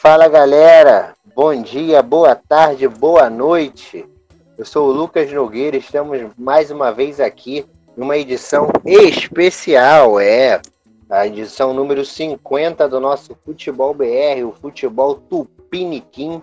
Fala 0.00 0.28
galera, 0.28 1.16
bom 1.34 1.60
dia, 1.60 2.00
boa 2.04 2.32
tarde, 2.36 2.86
boa 2.86 3.28
noite. 3.28 4.06
Eu 4.56 4.64
sou 4.64 4.88
o 4.88 4.92
Lucas 4.92 5.32
Nogueira, 5.32 5.76
estamos 5.76 6.20
mais 6.38 6.70
uma 6.70 6.92
vez 6.92 7.18
aqui 7.18 7.66
numa 7.96 8.16
edição 8.16 8.68
especial, 8.86 10.20
é 10.20 10.62
a 11.10 11.26
edição 11.26 11.74
número 11.74 12.04
50 12.04 12.88
do 12.88 13.00
nosso 13.00 13.34
Futebol 13.44 13.92
BR, 13.92 14.44
o 14.46 14.52
Futebol 14.52 15.16
Tupiniquim, 15.16 16.40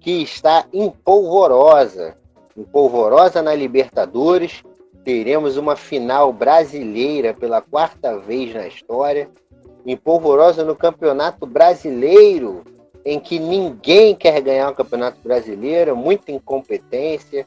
que 0.00 0.22
está 0.22 0.64
em 0.72 0.88
polvorosa. 0.88 2.16
Em 2.56 2.64
polvorosa 2.64 3.42
na 3.42 3.54
Libertadores, 3.54 4.64
teremos 5.04 5.58
uma 5.58 5.76
final 5.76 6.32
brasileira 6.32 7.34
pela 7.34 7.60
quarta 7.60 8.16
vez 8.16 8.54
na 8.54 8.66
história. 8.66 9.28
Em 9.84 9.94
polvorosa 9.94 10.64
no 10.64 10.74
Campeonato 10.74 11.44
Brasileiro, 11.44 12.64
em 13.04 13.20
que 13.20 13.38
ninguém 13.38 14.14
quer 14.14 14.40
ganhar 14.40 14.70
o 14.70 14.74
Campeonato 14.74 15.18
Brasileiro, 15.22 15.96
muita 15.96 16.32
incompetência, 16.32 17.46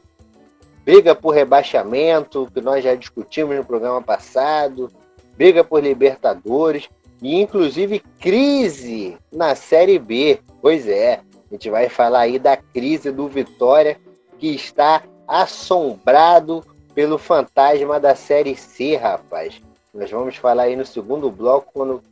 briga 0.84 1.14
por 1.14 1.34
rebaixamento, 1.34 2.48
que 2.54 2.60
nós 2.60 2.84
já 2.84 2.94
discutimos 2.94 3.56
no 3.56 3.64
programa 3.64 4.00
passado, 4.00 4.90
briga 5.36 5.64
por 5.64 5.82
Libertadores 5.82 6.88
e 7.20 7.40
inclusive 7.40 8.00
crise 8.20 9.18
na 9.32 9.54
Série 9.54 9.98
B. 9.98 10.38
Pois 10.62 10.86
é, 10.88 11.20
a 11.50 11.54
gente 11.54 11.68
vai 11.68 11.88
falar 11.88 12.20
aí 12.20 12.38
da 12.38 12.56
crise 12.56 13.10
do 13.10 13.28
Vitória, 13.28 13.98
que 14.38 14.54
está 14.54 15.02
assombrado 15.26 16.64
pelo 16.94 17.18
fantasma 17.18 17.98
da 17.98 18.14
Série 18.14 18.56
C, 18.56 18.96
rapaz. 18.96 19.60
Nós 19.92 20.10
vamos 20.10 20.36
falar 20.36 20.64
aí 20.64 20.76
no 20.76 20.86
segundo 20.86 21.30
bloco, 21.30 21.70
quando 21.72 22.02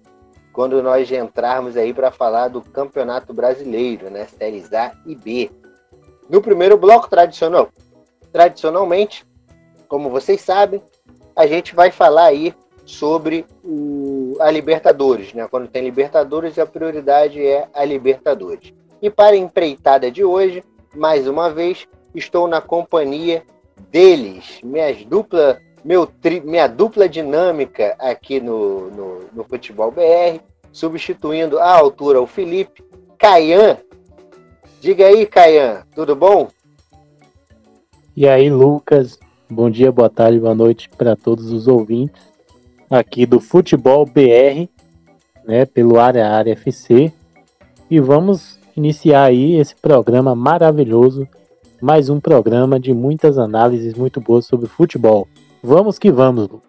quando 0.56 0.82
nós 0.82 1.12
entrarmos 1.12 1.76
aí 1.76 1.92
para 1.92 2.10
falar 2.10 2.48
do 2.48 2.62
Campeonato 2.62 3.34
Brasileiro, 3.34 4.08
né, 4.08 4.24
séries 4.24 4.72
A 4.72 4.90
e 5.04 5.14
B. 5.14 5.50
No 6.30 6.40
primeiro 6.40 6.78
bloco 6.78 7.10
tradicional, 7.10 7.68
tradicionalmente, 8.32 9.26
como 9.86 10.08
vocês 10.08 10.40
sabem, 10.40 10.82
a 11.36 11.46
gente 11.46 11.74
vai 11.74 11.90
falar 11.90 12.28
aí 12.28 12.54
sobre 12.86 13.44
o, 13.62 14.38
a 14.40 14.50
Libertadores, 14.50 15.34
né? 15.34 15.46
Quando 15.46 15.68
tem 15.68 15.84
Libertadores, 15.84 16.58
a 16.58 16.64
prioridade 16.64 17.44
é 17.44 17.68
a 17.74 17.84
Libertadores. 17.84 18.72
E 19.02 19.10
para 19.10 19.36
a 19.36 19.38
empreitada 19.38 20.10
de 20.10 20.24
hoje, 20.24 20.64
mais 20.94 21.28
uma 21.28 21.50
vez, 21.50 21.86
estou 22.14 22.48
na 22.48 22.62
companhia 22.62 23.44
deles, 23.90 24.58
minhas 24.62 25.04
dupla 25.04 25.60
meu 25.86 26.04
tri, 26.04 26.40
minha 26.40 26.66
dupla 26.66 27.08
dinâmica 27.08 27.94
aqui 28.00 28.40
no, 28.40 28.90
no, 28.90 29.20
no, 29.32 29.44
Futebol 29.44 29.92
BR, 29.92 30.40
substituindo 30.76 31.58
à 31.58 31.70
altura 31.74 32.20
o 32.20 32.26
Felipe, 32.26 32.84
Caian. 33.16 33.78
Diga 34.78 35.06
aí, 35.06 35.24
Caian, 35.24 35.82
tudo 35.94 36.14
bom? 36.14 36.48
E 38.14 38.28
aí, 38.28 38.50
Lucas, 38.50 39.18
bom 39.48 39.70
dia, 39.70 39.90
boa 39.90 40.10
tarde, 40.10 40.38
boa 40.38 40.54
noite 40.54 40.90
para 40.90 41.16
todos 41.16 41.50
os 41.50 41.66
ouvintes 41.66 42.20
aqui 42.90 43.24
do 43.24 43.40
Futebol 43.40 44.04
BR, 44.04 44.68
né, 45.46 45.64
pelo 45.64 45.98
Área 45.98 46.28
Área 46.28 46.52
FC. 46.52 47.10
E 47.90 47.98
vamos 47.98 48.58
iniciar 48.76 49.24
aí 49.24 49.54
esse 49.54 49.74
programa 49.74 50.34
maravilhoso, 50.34 51.26
mais 51.80 52.10
um 52.10 52.20
programa 52.20 52.78
de 52.78 52.92
muitas 52.92 53.38
análises 53.38 53.94
muito 53.94 54.20
boas 54.20 54.44
sobre 54.44 54.68
futebol. 54.68 55.26
Vamos 55.62 55.98
que 55.98 56.12
vamos, 56.12 56.46
Lu. 56.48 56.60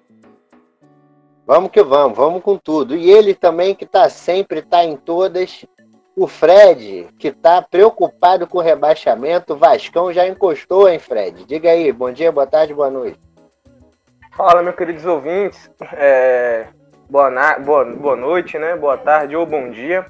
Vamos 1.48 1.72
que 1.72 1.82
vamos, 1.82 2.18
vamos 2.18 2.44
com 2.44 2.58
tudo. 2.58 2.94
E 2.94 3.10
ele 3.10 3.34
também 3.34 3.74
que 3.74 3.86
tá 3.86 4.10
sempre, 4.10 4.62
tá 4.62 4.84
em 4.84 4.98
todas. 4.98 5.66
O 6.14 6.28
Fred, 6.28 7.08
que 7.18 7.32
tá 7.32 7.62
preocupado 7.62 8.46
com 8.46 8.58
o 8.58 8.62
rebaixamento. 8.62 9.54
O 9.54 9.58
Vascão 9.58 10.12
já 10.12 10.28
encostou, 10.28 10.90
hein, 10.90 11.00
Fred? 11.00 11.46
Diga 11.46 11.70
aí, 11.70 11.90
bom 11.94 12.12
dia, 12.12 12.34
boa 12.34 12.46
tarde, 12.46 12.74
boa 12.74 12.90
noite. 12.90 13.18
Fala, 14.36 14.62
meus 14.62 14.76
queridos 14.76 15.06
ouvintes. 15.06 15.72
É... 15.94 16.68
Boa, 17.10 17.30
na... 17.30 17.58
boa, 17.60 17.86
boa 17.86 18.16
noite, 18.18 18.58
né? 18.58 18.76
Boa 18.76 18.98
tarde 18.98 19.34
ou 19.34 19.46
bom 19.46 19.70
dia. 19.70 20.06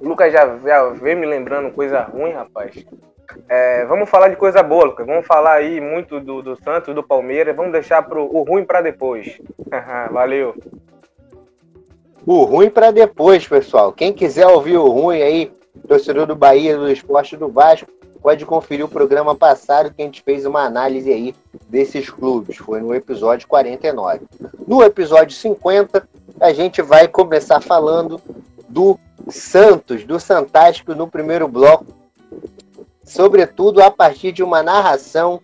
O 0.00 0.08
Lucas 0.08 0.32
já, 0.32 0.56
já 0.56 0.88
vem 0.90 1.16
me 1.16 1.26
lembrando 1.26 1.74
coisa 1.74 2.00
ruim, 2.00 2.32
rapaz. 2.32 2.82
É, 3.48 3.84
vamos 3.86 4.08
falar 4.10 4.28
de 4.28 4.36
coisa 4.36 4.62
boa, 4.62 4.84
Lucas. 4.84 5.06
Vamos 5.06 5.26
falar 5.26 5.54
aí 5.54 5.80
muito 5.80 6.20
do, 6.20 6.42
do 6.42 6.56
Santos, 6.56 6.94
do 6.94 7.02
Palmeiras. 7.02 7.56
Vamos 7.56 7.72
deixar 7.72 8.02
pro, 8.02 8.24
o 8.24 8.42
ruim 8.42 8.64
para 8.64 8.80
depois. 8.80 9.40
Valeu. 10.10 10.54
O 12.26 12.44
ruim 12.44 12.70
para 12.70 12.90
depois, 12.90 13.46
pessoal. 13.46 13.92
Quem 13.92 14.12
quiser 14.12 14.46
ouvir 14.46 14.76
o 14.76 14.88
ruim 14.88 15.20
aí, 15.22 15.52
torcedor 15.88 16.26
do 16.26 16.36
Bahia, 16.36 16.76
do 16.76 16.90
Esporte 16.90 17.36
do 17.36 17.48
Vasco, 17.48 17.90
pode 18.22 18.46
conferir 18.46 18.84
o 18.84 18.88
programa 18.88 19.34
passado 19.34 19.92
que 19.92 20.00
a 20.00 20.04
gente 20.04 20.22
fez 20.22 20.46
uma 20.46 20.62
análise 20.62 21.12
aí 21.12 21.34
desses 21.68 22.08
clubes. 22.08 22.56
Foi 22.56 22.80
no 22.80 22.94
episódio 22.94 23.48
49. 23.48 24.20
No 24.66 24.82
episódio 24.82 25.36
50, 25.36 26.08
a 26.40 26.52
gente 26.52 26.80
vai 26.80 27.08
começar 27.08 27.60
falando 27.60 28.20
do 28.68 28.98
Santos, 29.28 30.04
do 30.04 30.20
Santástico 30.20 30.94
no 30.94 31.08
primeiro 31.08 31.48
bloco, 31.48 31.86
sobretudo 33.04 33.82
a 33.82 33.90
partir 33.90 34.32
de 34.32 34.42
uma 34.42 34.62
narração 34.62 35.40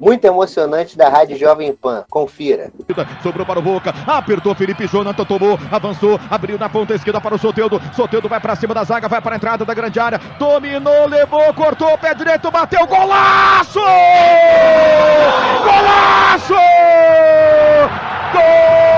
muito 0.00 0.24
emocionante 0.24 0.96
da 0.96 1.08
Rádio 1.08 1.36
Jovem 1.36 1.74
Pan. 1.74 2.04
Confira. 2.08 2.72
Sobrou 3.22 3.44
para 3.44 3.58
o 3.58 3.62
Boca, 3.62 3.92
apertou 4.06 4.54
Felipe 4.54 4.86
Jonathan, 4.86 5.24
tomou, 5.24 5.58
avançou, 5.70 6.18
abriu 6.30 6.58
na 6.58 6.68
ponta 6.68 6.94
esquerda 6.94 7.20
para 7.20 7.34
o 7.34 7.38
Soteudo. 7.38 7.80
Soteudo 7.94 8.28
vai 8.28 8.40
para 8.40 8.56
cima 8.56 8.74
da 8.74 8.84
zaga, 8.84 9.08
vai 9.08 9.20
para 9.20 9.34
a 9.34 9.36
entrada 9.36 9.64
da 9.64 9.74
grande 9.74 9.98
área, 9.98 10.20
dominou, 10.38 11.06
levou, 11.06 11.52
cortou, 11.54 11.96
pé 11.98 12.14
direito, 12.14 12.50
bateu, 12.50 12.86
golaço! 12.86 13.80
Golaço! 15.64 16.54
Gol! 18.32 18.97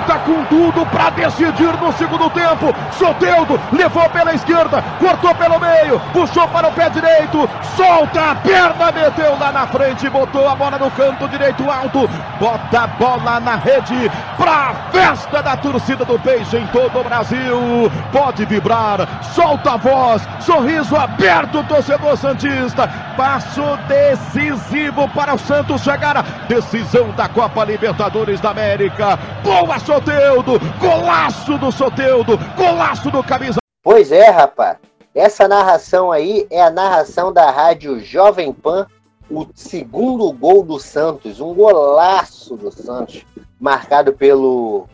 volta 0.00 0.18
com 0.20 0.44
tudo 0.44 0.86
para 0.86 1.10
decidir 1.10 1.76
no 1.80 1.92
segundo 1.92 2.30
tempo. 2.30 2.74
Soteudo 2.92 3.60
levou 3.72 4.08
pela 4.10 4.34
esquerda, 4.34 4.82
cortou 4.98 5.34
pelo 5.34 5.58
meio, 5.60 6.00
puxou 6.12 6.48
para 6.48 6.68
o 6.68 6.72
pé 6.72 6.88
direito, 6.90 7.48
solta 7.76 8.30
a 8.30 8.34
perna, 8.36 8.92
meteu 8.92 9.38
lá 9.38 9.52
na 9.52 9.66
frente, 9.66 10.08
botou 10.08 10.48
a 10.48 10.54
bola 10.54 10.78
no 10.78 10.90
canto 10.92 11.28
direito 11.28 11.70
alto, 11.70 12.08
bota 12.38 12.80
a 12.80 12.86
bola 12.86 13.40
na 13.40 13.56
rede 13.56 14.10
para 14.36 14.74
festa 14.90 15.42
da 15.42 15.56
torcida 15.56 16.04
do 16.04 16.18
Peixe 16.18 16.56
em 16.56 16.66
todo 16.68 17.00
o 17.00 17.04
Brasil. 17.04 17.90
Pode 18.12 18.44
vibrar, 18.46 19.06
solta 19.34 19.72
a 19.72 19.76
voz, 19.76 20.22
sorriso 20.40 20.96
aberto, 20.96 21.62
torcedor 21.64 22.16
Santista. 22.16 22.88
Passo 23.16 23.62
decisivo 23.86 25.06
para 25.10 25.34
o 25.34 25.38
Santos 25.38 25.82
chegar 25.82 26.22
decisão 26.48 27.10
da 27.10 27.28
Copa 27.28 27.64
Libertadores 27.64 28.40
da 28.40 28.50
América. 28.50 29.18
Boa, 29.42 29.78
Soteudo! 29.90 30.52
Golaço 30.78 31.58
do 31.58 31.72
Soteudo! 31.72 32.38
Golaço 32.56 33.10
do 33.10 33.24
camisa. 33.24 33.58
Pois 33.82 34.12
é, 34.12 34.30
rapaz. 34.30 34.78
Essa 35.12 35.48
narração 35.48 36.12
aí 36.12 36.46
é 36.48 36.62
a 36.62 36.70
narração 36.70 37.32
da 37.32 37.50
rádio 37.50 37.98
Jovem 37.98 38.52
Pan, 38.52 38.86
o 39.28 39.48
segundo 39.52 40.30
gol 40.30 40.62
do 40.62 40.78
Santos, 40.78 41.40
um 41.40 41.52
golaço 41.52 42.56
do 42.56 42.70
Santos, 42.70 43.26
marcado 43.58 44.12
pelo 44.12 44.86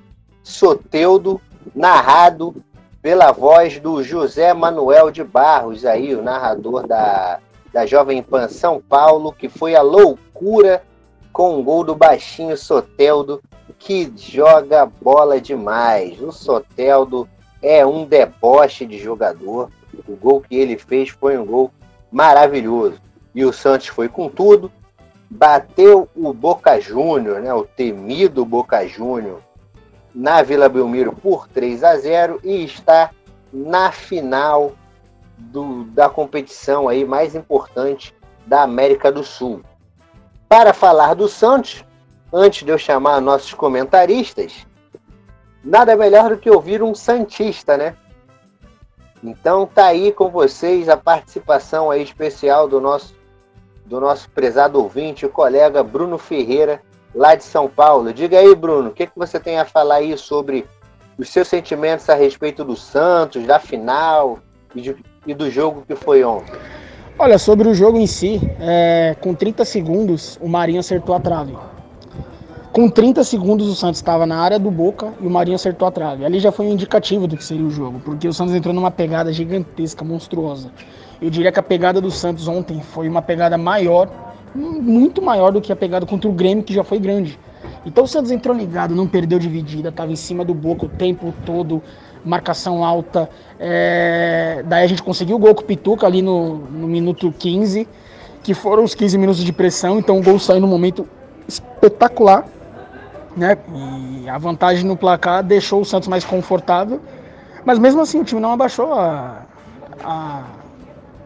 Soteudo, 0.42 1.42
narrado 1.74 2.56
pela 3.02 3.32
voz 3.32 3.78
do 3.78 4.02
José 4.02 4.54
Manuel 4.54 5.10
de 5.10 5.22
Barros, 5.22 5.84
aí, 5.84 6.14
o 6.14 6.22
narrador 6.22 6.86
da, 6.86 7.38
da 7.70 7.84
Jovem 7.84 8.22
Pan 8.22 8.48
São 8.48 8.80
Paulo, 8.80 9.30
que 9.30 9.50
foi 9.50 9.76
a 9.76 9.82
loucura 9.82 10.82
com 11.34 11.60
o 11.60 11.62
gol 11.62 11.84
do 11.84 11.94
baixinho 11.94 12.56
Soteldo, 12.56 13.42
que 13.78 14.12
joga 14.16 14.86
bola 14.86 15.40
demais. 15.40 16.20
O 16.20 16.32
Soteldo 16.32 17.28
é 17.62 17.84
um 17.84 18.04
deboche 18.04 18.86
de 18.86 18.98
jogador. 18.98 19.70
O 20.06 20.16
gol 20.16 20.40
que 20.40 20.56
ele 20.56 20.76
fez 20.78 21.08
foi 21.10 21.38
um 21.38 21.46
gol 21.46 21.70
maravilhoso. 22.10 23.00
E 23.34 23.44
o 23.44 23.52
Santos 23.52 23.88
foi 23.88 24.08
com 24.08 24.28
tudo, 24.28 24.72
bateu 25.28 26.08
o 26.14 26.32
Boca 26.32 26.80
Júnior, 26.80 27.40
né, 27.40 27.52
o 27.52 27.64
temido 27.64 28.44
Boca 28.44 28.86
Júnior, 28.86 29.40
na 30.14 30.42
Vila 30.42 30.68
Belmiro 30.68 31.12
por 31.12 31.46
3 31.48 31.84
a 31.84 31.96
0 31.96 32.40
e 32.42 32.64
está 32.64 33.10
na 33.52 33.92
final 33.92 34.72
do, 35.36 35.84
da 35.84 36.08
competição 36.08 36.88
aí 36.88 37.04
mais 37.04 37.34
importante 37.34 38.14
da 38.46 38.62
América 38.62 39.12
do 39.12 39.22
Sul. 39.22 39.62
Para 40.48 40.72
falar 40.72 41.14
do 41.14 41.28
Santos, 41.28 41.84
antes 42.32 42.64
de 42.64 42.70
eu 42.70 42.78
chamar 42.78 43.20
nossos 43.20 43.54
comentaristas, 43.54 44.66
nada 45.64 45.96
melhor 45.96 46.30
do 46.30 46.38
que 46.38 46.50
ouvir 46.50 46.82
um 46.82 46.94
Santista, 46.94 47.76
né? 47.76 47.94
Então 49.22 49.66
tá 49.66 49.86
aí 49.86 50.12
com 50.12 50.28
vocês 50.28 50.88
a 50.88 50.96
participação 50.96 51.90
aí 51.90 52.02
especial 52.02 52.68
do 52.68 52.80
nosso 52.80 53.14
do 53.84 54.00
nosso 54.00 54.28
prezado 54.30 54.82
ouvinte, 54.82 55.24
o 55.24 55.30
colega 55.30 55.82
Bruno 55.82 56.18
Ferreira, 56.18 56.82
lá 57.14 57.36
de 57.36 57.44
São 57.44 57.68
Paulo. 57.68 58.12
Diga 58.12 58.38
aí, 58.38 58.52
Bruno, 58.54 58.90
o 58.90 58.92
que, 58.92 59.06
que 59.06 59.16
você 59.16 59.38
tem 59.38 59.58
a 59.58 59.64
falar 59.64 59.96
aí 59.96 60.18
sobre 60.18 60.66
os 61.16 61.28
seus 61.28 61.46
sentimentos 61.46 62.10
a 62.10 62.14
respeito 62.14 62.64
do 62.64 62.76
Santos, 62.76 63.46
da 63.46 63.60
final 63.60 64.40
e, 64.74 64.80
de, 64.80 64.96
e 65.24 65.32
do 65.32 65.48
jogo 65.48 65.84
que 65.86 65.94
foi 65.94 66.24
ontem? 66.24 66.52
Olha, 67.18 67.38
sobre 67.38 67.68
o 67.68 67.74
jogo 67.74 67.96
em 67.96 68.06
si, 68.06 68.40
é, 68.60 69.16
com 69.20 69.34
30 69.34 69.64
segundos, 69.64 70.36
o 70.42 70.48
Marinho 70.48 70.80
acertou 70.80 71.14
a 71.14 71.20
trave. 71.20 71.56
Com 72.76 72.90
30 72.90 73.24
segundos, 73.24 73.68
o 73.68 73.74
Santos 73.74 74.00
estava 74.00 74.26
na 74.26 74.36
área 74.36 74.58
do 74.58 74.70
Boca 74.70 75.14
e 75.18 75.26
o 75.26 75.30
Marinho 75.30 75.54
acertou 75.54 75.88
a 75.88 75.90
trave. 75.90 76.26
Ali 76.26 76.38
já 76.38 76.52
foi 76.52 76.66
um 76.66 76.72
indicativo 76.72 77.26
do 77.26 77.34
que 77.34 77.42
seria 77.42 77.64
o 77.64 77.70
jogo, 77.70 78.02
porque 78.04 78.28
o 78.28 78.34
Santos 78.34 78.54
entrou 78.54 78.74
numa 78.74 78.90
pegada 78.90 79.32
gigantesca, 79.32 80.04
monstruosa. 80.04 80.70
Eu 81.18 81.30
diria 81.30 81.50
que 81.50 81.58
a 81.58 81.62
pegada 81.62 82.02
do 82.02 82.10
Santos 82.10 82.46
ontem 82.46 82.82
foi 82.82 83.08
uma 83.08 83.22
pegada 83.22 83.56
maior, 83.56 84.10
muito 84.54 85.22
maior 85.22 85.52
do 85.52 85.60
que 85.62 85.72
a 85.72 85.76
pegada 85.76 86.04
contra 86.04 86.28
o 86.28 86.32
Grêmio, 86.34 86.62
que 86.62 86.74
já 86.74 86.84
foi 86.84 86.98
grande. 86.98 87.38
Então 87.86 88.04
o 88.04 88.06
Santos 88.06 88.30
entrou 88.30 88.54
ligado, 88.54 88.94
não 88.94 89.08
perdeu 89.08 89.38
dividida, 89.38 89.88
estava 89.88 90.12
em 90.12 90.16
cima 90.16 90.44
do 90.44 90.52
Boca 90.52 90.84
o 90.84 90.88
tempo 90.90 91.32
todo, 91.46 91.82
marcação 92.22 92.84
alta. 92.84 93.26
É... 93.58 94.62
Daí 94.66 94.84
a 94.84 94.86
gente 94.86 95.02
conseguiu 95.02 95.36
o 95.36 95.38
gol 95.38 95.54
com 95.54 95.62
o 95.62 95.64
Pituca 95.64 96.06
ali 96.06 96.20
no, 96.20 96.56
no 96.58 96.86
minuto 96.86 97.32
15, 97.38 97.88
que 98.42 98.52
foram 98.52 98.84
os 98.84 98.94
15 98.94 99.16
minutos 99.16 99.42
de 99.42 99.50
pressão, 99.50 99.98
então 99.98 100.18
o 100.18 100.22
gol 100.22 100.38
saiu 100.38 100.60
no 100.60 100.66
momento 100.66 101.08
espetacular. 101.48 102.44
Né? 103.36 103.56
E 104.22 104.28
a 104.28 104.38
vantagem 104.38 104.84
no 104.84 104.96
placar 104.96 105.42
deixou 105.42 105.82
o 105.82 105.84
Santos 105.84 106.08
mais 106.08 106.24
confortável. 106.24 107.00
Mas 107.64 107.78
mesmo 107.78 108.00
assim 108.00 108.20
o 108.20 108.24
time 108.24 108.40
não 108.40 108.52
abaixou 108.52 108.94
a, 108.94 109.42
a, 110.02 110.42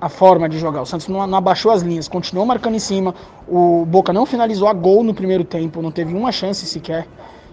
a 0.00 0.08
forma 0.08 0.48
de 0.48 0.58
jogar. 0.58 0.82
O 0.82 0.86
Santos 0.86 1.06
não, 1.06 1.26
não, 1.26 1.38
abaixou 1.38 1.70
as 1.70 1.82
linhas, 1.82 2.08
continuou 2.08 2.44
marcando 2.46 2.74
em 2.74 2.80
cima. 2.80 3.14
O 3.46 3.84
Boca 3.86 4.12
não 4.12 4.26
finalizou 4.26 4.66
a 4.66 4.72
gol 4.72 5.04
no 5.04 5.14
primeiro 5.14 5.44
tempo, 5.44 5.80
não 5.80 5.92
teve 5.92 6.14
uma 6.14 6.32
chance 6.32 6.66
sequer. 6.66 7.06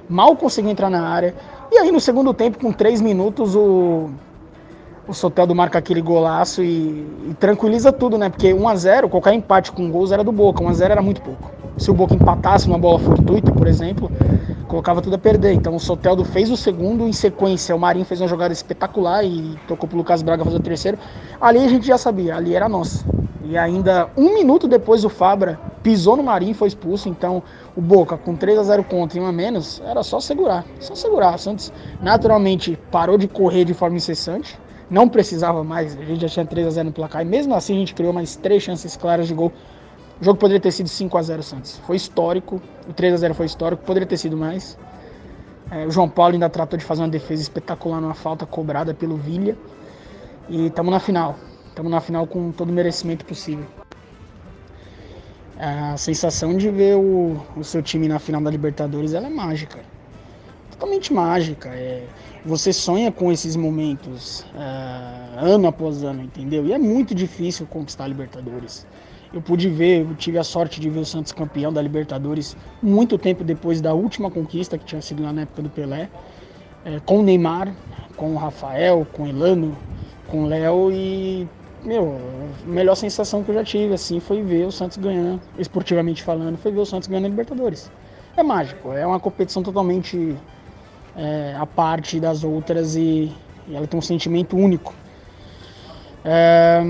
Mal 0.09 0.35
conseguiu 0.35 0.71
entrar 0.71 0.89
na 0.89 1.07
área. 1.07 1.35
E 1.71 1.77
aí 1.77 1.91
no 1.91 1.99
segundo 1.99 2.33
tempo, 2.33 2.57
com 2.59 2.71
três 2.71 3.01
minutos, 3.01 3.55
o, 3.55 4.09
o 5.07 5.13
Soteldo 5.13 5.55
marca 5.55 5.79
aquele 5.79 6.01
golaço 6.01 6.61
e, 6.61 7.07
e 7.29 7.35
tranquiliza 7.39 7.91
tudo, 7.93 8.17
né? 8.17 8.29
Porque 8.29 8.49
1x0, 8.53 9.07
qualquer 9.09 9.33
empate 9.33 9.71
com 9.71 9.89
gols 9.89 10.11
era 10.11 10.23
do 10.23 10.31
Boca, 10.31 10.61
1x0 10.63 10.81
era 10.81 11.01
muito 11.01 11.21
pouco. 11.21 11.51
Se 11.77 11.89
o 11.89 11.93
Boca 11.93 12.13
empatasse 12.13 12.67
uma 12.67 12.77
bola 12.77 12.99
fortuita, 12.99 13.51
por 13.51 13.67
exemplo, 13.67 14.11
colocava 14.67 15.01
tudo 15.01 15.15
a 15.15 15.17
perder. 15.17 15.53
Então 15.53 15.75
o 15.75 15.79
Soteldo 15.79 16.25
fez 16.25 16.51
o 16.51 16.57
segundo 16.57 17.07
em 17.07 17.13
sequência. 17.13 17.75
O 17.75 17.79
Marinho 17.79 18.05
fez 18.05 18.19
uma 18.19 18.27
jogada 18.27 18.51
espetacular 18.51 19.23
e 19.23 19.57
tocou 19.67 19.87
pro 19.87 19.97
Lucas 19.97 20.21
Braga 20.21 20.43
fazer 20.43 20.57
o 20.57 20.61
terceiro. 20.61 20.97
Ali 21.39 21.59
a 21.59 21.67
gente 21.67 21.87
já 21.87 21.97
sabia, 21.97 22.35
ali 22.35 22.55
era 22.55 22.67
nossa. 22.67 23.05
E 23.43 23.57
ainda 23.57 24.09
um 24.17 24.33
minuto 24.33 24.67
depois 24.67 25.05
o 25.05 25.09
Fabra 25.09 25.57
pisou 25.81 26.17
no 26.17 26.23
Marinho 26.23 26.51
e 26.51 26.55
foi 26.55 26.67
expulso. 26.67 27.07
Então 27.07 27.41
o 27.75 27.81
Boca 27.81 28.17
com 28.17 28.35
3 28.35 28.59
a 28.59 28.63
0 28.63 28.83
contra 28.83 29.17
e 29.17 29.21
um 29.21 29.25
a 29.25 29.31
menos, 29.31 29.81
era 29.85 30.03
só 30.03 30.19
segurar. 30.19 30.65
Só 30.79 30.95
segurar. 30.95 31.35
O 31.35 31.37
Santos 31.37 31.71
naturalmente 32.01 32.77
parou 32.91 33.17
de 33.17 33.27
correr 33.27 33.63
de 33.63 33.73
forma 33.73 33.95
incessante. 33.95 34.59
Não 34.89 35.09
precisava 35.09 35.63
mais, 35.63 35.97
a 35.97 36.03
gente 36.03 36.21
já 36.21 36.29
tinha 36.29 36.45
3 36.45 36.67
a 36.67 36.69
0 36.69 36.85
no 36.87 36.93
placar. 36.93 37.21
E 37.21 37.25
mesmo 37.25 37.53
assim 37.53 37.75
a 37.75 37.79
gente 37.79 37.93
criou 37.93 38.13
mais 38.13 38.35
três 38.35 38.63
chances 38.63 38.95
claras 38.95 39.27
de 39.27 39.33
gol 39.33 39.51
o 40.19 40.23
jogo 40.23 40.39
poderia 40.39 40.59
ter 40.59 40.71
sido 40.71 40.89
5 40.89 41.15
a 41.17 41.21
0 41.21 41.43
Santos. 41.43 41.77
Foi 41.85 41.95
histórico. 41.95 42.61
O 42.89 42.93
3 42.93 43.13
a 43.13 43.17
0 43.17 43.33
foi 43.35 43.45
histórico. 43.45 43.83
Poderia 43.83 44.07
ter 44.07 44.17
sido 44.17 44.35
mais. 44.35 44.77
É, 45.69 45.85
o 45.85 45.91
João 45.91 46.09
Paulo 46.09 46.33
ainda 46.33 46.49
tratou 46.49 46.77
de 46.77 46.83
fazer 46.83 47.01
uma 47.03 47.09
defesa 47.09 47.41
espetacular 47.41 48.01
numa 48.01 48.15
falta 48.15 48.45
cobrada 48.45 48.93
pelo 48.93 49.15
Vilha. 49.15 49.55
E 50.49 50.67
estamos 50.67 50.91
na 50.91 50.99
final. 50.99 51.35
Estamos 51.67 51.91
na 51.91 52.01
final 52.01 52.25
com 52.25 52.51
todo 52.51 52.69
o 52.69 52.73
merecimento 52.73 53.25
possível. 53.25 53.65
A 55.59 55.97
sensação 55.97 56.57
de 56.57 56.69
ver 56.69 56.95
o, 56.95 57.39
o 57.55 57.63
seu 57.63 57.83
time 57.83 58.07
na 58.07 58.17
final 58.17 58.41
da 58.41 58.49
Libertadores 58.49 59.13
é 59.13 59.29
mágica. 59.29 59.79
Totalmente 60.71 61.13
mágica. 61.13 61.69
É, 61.69 62.07
você 62.47 62.71
sonha 62.71 63.11
com 63.11 63.29
esses 63.29 63.57
momentos 63.57 64.45
é, 64.55 65.45
ano 65.45 65.67
após 65.67 66.01
ano, 66.01 66.23
entendeu? 66.23 66.65
E 66.65 66.71
é 66.71 66.77
muito 66.77 67.13
difícil 67.13 67.67
conquistar 67.67 68.05
a 68.05 68.07
Libertadores. 68.07 68.87
Eu 69.33 69.41
pude 69.41 69.67
ver, 69.67 70.01
eu 70.01 70.15
tive 70.15 70.37
a 70.37 70.43
sorte 70.43 70.79
de 70.79 70.89
ver 70.89 70.99
o 70.99 71.05
Santos 71.05 71.33
campeão 71.33 71.73
da 71.73 71.81
Libertadores 71.81 72.55
muito 72.81 73.17
tempo 73.17 73.43
depois 73.43 73.81
da 73.81 73.93
última 73.93 74.31
conquista, 74.31 74.77
que 74.77 74.85
tinha 74.85 75.01
sido 75.01 75.21
na 75.21 75.41
época 75.41 75.61
do 75.61 75.69
Pelé, 75.69 76.09
é, 76.85 77.01
com 77.01 77.19
o 77.19 77.23
Neymar, 77.23 77.75
com 78.15 78.33
o 78.33 78.37
Rafael, 78.37 79.05
com 79.11 79.23
o 79.23 79.27
Elano, 79.27 79.77
com 80.27 80.45
o 80.45 80.47
Léo 80.47 80.89
e, 80.93 81.45
meu, 81.83 82.17
a 82.65 82.69
melhor 82.69 82.95
sensação 82.95 83.43
que 83.43 83.51
eu 83.51 83.55
já 83.55 83.63
tive, 83.63 83.93
assim, 83.93 84.21
foi 84.21 84.41
ver 84.41 84.65
o 84.65 84.71
Santos 84.71 84.97
ganhando, 84.97 85.41
esportivamente 85.59 86.23
falando, 86.23 86.57
foi 86.57 86.71
ver 86.71 86.79
o 86.79 86.85
Santos 86.85 87.09
ganhando 87.09 87.25
a 87.25 87.29
Libertadores. 87.29 87.91
É 88.37 88.43
mágico, 88.43 88.93
é 88.93 89.05
uma 89.05 89.19
competição 89.19 89.61
totalmente 89.61 90.37
é, 91.17 91.55
parte 91.75 92.19
das 92.19 92.43
outras 92.43 92.95
e, 92.95 93.33
e 93.67 93.75
ela 93.75 93.87
tem 93.87 93.97
um 93.97 94.01
sentimento 94.01 94.55
único. 94.55 94.93
É, 96.23 96.81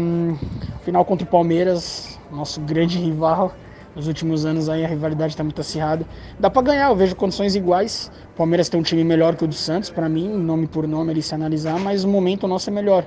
final 0.84 1.06
contra 1.06 1.26
o 1.26 1.30
Palmeiras, 1.30 2.20
nosso 2.32 2.60
grande 2.62 2.98
rival. 2.98 3.54
Nos 3.96 4.08
últimos 4.08 4.46
anos 4.46 4.70
aí 4.70 4.86
a 4.86 4.88
rivalidade 4.88 5.34
está 5.34 5.44
muito 5.44 5.60
acirrada. 5.60 6.06
Dá 6.40 6.52
para 6.52 6.62
ganhar, 6.62 6.90
eu 6.90 6.96
vejo 6.96 7.16
condições 7.16 7.56
iguais. 7.56 8.12
O 8.34 8.38
Palmeiras 8.38 8.70
tem 8.70 8.80
um 8.80 8.84
time 8.84 9.04
melhor 9.04 9.36
que 9.36 9.44
o 9.44 9.48
do 9.48 9.56
Santos, 9.56 9.90
para 9.90 10.08
mim, 10.08 10.30
nome 10.30 10.68
por 10.68 10.88
nome 10.88 11.10
ali 11.10 11.22
se 11.24 11.34
analisar, 11.34 11.80
mas 11.80 12.04
o 12.04 12.08
momento 12.08 12.48
nosso 12.48 12.70
é 12.70 12.74
melhor. 12.74 13.06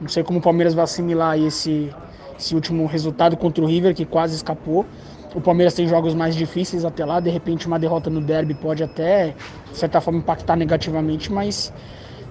Não 0.00 0.08
sei 0.08 0.22
como 0.22 0.38
o 0.38 0.42
Palmeiras 0.42 0.72
vai 0.72 0.84
assimilar 0.84 1.36
esse, 1.36 1.90
esse 2.38 2.54
último 2.54 2.86
resultado 2.86 3.36
contra 3.36 3.64
o 3.64 3.66
River, 3.66 3.92
que 3.92 4.04
quase 4.04 4.36
escapou. 4.36 4.86
O 5.34 5.40
Palmeiras 5.40 5.74
tem 5.74 5.86
jogos 5.86 6.14
mais 6.14 6.34
difíceis 6.34 6.84
até 6.84 7.04
lá, 7.04 7.20
de 7.20 7.30
repente 7.30 7.66
uma 7.66 7.78
derrota 7.78 8.10
no 8.10 8.20
derby 8.20 8.54
pode 8.54 8.82
até, 8.82 9.34
de 9.70 9.76
certa 9.76 10.00
forma, 10.00 10.18
impactar 10.18 10.56
negativamente, 10.56 11.32
mas 11.32 11.72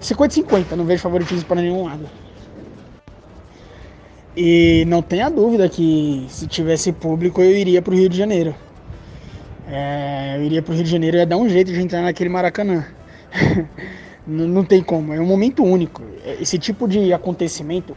50-50, 0.01 0.75
não 0.75 0.83
vejo 0.85 1.01
favoritismo 1.01 1.45
para 1.45 1.61
nenhum 1.61 1.85
lado. 1.85 2.09
E 4.35 4.83
não 4.87 5.01
tenha 5.01 5.29
dúvida 5.29 5.67
que 5.69 6.25
se 6.29 6.45
tivesse 6.45 6.91
público 6.91 7.41
eu 7.41 7.51
iria 7.51 7.81
para 7.81 7.93
o 7.93 7.97
Rio 7.97 8.09
de 8.09 8.17
Janeiro. 8.17 8.53
É, 9.67 10.35
eu 10.37 10.43
iria 10.43 10.61
para 10.61 10.71
o 10.71 10.75
Rio 10.75 10.83
de 10.83 10.89
Janeiro 10.89 11.17
e 11.17 11.19
ia 11.19 11.25
dar 11.25 11.37
um 11.37 11.47
jeito 11.47 11.71
de 11.71 11.79
entrar 11.79 12.01
naquele 12.01 12.29
Maracanã. 12.29 12.85
não, 14.27 14.47
não 14.47 14.63
tem 14.63 14.83
como, 14.83 15.13
é 15.13 15.21
um 15.21 15.25
momento 15.25 15.63
único. 15.63 16.03
Esse 16.39 16.59
tipo 16.59 16.87
de 16.87 17.13
acontecimento, 17.13 17.95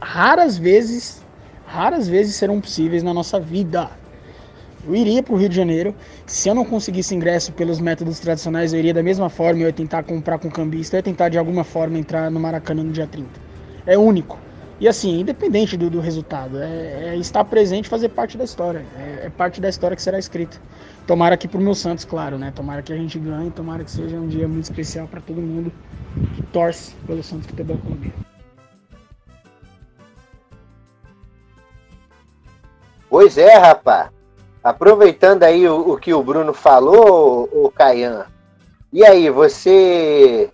raras 0.00 0.58
vezes, 0.58 1.22
raras 1.66 2.06
vezes 2.06 2.36
serão 2.36 2.60
possíveis 2.60 3.02
na 3.02 3.14
nossa 3.14 3.40
vida. 3.40 4.01
Eu 4.84 4.94
iria 4.96 5.22
para 5.22 5.34
o 5.34 5.36
Rio 5.36 5.48
de 5.48 5.54
Janeiro. 5.54 5.94
Se 6.26 6.48
eu 6.48 6.54
não 6.54 6.64
conseguisse 6.64 7.14
ingresso 7.14 7.52
pelos 7.52 7.78
métodos 7.80 8.18
tradicionais, 8.18 8.72
eu 8.72 8.78
iria 8.78 8.92
da 8.92 9.02
mesma 9.02 9.28
forma. 9.30 9.60
Eu 9.60 9.66
ia 9.66 9.72
tentar 9.72 10.02
comprar 10.02 10.38
com 10.38 10.50
cambista. 10.50 10.96
Eu 10.96 10.98
ia 10.98 11.02
tentar 11.02 11.28
de 11.28 11.38
alguma 11.38 11.62
forma 11.62 11.98
entrar 11.98 12.30
no 12.30 12.40
Maracanã 12.40 12.82
no 12.82 12.92
dia 12.92 13.06
30. 13.06 13.28
É 13.86 13.96
único. 13.96 14.38
E 14.80 14.88
assim, 14.88 15.20
independente 15.20 15.76
do, 15.76 15.88
do 15.88 16.00
resultado, 16.00 16.58
é, 16.58 17.10
é, 17.10 17.16
estar 17.16 17.44
presente 17.44 17.88
fazer 17.88 18.08
parte 18.08 18.36
da 18.36 18.42
história. 18.42 18.84
É, 18.98 19.26
é, 19.26 19.30
parte 19.30 19.60
da 19.60 19.68
história 19.68 19.96
que 19.96 20.02
será 20.02 20.18
escrita. 20.18 20.60
Tomara 21.06 21.36
aqui 21.36 21.46
pro 21.46 21.60
meu 21.60 21.74
Santos, 21.74 22.04
claro, 22.04 22.36
né? 22.36 22.52
Tomara 22.52 22.82
que 22.82 22.92
a 22.92 22.96
gente 22.96 23.16
ganhe, 23.16 23.50
tomara 23.52 23.84
que 23.84 23.90
seja 23.92 24.16
um 24.16 24.26
dia 24.26 24.48
muito 24.48 24.64
especial 24.64 25.06
para 25.06 25.20
todo 25.20 25.40
mundo 25.40 25.72
que 26.34 26.42
torce 26.46 26.94
pelo 27.06 27.22
Santos 27.22 27.46
Futebol 27.46 27.78
Clube. 27.78 28.12
Pois 33.08 33.38
é, 33.38 33.56
rapaz. 33.56 34.10
Aproveitando 34.62 35.42
aí 35.42 35.68
o, 35.68 35.92
o 35.92 35.96
que 35.96 36.14
o 36.14 36.22
Bruno 36.22 36.52
falou, 36.52 37.48
o 37.52 37.70
Caian. 37.70 38.26
E 38.92 39.04
aí, 39.04 39.30
você 39.30 40.52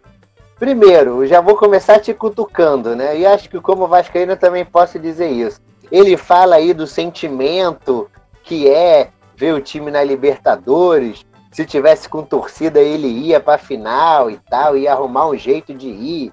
Primeiro, 0.58 1.24
já 1.24 1.40
vou 1.40 1.56
começar 1.56 2.00
te 2.00 2.12
cutucando, 2.12 2.96
né? 2.96 3.16
E 3.16 3.24
acho 3.24 3.48
que 3.48 3.60
como 3.60 3.86
Vascaíno 3.86 4.36
também 4.36 4.64
posso 4.64 4.98
dizer 4.98 5.28
isso. 5.28 5.60
Ele 5.90 6.16
fala 6.16 6.56
aí 6.56 6.74
do 6.74 6.84
sentimento 6.84 8.10
que 8.42 8.68
é 8.68 9.10
ver 9.36 9.54
o 9.54 9.60
time 9.60 9.88
na 9.88 10.02
Libertadores. 10.02 11.24
Se 11.52 11.64
tivesse 11.64 12.08
com 12.08 12.24
torcida, 12.24 12.80
ele 12.80 13.06
ia 13.06 13.38
para 13.38 13.56
final 13.56 14.28
e 14.28 14.36
tal, 14.50 14.76
ia 14.76 14.92
arrumar 14.92 15.28
um 15.28 15.36
jeito 15.36 15.72
de 15.72 15.88
ir, 15.88 16.32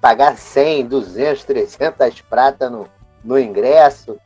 pagar 0.00 0.38
100, 0.38 0.86
200, 0.86 1.44
300 1.44 2.22
prata 2.22 2.70
no, 2.70 2.86
no 3.22 3.38
ingresso. 3.38 4.16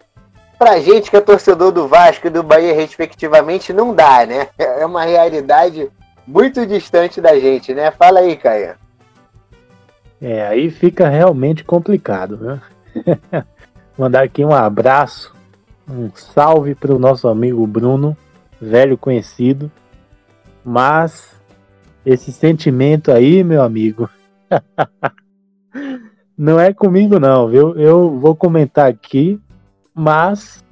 Pra 0.59 0.81
gente 0.81 1.11
que 1.11 1.17
é 1.17 1.21
torcedor 1.21 1.71
do 1.71 1.87
Vasco 1.87 2.27
e 2.27 2.31
do 2.31 2.43
Bahia, 2.43 2.75
respectivamente, 2.75 3.73
não 3.73 3.95
dá, 3.95 4.27
né? 4.27 4.49
É 4.59 4.85
uma 4.85 5.05
realidade 5.05 5.89
muito 6.27 6.67
distante 6.67 7.21
da 7.21 7.39
gente, 7.39 7.73
né? 7.73 7.91
Fala 7.93 8.21
aí, 8.21 8.37
Caia. 8.37 8.77
É, 10.21 10.47
aí 10.47 10.69
fica 10.69 11.09
realmente 11.09 11.63
complicado, 11.63 12.37
né? 12.37 12.61
Mandar 13.97 14.25
aqui 14.25 14.45
um 14.45 14.53
abraço, 14.53 15.33
um 15.89 16.11
salve 16.15 16.75
para 16.75 16.93
o 16.93 16.99
nosso 16.99 17.29
amigo 17.29 17.65
Bruno, 17.67 18.17
velho 18.61 18.99
conhecido. 18.99 19.71
Mas 20.65 21.41
esse 22.05 22.33
sentimento 22.33 23.13
aí, 23.13 23.45
meu 23.45 23.63
amigo, 23.63 24.11
não 26.37 26.59
é 26.59 26.73
comigo 26.73 27.21
não, 27.21 27.49
viu? 27.49 27.77
Eu 27.79 28.19
vou 28.19 28.35
comentar 28.35 28.89
aqui, 28.89 29.41
mas 29.99 30.65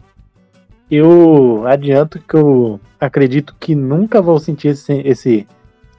eu 0.89 1.67
adianto 1.67 2.21
que 2.21 2.37
eu 2.37 2.81
acredito 2.99 3.57
que 3.59 3.75
nunca 3.75 4.23
vou 4.23 4.39
sentir 4.39 4.69
esse, 4.69 4.93
esse, 5.01 5.49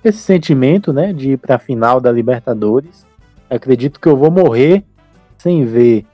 esse 0.01 0.19
sentimento, 0.19 0.93
né, 0.93 1.11
de 1.11 1.31
ir 1.31 1.37
para 1.37 1.55
a 1.55 1.59
final 1.59 1.99
da 1.99 2.09
Libertadores. 2.09 3.05
Acredito 3.49 3.99
que 3.99 4.07
eu 4.07 4.15
vou 4.15 4.31
morrer 4.31 4.85
sem 5.37 5.65
ver 5.65 6.05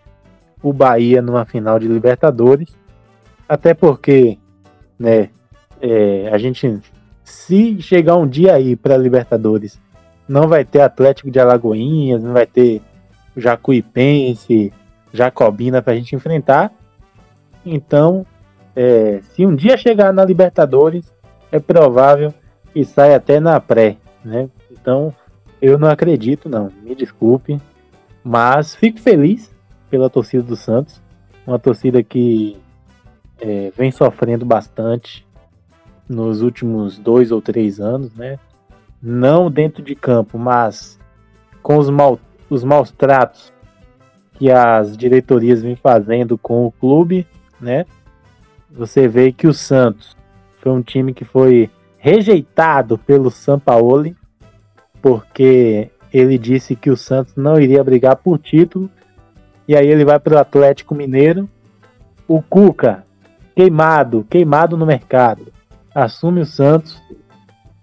o 0.61 0.73
Bahia 0.73 1.21
numa 1.21 1.45
final 1.45 1.77
de 1.77 1.87
Libertadores, 1.87 2.75
até 3.47 3.75
porque, 3.75 4.39
né, 4.97 5.29
é, 5.79 6.29
a 6.31 6.37
gente 6.39 6.81
se 7.23 7.79
chegar 7.79 8.17
um 8.17 8.27
dia 8.27 8.55
aí 8.55 8.75
para 8.75 8.97
Libertadores, 8.97 9.79
não 10.27 10.47
vai 10.47 10.65
ter 10.65 10.81
Atlético 10.81 11.29
de 11.29 11.39
Alagoinhas, 11.39 12.23
não 12.23 12.33
vai 12.33 12.47
ter 12.47 12.81
Jacuipense, 13.37 14.73
Jacobina 15.13 15.81
para 15.81 15.93
a 15.93 15.95
gente 15.95 16.15
enfrentar. 16.15 16.71
Então, 17.65 18.25
é, 18.75 19.21
se 19.21 19.45
um 19.45 19.55
dia 19.55 19.77
chegar 19.77 20.11
na 20.13 20.25
Libertadores, 20.25 21.13
é 21.51 21.59
provável 21.59 22.33
que 22.73 22.83
saia 22.83 23.17
até 23.17 23.39
na 23.39 23.59
pré, 23.59 23.97
né? 24.23 24.49
Então, 24.71 25.13
eu 25.61 25.77
não 25.77 25.87
acredito, 25.87 26.49
não. 26.49 26.71
Me 26.81 26.95
desculpe, 26.95 27.59
mas 28.23 28.75
fico 28.75 28.99
feliz 28.99 29.53
pela 29.89 30.09
torcida 30.09 30.43
do 30.43 30.55
Santos, 30.55 31.01
uma 31.45 31.59
torcida 31.59 32.01
que 32.01 32.57
é, 33.39 33.71
vem 33.77 33.91
sofrendo 33.91 34.45
bastante 34.45 35.25
nos 36.07 36.41
últimos 36.41 36.97
dois 36.97 37.31
ou 37.31 37.41
três 37.41 37.79
anos, 37.79 38.13
né? 38.15 38.39
Não 39.01 39.51
dentro 39.51 39.83
de 39.83 39.95
campo, 39.95 40.37
mas 40.37 40.99
com 41.61 41.77
os, 41.77 41.89
mal, 41.89 42.19
os 42.49 42.63
maus 42.63 42.91
tratos 42.91 43.53
que 44.33 44.49
as 44.49 44.97
diretorias 44.97 45.61
vêm 45.61 45.75
fazendo 45.75 46.37
com 46.37 46.65
o 46.65 46.71
clube, 46.71 47.27
né? 47.63 47.85
Você 48.69 49.07
vê 49.07 49.31
que 49.31 49.47
o 49.47 49.53
Santos 49.53 50.15
foi 50.57 50.71
um 50.71 50.81
time 50.81 51.13
que 51.13 51.25
foi 51.25 51.69
rejeitado 51.97 52.97
pelo 52.97 53.31
Sampaoli, 53.31 54.15
porque 55.01 55.89
ele 56.13 56.37
disse 56.37 56.75
que 56.75 56.89
o 56.89 56.97
Santos 56.97 57.35
não 57.35 57.59
iria 57.59 57.83
brigar 57.83 58.17
por 58.17 58.37
título, 58.37 58.89
e 59.67 59.75
aí 59.75 59.87
ele 59.87 60.05
vai 60.05 60.19
para 60.19 60.35
o 60.35 60.39
Atlético 60.39 60.93
Mineiro. 60.93 61.49
O 62.27 62.41
Cuca, 62.41 63.05
queimado, 63.55 64.25
queimado 64.29 64.77
no 64.77 64.85
mercado, 64.85 65.51
assume 65.93 66.41
o 66.41 66.45
Santos 66.45 67.01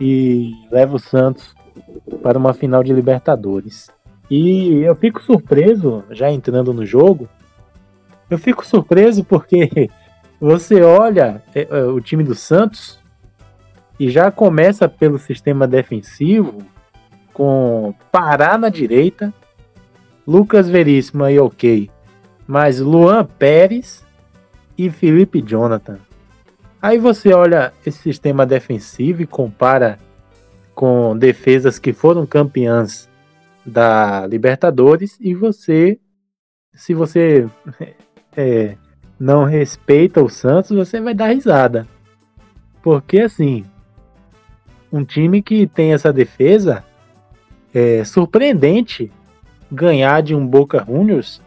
e 0.00 0.52
leva 0.70 0.96
o 0.96 0.98
Santos 0.98 1.54
para 2.22 2.38
uma 2.38 2.52
final 2.52 2.82
de 2.82 2.92
Libertadores. 2.92 3.90
E 4.30 4.82
eu 4.82 4.94
fico 4.94 5.22
surpreso, 5.22 6.04
já 6.10 6.30
entrando 6.30 6.72
no 6.72 6.86
jogo, 6.86 7.28
eu 8.30 8.38
fico 8.38 8.64
surpreso 8.64 9.24
porque 9.24 9.90
você 10.40 10.80
olha 10.80 11.42
é, 11.54 11.66
é, 11.68 11.82
o 11.84 12.00
time 12.00 12.22
do 12.22 12.34
Santos 12.34 12.98
e 13.98 14.08
já 14.08 14.30
começa 14.30 14.88
pelo 14.88 15.18
sistema 15.18 15.66
defensivo 15.66 16.58
com 17.34 17.94
Pará 18.10 18.56
na 18.56 18.68
direita, 18.68 19.32
Lucas 20.26 20.68
Veríssimo 20.68 21.24
aí 21.24 21.38
ok, 21.38 21.90
mas 22.46 22.80
Luan 22.80 23.24
Pérez 23.24 24.04
e 24.78 24.88
Felipe 24.90 25.42
Jonathan. 25.42 25.98
Aí 26.80 26.98
você 26.98 27.34
olha 27.34 27.72
esse 27.84 27.98
sistema 27.98 28.46
defensivo 28.46 29.22
e 29.22 29.26
compara 29.26 29.98
com 30.74 31.16
defesas 31.16 31.78
que 31.78 31.92
foram 31.92 32.24
campeãs 32.24 33.08
da 33.66 34.26
Libertadores 34.26 35.18
e 35.20 35.34
você, 35.34 35.98
se 36.74 36.94
você 36.94 37.46
é, 38.36 38.76
não 39.18 39.44
respeita 39.44 40.22
o 40.22 40.28
Santos, 40.28 40.76
você 40.76 41.00
vai 41.00 41.14
dar 41.14 41.28
risada. 41.28 41.86
Porque 42.82 43.20
assim, 43.20 43.64
um 44.92 45.04
time 45.04 45.42
que 45.42 45.66
tem 45.66 45.92
essa 45.92 46.12
defesa 46.12 46.84
é 47.72 48.02
surpreendente 48.04 49.10
ganhar 49.70 50.22
de 50.22 50.34
um 50.34 50.46
Boca 50.46 50.84
Juniors 50.84 51.40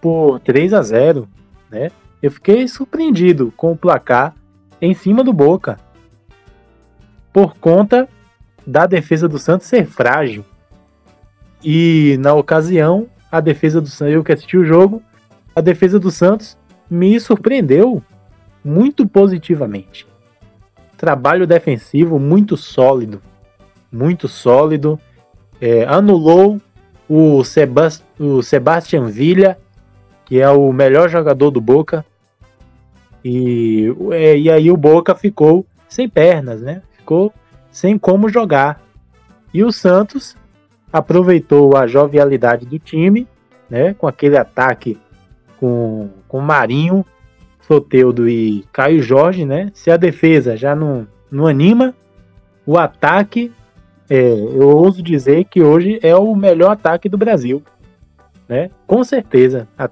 por 0.00 0.40
3 0.40 0.74
a 0.74 0.82
0, 0.82 1.28
né? 1.70 1.90
Eu 2.20 2.30
fiquei 2.32 2.66
surpreendido 2.66 3.52
com 3.56 3.72
o 3.72 3.76
placar 3.76 4.34
em 4.80 4.92
cima 4.92 5.22
do 5.22 5.32
Boca. 5.32 5.78
Por 7.32 7.56
conta 7.56 8.08
da 8.66 8.86
defesa 8.86 9.28
do 9.28 9.38
Santos 9.38 9.68
ser 9.68 9.86
frágil. 9.86 10.44
E 11.62 12.16
na 12.18 12.34
ocasião, 12.34 13.08
a 13.30 13.40
defesa 13.40 13.80
do 13.80 13.88
Santos, 13.88 14.14
eu 14.14 14.24
que 14.24 14.32
assisti 14.32 14.56
o 14.56 14.64
jogo, 14.64 15.02
a 15.54 15.60
defesa 15.60 15.98
do 15.98 16.10
Santos 16.10 16.56
me 16.90 17.18
surpreendeu 17.18 18.02
muito 18.64 19.06
positivamente. 19.06 20.06
Trabalho 20.96 21.46
defensivo 21.46 22.18
muito 22.18 22.56
sólido, 22.56 23.22
muito 23.90 24.28
sólido. 24.28 24.98
É, 25.60 25.84
anulou 25.84 26.60
o, 27.08 27.42
Sebast 27.44 28.04
o 28.18 28.42
Sebastian 28.42 29.06
Villa, 29.06 29.58
que 30.24 30.40
é 30.40 30.48
o 30.50 30.72
melhor 30.72 31.08
jogador 31.08 31.50
do 31.50 31.60
Boca, 31.60 32.04
e, 33.24 33.92
é, 34.12 34.38
e 34.38 34.50
aí 34.50 34.70
o 34.70 34.76
Boca 34.76 35.14
ficou 35.14 35.66
sem 35.88 36.08
pernas, 36.08 36.60
né? 36.60 36.82
Ficou 36.92 37.32
sem 37.70 37.98
como 37.98 38.28
jogar. 38.28 38.80
E 39.52 39.64
o 39.64 39.72
Santos 39.72 40.36
aproveitou 40.92 41.76
a 41.76 41.86
jovialidade 41.86 42.66
do 42.66 42.78
time, 42.78 43.26
né? 43.68 43.94
Com 43.94 44.06
aquele 44.06 44.36
ataque 44.36 44.98
com, 45.58 46.08
com 46.26 46.40
Marinho, 46.40 47.04
Soteudo 47.60 48.28
e 48.28 48.64
Caio 48.72 49.02
Jorge, 49.02 49.44
né? 49.44 49.70
Se 49.74 49.90
a 49.90 49.96
defesa 49.96 50.56
já 50.56 50.74
não, 50.74 51.06
não 51.30 51.46
anima, 51.46 51.94
o 52.66 52.78
ataque, 52.78 53.52
é, 54.08 54.32
eu 54.32 54.68
ouso 54.68 55.02
dizer 55.02 55.44
que 55.44 55.62
hoje 55.62 55.98
é 56.02 56.16
o 56.16 56.34
melhor 56.34 56.70
ataque 56.70 57.08
do 57.08 57.18
Brasil, 57.18 57.62
né? 58.48 58.70
Com 58.86 59.04
certeza, 59.04 59.68
a, 59.78 59.90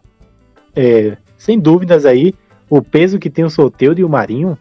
é, 0.74 1.16
sem 1.36 1.58
dúvidas 1.58 2.06
aí, 2.06 2.34
o 2.68 2.82
peso 2.82 3.18
que 3.18 3.30
tem 3.30 3.44
o 3.44 3.50
Soteldo 3.50 4.00
e 4.00 4.04
o 4.04 4.08
Marinho 4.08 4.58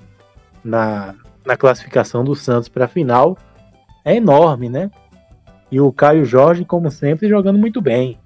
na, 0.64 1.16
na 1.46 1.56
classificação 1.56 2.24
do 2.24 2.36
Santos 2.36 2.70
para 2.70 2.86
a 2.86 2.90
final 2.90 3.38
é 4.04 4.16
enorme, 4.16 4.70
né? 4.70 4.92
E 5.72 5.80
o 5.80 5.92
Caio 5.92 6.26
Jorge, 6.26 6.64
como 6.64 6.92
sempre, 6.92 7.28
jogando 7.28 7.58
muito 7.58 7.82
bem. 7.82 8.18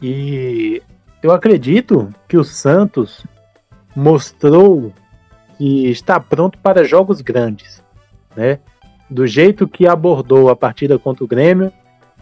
E 0.00 0.82
eu 1.22 1.32
acredito 1.32 2.08
que 2.26 2.36
o 2.36 2.44
Santos 2.44 3.26
mostrou 3.94 4.92
que 5.58 5.88
está 5.88 6.18
pronto 6.18 6.58
para 6.58 6.84
jogos 6.84 7.20
grandes, 7.20 7.82
né? 8.34 8.60
Do 9.08 9.26
jeito 9.26 9.68
que 9.68 9.86
abordou 9.86 10.48
a 10.48 10.56
partida 10.56 10.98
contra 10.98 11.24
o 11.24 11.28
Grêmio 11.28 11.72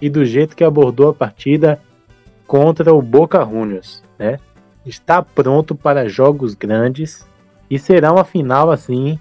e 0.01 0.09
do 0.09 0.25
jeito 0.25 0.57
que 0.57 0.65
abordou 0.65 1.11
a 1.11 1.15
partida 1.15 1.81
contra 2.47 2.93
o 2.95 3.03
Boca 3.03 3.45
Juniors, 3.45 4.03
né? 4.19 4.39
está 4.89 5.23
pronto 5.23 5.75
para 5.75 6.09
jogos 6.09 6.55
grandes 6.55 7.27
e 7.71 7.79
será 7.79 8.13
uma 8.13 8.25
final 8.25 8.71
assim 8.71 9.19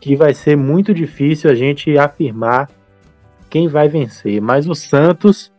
que 0.00 0.16
vai 0.16 0.34
ser 0.34 0.56
muito 0.56 0.92
difícil 0.92 1.50
a 1.50 1.54
gente 1.54 1.96
afirmar 1.96 2.68
quem 3.48 3.68
vai 3.68 3.88
vencer. 3.88 4.40
Mas 4.40 4.68
o 4.68 4.74
Santos, 4.74 5.52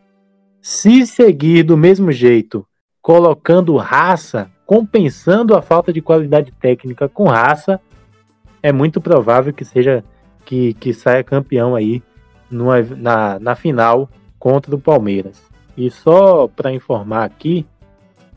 se 0.60 1.06
seguir 1.06 1.64
do 1.64 1.76
mesmo 1.76 2.12
jeito, 2.12 2.64
colocando 3.06 3.76
raça, 3.76 4.50
compensando 4.66 5.54
a 5.54 5.62
falta 5.62 5.92
de 5.92 6.02
qualidade 6.02 6.50
técnica 6.50 7.08
com 7.08 7.28
raça, 7.28 7.80
é 8.60 8.72
muito 8.72 9.00
provável 9.00 9.52
que 9.52 9.64
seja 9.64 10.02
que, 10.44 10.74
que 10.74 10.92
saia 10.92 11.22
campeão 11.22 11.76
aí 11.76 12.02
numa, 12.50 12.82
na, 12.82 13.38
na 13.38 13.54
final 13.54 14.10
contra 14.40 14.74
o 14.74 14.80
Palmeiras. 14.80 15.40
E 15.76 15.88
só 15.88 16.48
para 16.48 16.72
informar 16.72 17.24
aqui, 17.24 17.64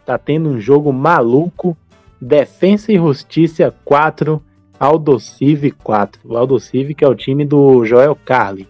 tá 0.05 0.19
tendo 0.19 0.49
um 0.49 0.61
jogo 0.61 0.93
maluco. 0.93 1.75
Defensa 2.21 2.91
e 2.91 2.97
Justiça 2.97 3.73
4, 3.83 4.39
Aldocive 4.79 5.71
4. 5.71 6.21
O 6.23 6.37
Aldocive 6.37 6.93
que 6.93 7.03
é 7.03 7.07
o 7.07 7.15
time 7.15 7.43
do 7.43 7.83
Joel 7.85 8.15
Carli. 8.15 8.67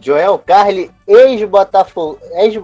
Joel 0.00 0.38
Carli, 0.38 0.90
ex-Botafogo, 1.06 2.18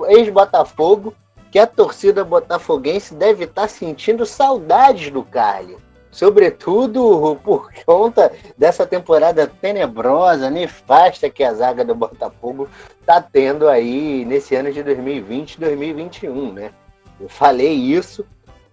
ex-Botafogo, 0.09 1.15
que 1.51 1.59
a 1.59 1.67
torcida 1.67 2.25
botafoguense 2.25 3.15
deve 3.15 3.45
estar 3.45 3.63
tá 3.63 3.69
sentindo 3.69 4.25
saudades 4.25 5.11
do 5.11 5.23
Carli. 5.23 5.77
sobretudo 6.11 7.39
por 7.45 7.71
conta 7.85 8.33
dessa 8.57 8.87
temporada 8.87 9.47
tenebrosa, 9.47 10.49
nefasta 10.49 11.29
que 11.29 11.45
a 11.45 11.53
zaga 11.53 11.85
do 11.85 11.95
Botafogo 11.95 12.69
está 13.01 13.21
tendo 13.21 13.69
aí 13.69 14.25
nesse 14.25 14.55
ano 14.55 14.73
de 14.73 14.83
2020 14.83 15.61
2021, 15.61 16.53
né? 16.53 16.71
Eu 17.21 17.29
falei 17.29 17.73
isso, 17.73 18.25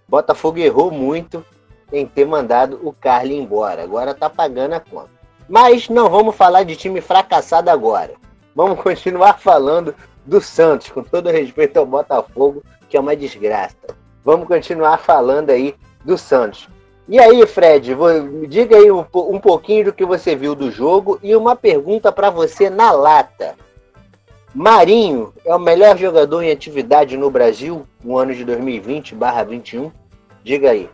Botafogo 0.08 0.58
errou 0.58 0.90
muito 0.90 1.44
em 1.92 2.06
ter 2.06 2.24
mandado 2.24 2.80
o 2.82 2.92
Carly 2.94 3.36
embora, 3.36 3.82
agora 3.82 4.14
tá 4.14 4.30
pagando 4.30 4.74
a 4.74 4.80
conta. 4.80 5.10
Mas 5.46 5.88
não 5.90 6.08
vamos 6.08 6.34
falar 6.34 6.62
de 6.62 6.76
time 6.76 7.02
fracassado 7.02 7.70
agora. 7.70 8.23
Vamos 8.54 8.80
continuar 8.80 9.38
falando 9.38 9.94
do 10.24 10.40
Santos, 10.40 10.88
com 10.88 11.02
todo 11.02 11.30
respeito 11.30 11.76
ao 11.78 11.86
Botafogo, 11.86 12.62
que 12.88 12.96
é 12.96 13.00
uma 13.00 13.16
desgraça. 13.16 13.76
Vamos 14.24 14.46
continuar 14.46 14.98
falando 14.98 15.50
aí 15.50 15.74
do 16.04 16.16
Santos. 16.16 16.68
E 17.06 17.18
aí, 17.18 17.44
Fred, 17.46 17.92
vou, 17.92 18.46
diga 18.46 18.76
aí 18.76 18.90
um, 18.90 19.04
um, 19.14 19.38
pouquinho 19.38 19.86
do 19.86 19.92
que 19.92 20.06
você 20.06 20.34
viu 20.34 20.54
do 20.54 20.70
jogo 20.70 21.18
e 21.22 21.36
uma 21.36 21.54
pergunta 21.54 22.10
para 22.10 22.30
você 22.30 22.70
na 22.70 22.92
lata. 22.92 23.54
Marinho 24.54 25.34
é 25.44 25.54
o 25.54 25.58
melhor 25.58 25.98
jogador 25.98 26.42
em 26.42 26.50
atividade 26.50 27.16
no 27.16 27.30
Brasil 27.30 27.86
no 28.02 28.16
ano 28.16 28.32
de 28.32 28.44
2020/21? 28.46 29.92
Diga 30.42 30.70
aí. 30.70 30.88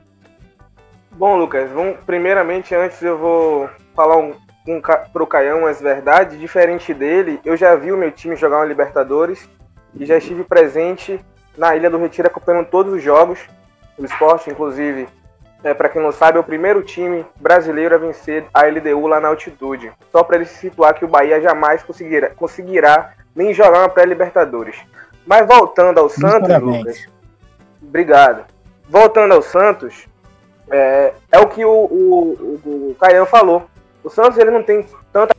Bom, 1.12 1.37
Lucas, 1.37 1.71
vamos, 1.71 1.99
primeiramente, 2.07 2.75
antes 2.75 3.00
eu 3.02 3.19
vou 3.19 3.69
falar 3.95 4.17
um, 4.17 4.33
um, 4.67 4.81
pro 5.12 5.26
Caião 5.26 5.67
as 5.67 5.81
verdades. 5.81 6.38
Diferente 6.38 6.93
dele, 6.95 7.40
eu 7.45 7.57
já 7.57 7.75
vi 7.75 7.93
o 7.93 7.97
meu 7.97 8.11
time 8.11 8.37
jogar 8.37 8.59
uma 8.59 8.67
Libertadores 8.67 9.49
e 9.95 10.05
já 10.05 10.17
estive 10.17 10.45
presente 10.45 11.21
na 11.57 11.75
Ilha 11.76 11.90
do 11.90 11.99
Retiro 11.99 12.29
acompanhando 12.29 12.67
todos 12.67 12.93
os 12.95 13.02
jogos 13.02 13.40
do 13.99 14.05
esporte, 14.05 14.50
inclusive 14.50 15.09
é, 15.62 15.75
para 15.75 15.88
quem 15.88 16.02
não 16.02 16.12
sabe, 16.12 16.38
é 16.38 16.40
o 16.40 16.45
primeiro 16.45 16.83
time 16.83 17.25
brasileiro 17.38 17.95
a 17.95 17.99
vencer 17.99 18.47
a 18.52 18.64
LDU 18.64 19.07
lá 19.07 19.21
na 19.21 19.29
altitude. 19.29 19.93
Só 20.11 20.23
para 20.23 20.37
ele 20.37 20.47
se 20.47 20.55
situar 20.55 20.95
que 20.95 21.05
o 21.05 21.09
Bahia 21.09 21.40
jamais 21.40 21.83
conseguirá, 21.83 22.31
conseguirá 22.31 23.12
nem 23.35 23.52
jogar 23.52 23.81
uma 23.81 23.88
pré-Libertadores. 23.88 24.76
Mas 25.26 25.47
voltando 25.47 25.99
ao 25.99 26.09
Santos, 26.09 26.59
Lucas. 26.59 27.07
Obrigado. 27.83 28.45
Voltando 28.88 29.35
ao 29.35 29.43
Santos, 29.43 30.09
é, 30.71 31.12
é 31.31 31.38
o 31.38 31.47
que 31.47 31.64
o, 31.64 31.71
o, 31.71 32.61
o, 32.64 32.90
o 32.90 32.97
Caian 32.99 33.26
falou. 33.26 33.69
O 34.02 34.11
Santos 34.11 34.38
ele 34.38 34.50
não 34.50 34.62
tem 34.62 34.87
tanta 35.12 35.35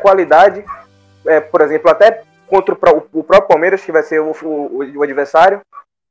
qualidade, 0.00 0.64
é, 1.26 1.40
por 1.40 1.60
exemplo, 1.60 1.90
até 1.90 2.22
contra 2.46 2.74
o, 2.74 3.06
o, 3.12 3.24
próprio 3.24 3.48
Palmeiras, 3.48 3.84
que 3.84 3.92
vai 3.92 4.02
ser 4.02 4.20
o, 4.20 4.32
o 4.42 5.02
adversário, 5.02 5.60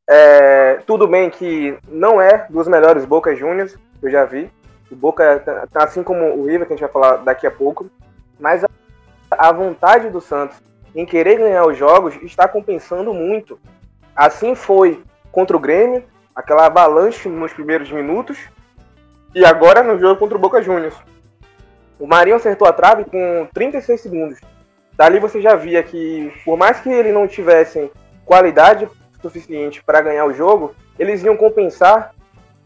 é, 0.10 0.80
tudo 0.86 1.08
bem 1.08 1.30
que 1.30 1.78
não 1.88 2.22
é 2.22 2.46
dos 2.50 2.68
melhores 2.68 3.04
Boca 3.04 3.36
Juniors 3.36 3.78
eu 4.02 4.10
já 4.10 4.24
vi. 4.24 4.50
O 4.90 4.96
Boca, 4.96 5.40
tá, 5.40 5.68
tá 5.68 5.84
assim 5.84 6.02
como 6.02 6.24
o 6.36 6.46
River, 6.46 6.66
que 6.66 6.74
a 6.74 6.76
gente 6.76 6.86
vai 6.86 6.92
falar 6.92 7.18
daqui 7.18 7.46
a 7.46 7.52
pouco. 7.52 7.90
Mas 8.40 8.64
a, 8.64 8.70
a 9.32 9.52
vontade 9.52 10.10
do 10.10 10.22
Santos 10.22 10.58
em 10.96 11.06
querer 11.06 11.38
ganhar 11.38 11.66
os 11.66 11.78
jogos 11.78 12.16
está 12.24 12.48
compensando 12.48 13.14
muito. 13.14 13.60
Assim 14.16 14.56
foi 14.56 15.04
contra 15.32 15.58
o 15.58 15.60
Grêmio, 15.60 16.04
aquela 16.34 16.66
avalanche 16.68 17.28
nos 17.28 17.52
primeiros 17.52 17.92
minutos. 17.92 18.38
E 19.36 19.46
agora 19.46 19.84
no 19.84 20.00
jogo 20.00 20.18
contra 20.18 20.38
o 20.38 20.42
Boca 20.42 20.62
Juniors. 20.62 20.96
O 22.00 22.06
Marinho 22.06 22.36
acertou 22.36 22.68
a 22.68 22.74
trave 22.74 23.06
com 23.06 23.48
36 23.54 24.02
segundos. 24.02 24.40
Dali 24.94 25.20
você 25.20 25.42
já 25.42 25.56
via 25.56 25.82
que, 25.84 26.32
por 26.44 26.58
mais 26.58 26.80
que 26.80 26.90
ele 26.90 27.12
não 27.12 27.28
tivessem 27.28 27.92
qualidade 28.26 28.88
suficiente 29.22 29.84
para 29.84 30.02
ganhar 30.02 30.26
o 30.26 30.34
jogo, 30.34 30.76
eles 30.98 31.24
iam 31.24 31.36
compensar 31.36 32.14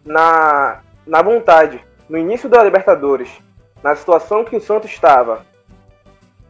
na, 0.04 0.82
na 1.06 1.22
vontade. 1.22 1.84
No 2.10 2.18
início 2.18 2.50
da 2.50 2.64
Libertadores, 2.64 3.30
na 3.84 3.96
situação 3.96 4.44
que 4.44 4.56
o 4.56 4.62
Santos 4.62 4.90
estava, 4.90 5.46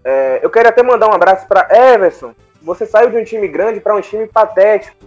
é, 0.04 0.40
eu 0.42 0.50
quero 0.50 0.70
até 0.70 0.82
mandar 0.82 1.08
um 1.10 1.14
abraço 1.14 1.48
para 1.48 1.68
Everson. 1.70 2.34
Você 2.62 2.86
saiu 2.86 3.10
de 3.10 3.18
um 3.18 3.24
time 3.24 3.48
grande 3.48 3.80
para 3.80 3.96
um 3.96 4.02
time 4.02 4.28
patético. 4.28 5.06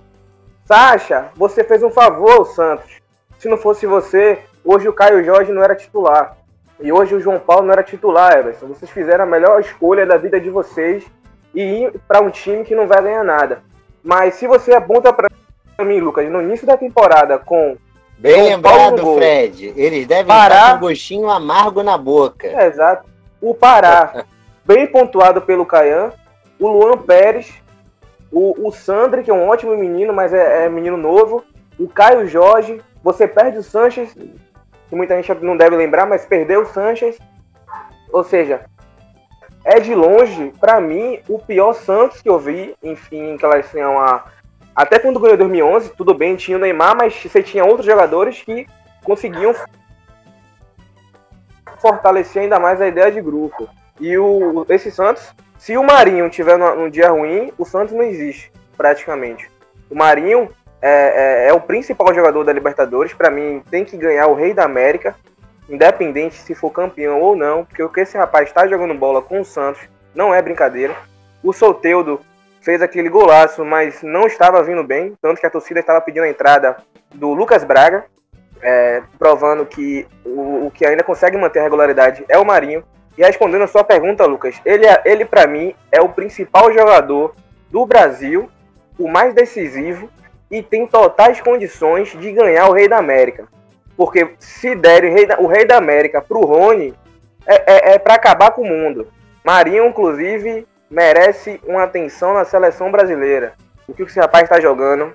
Sacha, 0.64 1.30
você 1.34 1.62
fez 1.64 1.82
um 1.82 1.90
favor 1.90 2.32
ao 2.32 2.44
Santos. 2.44 3.00
Se 3.38 3.48
não 3.48 3.56
fosse 3.56 3.86
você, 3.86 4.38
hoje 4.64 4.88
o 4.88 4.92
Caio 4.92 5.24
Jorge 5.24 5.52
não 5.52 5.62
era 5.62 5.74
titular. 5.74 6.36
E 6.84 6.92
hoje 6.92 7.14
o 7.14 7.20
João 7.20 7.40
Paulo 7.40 7.64
não 7.64 7.72
era 7.72 7.82
titular, 7.82 8.36
Everson. 8.36 8.66
Vocês 8.66 8.90
fizeram 8.90 9.24
a 9.24 9.26
melhor 9.26 9.58
escolha 9.58 10.04
da 10.04 10.18
vida 10.18 10.38
de 10.38 10.50
vocês 10.50 11.02
e 11.54 11.62
ir 11.62 11.94
para 12.06 12.20
um 12.20 12.28
time 12.28 12.62
que 12.62 12.74
não 12.74 12.86
vai 12.86 13.02
ganhar 13.02 13.24
nada. 13.24 13.62
Mas 14.02 14.34
se 14.34 14.46
você 14.46 14.74
aponta 14.74 15.10
para 15.10 15.30
mim, 15.82 15.98
Lucas, 15.98 16.30
no 16.30 16.42
início 16.42 16.66
da 16.66 16.76
temporada 16.76 17.38
com. 17.38 17.78
Bem 18.18 18.50
lembrado, 18.50 19.00
gol, 19.00 19.16
Fred. 19.16 19.72
Eles 19.74 20.06
devem 20.06 20.26
Pará, 20.26 20.56
estar 20.56 20.70
com 20.72 20.76
um 20.76 20.88
gostinho 20.88 21.30
amargo 21.30 21.82
na 21.82 21.96
boca. 21.96 22.46
É, 22.46 22.66
exato. 22.66 23.08
O 23.40 23.54
Pará, 23.54 24.26
bem 24.62 24.86
pontuado 24.86 25.40
pelo 25.40 25.64
Caian. 25.64 26.12
O 26.60 26.68
Luan 26.68 26.98
Pérez. 26.98 27.50
O, 28.30 28.68
o 28.68 28.70
Sandri, 28.70 29.22
que 29.22 29.30
é 29.30 29.34
um 29.34 29.48
ótimo 29.48 29.74
menino, 29.74 30.12
mas 30.12 30.34
é, 30.34 30.66
é 30.66 30.68
menino 30.68 30.98
novo. 30.98 31.42
O 31.78 31.88
Caio 31.88 32.28
Jorge. 32.28 32.82
Você 33.02 33.26
perde 33.26 33.58
o 33.58 33.62
Sanches, 33.62 34.14
que 34.88 34.94
muita 34.94 35.16
gente 35.16 35.32
não 35.42 35.56
deve 35.56 35.76
lembrar, 35.76 36.06
mas 36.06 36.24
perdeu 36.24 36.62
o 36.62 36.66
Sanches. 36.66 37.18
Ou 38.12 38.22
seja, 38.22 38.64
é 39.64 39.80
de 39.80 39.94
longe, 39.94 40.52
para 40.60 40.80
mim, 40.80 41.20
o 41.28 41.38
pior 41.38 41.72
Santos 41.72 42.20
que 42.20 42.28
eu 42.28 42.38
vi, 42.38 42.76
enfim, 42.82 43.36
elas 43.42 43.70
tinham 43.70 43.98
a. 43.98 44.26
Até 44.76 44.98
quando 44.98 45.20
ganhou 45.20 45.36
2011, 45.36 45.94
tudo 45.96 46.12
bem, 46.12 46.36
tinha 46.36 46.56
o 46.56 46.60
Neymar, 46.60 46.96
mas 46.96 47.14
você 47.14 47.42
tinha 47.42 47.64
outros 47.64 47.86
jogadores 47.86 48.42
que 48.42 48.66
conseguiam 49.04 49.54
fortalecer 51.78 52.42
ainda 52.42 52.58
mais 52.58 52.80
a 52.80 52.88
ideia 52.88 53.10
de 53.10 53.20
grupo. 53.20 53.68
E 54.00 54.18
o, 54.18 54.66
esse 54.68 54.90
Santos, 54.90 55.32
se 55.58 55.76
o 55.76 55.84
Marinho 55.84 56.28
tiver 56.28 56.58
num 56.58 56.90
dia 56.90 57.10
ruim, 57.10 57.52
o 57.56 57.64
Santos 57.64 57.94
não 57.94 58.02
existe, 58.02 58.52
praticamente. 58.76 59.50
O 59.88 59.94
Marinho 59.94 60.50
é, 60.86 61.46
é, 61.46 61.48
é 61.48 61.52
o 61.54 61.60
principal 61.60 62.14
jogador 62.14 62.44
da 62.44 62.52
Libertadores, 62.52 63.14
para 63.14 63.30
mim 63.30 63.62
tem 63.70 63.86
que 63.86 63.96
ganhar 63.96 64.26
o 64.26 64.34
Rei 64.34 64.52
da 64.52 64.64
América, 64.64 65.16
independente 65.66 66.34
se 66.34 66.54
for 66.54 66.70
campeão 66.70 67.22
ou 67.22 67.34
não, 67.34 67.64
porque 67.64 67.82
o 67.82 67.88
que 67.88 68.00
esse 68.00 68.18
rapaz 68.18 68.48
está 68.48 68.66
jogando 68.66 68.92
bola 68.92 69.22
com 69.22 69.40
o 69.40 69.44
Santos 69.46 69.80
não 70.14 70.34
é 70.34 70.42
brincadeira. 70.42 70.94
O 71.42 71.54
Solteudo 71.54 72.20
fez 72.60 72.82
aquele 72.82 73.08
golaço, 73.08 73.64
mas 73.64 74.02
não 74.02 74.26
estava 74.26 74.62
vindo 74.62 74.84
bem, 74.84 75.14
tanto 75.22 75.40
que 75.40 75.46
a 75.46 75.50
torcida 75.50 75.80
estava 75.80 76.02
pedindo 76.02 76.24
a 76.24 76.28
entrada 76.28 76.76
do 77.14 77.32
Lucas 77.32 77.64
Braga, 77.64 78.04
é, 78.60 79.02
provando 79.18 79.64
que 79.64 80.06
o, 80.22 80.66
o, 80.66 80.70
que 80.70 80.84
ainda 80.84 81.02
consegue 81.02 81.38
manter 81.38 81.60
a 81.60 81.62
regularidade 81.62 82.26
é 82.28 82.36
o 82.36 82.44
Marinho. 82.44 82.84
E 83.16 83.22
respondendo 83.22 83.62
a 83.62 83.68
sua 83.68 83.84
pergunta, 83.84 84.26
Lucas, 84.26 84.60
ele, 84.66 84.84
é, 84.84 85.00
ele 85.06 85.24
para 85.24 85.46
mim 85.46 85.74
é 85.90 86.02
o 86.02 86.10
principal 86.10 86.70
jogador 86.70 87.34
do 87.70 87.86
Brasil, 87.86 88.50
o 88.98 89.08
mais 89.08 89.32
decisivo 89.32 90.10
e 90.54 90.62
tem 90.62 90.86
totais 90.86 91.40
condições 91.40 92.16
de 92.16 92.30
ganhar 92.30 92.68
o 92.68 92.72
Rei 92.72 92.86
da 92.86 92.98
América. 92.98 93.48
Porque 93.96 94.34
se 94.38 94.76
der 94.76 95.04
o 95.04 95.12
Rei 95.12 95.26
da, 95.26 95.40
o 95.40 95.46
rei 95.48 95.64
da 95.64 95.76
América 95.76 96.22
pro 96.22 96.44
Rony, 96.44 96.94
é, 97.44 97.90
é, 97.90 97.94
é 97.94 97.98
para 97.98 98.14
acabar 98.14 98.52
com 98.52 98.62
o 98.62 98.68
mundo. 98.68 99.08
Marinho, 99.42 99.84
inclusive, 99.86 100.64
merece 100.88 101.60
uma 101.66 101.82
atenção 101.82 102.34
na 102.34 102.44
seleção 102.44 102.92
brasileira. 102.92 103.54
O 103.88 103.92
que 103.92 104.04
esse 104.04 104.20
rapaz 104.20 104.44
está 104.44 104.60
jogando. 104.60 105.12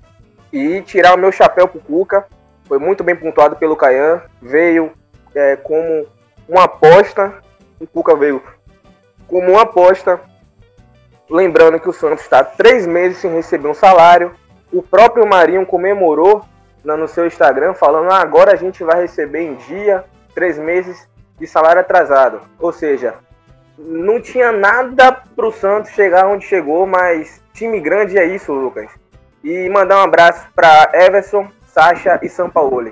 E 0.52 0.82
tirar 0.82 1.16
o 1.16 1.18
meu 1.18 1.32
chapéu 1.32 1.70
pro 1.70 1.80
Cuca. 1.80 2.26
Foi 2.66 2.78
muito 2.78 3.02
bem 3.02 3.16
pontuado 3.16 3.56
pelo 3.56 3.78
Caian. 3.78 4.22
Veio 4.42 4.92
é, 5.34 5.56
como 5.56 6.06
uma 6.50 6.66
aposta. 6.66 7.34
O 7.80 7.88
Cuca 7.88 8.14
veio 8.14 8.44
como 9.26 9.54
uma 9.54 9.62
aposta. 9.62 10.20
Lembrando 11.30 11.80
que 11.80 11.88
o 11.88 11.94
Santos 11.94 12.24
está 12.24 12.44
três 12.44 12.86
meses 12.86 13.20
sem 13.20 13.32
receber 13.32 13.70
um 13.70 13.74
salário. 13.74 14.34
O 14.72 14.84
próprio 14.84 15.28
Marinho 15.28 15.66
comemorou 15.66 16.46
no 16.84 17.08
seu 17.08 17.26
Instagram 17.26 17.74
falando: 17.74 18.12
ah, 18.12 18.22
agora 18.22 18.54
a 18.54 18.56
gente 18.56 18.84
vai 18.84 19.02
receber 19.02 19.42
em 19.42 19.56
dia 19.56 20.04
três 20.34 20.58
meses 20.58 21.08
de 21.40 21.48
salário 21.48 21.82
atrasado. 21.82 22.42
Ou 22.60 22.72
seja, 22.72 23.16
não 23.78 24.22
tinha 24.22 24.52
nada 24.52 25.12
para 25.12 25.48
o 25.48 25.52
Santos 25.52 25.92
chegar 25.92 26.28
onde 26.28 26.46
chegou, 26.46 26.86
mas 26.86 27.42
time 27.54 27.80
grande 27.80 28.18
é 28.18 28.26
isso, 28.26 28.52
Lucas. 28.54 28.90
E 29.44 29.70
mandar 29.70 29.98
um 29.98 30.04
abraço 30.04 30.48
para 30.54 30.92
Everson, 30.94 31.48
Sacha 31.66 32.20
e 32.22 32.30
São 32.30 32.50
Paulo. 32.50 32.92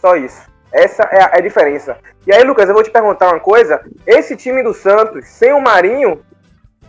Só 0.00 0.16
isso. 0.16 0.48
Essa 0.72 1.04
é 1.04 1.22
a, 1.22 1.30
é 1.34 1.38
a, 1.38 1.40
diferença. 1.40 1.96
E 2.26 2.32
aí, 2.32 2.42
Lucas, 2.44 2.68
eu 2.68 2.74
vou 2.74 2.82
te 2.82 2.90
perguntar 2.90 3.28
uma 3.28 3.40
coisa. 3.40 3.80
Esse 4.06 4.36
time 4.36 4.62
do 4.62 4.74
Santos, 4.74 5.26
sem 5.26 5.52
o 5.52 5.60
Marinho, 5.60 6.22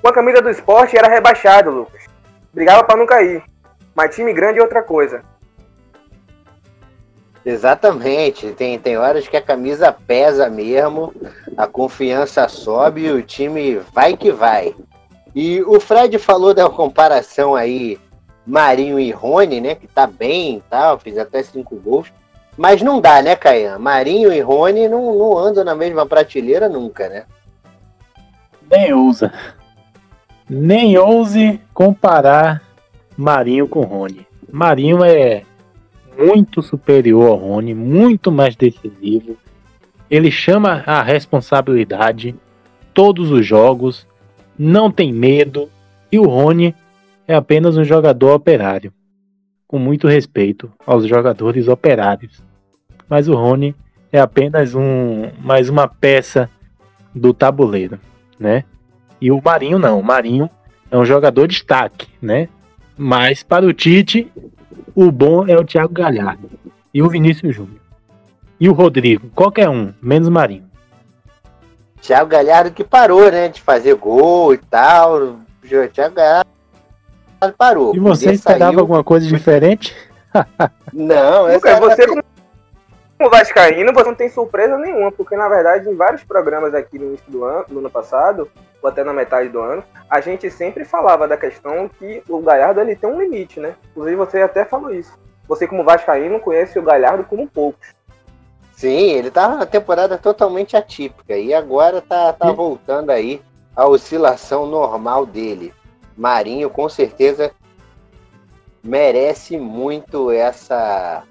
com 0.02 0.08
a 0.08 0.14
camisa 0.14 0.42
do 0.42 0.50
esporte, 0.50 0.98
era 0.98 1.08
rebaixado, 1.08 1.70
Lucas. 1.70 2.04
Brigava 2.54 2.84
para 2.84 2.98
não 2.98 3.06
cair. 3.06 3.44
Mas 4.00 4.16
time 4.16 4.32
grande 4.32 4.60
é 4.60 4.62
outra 4.62 4.82
coisa. 4.82 5.24
Exatamente, 7.46 8.54
tem, 8.54 8.80
tem 8.80 8.98
horas 8.98 9.28
que 9.28 9.36
a 9.36 9.42
camisa 9.42 9.92
pesa 9.92 10.50
mesmo, 10.50 11.14
a 11.58 11.68
confiança 11.68 12.48
sobe 12.48 13.02
e 13.02 13.12
o 13.12 13.22
time 13.22 13.82
vai 13.94 14.16
que 14.16 14.32
vai. 14.32 14.74
E 15.36 15.62
o 15.64 15.82
Fred 15.82 16.18
falou 16.18 16.54
da 16.54 16.70
comparação 16.70 17.56
aí 17.56 18.00
Marinho 18.48 18.98
e 18.98 19.12
Rony, 19.12 19.60
né, 19.60 19.76
que 19.76 19.86
tá 19.86 20.08
bem 20.08 20.60
e 20.60 20.64
tal, 20.70 20.98
fez 20.98 21.18
até 21.18 21.44
cinco 21.44 21.76
gols. 21.76 22.08
Mas 22.56 22.82
não 22.82 23.02
dá, 23.02 23.22
né, 23.22 23.36
Caian? 23.36 23.78
Marinho 23.80 24.32
e 24.32 24.40
Rony 24.40 24.88
não, 24.88 25.14
não 25.14 25.38
andam 25.38 25.66
na 25.66 25.76
mesma 25.76 26.06
prateleira 26.06 26.70
nunca, 26.70 27.10
né? 27.10 27.26
Nem 28.72 28.94
ousa. 28.94 29.34
Nem 30.50 30.98
ouse 30.98 31.60
comparar 31.74 32.69
Marinho 33.20 33.68
com 33.68 33.82
Rony. 33.82 34.26
Marinho 34.50 35.04
é 35.04 35.44
muito 36.18 36.62
superior 36.62 37.32
ao 37.32 37.36
Rony, 37.36 37.74
muito 37.74 38.32
mais 38.32 38.56
decisivo. 38.56 39.36
Ele 40.10 40.32
chama 40.32 40.84
a 40.86 41.04
responsabilidade 41.04 42.34
todos 42.94 43.30
os 43.30 43.46
jogos, 43.46 44.08
não 44.58 44.90
tem 44.90 45.12
medo, 45.12 45.70
e 46.10 46.18
o 46.18 46.24
Rony 46.24 46.74
é 47.28 47.36
apenas 47.36 47.76
um 47.76 47.84
jogador 47.84 48.36
operário. 48.36 48.94
Com 49.68 49.78
muito 49.78 50.08
respeito 50.08 50.72
aos 50.88 51.06
jogadores 51.06 51.68
operários. 51.68 52.42
Mas 53.10 53.28
o 53.28 53.36
Rony 53.36 53.76
é 54.14 54.20
apenas 54.22 54.74
um 54.74 55.30
mais 55.42 55.68
uma 55.68 55.90
peça 55.90 56.50
do 57.14 57.34
tabuleiro, 57.34 58.00
né? 58.40 58.64
E 59.20 59.30
o 59.30 59.42
Marinho 59.44 59.78
não, 59.78 60.00
o 60.00 60.04
Marinho 60.04 60.50
é 60.90 60.98
um 60.98 61.04
jogador 61.04 61.48
de 61.48 61.56
destaque, 61.56 62.08
né? 62.22 62.48
Mas 63.02 63.42
para 63.44 63.66
o 63.66 63.72
Tite, 63.72 64.30
o 64.94 65.10
bom 65.10 65.48
é 65.48 65.56
o 65.56 65.64
Thiago 65.64 65.94
Galhardo 65.94 66.50
e 66.94 67.02
o 67.02 67.08
Vinícius 67.08 67.56
Júnior. 67.56 67.80
E 68.60 68.68
o 68.68 68.74
Rodrigo, 68.74 69.30
qualquer 69.34 69.70
um, 69.70 69.94
menos 70.02 70.28
Marinho. 70.28 70.70
Thiago 72.02 72.30
Galhardo 72.30 72.72
que 72.72 72.84
parou, 72.84 73.32
né? 73.32 73.48
De 73.48 73.62
fazer 73.62 73.96
gol 73.96 74.54
e 74.54 74.58
tal. 74.58 75.16
O 75.16 75.88
Thiago 75.94 76.16
Galhardo 76.16 76.50
parou. 77.58 77.96
E 77.96 78.00
você 78.00 78.34
esperava 78.34 78.72
saiu... 78.72 78.80
alguma 78.82 79.02
coisa 79.02 79.26
diferente? 79.26 79.96
não, 80.92 81.48
essa 81.48 81.80
Lucas, 81.80 81.80
você 81.80 82.06
como, 82.06 82.22
como 83.20 83.30
Vascaíno, 83.30 83.92
você 83.92 84.06
não 84.06 84.16
tem 84.16 84.30
surpresa 84.30 84.78
nenhuma, 84.78 85.12
porque 85.12 85.36
na 85.36 85.50
verdade 85.50 85.90
em 85.90 85.96
vários 85.96 86.24
programas 86.24 86.74
aqui 86.74 86.98
no 86.98 87.08
início 87.08 87.30
do 87.30 87.44
ano, 87.44 87.66
do 87.68 87.80
ano 87.80 87.90
passado, 87.90 88.50
ou 88.82 88.90
até 88.90 89.04
na 89.04 89.12
metade 89.12 89.50
do 89.50 89.60
ano, 89.60 89.84
a 90.10 90.22
gente 90.22 90.50
sempre 90.50 90.86
falava 90.86 91.28
da 91.28 91.36
questão 91.36 91.90
que 91.90 92.24
o 92.30 92.40
Galhardo 92.42 92.80
ele 92.80 92.96
tem 92.96 93.10
um 93.10 93.22
limite, 93.22 93.60
né? 93.60 93.76
Inclusive 93.92 94.16
você 94.16 94.42
até 94.42 94.64
falou 94.64 94.94
isso. 94.94 95.20
Você 95.50 95.68
como 95.68 95.84
Vascaíno 95.84 96.40
conhece 96.40 96.80
o 96.80 96.82
Galhardo 96.82 97.26
como 97.26 97.46
poucos. 97.46 97.94
Sim, 98.72 99.12
ele 99.12 99.30
tá 99.30 99.50
na 99.50 99.66
temporada 99.66 100.18
totalmente 100.18 100.78
atípica 100.78 101.36
e 101.36 101.54
agora 101.54 102.02
tá, 102.02 102.32
tá 102.32 102.50
voltando 102.54 103.10
aí 103.10 103.42
a 103.76 103.86
oscilação 103.86 104.66
normal 104.66 105.26
dele. 105.26 105.74
Marinho 106.16 106.70
com 106.70 106.88
certeza 106.88 107.52
merece 108.82 109.58
muito 109.58 110.32
essa, 110.32 111.24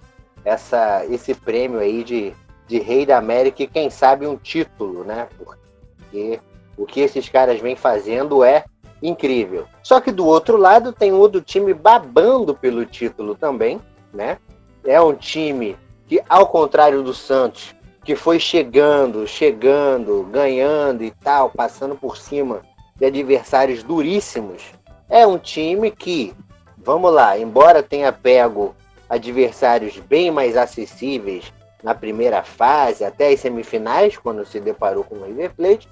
essa 0.45 1.05
esse 1.07 1.35
prêmio 1.35 1.79
aí 1.79 2.03
de, 2.05 2.33
de 2.67 2.79
Rei 2.79 3.05
da 3.05 3.19
América 3.19 3.63
e 3.63 3.67
quem 3.67 3.91
sabe 3.91 4.27
um 4.27 4.37
título, 4.37 5.05
né? 5.05 5.29
Porque 5.37 6.41
o 6.77 6.87
que 6.87 7.01
esses 7.01 7.29
caras 7.29 7.61
vêm 7.61 7.77
fazendo 7.77 8.45
é 8.45 8.65
incrível. 9.03 9.67
Só 9.83 10.01
que 10.01 10.11
do 10.11 10.27
outro 10.27 10.57
lado 10.57 10.93
tem 10.93 11.13
outro 11.13 11.41
time 11.41 11.73
babando 11.75 12.55
pelo 12.55 12.85
título 12.85 13.35
também, 13.35 13.81
né? 14.13 14.39
É 14.85 15.01
um 15.01 15.15
time 15.15 15.77
que, 16.07 16.21
ao 16.29 16.47
contrário 16.47 17.03
do 17.03 17.13
Santos, 17.13 17.75
que 18.05 18.17
foi 18.17 18.41
chegando, 18.41 19.27
chegando, 19.27 20.27
ganhando 20.33 21.05
e 21.05 21.11
tal, 21.11 21.51
passando 21.51 21.95
por 21.95 22.17
cima 22.17 22.63
de 22.97 23.05
adversários 23.05 23.83
duríssimos, 23.83 24.63
é 25.09 25.27
um 25.27 25.39
time 25.39 25.91
que, 25.91 26.35
vamos 26.77 27.13
lá, 27.13 27.39
embora 27.39 27.83
tenha 27.83 28.13
pego 28.13 28.75
adversários 29.09 29.99
bem 29.99 30.31
mais 30.31 30.57
acessíveis 30.57 31.53
na 31.83 31.95
primeira 31.95 32.43
fase, 32.43 33.05
até 33.05 33.29
as 33.29 33.41
semifinais, 33.41 34.17
quando 34.17 34.45
se 34.45 34.61
deparou 34.61 35.05
com 35.05 35.17
o 35.17 35.25
River 35.25 35.55
Plate, 35.55 35.89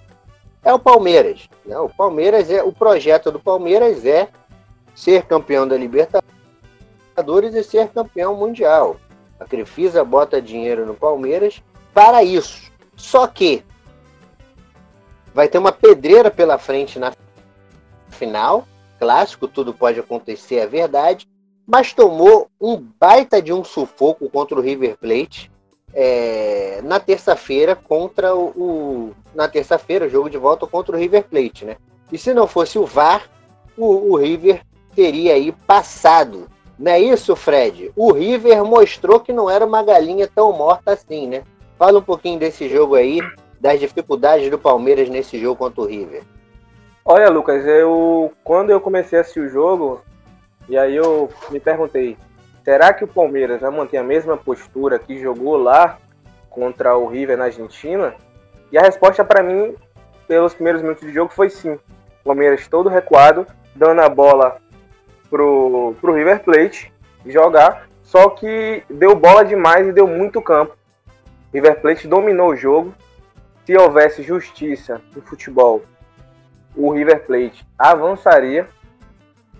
é 0.65 0.73
o 0.73 0.79
Palmeiras. 0.79 1.49
Né? 1.65 1.79
O 1.79 1.89
Palmeiras 1.89 2.51
é 2.51 2.63
o 2.63 2.73
projeto 2.73 3.31
do 3.31 3.39
Palmeiras 3.39 4.05
é 4.05 4.29
ser 4.95 5.23
campeão 5.23 5.69
da 5.69 5.77
Libertadores 5.77 7.55
e 7.55 7.63
ser 7.63 7.89
campeão 7.89 8.35
mundial. 8.35 8.97
A 9.39 9.45
Crefisa 9.45 10.03
bota 10.03 10.43
dinheiro 10.43 10.85
no 10.85 10.95
Palmeiras 10.95 11.63
para 11.95 12.25
isso. 12.25 12.73
Só 12.97 13.27
que 13.27 13.63
vai 15.33 15.47
ter 15.47 15.59
uma 15.59 15.71
pedreira 15.71 16.31
pela 16.31 16.59
frente 16.59 16.99
na 16.99 17.13
final. 18.09 18.67
Clássico, 18.99 19.47
tudo 19.47 19.75
pode 19.75 20.01
acontecer, 20.01 20.57
é 20.57 20.67
verdade. 20.67 21.29
Mas 21.67 21.93
tomou 21.93 22.49
um 22.61 22.77
baita 22.77 23.43
de 23.43 23.53
um 23.53 23.65
sufoco 23.65 24.31
contra 24.31 24.57
o 24.59 24.63
River 24.63 24.97
Plate 24.97 25.51
é, 25.93 26.81
na 26.85 27.01
terça-feira 27.01 27.75
contra 27.75 28.35
o, 28.35 28.49
o 28.49 29.15
na 29.35 29.49
terça-feira, 29.49 30.09
jogo 30.09 30.31
de 30.31 30.39
volta 30.39 30.67
contra 30.67 30.95
o 30.95 30.99
River 30.99 31.25
Plate, 31.25 31.65
né? 31.65 31.77
E 32.13 32.19
se 32.19 32.33
não 32.33 32.47
fosse 32.47 32.79
o 32.79 32.87
VAR, 32.87 33.29
o, 33.77 34.13
o 34.13 34.17
River 34.17 34.63
teria 34.95 35.35
aí 35.35 35.53
passado 35.67 36.49
não 36.79 36.93
é 36.93 37.01
isso, 37.01 37.35
Fred? 37.35 37.91
O 37.97 38.13
River 38.13 38.63
mostrou 38.65 39.19
que 39.19 39.33
não 39.33 39.49
era 39.49 39.65
uma 39.65 39.83
galinha 39.83 40.29
tão 40.33 40.53
morta 40.53 40.93
assim, 40.93 41.27
né? 41.27 41.43
Fala 41.79 41.99
um 41.99 42.03
pouquinho 42.03 42.39
desse 42.39 42.69
jogo 42.69 42.95
aí, 42.95 43.21
das 43.59 43.81
dificuldades 43.81 44.51
do 44.51 44.59
Palmeiras 44.59 45.09
nesse 45.09 45.39
jogo 45.39 45.57
contra 45.57 45.81
o 45.81 45.87
River. 45.87 46.23
Olha, 47.05 47.31
Lucas, 47.31 47.65
eu 47.65 48.31
quando 48.45 48.71
eu 48.71 48.81
comecei 48.81 49.19
a 49.19 49.23
assistir 49.23 49.41
o 49.41 49.49
jogo, 49.49 50.03
e 50.69 50.77
aí 50.77 50.97
eu 50.97 51.31
me 51.51 51.61
perguntei, 51.61 52.17
será 52.65 52.93
que 52.93 53.05
o 53.05 53.09
Palmeiras 53.09 53.61
vai 53.61 53.71
manter 53.71 53.99
a 53.99 54.03
mesma 54.03 54.37
postura 54.37 54.99
que 54.99 55.19
jogou 55.19 55.57
lá 55.57 55.99
contra 56.51 56.97
o 56.97 57.07
River 57.07 57.37
na 57.37 57.45
Argentina? 57.45 58.15
E 58.73 58.79
a 58.79 58.83
resposta 58.83 59.25
para 59.25 59.43
mim, 59.43 59.75
pelos 60.27 60.55
primeiros 60.55 60.83
minutos 60.83 61.07
de 61.07 61.13
jogo, 61.13 61.33
foi 61.33 61.49
sim. 61.49 61.73
O 61.73 62.25
Palmeiras 62.25 62.67
todo 62.67 62.89
recuado, 62.89 63.47
dando 63.75 64.01
a 64.01 64.09
bola 64.09 64.59
pro, 65.31 65.95
pro 66.01 66.15
River 66.15 66.43
Plate 66.43 66.93
jogar, 67.25 67.89
só 68.03 68.31
que 68.31 68.83
deu 68.89 69.15
bola 69.15 69.45
demais 69.45 69.87
e 69.87 69.93
deu 69.93 70.07
muito 70.07 70.43
campo. 70.43 70.77
River 71.53 71.81
Plate 71.81 72.09
dominou 72.09 72.51
o 72.51 72.57
jogo. 72.57 72.95
Se 73.65 73.77
houvesse 73.77 74.23
justiça 74.23 75.01
no 75.15 75.23
futebol, 75.23 75.83
o 76.77 76.93
River 76.93 77.25
Plate 77.27 77.67
avançaria. 77.79 78.69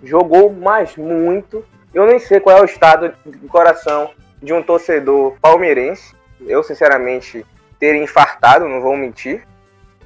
Jogou 0.03 0.51
mais 0.51 0.95
muito. 0.95 1.65
Eu 1.93 2.05
nem 2.05 2.19
sei 2.19 2.39
qual 2.39 2.57
é 2.57 2.61
o 2.61 2.65
estado 2.65 3.13
de 3.25 3.47
coração 3.47 4.11
de 4.41 4.53
um 4.53 4.61
torcedor 4.61 5.35
palmeirense. 5.41 6.15
Eu, 6.45 6.63
sinceramente, 6.63 7.45
teria 7.79 8.03
infartado, 8.03 8.67
não 8.67 8.81
vou 8.81 8.95
mentir. 8.95 9.43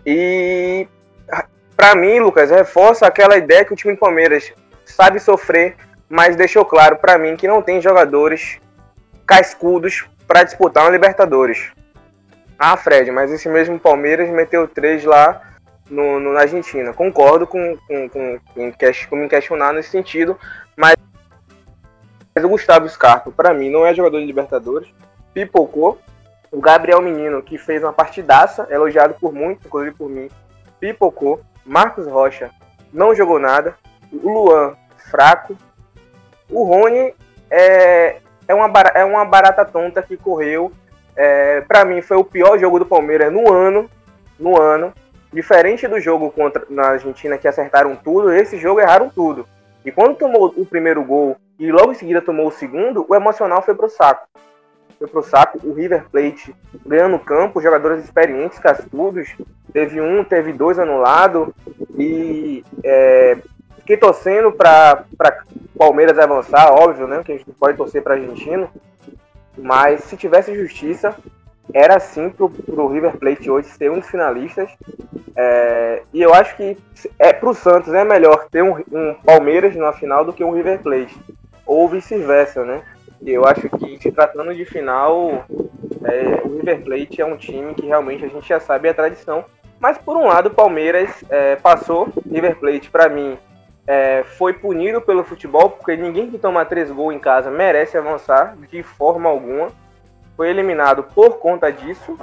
E 0.05 0.87
para 1.75 1.95
mim, 1.95 2.19
Lucas, 2.19 2.49
reforça 2.51 3.07
aquela 3.07 3.37
ideia 3.37 3.65
que 3.65 3.73
o 3.73 3.75
time 3.75 3.93
do 3.93 3.99
Palmeiras 3.99 4.53
sabe 4.85 5.19
sofrer, 5.19 5.75
mas 6.07 6.35
deixou 6.35 6.63
claro 6.63 6.97
para 6.97 7.17
mim 7.17 7.35
que 7.35 7.47
não 7.47 7.61
tem 7.61 7.81
jogadores 7.81 8.59
cascudos 9.25 10.05
para 10.27 10.43
disputar 10.43 10.83
uma 10.83 10.91
Libertadores. 10.91 11.71
Ah, 12.57 12.77
Fred, 12.77 13.09
mas 13.11 13.31
esse 13.31 13.49
mesmo 13.49 13.79
Palmeiras 13.79 14.29
meteu 14.29 14.67
três 14.67 15.03
lá 15.03 15.41
no, 15.91 16.19
no 16.19 16.33
na 16.33 16.41
Argentina. 16.41 16.93
Concordo 16.93 17.45
com, 17.45 17.77
com, 17.87 18.09
com, 18.09 18.39
com, 19.09 19.15
me 19.17 19.27
questionar 19.27 19.73
nesse 19.73 19.89
sentido, 19.89 20.39
mas 20.75 20.95
o 22.41 22.47
Gustavo 22.47 22.87
Scarpa, 22.87 23.29
para 23.29 23.53
mim, 23.53 23.69
não 23.69 23.85
é 23.85 23.93
jogador 23.93 24.19
de 24.19 24.25
Libertadores. 24.25 24.87
Pipocou. 25.33 25.99
O 26.49 26.59
Gabriel 26.59 27.01
Menino, 27.01 27.41
que 27.41 27.57
fez 27.57 27.81
uma 27.81 27.93
partidaça, 27.93 28.67
elogiado 28.69 29.13
por 29.19 29.33
muitos, 29.33 29.65
inclusive 29.65 29.95
por 29.95 30.09
mim, 30.09 30.29
pipocou. 30.79 31.41
Marcos 31.65 32.07
Rocha 32.07 32.49
não 32.91 33.15
jogou 33.15 33.39
nada. 33.39 33.75
O 34.11 34.29
Luan 34.29 34.75
fraco. 35.09 35.55
O 36.49 36.63
Rony 36.63 37.13
é, 37.49 38.17
é, 38.47 38.53
uma, 38.53 38.69
é 38.93 39.05
uma 39.05 39.23
barata 39.23 39.63
tonta 39.63 40.01
que 40.01 40.17
correu. 40.17 40.73
É, 41.15 41.61
para 41.61 41.85
mim 41.85 42.01
foi 42.01 42.17
o 42.17 42.23
pior 42.23 42.57
jogo 42.59 42.79
do 42.79 42.85
Palmeiras 42.85 43.31
no 43.31 43.53
ano. 43.53 43.89
No 44.37 44.61
ano. 44.61 44.93
Diferente 45.31 45.87
do 45.87 45.99
jogo 45.99 46.29
contra 46.31 46.65
na 46.69 46.89
Argentina 46.89 47.37
que 47.37 47.47
acertaram 47.47 47.95
tudo, 47.95 48.31
esse 48.31 48.57
jogo 48.57 48.79
erraram 48.79 49.09
tudo. 49.09 49.47
E 49.85 49.91
quando 49.91 50.17
tomou 50.17 50.53
o 50.55 50.65
primeiro 50.65 51.03
gol 51.03 51.37
e 51.57 51.71
logo 51.71 51.91
em 51.91 51.95
seguida 51.95 52.21
tomou 52.21 52.47
o 52.47 52.51
segundo, 52.51 53.05
o 53.07 53.15
emocional 53.15 53.61
foi 53.61 53.73
pro 53.73 53.89
saco. 53.89 54.27
Foi 54.99 55.07
pro 55.07 55.23
saco. 55.23 55.59
O 55.63 55.73
River 55.73 56.05
Plate 56.11 56.53
ganhando 56.85 57.17
campo, 57.17 57.61
jogadores 57.61 58.03
experientes, 58.03 58.59
cascudos. 58.59 59.35
Teve 59.73 60.01
um, 60.01 60.23
teve 60.23 60.53
dois 60.53 60.77
anulados. 60.77 61.49
E 61.97 62.63
é, 62.83 63.37
Fiquei 63.81 63.97
torcendo 63.97 64.51
para 64.51 65.05
Palmeiras 65.77 66.17
avançar, 66.17 66.71
óbvio, 66.71 67.07
né? 67.07 67.23
Que 67.25 67.31
a 67.31 67.37
gente 67.37 67.51
pode 67.51 67.75
torcer 67.75 68.01
para 68.03 68.13
argentino. 68.13 68.69
Mas 69.57 70.03
se 70.03 70.15
tivesse 70.15 70.55
justiça, 70.55 71.15
era 71.73 71.99
sim 71.99 72.29
pro, 72.29 72.49
pro 72.49 72.87
River 72.87 73.17
Plate 73.17 73.49
hoje 73.49 73.67
ser 73.69 73.91
um 73.91 73.99
dos 73.99 74.09
finalistas. 74.09 74.69
É, 75.35 76.03
e 76.13 76.21
eu 76.21 76.33
acho 76.33 76.55
que 76.57 76.77
é 77.17 77.31
pro 77.31 77.53
Santos 77.53 77.93
é 77.93 78.03
melhor 78.03 78.47
ter 78.49 78.61
um, 78.61 78.77
um, 78.91 79.13
Palmeiras 79.25 79.75
na 79.75 79.93
final 79.93 80.25
do 80.25 80.33
que 80.33 80.43
um 80.43 80.51
River 80.51 80.79
Plate. 80.79 81.17
Ou 81.65 81.87
vice-versa, 81.87 82.65
né? 82.65 82.81
Eu 83.25 83.45
acho 83.45 83.69
que, 83.69 83.99
se 84.01 84.11
tratando 84.11 84.53
de 84.53 84.65
final, 84.65 85.45
é, 86.03 86.41
o 86.43 86.57
River 86.57 86.81
Plate 86.81 87.21
é 87.21 87.25
um 87.25 87.37
time 87.37 87.73
que 87.75 87.85
realmente 87.85 88.25
a 88.25 88.27
gente 88.27 88.47
já 88.47 88.59
sabe 88.59 88.89
a 88.89 88.93
tradição. 88.93 89.45
Mas, 89.79 89.97
por 89.97 90.17
um 90.17 90.27
lado, 90.27 90.47
o 90.47 90.53
Palmeiras 90.53 91.09
é, 91.29 91.55
passou. 91.55 92.09
River 92.29 92.57
Plate, 92.57 92.89
para 92.89 93.09
mim, 93.09 93.37
é, 93.87 94.23
foi 94.37 94.53
punido 94.53 95.01
pelo 95.01 95.23
futebol, 95.23 95.69
porque 95.69 95.95
ninguém 95.95 96.29
que 96.29 96.37
toma 96.37 96.65
três 96.65 96.91
gols 96.91 97.13
em 97.13 97.19
casa 97.19 97.49
merece 97.49 97.97
avançar 97.97 98.55
de 98.69 98.83
forma 98.83 99.29
alguma. 99.29 99.69
Foi 100.35 100.49
eliminado 100.49 101.03
por 101.03 101.39
conta 101.39 101.71
disso, 101.71 102.17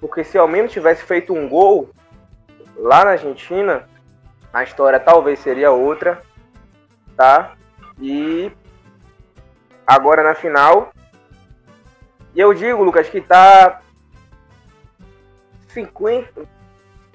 porque 0.00 0.24
se 0.24 0.38
ao 0.38 0.48
menos 0.48 0.72
tivesse 0.72 1.02
feito 1.04 1.32
um 1.32 1.48
gol 1.48 1.90
lá 2.76 3.04
na 3.04 3.12
Argentina, 3.12 3.88
a 4.52 4.62
história 4.62 4.98
talvez 4.98 5.38
seria 5.38 5.70
outra, 5.70 6.22
tá? 7.16 7.54
E 8.00 8.50
agora 9.86 10.22
na 10.22 10.34
final. 10.34 10.92
E 12.34 12.40
eu 12.40 12.52
digo, 12.54 12.84
Lucas, 12.84 13.08
que 13.08 13.20
tá 13.20 13.80
50. 15.68 16.42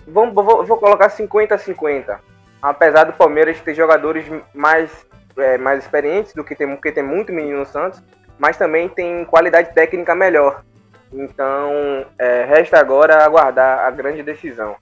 Vamos, 0.07 0.33
vou, 0.33 0.65
vou 0.65 0.77
colocar 0.77 1.09
50 1.09 1.55
a 1.55 1.57
50. 1.57 2.19
Apesar 2.61 3.05
do 3.05 3.13
Palmeiras 3.13 3.59
ter 3.61 3.73
jogadores 3.73 4.25
mais, 4.53 5.05
é, 5.37 5.57
mais 5.57 5.83
experientes 5.83 6.33
do 6.33 6.43
que 6.43 6.55
tem, 6.55 6.67
porque 6.67 6.91
tem 6.91 7.03
muito 7.03 7.31
menino 7.31 7.59
no 7.59 7.65
Santos, 7.65 8.01
mas 8.37 8.57
também 8.57 8.89
tem 8.89 9.25
qualidade 9.25 9.73
técnica 9.73 10.15
melhor. 10.15 10.63
Então, 11.11 12.05
é, 12.17 12.43
resta 12.45 12.79
agora 12.79 13.23
aguardar 13.23 13.79
a 13.79 13.91
grande 13.91 14.23
decisão. 14.23 14.75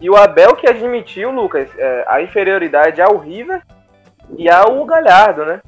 E 0.00 0.08
o 0.10 0.16
Abel 0.16 0.54
que 0.56 0.68
admitiu, 0.68 1.30
Lucas, 1.30 1.68
é, 1.76 2.04
a 2.06 2.20
inferioridade 2.22 3.00
ao 3.00 3.16
River 3.16 3.62
e 4.36 4.48
ao 4.48 4.84
Galhardo, 4.84 5.44
né? 5.44 5.60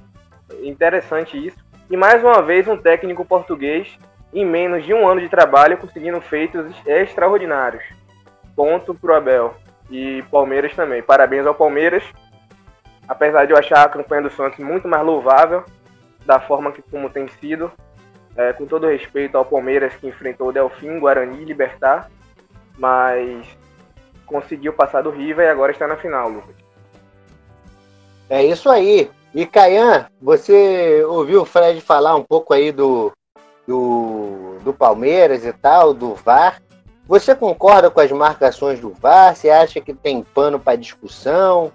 Interessante 0.63 1.37
isso. 1.37 1.59
E 1.89 1.97
mais 1.97 2.23
uma 2.23 2.43
vez 2.43 2.69
um 2.69 2.77
técnico 2.77 3.25
português 3.25 3.99
em 4.33 4.45
menos 4.45 4.85
de 4.85 4.95
um 4.95 5.09
ano 5.09 5.21
de 5.21 5.29
trabalho 5.29 5.77
conseguindo 5.77 6.21
feitos 6.21 6.73
extraordinários. 6.87 7.83
Ponto 8.55 8.95
pro 8.95 9.15
Abel. 9.15 9.55
E 9.91 10.23
Palmeiras 10.31 10.75
também. 10.75 11.03
Parabéns 11.03 11.47
ao 11.47 11.55
Palmeiras. 11.55 12.05
Apesar 13.09 13.45
de 13.45 13.53
eu 13.53 13.59
achar 13.59 13.85
a 13.85 13.89
campanha 13.89 14.23
do 14.23 14.31
Santos 14.31 14.61
muito 14.61 14.87
mais 14.87 15.05
louvável, 15.05 15.65
da 16.25 16.41
forma 16.41 16.73
que 16.73 16.83
como 16.83 17.11
tem 17.11 17.29
sido, 17.41 17.71
é, 18.37 18.53
com 18.53 18.67
todo 18.67 18.87
respeito 18.87 19.37
ao 19.37 19.45
Palmeiras 19.45 19.95
que 19.97 20.07
enfrentou 20.07 20.49
o 20.49 20.53
Delfim, 20.53 20.99
Guarani 20.99 21.43
e 21.43 21.45
Libertar, 21.45 22.11
mas 22.79 23.47
conseguiu 24.27 24.73
passar 24.73 25.03
do 25.03 25.11
River 25.11 25.47
e 25.47 25.51
agora 25.51 25.73
está 25.73 25.87
na 25.87 25.97
final, 25.97 26.29
Lucas. 26.29 26.55
É 28.29 28.45
isso 28.45 28.71
aí. 28.71 29.11
E 29.35 29.45
Caian, 29.45 30.07
você 30.21 31.05
ouviu 31.05 31.43
o 31.43 31.45
Fred 31.45 31.81
falar 31.81 32.17
um 32.17 32.23
pouco 32.23 32.55
aí 32.55 32.73
do, 32.73 33.13
do, 33.67 34.57
do 34.65 34.73
Palmeiras 34.73 35.45
e 35.45 35.53
tal, 35.53 35.93
do 35.93 36.15
VAR. 36.15 36.63
Você 37.07 37.35
concorda 37.35 37.91
com 37.91 38.01
as 38.01 38.11
marcações 38.13 38.79
do 38.79 38.91
VAR? 38.91 39.35
Você 39.35 39.51
acha 39.51 39.81
que 39.81 39.93
tem 39.93 40.23
pano 40.23 40.59
para 40.59 40.77
discussão? 40.77 41.73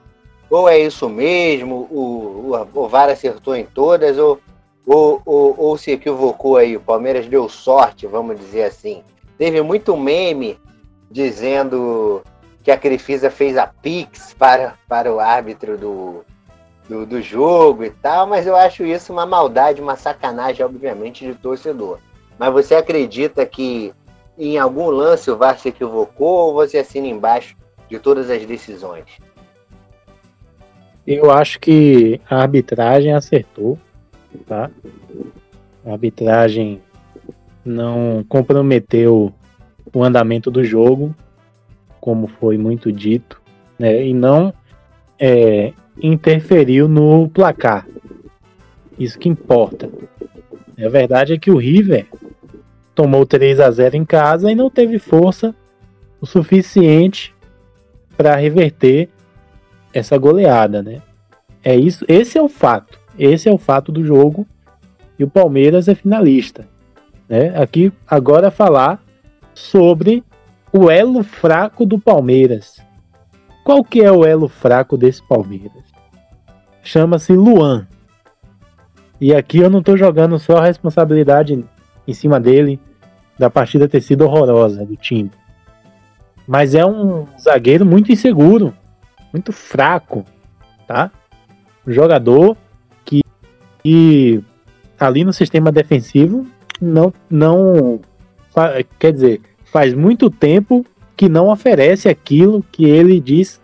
Ou 0.55 0.69
é 0.69 0.79
isso 0.79 1.09
mesmo? 1.09 1.85
O, 1.91 2.53
o, 2.53 2.83
o 2.85 2.87
VAR 2.87 3.09
acertou 3.09 3.57
em 3.57 3.65
todas? 3.65 4.17
Ou, 4.17 4.39
ou, 4.87 5.21
ou, 5.25 5.53
ou 5.57 5.77
se 5.77 5.91
equivocou 5.91 6.55
aí? 6.55 6.77
O 6.77 6.79
Palmeiras 6.79 7.27
deu 7.27 7.49
sorte, 7.49 8.07
vamos 8.07 8.39
dizer 8.39 8.63
assim. 8.63 9.03
Teve 9.37 9.61
muito 9.61 9.97
meme 9.97 10.57
dizendo 11.11 12.23
que 12.63 12.71
a 12.71 12.77
Crefisa 12.77 13.29
fez 13.29 13.57
a 13.57 13.67
Pix 13.67 14.33
para, 14.33 14.75
para 14.87 15.13
o 15.13 15.19
árbitro 15.19 15.77
do, 15.77 16.23
do, 16.87 17.05
do 17.05 17.21
jogo 17.21 17.83
e 17.83 17.89
tal, 17.89 18.25
mas 18.25 18.47
eu 18.47 18.55
acho 18.55 18.85
isso 18.85 19.11
uma 19.11 19.25
maldade, 19.25 19.81
uma 19.81 19.97
sacanagem, 19.97 20.65
obviamente, 20.65 21.25
de 21.25 21.35
torcedor. 21.35 21.99
Mas 22.39 22.53
você 22.53 22.75
acredita 22.75 23.45
que 23.45 23.93
em 24.37 24.57
algum 24.57 24.89
lance 24.89 25.29
o 25.29 25.35
VAR 25.35 25.59
se 25.59 25.67
equivocou 25.67 26.47
ou 26.47 26.53
você 26.53 26.77
assina 26.77 27.07
embaixo 27.07 27.57
de 27.89 27.99
todas 27.99 28.29
as 28.29 28.45
decisões? 28.45 29.03
Eu 31.05 31.29
acho 31.29 31.59
que 31.59 32.19
a 32.29 32.41
arbitragem 32.41 33.13
acertou, 33.13 33.77
tá? 34.47 34.71
A 35.85 35.91
arbitragem 35.91 36.81
não 37.63 38.25
comprometeu 38.27 39.33
o 39.93 40.03
andamento 40.03 40.49
do 40.49 40.63
jogo, 40.63 41.15
como 42.01 42.27
foi 42.27 42.57
muito 42.57 42.91
dito, 42.91 43.41
né? 43.77 44.05
E 44.05 44.13
não 44.13 44.53
é, 45.19 45.73
interferiu 46.01 46.87
no 46.87 47.29
placar. 47.29 47.87
Isso 48.97 49.19
que 49.19 49.29
importa. 49.29 49.89
A 50.77 50.89
verdade 50.89 51.33
é 51.33 51.37
que 51.37 51.51
o 51.51 51.57
River 51.57 52.07
tomou 52.93 53.25
3 53.25 53.59
a 53.59 53.69
0 53.69 53.95
em 53.95 54.05
casa 54.05 54.51
e 54.51 54.55
não 54.55 54.69
teve 54.69 54.97
força 54.97 55.53
o 56.19 56.25
suficiente 56.25 57.35
para 58.17 58.35
reverter 58.35 59.09
essa 59.95 60.17
goleada, 60.17 60.83
né? 60.83 61.01
É 61.63 61.73
isso, 61.75 62.05
esse 62.07 62.37
é 62.37 62.41
o 62.41 62.49
fato. 62.49 62.99
Esse 63.17 63.47
é 63.47 63.51
o 63.51 63.57
fato 63.57 63.93
do 63.93 64.05
jogo 64.05 64.45
e 65.17 65.23
o 65.23 65.29
Palmeiras 65.29 65.87
é 65.87 65.95
finalista, 65.95 66.67
né? 67.29 67.57
Aqui 67.57 67.91
agora 68.05 68.51
falar 68.51 69.01
sobre 69.53 70.21
o 70.73 70.91
elo 70.91 71.23
fraco 71.23 71.85
do 71.85 71.97
Palmeiras. 71.97 72.83
Qual 73.63 73.83
que 73.83 74.01
é 74.01 74.11
o 74.11 74.25
elo 74.25 74.49
fraco 74.49 74.97
desse 74.97 75.25
Palmeiras? 75.25 75.85
Chama-se 76.83 77.33
Luan. 77.33 77.87
E 79.19 79.33
aqui 79.33 79.59
eu 79.59 79.69
não 79.69 79.79
estou 79.79 79.97
jogando 79.97 80.37
só 80.37 80.57
a 80.57 80.65
responsabilidade 80.65 81.63
em 82.05 82.13
cima 82.13 82.37
dele 82.37 82.79
da 83.39 83.49
partida 83.49 83.87
ter 83.87 84.01
sido 84.01 84.25
horrorosa 84.25 84.85
do 84.85 84.97
time. 84.97 85.31
Mas 86.45 86.75
é 86.75 86.85
um 86.85 87.25
zagueiro 87.39 87.85
muito 87.85 88.11
inseguro, 88.11 88.73
muito 89.35 89.51
fraco, 89.51 90.23
tá? 90.87 91.11
Um 91.85 91.91
jogador 91.91 92.55
que, 93.03 93.21
que 93.83 94.41
ali 94.97 95.25
no 95.25 95.33
sistema 95.33 95.73
defensivo 95.73 96.47
não 96.81 97.13
não 97.29 97.99
quer 98.97 99.11
dizer, 99.11 99.41
faz 99.65 99.93
muito 99.93 100.29
tempo 100.29 100.85
que 101.17 101.27
não 101.27 101.49
oferece 101.49 102.07
aquilo 102.07 102.65
que 102.71 102.85
ele 102.85 103.19
diz 103.19 103.61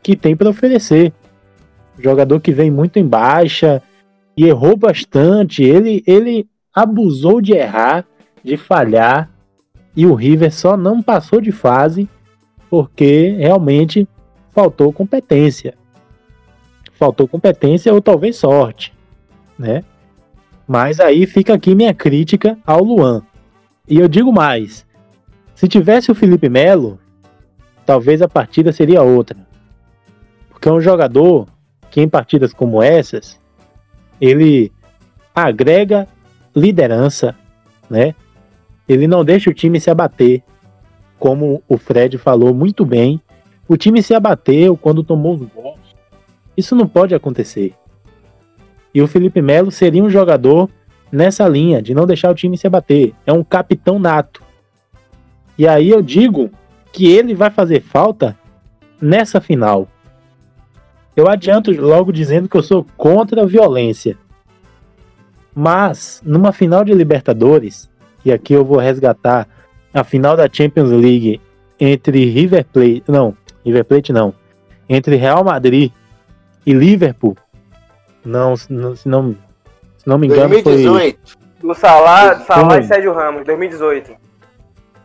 que 0.00 0.14
tem 0.14 0.36
para 0.36 0.48
oferecer. 0.48 1.12
Jogador 1.98 2.40
que 2.40 2.52
vem 2.52 2.70
muito 2.70 3.00
em 3.00 3.06
baixa 3.06 3.82
e 4.36 4.46
errou 4.46 4.76
bastante. 4.76 5.64
Ele, 5.64 6.04
ele 6.06 6.46
abusou 6.72 7.40
de 7.40 7.54
errar, 7.54 8.06
de 8.44 8.56
falhar. 8.56 9.28
E 9.96 10.06
o 10.06 10.14
River 10.14 10.52
só 10.54 10.76
não 10.76 11.02
passou 11.02 11.40
de 11.40 11.50
fase 11.50 12.08
porque 12.70 13.34
realmente 13.36 14.06
faltou 14.58 14.92
competência. 14.92 15.74
Faltou 16.94 17.28
competência 17.28 17.94
ou 17.94 18.02
talvez 18.02 18.34
sorte, 18.34 18.92
né? 19.56 19.84
Mas 20.66 20.98
aí 20.98 21.28
fica 21.28 21.54
aqui 21.54 21.76
minha 21.76 21.94
crítica 21.94 22.58
ao 22.66 22.82
Luan. 22.82 23.22
E 23.88 24.00
eu 24.00 24.08
digo 24.08 24.32
mais: 24.32 24.84
se 25.54 25.68
tivesse 25.68 26.10
o 26.10 26.14
Felipe 26.14 26.48
Melo, 26.48 26.98
talvez 27.86 28.20
a 28.20 28.28
partida 28.28 28.72
seria 28.72 29.00
outra. 29.00 29.38
Porque 30.50 30.68
é 30.68 30.72
um 30.72 30.80
jogador 30.80 31.46
que 31.88 32.00
em 32.00 32.08
partidas 32.08 32.52
como 32.52 32.82
essas, 32.82 33.40
ele 34.20 34.72
agrega 35.32 36.08
liderança, 36.54 37.32
né? 37.88 38.12
Ele 38.88 39.06
não 39.06 39.24
deixa 39.24 39.50
o 39.50 39.54
time 39.54 39.78
se 39.78 39.88
abater, 39.88 40.42
como 41.16 41.62
o 41.68 41.78
Fred 41.78 42.18
falou 42.18 42.52
muito 42.52 42.84
bem. 42.84 43.22
O 43.68 43.76
time 43.76 44.02
se 44.02 44.14
abateu 44.14 44.76
quando 44.76 45.04
tomou 45.04 45.34
os 45.34 45.42
gols. 45.42 45.78
Isso 46.56 46.74
não 46.74 46.88
pode 46.88 47.14
acontecer. 47.14 47.74
E 48.94 49.02
o 49.02 49.06
Felipe 49.06 49.42
Melo 49.42 49.70
seria 49.70 50.02
um 50.02 50.08
jogador 50.08 50.70
nessa 51.12 51.46
linha 51.46 51.82
de 51.82 51.94
não 51.94 52.06
deixar 52.06 52.30
o 52.30 52.34
time 52.34 52.56
se 52.56 52.66
abater. 52.66 53.12
É 53.26 53.32
um 53.32 53.44
capitão 53.44 53.98
nato. 53.98 54.42
E 55.58 55.68
aí 55.68 55.90
eu 55.90 56.00
digo 56.00 56.50
que 56.92 57.06
ele 57.06 57.34
vai 57.34 57.50
fazer 57.50 57.82
falta 57.82 58.36
nessa 59.00 59.40
final. 59.40 59.86
Eu 61.14 61.28
adianto 61.28 61.70
logo 61.70 62.12
dizendo 62.12 62.48
que 62.48 62.56
eu 62.56 62.62
sou 62.62 62.86
contra 62.96 63.42
a 63.42 63.46
violência. 63.46 64.16
Mas, 65.54 66.22
numa 66.24 66.52
final 66.52 66.84
de 66.84 66.94
Libertadores, 66.94 67.90
e 68.24 68.32
aqui 68.32 68.52
eu 68.52 68.64
vou 68.64 68.78
resgatar 68.78 69.48
a 69.92 70.04
final 70.04 70.36
da 70.36 70.48
Champions 70.50 70.90
League 70.90 71.40
entre 71.80 72.24
River 72.24 72.64
Plate, 72.72 73.02
não, 73.08 73.36
River 73.68 73.84
Plate 73.84 74.12
não, 74.12 74.34
entre 74.88 75.16
Real 75.16 75.44
Madrid 75.44 75.92
e 76.66 76.72
Liverpool, 76.72 77.36
não, 78.24 78.54
não 78.68 78.96
se 78.96 79.08
não, 79.08 79.32
se 79.96 80.06
não 80.06 80.18
me 80.18 80.26
engano 80.26 80.48
2018. 80.48 80.90
foi... 80.90 81.38
Do 81.60 81.74
Salah, 81.74 82.38
Salah 82.40 82.78
e 82.78 82.84
Sérgio 82.84 83.12
Ramos, 83.12 83.44
2018 83.44 84.28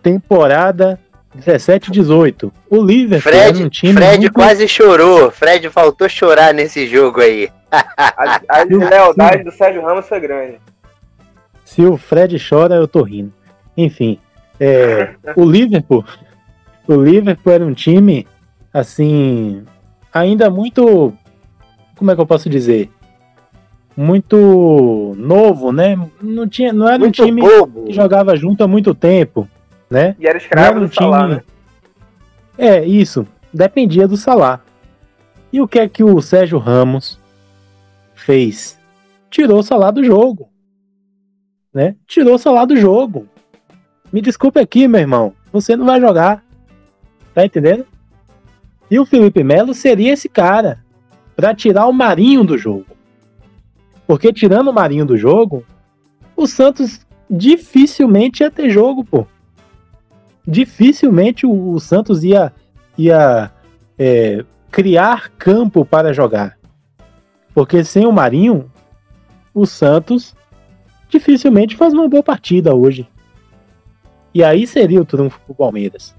temporada 0.03 0.99
17 1.33 1.89
18. 1.89 2.53
O 2.69 2.83
Liverpool 2.83 3.31
Fred, 3.31 3.63
um 3.63 3.69
time 3.69 3.93
Fred 3.93 4.19
muito... 4.19 4.33
quase 4.33 4.67
chorou. 4.67 5.31
Fred 5.31 5.67
faltou 5.71 6.07
chorar 6.07 6.53
nesse 6.53 6.85
jogo 6.85 7.21
aí. 7.21 7.49
a, 7.71 8.39
a 8.49 8.63
lealdade 8.69 9.43
do 9.43 9.51
Sérgio 9.51 9.81
Ramos 9.81 10.07
foi 10.07 10.19
grande. 10.19 10.59
Se 11.65 11.81
o 11.83 11.97
Fred 11.97 12.37
chora, 12.37 12.75
eu 12.75 12.87
tô 12.87 13.01
rindo. 13.01 13.33
Enfim, 13.75 14.19
é, 14.59 15.15
o 15.35 15.43
Liverpool, 15.43 16.05
o 16.87 16.93
Liverpool 16.93 17.53
era 17.53 17.65
um 17.65 17.73
time 17.73 18.27
assim, 18.73 19.63
ainda 20.11 20.49
muito, 20.49 21.13
como 21.95 22.11
é 22.11 22.15
que 22.15 22.21
eu 22.21 22.25
posso 22.25 22.49
dizer? 22.49 22.89
Muito 23.95 25.13
novo, 25.15 25.71
né? 25.71 25.95
Não 26.21 26.47
tinha, 26.47 26.73
não 26.73 26.87
era 26.87 26.97
muito 26.97 27.21
um 27.21 27.25
time 27.25 27.41
bobo. 27.41 27.85
que 27.85 27.93
jogava 27.93 28.35
junto 28.35 28.63
há 28.63 28.67
muito 28.67 28.95
tempo, 28.95 29.47
né? 29.89 30.15
E 30.19 30.27
era 30.27 30.37
escravo 30.37 30.67
era 30.67 30.77
um 30.77 30.81
do 30.81 30.89
time... 30.89 31.05
Salah, 31.05 31.27
né? 31.27 31.43
É, 32.57 32.83
isso. 32.83 33.27
Dependia 33.53 34.07
do 34.07 34.17
Salah. 34.17 34.61
E 35.51 35.61
o 35.61 35.67
que 35.67 35.77
é 35.77 35.87
que 35.87 36.03
o 36.03 36.19
Sérgio 36.21 36.57
Ramos 36.57 37.19
fez? 38.15 38.79
Tirou 39.29 39.59
o 39.59 39.63
Salah 39.63 39.91
do 39.91 40.03
jogo. 40.03 40.49
Né? 41.71 41.95
Tirou 42.07 42.35
o 42.35 42.39
Salah 42.39 42.65
do 42.65 42.75
jogo. 42.75 43.27
Me 44.11 44.21
desculpe 44.21 44.59
aqui, 44.59 44.87
meu 44.87 45.01
irmão. 45.01 45.33
Você 45.51 45.75
não 45.75 45.85
vai 45.85 45.99
jogar. 45.99 46.43
Tá 47.33 47.45
entendendo? 47.45 47.85
E 48.89 48.99
o 48.99 49.05
Felipe 49.05 49.43
Melo 49.43 49.73
seria 49.73 50.13
esse 50.13 50.29
cara 50.29 50.83
para 51.35 51.53
tirar 51.53 51.87
o 51.87 51.93
Marinho 51.93 52.43
do 52.43 52.57
jogo. 52.57 52.85
Porque 54.05 54.31
tirando 54.31 54.69
o 54.69 54.73
Marinho 54.73 55.05
do 55.05 55.17
jogo, 55.17 55.65
o 56.35 56.45
Santos 56.45 57.05
dificilmente 57.29 58.43
ia 58.43 58.51
ter 58.51 58.69
jogo, 58.69 59.03
pô. 59.03 59.25
Dificilmente 60.45 61.45
o, 61.45 61.71
o 61.71 61.79
Santos 61.79 62.23
ia, 62.23 62.51
ia 62.97 63.51
é, 63.97 64.43
criar 64.69 65.29
campo 65.37 65.85
para 65.85 66.13
jogar. 66.13 66.57
Porque 67.53 67.83
sem 67.83 68.05
o 68.05 68.11
Marinho, 68.11 68.71
o 69.53 69.65
Santos 69.65 70.35
dificilmente 71.09 71.75
faz 71.75 71.93
uma 71.93 72.07
boa 72.07 72.23
partida 72.23 72.75
hoje. 72.75 73.07
E 74.33 74.43
aí 74.43 74.65
seria 74.65 74.99
o 75.01 75.05
trunfo 75.05 75.39
pro 75.45 75.53
Palmeiras. 75.53 76.15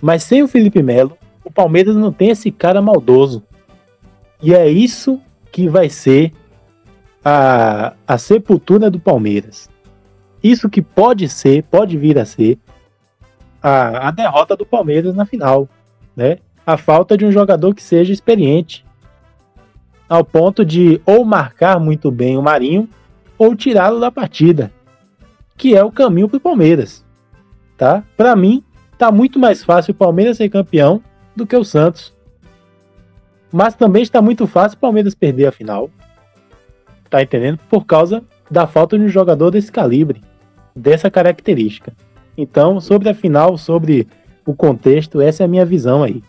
Mas 0.00 0.22
sem 0.22 0.42
o 0.42 0.48
Felipe 0.48 0.82
Melo, 0.82 1.16
o 1.44 1.50
Palmeiras 1.50 1.94
não 1.94 2.12
tem 2.12 2.30
esse 2.30 2.50
cara 2.50 2.80
maldoso. 2.80 3.42
E 4.42 4.54
é 4.54 4.68
isso 4.68 5.20
que 5.52 5.68
vai 5.68 5.88
ser 5.88 6.32
a, 7.24 7.94
a 8.06 8.18
sepultura 8.18 8.90
do 8.90 8.98
Palmeiras. 8.98 9.68
Isso 10.42 10.68
que 10.68 10.82
pode 10.82 11.28
ser, 11.28 11.62
pode 11.64 11.96
vir 11.96 12.18
a 12.18 12.24
ser 12.24 12.58
a, 13.62 14.08
a 14.08 14.10
derrota 14.10 14.56
do 14.56 14.66
Palmeiras 14.66 15.14
na 15.14 15.24
final, 15.24 15.68
né? 16.16 16.38
A 16.66 16.76
falta 16.76 17.16
de 17.16 17.24
um 17.24 17.32
jogador 17.32 17.74
que 17.74 17.82
seja 17.82 18.12
experiente, 18.12 18.84
ao 20.08 20.24
ponto 20.24 20.64
de 20.64 21.00
ou 21.06 21.24
marcar 21.24 21.78
muito 21.78 22.10
bem 22.10 22.36
o 22.36 22.42
Marinho 22.42 22.88
ou 23.38 23.54
tirá-lo 23.54 24.00
da 24.00 24.10
partida, 24.10 24.72
que 25.56 25.74
é 25.74 25.82
o 25.84 25.90
caminho 25.90 26.28
para 26.28 26.38
o 26.38 26.40
Palmeiras 26.40 27.04
tá? 27.76 28.02
Para 28.16 28.34
mim, 28.36 28.62
tá 28.98 29.10
muito 29.10 29.38
mais 29.38 29.62
fácil 29.62 29.92
o 29.92 29.96
Palmeiras 29.96 30.36
ser 30.36 30.48
campeão 30.48 31.02
do 31.34 31.46
que 31.46 31.56
o 31.56 31.64
Santos. 31.64 32.14
Mas 33.52 33.74
também 33.74 34.02
está 34.02 34.20
muito 34.20 34.46
fácil 34.46 34.76
o 34.76 34.80
Palmeiras 34.80 35.14
perder 35.14 35.46
a 35.46 35.52
final. 35.52 35.90
Tá 37.08 37.22
entendendo? 37.22 37.58
Por 37.68 37.84
causa 37.84 38.24
da 38.50 38.66
falta 38.66 38.98
de 38.98 39.04
um 39.04 39.08
jogador 39.08 39.50
desse 39.50 39.70
calibre, 39.70 40.22
dessa 40.74 41.10
característica. 41.10 41.92
Então, 42.36 42.80
sobre 42.80 43.08
a 43.08 43.14
final, 43.14 43.56
sobre 43.56 44.08
o 44.44 44.54
contexto, 44.54 45.20
essa 45.20 45.42
é 45.42 45.46
a 45.46 45.48
minha 45.48 45.64
visão 45.64 46.02
aí. 46.02 46.22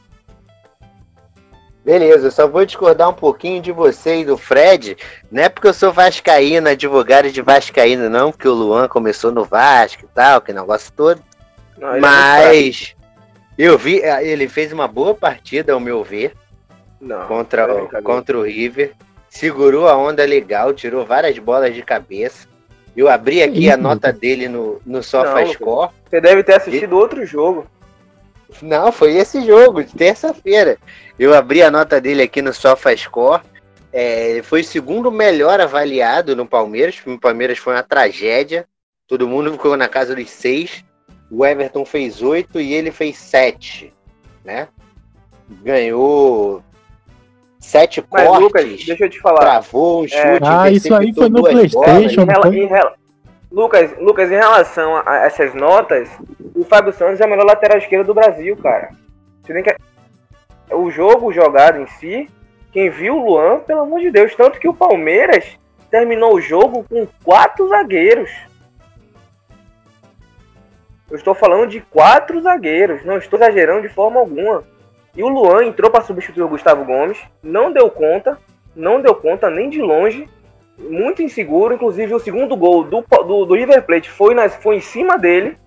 Beleza, 1.84 2.32
só 2.32 2.48
vou 2.48 2.66
discordar 2.66 3.10
um 3.10 3.14
pouquinho 3.14 3.62
de 3.62 3.72
você 3.72 4.22
e 4.22 4.26
do 4.26 4.38
Fred. 4.38 4.98
Não 5.32 5.44
é 5.44 5.50
porque 5.50 5.68
eu 5.68 5.74
sou 5.74 5.94
vascaíno, 5.94 6.68
advogado 6.68 7.32
de 7.32 7.44
vascaíno, 7.44 8.10
não, 8.10 8.32
porque 8.32 8.48
o 8.48 8.54
Luan 8.54 8.88
começou 8.88 9.32
no 9.32 9.46
Vasco 9.46 10.04
e 10.04 10.08
tal, 10.08 10.42
que 10.42 10.52
negócio 10.52 10.92
todo. 10.94 11.22
Não, 11.78 11.94
é 11.94 12.00
Mas 12.00 12.95
é 12.95 12.95
eu 13.58 13.78
vi, 13.78 14.02
é, 14.02 14.26
ele 14.26 14.48
fez 14.48 14.72
uma 14.74 14.88
boa 14.88 15.14
partida, 15.14 15.74
ao 15.74 15.80
meu 15.80 16.04
ver, 16.04 16.34
não, 17.00 17.28
contra, 17.28 17.84
o, 17.84 18.04
contra 18.04 18.38
o 18.38 18.44
River. 18.44 18.94
Segurou 19.30 19.88
a 19.88 19.98
onda 19.98 20.24
legal, 20.26 20.74
tirou 20.74 21.06
várias 21.06 21.38
bolas 21.38 21.74
de 21.76 21.82
cabeça. 21.82 22.48
Eu 22.96 23.10
abri 23.10 23.44
aqui 23.44 23.70
a 23.70 23.76
nota 23.76 24.14
dele 24.14 24.48
no, 24.48 24.80
no 24.86 25.04
SofaScore. 25.04 25.92
Você 26.10 26.22
deve 26.22 26.44
ter 26.44 26.56
assistido 26.56 26.96
e... 26.96 27.00
outro 27.00 27.26
jogo. 27.26 27.68
Não, 28.62 28.92
foi 28.92 29.18
esse 29.18 29.46
jogo, 29.46 29.84
de 29.84 29.94
terça-feira. 29.94 30.78
Eu 31.20 31.34
abri 31.34 31.62
a 31.62 31.70
nota 31.70 32.00
dele 32.00 32.22
aqui 32.22 32.42
no 32.42 32.54
SofaScore. 32.54 33.42
É, 33.92 34.32
ele 34.32 34.44
foi 34.44 34.62
o 34.62 34.64
segundo 34.64 35.12
melhor 35.12 35.60
avaliado 35.60 36.36
no 36.36 36.46
Palmeiras. 36.46 36.96
O 37.06 37.20
Palmeiras 37.20 37.58
foi 37.58 37.74
uma 37.74 37.84
tragédia. 37.84 38.66
Todo 39.08 39.28
mundo 39.28 39.52
ficou 39.52 39.76
na 39.76 39.90
casa 39.90 40.16
dos 40.16 40.30
seis. 40.30 40.85
O 41.30 41.46
Everton 41.46 41.86
fez 41.86 42.22
oito 42.22 42.60
e 42.60 42.74
ele 42.74 42.92
fez 42.92 43.18
sete, 43.18 43.94
né? 44.44 44.68
Ganhou 45.64 46.64
sete 47.60 48.04
Mas, 48.12 48.28
cortes. 48.28 48.44
Lucas, 48.44 48.86
deixa 48.86 49.06
eu 49.06 49.10
te 49.10 49.20
falar. 49.20 49.40
Travou 49.40 50.02
um 50.02 50.06
é. 50.06 50.08
chute. 50.08 50.24
É... 50.24 50.40
Ah, 50.44 50.70
isso 50.70 50.94
aí 50.94 51.14
foi 51.14 51.30
no 51.30 51.42
PlayStation. 51.42 52.22
Em 52.22 52.26
rela... 52.26 52.56
em 52.56 52.66
rela... 52.68 52.94
Lucas, 53.52 53.92
Lucas, 54.00 54.32
em 54.32 54.36
relação 54.36 55.02
a 55.06 55.18
essas 55.20 55.54
notas, 55.54 56.10
o 56.54 56.64
Fábio 56.64 56.94
Santos 56.94 57.22
é 57.22 57.26
o 57.26 57.30
melhor 57.30 57.46
lateral 57.46 57.78
esquerdo 57.78 58.08
do 58.08 58.14
Brasil, 58.14 58.56
cara. 58.58 58.90
Você 59.44 59.54
nem 59.54 59.64
quer... 59.64 59.78
O 60.72 60.92
jogo 60.92 61.32
jogado 61.32 61.80
em 61.80 61.88
si, 61.88 62.30
quem 62.72 62.90
viu 62.90 63.16
o 63.16 63.26
Luan, 63.26 63.60
pelo 63.60 63.82
amor 63.82 64.02
de 64.02 64.12
Deus, 64.12 64.36
tanto 64.36 64.60
que 64.60 64.68
o 64.68 64.74
Palmeiras 64.74 65.46
terminou 65.90 66.34
o 66.34 66.42
jogo 66.42 66.84
com 66.90 67.08
quatro 67.24 67.68
zagueiros. 67.70 68.30
Eu 71.10 71.18
estou 71.18 71.36
falando 71.36 71.68
de 71.68 71.82
quatro 71.82 72.42
zagueiros, 72.42 73.06
não 73.06 73.18
estou 73.18 73.38
exagerando 73.38 73.84
de 73.84 73.94
forma 73.94 74.20
alguma. 74.20 74.64
E 75.16 75.24
o 75.24 75.30
Luan 75.30 75.66
entrou 75.66 75.90
para 75.90 76.04
substituir 76.04 76.44
o 76.44 76.50
Gustavo 76.50 76.84
Gomes, 76.84 77.18
não 77.42 77.72
deu 77.72 77.90
conta, 77.90 78.38
não 78.76 79.02
deu 79.02 79.16
conta 79.16 79.50
nem 79.50 79.70
de 79.70 79.82
longe, 79.82 80.28
muito 80.78 81.22
inseguro. 81.22 81.74
Inclusive, 81.74 82.14
o 82.14 82.20
segundo 82.20 82.56
gol 82.58 82.84
do, 82.84 83.02
do, 83.02 83.46
do 83.46 83.56
River 83.56 83.84
Plate 83.84 84.10
foi, 84.10 84.34
nas, 84.34 84.56
foi 84.56 84.78
em 84.78 84.82
cima 84.82 85.18
dele, 85.18 85.58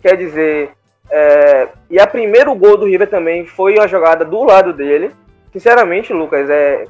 quer 0.00 0.16
dizer. 0.16 0.70
É, 1.08 1.68
e 1.88 2.00
a 2.00 2.06
primeiro 2.06 2.52
gol 2.54 2.76
do 2.76 2.86
River 2.86 3.08
também 3.08 3.46
foi 3.46 3.78
a 3.78 3.86
jogada 3.86 4.24
do 4.24 4.42
lado 4.42 4.72
dele. 4.72 5.12
Sinceramente, 5.52 6.12
Lucas, 6.12 6.50
é, 6.50 6.86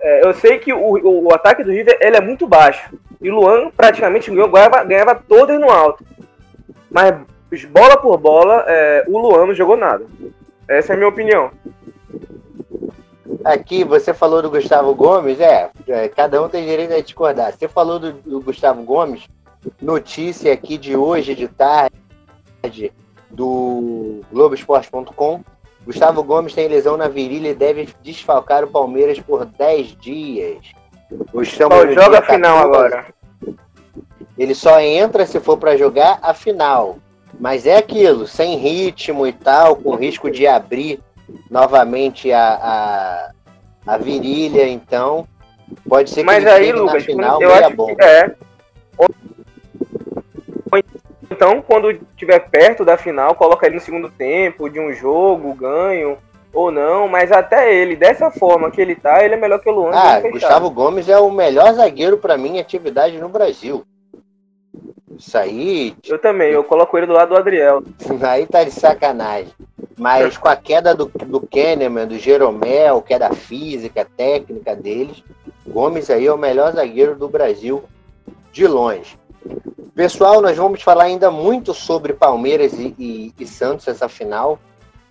é 0.00 0.26
eu 0.26 0.34
sei 0.34 0.58
que 0.58 0.72
o, 0.72 0.78
o, 0.78 1.28
o, 1.28 1.34
ataque 1.34 1.62
do 1.62 1.70
River 1.70 1.96
ele 2.00 2.16
é 2.16 2.20
muito 2.20 2.48
baixo. 2.48 2.90
E 3.20 3.30
o 3.30 3.34
Luan 3.34 3.70
praticamente 3.70 4.30
ganhava, 4.30 4.82
ganhava 4.82 5.14
todas 5.14 5.60
no 5.60 5.70
alto. 5.70 6.04
Mas 6.90 7.14
bola 7.70 7.96
por 7.96 8.16
bola, 8.18 8.64
é, 8.66 9.04
o 9.08 9.18
Luan 9.18 9.46
não 9.46 9.54
jogou 9.54 9.76
nada. 9.76 10.06
Essa 10.68 10.92
é 10.92 10.94
a 10.94 10.96
minha 10.96 11.08
opinião. 11.08 11.50
Aqui, 13.44 13.84
você 13.84 14.12
falou 14.12 14.42
do 14.42 14.50
Gustavo 14.50 14.94
Gomes, 14.94 15.40
é, 15.40 15.70
é 15.88 16.08
cada 16.08 16.42
um 16.42 16.48
tem 16.48 16.66
direito 16.66 16.94
a 16.94 17.00
discordar. 17.00 17.52
Você 17.52 17.66
falou 17.66 17.98
do, 17.98 18.12
do 18.12 18.40
Gustavo 18.40 18.82
Gomes, 18.82 19.26
notícia 19.80 20.52
aqui 20.52 20.76
de 20.76 20.96
hoje, 20.96 21.34
de 21.34 21.48
tarde, 21.48 22.92
do 23.30 24.20
Globoesporte.com. 24.30 25.42
Gustavo 25.84 26.22
Gomes 26.22 26.54
tem 26.54 26.68
lesão 26.68 26.96
na 26.96 27.08
virilha 27.08 27.48
e 27.48 27.54
deve 27.54 27.88
desfalcar 28.02 28.64
o 28.64 28.68
Palmeiras 28.68 29.18
por 29.18 29.44
10 29.44 29.96
dias. 29.96 30.58
Estamos 31.34 31.94
joga 31.94 32.18
a 32.18 32.22
final 32.22 32.58
agora. 32.58 33.06
Ele 34.38 34.54
só 34.54 34.80
entra 34.80 35.26
se 35.26 35.40
for 35.40 35.56
para 35.56 35.76
jogar 35.76 36.18
a 36.22 36.32
final. 36.32 36.98
Mas 37.38 37.66
é 37.66 37.76
aquilo, 37.76 38.26
sem 38.26 38.56
ritmo 38.56 39.26
e 39.26 39.32
tal, 39.32 39.76
com 39.76 39.94
risco 39.94 40.30
de 40.30 40.46
abrir 40.46 41.00
novamente 41.50 42.32
a, 42.32 43.32
a, 43.86 43.92
a 43.94 43.96
virilha, 43.98 44.68
então 44.68 45.26
pode 45.88 46.10
ser 46.10 46.20
que 46.20 46.26
Mas 46.26 46.44
ele 46.44 46.50
aí, 46.50 46.72
Lucas, 46.72 47.06
na 47.06 47.12
final 47.12 47.42
eu 47.42 47.54
acho 47.54 47.76
bom. 47.76 47.94
Que 47.94 48.04
é. 48.04 48.34
Então, 51.30 51.62
quando 51.62 51.90
estiver 51.90 52.40
perto 52.50 52.84
da 52.84 52.98
final, 52.98 53.34
coloca 53.34 53.64
ele 53.66 53.76
no 53.76 53.80
segundo 53.80 54.10
tempo 54.10 54.68
de 54.68 54.78
um 54.78 54.92
jogo, 54.92 55.54
ganho 55.54 56.18
ou 56.52 56.70
não, 56.70 57.06
mas 57.06 57.30
até 57.30 57.72
ele, 57.72 57.94
dessa 57.94 58.30
forma 58.30 58.70
que 58.70 58.80
ele 58.80 58.96
tá, 58.96 59.24
ele 59.24 59.34
é 59.34 59.36
melhor 59.36 59.60
que 59.60 59.70
o 59.70 59.72
Luan. 59.72 59.92
Ah, 59.94 60.20
Gustavo 60.20 60.68
Gomes 60.68 61.08
é 61.08 61.18
o 61.18 61.30
melhor 61.30 61.72
zagueiro 61.72 62.18
para 62.18 62.36
mim 62.36 62.56
em 62.56 62.60
atividade 62.60 63.18
no 63.18 63.28
Brasil. 63.28 63.84
Isso 65.20 65.36
aí. 65.36 65.94
Eu 66.08 66.18
também, 66.18 66.50
eu 66.50 66.64
coloco 66.64 66.96
ele 66.96 67.06
do 67.06 67.12
lado 67.12 67.28
do 67.28 67.36
Adriel. 67.36 67.82
Aí 68.22 68.46
tá 68.46 68.64
de 68.64 68.70
sacanagem. 68.70 69.52
Mas 69.98 70.38
com 70.38 70.48
a 70.48 70.56
queda 70.56 70.94
do, 70.94 71.04
do 71.04 71.40
Kahneman, 71.46 72.06
do 72.06 72.18
Jeromel, 72.18 73.02
que 73.02 73.12
é 73.12 73.32
física, 73.34 74.06
técnica 74.16 74.74
deles, 74.74 75.22
Gomes 75.66 76.10
aí 76.10 76.26
é 76.26 76.32
o 76.32 76.38
melhor 76.38 76.72
zagueiro 76.72 77.14
do 77.14 77.28
Brasil 77.28 77.84
de 78.50 78.66
longe. 78.66 79.16
Pessoal, 79.94 80.40
nós 80.40 80.56
vamos 80.56 80.82
falar 80.82 81.04
ainda 81.04 81.30
muito 81.30 81.74
sobre 81.74 82.12
Palmeiras 82.12 82.72
e, 82.72 82.94
e, 82.98 83.34
e 83.38 83.46
Santos 83.46 83.86
essa 83.86 84.08
final. 84.08 84.58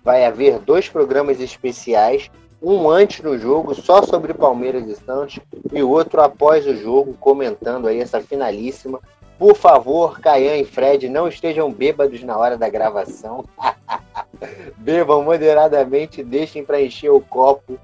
Vai 0.02 0.24
haver 0.24 0.58
dois 0.58 0.88
programas 0.88 1.40
especiais, 1.40 2.30
um 2.60 2.90
antes 2.90 3.20
do 3.20 3.38
jogo, 3.38 3.74
só 3.74 4.02
sobre 4.02 4.34
Palmeiras 4.34 4.86
e 4.86 4.96
Santos, 4.96 5.38
e 5.72 5.82
o 5.82 5.88
outro 5.88 6.20
após 6.20 6.66
o 6.66 6.74
jogo, 6.74 7.14
comentando 7.18 7.86
aí 7.86 8.00
essa 8.00 8.20
finalíssima 8.20 9.00
Por 9.40 9.56
favor, 9.56 10.20
Caian 10.20 10.58
e 10.58 10.66
Fred, 10.66 11.08
não 11.08 11.26
estejam 11.26 11.72
bêbados 11.72 12.22
na 12.22 12.36
hora 12.36 12.58
da 12.58 12.68
gravação. 12.68 13.46
Bebam 14.76 15.24
moderadamente, 15.24 16.22
deixem 16.22 16.62
para 16.62 16.82
encher 16.82 17.08
o 17.08 17.22
copo 17.22 17.78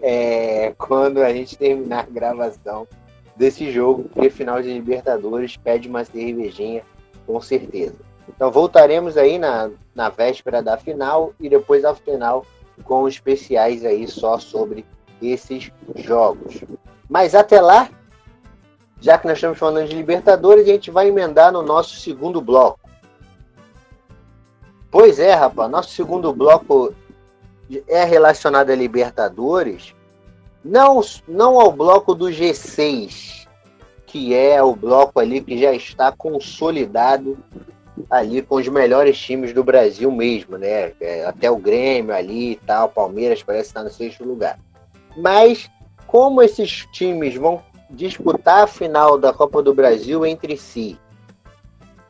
é, 0.00 0.72
quando 0.78 1.20
a 1.20 1.32
gente 1.32 1.58
terminar 1.58 2.04
a 2.04 2.08
gravação 2.12 2.86
desse 3.34 3.72
jogo, 3.72 4.04
porque 4.04 4.30
final 4.30 4.62
de 4.62 4.72
Libertadores 4.72 5.56
pede 5.56 5.88
uma 5.88 6.04
cervejinha, 6.04 6.84
com 7.26 7.40
certeza. 7.40 7.96
Então 8.28 8.48
voltaremos 8.52 9.16
aí 9.16 9.36
na, 9.36 9.68
na 9.92 10.10
véspera 10.10 10.62
da 10.62 10.78
final 10.78 11.34
e 11.40 11.48
depois 11.48 11.84
ao 11.84 11.96
final 11.96 12.46
com 12.84 13.08
especiais 13.08 13.84
aí 13.84 14.06
só 14.06 14.38
sobre 14.38 14.86
esses 15.20 15.72
jogos. 15.96 16.62
Mas 17.08 17.34
até 17.34 17.60
lá, 17.60 17.90
já 19.00 19.16
que 19.18 19.26
nós 19.26 19.36
estamos 19.36 19.58
falando 19.58 19.88
de 19.88 19.96
Libertadores, 19.96 20.64
a 20.64 20.72
gente 20.72 20.90
vai 20.90 21.08
emendar 21.08 21.52
no 21.52 21.62
nosso 21.62 21.96
segundo 21.96 22.40
bloco. 22.40 22.80
Pois 24.90 25.18
é, 25.18 25.32
rapaz, 25.32 25.70
nosso 25.70 25.90
segundo 25.90 26.32
bloco 26.32 26.94
é 27.86 28.04
relacionado 28.04 28.70
a 28.70 28.74
Libertadores, 28.74 29.94
não, 30.64 31.00
não 31.26 31.60
ao 31.60 31.72
bloco 31.72 32.14
do 32.14 32.26
G6, 32.26 33.46
que 34.06 34.34
é 34.34 34.62
o 34.62 34.74
bloco 34.74 35.20
ali 35.20 35.40
que 35.40 35.56
já 35.56 35.72
está 35.72 36.12
consolidado 36.12 37.38
ali 38.10 38.42
com 38.42 38.56
os 38.56 38.66
melhores 38.68 39.18
times 39.18 39.52
do 39.52 39.62
Brasil 39.62 40.10
mesmo, 40.10 40.58
né? 40.58 40.92
É, 41.00 41.24
até 41.24 41.50
o 41.50 41.56
Grêmio 41.56 42.14
ali 42.14 42.52
e 42.52 42.56
tal, 42.56 42.88
Palmeiras 42.88 43.42
parece 43.42 43.68
estar 43.68 43.84
no 43.84 43.90
sexto 43.90 44.24
lugar. 44.24 44.58
Mas 45.16 45.70
como 46.06 46.42
esses 46.42 46.86
times 46.92 47.36
vão 47.36 47.62
disputar 47.90 48.64
a 48.64 48.66
final 48.66 49.18
da 49.18 49.32
Copa 49.32 49.62
do 49.62 49.74
Brasil 49.74 50.24
entre 50.24 50.56
si, 50.56 50.98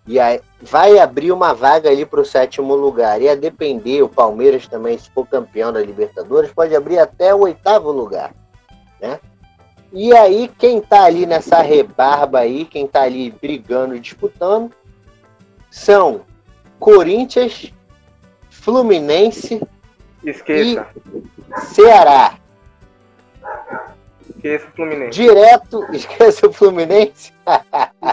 e 0.06 0.18
aí 0.18 0.40
vai 0.60 0.98
abrir 0.98 1.30
uma 1.30 1.54
vaga 1.54 1.88
ali 1.88 2.04
para 2.04 2.20
o 2.20 2.24
sétimo 2.24 2.74
lugar. 2.74 3.22
E 3.22 3.28
a 3.28 3.36
depender, 3.36 4.02
o 4.02 4.08
Palmeiras 4.08 4.66
também, 4.66 4.98
se 4.98 5.10
for 5.10 5.24
campeão 5.24 5.72
da 5.72 5.80
Libertadores, 5.80 6.52
pode 6.52 6.74
abrir 6.74 6.98
até 6.98 7.34
o 7.34 7.42
oitavo 7.42 7.92
lugar. 7.92 8.34
Né? 9.00 9.20
E 9.92 10.12
aí, 10.12 10.50
quem 10.58 10.80
tá 10.80 11.04
ali 11.04 11.26
nessa 11.26 11.62
rebarba 11.62 12.40
aí, 12.40 12.64
quem 12.64 12.88
tá 12.88 13.02
ali 13.02 13.30
brigando 13.30 13.94
e 13.94 14.00
disputando, 14.00 14.72
são 15.70 16.22
Corinthians, 16.80 17.72
Fluminense 18.50 19.62
Esqueça. 20.24 20.88
e 20.96 21.60
Ceará. 21.60 22.34
Esqueça 24.40 24.66
o 24.66 24.70
Fluminense. 24.76 25.10
Direto, 25.10 25.86
esqueça 25.92 26.46
o 26.48 26.52
Fluminense. 26.52 27.32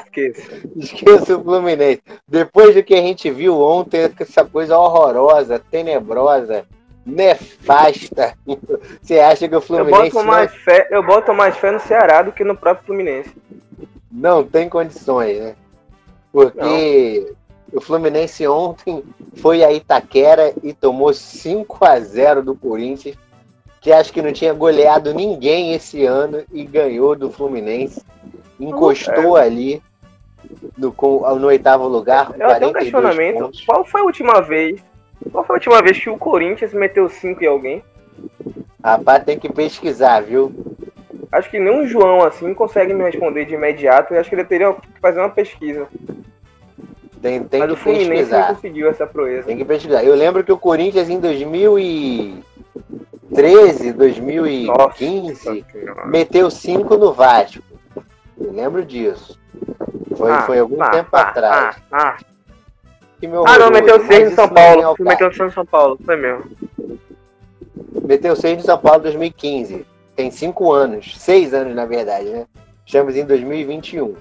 Esqueça. 0.04 0.62
esqueça 0.76 1.38
o 1.38 1.44
Fluminense. 1.44 2.04
Depois 2.28 2.76
do 2.76 2.84
que 2.84 2.94
a 2.94 3.02
gente 3.02 3.32
viu 3.32 3.60
ontem, 3.62 4.12
essa 4.20 4.44
coisa 4.44 4.78
horrorosa, 4.78 5.62
tenebrosa, 5.72 6.66
nefasta. 7.06 8.34
Você 9.02 9.20
acha 9.20 9.48
que 9.48 9.56
o 9.56 9.58
Eu 9.58 9.62
Fluminense 9.62 10.12
boto, 10.12 10.28
mais 10.28 10.54
fé, 10.54 10.88
eu 10.92 11.02
boto 11.02 11.34
mais 11.34 11.56
fé 11.56 11.72
no 11.72 11.80
Ceará 11.80 12.22
do 12.22 12.34
que 12.34 12.44
no 12.44 12.58
próprio 12.58 12.86
Fluminense. 12.86 13.34
não, 14.12 14.38
não 14.38 14.44
tem 14.44 14.68
condições, 14.68 15.40
né? 15.40 15.56
Porque 16.32 17.34
o 17.72 17.80
Fluminense 17.80 18.46
ontem 18.48 19.04
foi 19.38 19.64
a 19.64 19.72
Itaquera 19.72 20.54
e 20.62 20.74
tomou 20.74 21.14
5 21.14 21.86
a 21.86 22.00
0 22.00 22.44
do 22.44 22.54
Corinthians, 22.54 23.18
que 23.82 23.92
acho 23.92 24.12
que 24.12 24.22
não 24.22 24.32
tinha 24.32 24.54
goleado 24.54 25.14
ninguém 25.14 25.74
esse 25.74 26.06
ano 26.06 26.44
e 26.52 26.64
ganhou 26.64 27.16
do 27.16 27.32
Fluminense. 27.32 28.02
Encostou 28.60 29.36
ali 29.36 29.82
no, 30.78 30.94
no 31.40 31.48
oitavo 31.48 31.88
lugar. 31.88 32.32
Eu 32.32 32.38
tenho 32.38 32.70
um 32.70 32.74
42 32.74 32.84
questionamento. 32.84 33.40
pontos. 33.40 33.66
Qual 33.66 33.86
foi 33.86 34.02
a 34.02 34.04
última 34.04 34.42
vez? 34.42 34.84
Qual 35.32 35.44
foi 35.44 35.56
a 35.56 35.58
última 35.58 35.82
vez 35.82 36.00
que 36.00 36.10
o 36.10 36.18
Corinthians 36.18 36.74
meteu 36.74 37.10
5 37.10 37.44
em 37.44 37.48
alguém? 37.48 37.84
Rapaz, 38.84 39.24
tem 39.24 39.38
que 39.38 39.52
pesquisar, 39.52 40.22
viu? 40.22 40.52
Acho 41.32 41.50
que 41.50 41.60
nem 41.60 41.74
um 41.74 41.86
João 41.86 42.24
assim 42.24 42.54
consegue 42.54 42.94
me 42.94 43.04
responder 43.04 43.46
de 43.46 43.54
imediato. 43.54 44.14
Eu 44.14 44.20
acho 44.20 44.30
que 44.30 44.36
ele 44.36 44.46
teria 44.46 44.74
que 44.74 45.00
fazer 45.02 45.20
uma 45.20 45.30
pesquisa. 45.30 45.88
Tem, 47.22 47.44
tem 47.44 47.60
Mas 47.60 47.70
que 47.70 47.74
o 47.74 47.78
Fluminense 47.78 48.10
não 48.10 48.18
pesquisar. 48.18 48.48
conseguiu 48.48 48.90
essa 48.90 49.06
proeza. 49.08 49.48
Tem 49.48 49.58
que 49.58 49.66
pesquisar. 49.66 50.04
Eu 50.04 50.16
lembro 50.16 50.44
que 50.44 50.52
o 50.52 50.58
Corinthians 50.58 51.10
em 51.10 51.20
2013, 53.42 53.94
2015, 53.94 54.66
Nossa 55.86 56.08
meteu 56.08 56.50
5 56.50 56.98
no 56.98 57.14
Vasco. 57.14 57.62
Eu 58.40 58.52
lembro 58.52 58.84
disso. 58.84 59.40
Foi, 60.16 60.32
Ah, 60.32 60.42
foi 60.44 60.60
algum 60.60 60.82
ah, 60.82 60.90
tempo 60.90 61.10
ah, 61.12 61.22
atrás. 61.22 61.76
Ah, 61.92 62.18
ah. 62.18 62.18
Ah, 63.48 63.58
não, 63.58 63.72
meteu 63.72 63.98
mas 63.98 64.08
6 64.08 64.20
no 64.20 64.26
isso 64.28 64.36
São 64.36 64.44
ao 64.46 64.50
Paulo. 64.52 64.96
Meteu 65.00 65.32
6 65.32 65.40
no 65.40 65.52
São 65.52 65.66
Paulo, 65.66 66.00
foi 66.06 66.16
mesmo. 66.16 66.52
Meteu 68.04 68.36
6 68.36 68.58
no 68.58 68.64
São 68.64 68.78
Paulo 68.78 69.00
em 69.00 69.04
2015. 69.04 69.86
Tem 70.16 70.30
5 70.30 70.72
anos. 70.72 71.16
6 71.18 71.54
anos, 71.54 71.76
na 71.76 71.86
verdade, 71.86 72.30
né? 72.30 72.46
Estamos 72.86 73.16
em 73.16 73.26
2021. 73.26 74.16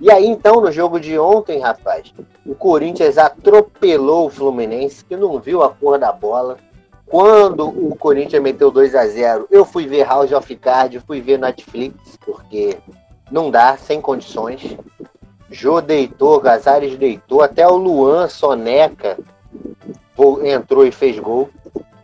E 0.00 0.10
aí, 0.10 0.26
então, 0.26 0.60
no 0.60 0.70
jogo 0.70 1.00
de 1.00 1.18
ontem, 1.18 1.58
rapaz, 1.60 2.12
o 2.44 2.54
Corinthians 2.54 3.16
atropelou 3.16 4.26
o 4.26 4.30
Fluminense, 4.30 5.04
que 5.04 5.16
não 5.16 5.40
viu 5.40 5.62
a 5.62 5.70
cor 5.70 5.98
da 5.98 6.12
bola. 6.12 6.58
Quando 7.06 7.68
o 7.68 7.94
Corinthians 7.94 8.42
meteu 8.42 8.70
2 8.70 8.94
a 8.96 9.06
0 9.06 9.46
eu 9.50 9.64
fui 9.64 9.86
ver 9.86 10.04
House 10.04 10.32
of 10.32 10.56
Card, 10.56 10.98
fui 11.00 11.20
ver 11.20 11.38
Netflix, 11.38 12.18
porque 12.24 12.76
não 13.30 13.50
dá, 13.50 13.76
sem 13.76 14.00
condições. 14.00 14.76
Jô 15.48 15.80
deitou, 15.80 16.40
Gazares 16.40 16.96
deitou, 16.96 17.42
até 17.42 17.66
o 17.66 17.76
Luan 17.76 18.28
Soneca 18.28 19.16
entrou 20.44 20.84
e 20.84 20.90
fez 20.90 21.18
gol. 21.18 21.48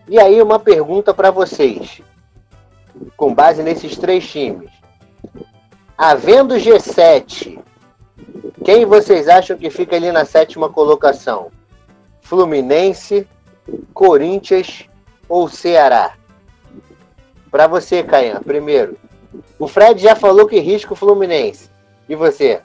E 0.08 0.20
aí, 0.20 0.40
uma 0.40 0.58
pergunta 0.58 1.12
para 1.12 1.30
vocês, 1.30 2.00
com 3.16 3.34
base 3.34 3.62
nesses 3.62 3.96
três 3.96 4.28
times. 4.28 4.70
Havendo 5.98 6.54
G7, 6.54 7.58
quem 8.64 8.84
vocês 8.84 9.28
acham 9.28 9.56
que 9.56 9.70
fica 9.70 9.96
ali 9.96 10.12
na 10.12 10.24
sétima 10.24 10.68
colocação? 10.68 11.50
Fluminense, 12.20 13.26
Corinthians 13.92 14.88
ou 15.32 15.48
Ceará? 15.48 16.12
Para 17.50 17.66
você, 17.66 18.02
Caian, 18.02 18.42
primeiro. 18.42 18.98
O 19.58 19.66
Fred 19.66 19.98
já 19.98 20.14
falou 20.14 20.46
que 20.46 20.60
risca 20.60 20.92
o 20.92 20.96
Fluminense. 20.96 21.70
E 22.06 22.14
você? 22.14 22.60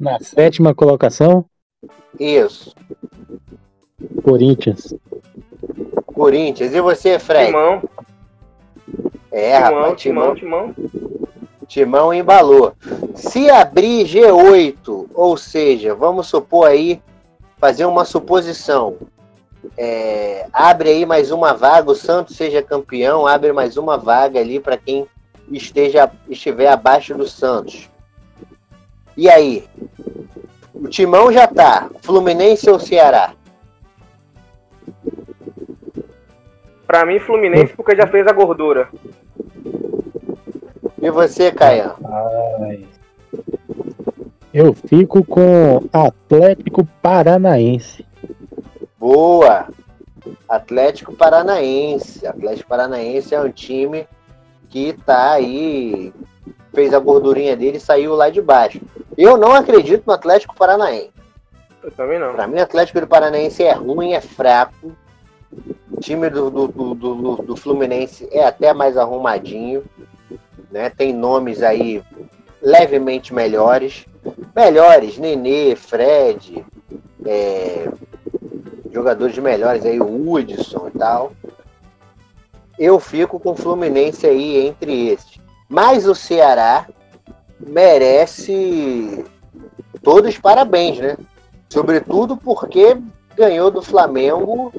Na 0.00 0.18
sétima 0.20 0.74
colocação, 0.74 1.44
Isso. 2.18 2.74
Corinthians. 4.22 4.94
Corinthians. 6.06 6.72
E 6.72 6.80
você, 6.80 7.18
Fred? 7.18 7.48
Timão, 7.48 7.82
É, 9.30 9.56
timão, 9.58 9.80
rapaz, 9.80 10.00
timão, 10.00 10.34
Timão, 10.34 10.72
timão. 10.72 10.90
Timão 11.66 12.14
embalou. 12.14 12.72
Se 13.14 13.50
abrir 13.50 14.06
G8, 14.06 15.08
ou 15.12 15.36
seja, 15.36 15.94
vamos 15.94 16.26
supor 16.26 16.68
aí, 16.68 17.02
fazer 17.58 17.84
uma 17.84 18.06
suposição. 18.06 18.96
É, 19.76 20.46
abre 20.52 20.90
aí 20.90 21.06
mais 21.06 21.30
uma 21.30 21.52
vaga, 21.52 21.90
o 21.90 21.94
Santos 21.94 22.36
seja 22.36 22.62
campeão, 22.62 23.26
abre 23.26 23.52
mais 23.52 23.76
uma 23.76 23.96
vaga 23.96 24.40
ali 24.40 24.60
para 24.60 24.76
quem 24.76 25.06
esteja 25.50 26.10
estiver 26.28 26.68
abaixo 26.68 27.14
do 27.14 27.26
Santos. 27.26 27.88
E 29.16 29.28
aí? 29.28 29.64
O 30.74 30.88
Timão 30.88 31.32
já 31.32 31.46
tá. 31.46 31.88
Fluminense 32.02 32.68
ou 32.68 32.78
Ceará? 32.78 33.32
Pra 36.86 37.06
mim, 37.06 37.18
Fluminense, 37.18 37.72
porque 37.74 37.96
já 37.96 38.06
fez 38.06 38.26
a 38.26 38.32
gordura. 38.32 38.88
E 41.00 41.10
você, 41.10 41.50
Caian? 41.50 41.94
Ai. 42.04 42.86
Eu 44.52 44.72
fico 44.72 45.24
com 45.24 45.82
Atlético 45.92 46.86
Paranaense. 47.02 48.06
Boa! 49.04 49.68
Atlético 50.48 51.12
Paranaense. 51.14 52.26
Atlético 52.26 52.70
Paranaense 52.70 53.34
é 53.34 53.40
um 53.42 53.50
time 53.52 54.08
que 54.70 54.94
tá 55.04 55.32
aí, 55.32 56.10
fez 56.72 56.94
a 56.94 56.98
gordurinha 56.98 57.54
dele 57.54 57.76
e 57.76 57.80
saiu 57.80 58.14
lá 58.14 58.30
de 58.30 58.40
baixo. 58.40 58.80
Eu 59.18 59.36
não 59.36 59.52
acredito 59.52 60.04
no 60.06 60.14
Atlético 60.14 60.56
Paranaense. 60.56 61.10
Eu 61.82 61.90
também 61.90 62.18
não. 62.18 62.32
Para 62.32 62.46
mim, 62.46 62.56
o 62.56 62.62
Atlético 62.62 62.98
do 63.02 63.06
Paranaense 63.06 63.62
é 63.62 63.72
ruim, 63.72 64.14
é 64.14 64.22
fraco. 64.22 64.96
O 65.92 66.00
time 66.00 66.30
do, 66.30 66.50
do, 66.50 66.66
do, 66.68 66.94
do- 66.94 67.36
do 67.42 67.56
Fluminense 67.56 68.26
é 68.32 68.42
até 68.42 68.72
mais 68.72 68.96
arrumadinho. 68.96 69.84
Né? 70.70 70.88
Tem 70.88 71.12
nomes 71.12 71.62
aí 71.62 72.02
levemente 72.62 73.34
melhores. 73.34 74.06
Melhores, 74.56 75.18
Nenê, 75.18 75.76
Fred, 75.76 76.64
é, 77.26 77.90
jogadores 78.94 79.36
melhores 79.38 79.84
aí, 79.84 80.00
o 80.00 80.30
Hudson 80.30 80.88
e 80.88 80.98
tal. 80.98 81.32
Eu 82.78 82.98
fico 83.00 83.40
com 83.40 83.52
o 83.52 83.56
Fluminense 83.56 84.26
aí 84.26 84.66
entre 84.66 85.08
esses. 85.08 85.40
Mas 85.68 86.06
o 86.06 86.14
Ceará, 86.14 86.86
merece 87.58 89.24
todos 90.02 90.38
parabéns, 90.38 90.98
né? 90.98 91.16
Sobretudo 91.68 92.36
porque 92.36 92.96
ganhou 93.36 93.70
do 93.70 93.82
Flamengo 93.82 94.72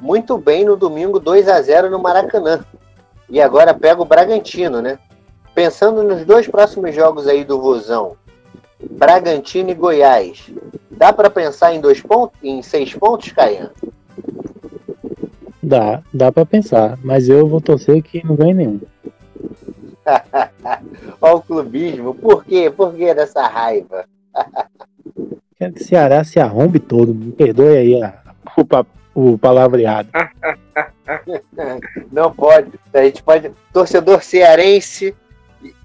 muito 0.00 0.38
bem 0.38 0.64
no 0.64 0.76
domingo 0.76 1.18
2 1.18 1.48
a 1.48 1.60
0 1.60 1.90
no 1.90 1.98
Maracanã. 1.98 2.64
E 3.28 3.40
agora 3.40 3.74
pega 3.74 4.02
o 4.02 4.04
Bragantino, 4.04 4.80
né? 4.80 4.98
Pensando 5.54 6.02
nos 6.02 6.24
dois 6.24 6.46
próximos 6.46 6.94
jogos 6.94 7.26
aí 7.26 7.44
do 7.44 7.60
Vozão, 7.60 8.16
Bragantino 8.90 9.70
e 9.70 9.74
Goiás, 9.74 10.50
dá 10.90 11.12
para 11.12 11.30
pensar 11.30 11.74
em 11.74 11.80
dois 11.80 12.00
pontos, 12.00 12.38
em 12.42 12.62
seis 12.62 12.94
pontos, 12.94 13.32
Caian? 13.32 13.70
Dá, 15.62 16.02
dá 16.12 16.32
para 16.32 16.46
pensar, 16.46 16.98
mas 17.04 17.28
eu 17.28 17.46
vou 17.46 17.60
torcer 17.60 18.02
que 18.02 18.24
não 18.26 18.34
ganhe 18.34 18.54
nenhum. 18.54 18.80
Olha 21.20 21.34
o 21.34 21.42
clubismo, 21.42 22.14
por 22.14 22.44
quê? 22.44 22.72
Por 22.74 22.94
que 22.94 23.14
dessa 23.14 23.46
raiva? 23.46 24.06
Quero 25.58 25.72
que 25.74 25.82
o 25.82 25.84
Ceará 25.84 26.24
se 26.24 26.40
arrombe 26.40 26.80
todo, 26.80 27.14
me 27.14 27.32
perdoe 27.32 27.76
aí 27.76 28.02
a, 28.02 28.14
o, 29.14 29.32
o 29.32 29.38
palavreado. 29.38 30.08
Não 32.10 32.32
pode, 32.32 32.70
a 32.92 33.02
gente 33.02 33.22
pode. 33.22 33.50
Torcedor 33.72 34.22
cearense 34.22 35.14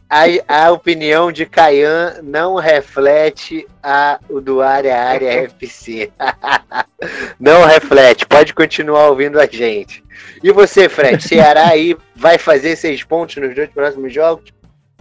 a, 0.10 0.24
a 0.47 0.72
opinião 0.72 1.32
de 1.32 1.45
Caian 1.45 2.20
não 2.22 2.56
reflete 2.56 3.68
a 3.82 4.20
o 4.30 4.39
do 4.39 4.62
Área 4.62 4.97
Área 4.97 5.43
FC. 5.43 6.12
não 7.39 7.66
reflete, 7.66 8.26
pode 8.26 8.53
continuar 8.53 9.10
ouvindo 9.10 9.39
a 9.39 9.45
gente. 9.45 10.03
E 10.43 10.51
você, 10.51 10.88
Fred, 10.88 11.24
Ceará 11.24 11.70
aí 11.70 11.97
vai 12.16 12.38
fazer 12.38 12.76
seis 12.76 13.03
pontos 13.03 13.36
nos 13.38 13.56
dois 13.56 13.70
próximos 13.70 14.14
jogos 14.14 14.53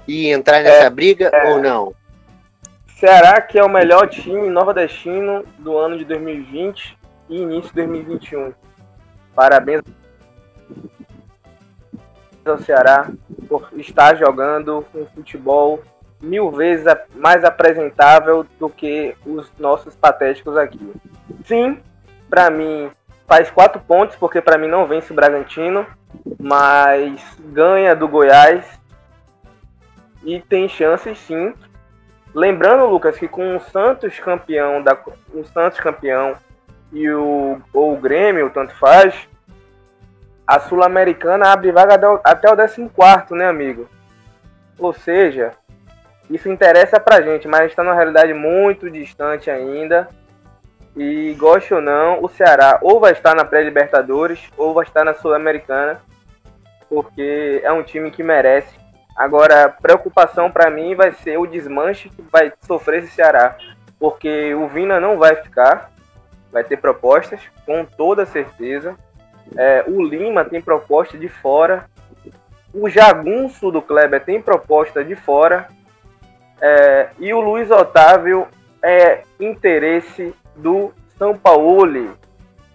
e 0.08 0.28
entrar 0.28 0.62
nessa 0.62 0.84
é, 0.84 0.90
briga 0.90 1.30
é. 1.32 1.52
ou 1.52 1.60
não? 1.60 1.94
Ceará 2.98 3.40
que 3.40 3.58
é 3.58 3.64
o 3.64 3.68
melhor 3.68 4.08
time 4.08 4.48
nordestino 4.48 5.44
do 5.58 5.76
ano 5.76 5.98
de 5.98 6.04
2020 6.04 6.96
e 7.28 7.36
início 7.36 7.68
de 7.70 7.74
2021. 7.76 8.54
Parabéns 9.34 9.82
ao 12.46 12.58
Ceará 12.58 13.10
por 13.48 13.68
estar 13.76 14.16
jogando 14.16 14.84
um 14.94 15.06
futebol 15.06 15.82
mil 16.20 16.50
vezes 16.50 16.86
mais 17.14 17.44
apresentável 17.44 18.46
do 18.58 18.68
que 18.68 19.14
os 19.26 19.50
nossos 19.58 19.94
patéticos 19.94 20.56
aqui. 20.56 20.92
Sim, 21.44 21.78
para 22.28 22.50
mim 22.50 22.90
faz 23.26 23.50
quatro 23.50 23.80
pontos, 23.80 24.16
porque 24.16 24.40
para 24.40 24.58
mim 24.58 24.68
não 24.68 24.86
vence 24.86 25.12
o 25.12 25.16
Bragantino, 25.16 25.86
mas 26.38 27.20
ganha 27.52 27.94
do 27.94 28.08
Goiás 28.08 28.64
e 30.22 30.40
tem 30.40 30.68
chances 30.68 31.18
sim. 31.18 31.54
Lembrando, 32.34 32.86
Lucas, 32.86 33.16
que 33.16 33.28
com 33.28 33.56
o 33.56 33.60
Santos 33.60 34.18
campeão 34.18 34.82
da 34.82 34.98
o 35.32 35.44
Santos 35.44 35.78
campeão 35.78 36.34
e 36.92 37.08
o 37.10 37.60
ou 37.72 37.94
o 37.94 37.96
Grêmio, 37.96 38.50
tanto 38.50 38.74
faz, 38.74 39.28
a 40.46 40.60
Sul-Americana 40.60 41.52
abre 41.52 41.72
vaga 41.72 41.94
até 42.22 42.50
o 42.50 42.56
14, 42.56 42.90
né, 43.32 43.46
amigo? 43.46 43.88
Ou 44.78 44.92
seja, 44.92 45.52
isso 46.28 46.48
interessa 46.48 46.98
pra 46.98 47.22
gente, 47.22 47.46
mas 47.46 47.70
está 47.70 47.82
numa 47.82 47.94
realidade 47.94 48.34
muito 48.34 48.90
distante 48.90 49.50
ainda. 49.50 50.08
E 50.96 51.34
goste 51.34 51.74
ou 51.74 51.80
não, 51.80 52.22
o 52.22 52.28
Ceará 52.28 52.78
ou 52.80 53.00
vai 53.00 53.12
estar 53.12 53.34
na 53.34 53.44
pré-Libertadores 53.44 54.48
ou 54.56 54.72
vai 54.72 54.84
estar 54.84 55.04
na 55.04 55.12
Sul-Americana, 55.12 56.00
porque 56.88 57.60
é 57.64 57.72
um 57.72 57.82
time 57.82 58.10
que 58.10 58.22
merece. 58.22 58.74
Agora, 59.16 59.68
preocupação 59.68 60.50
para 60.50 60.70
mim 60.70 60.94
vai 60.94 61.12
ser 61.12 61.36
o 61.38 61.46
desmanche 61.46 62.08
que 62.08 62.22
vai 62.22 62.52
sofrer 62.60 63.02
esse 63.02 63.12
Ceará, 63.12 63.56
porque 63.98 64.54
o 64.54 64.68
Vina 64.68 65.00
não 65.00 65.18
vai 65.18 65.34
ficar, 65.36 65.90
vai 66.52 66.62
ter 66.62 66.76
propostas, 66.76 67.40
com 67.66 67.84
toda 67.84 68.24
certeza. 68.24 68.96
É, 69.56 69.84
o 69.86 70.02
Lima 70.02 70.44
tem 70.44 70.60
proposta 70.60 71.16
de 71.16 71.28
fora. 71.28 71.86
O 72.72 72.88
Jagunço 72.88 73.70
do 73.70 73.80
Kleber 73.80 74.24
tem 74.24 74.40
proposta 74.40 75.04
de 75.04 75.14
fora. 75.14 75.68
É, 76.60 77.08
e 77.18 77.32
o 77.32 77.40
Luiz 77.40 77.70
Otávio 77.70 78.46
é 78.82 79.22
interesse 79.38 80.34
do 80.56 80.92
São 81.18 81.36
Paulo. 81.36 82.16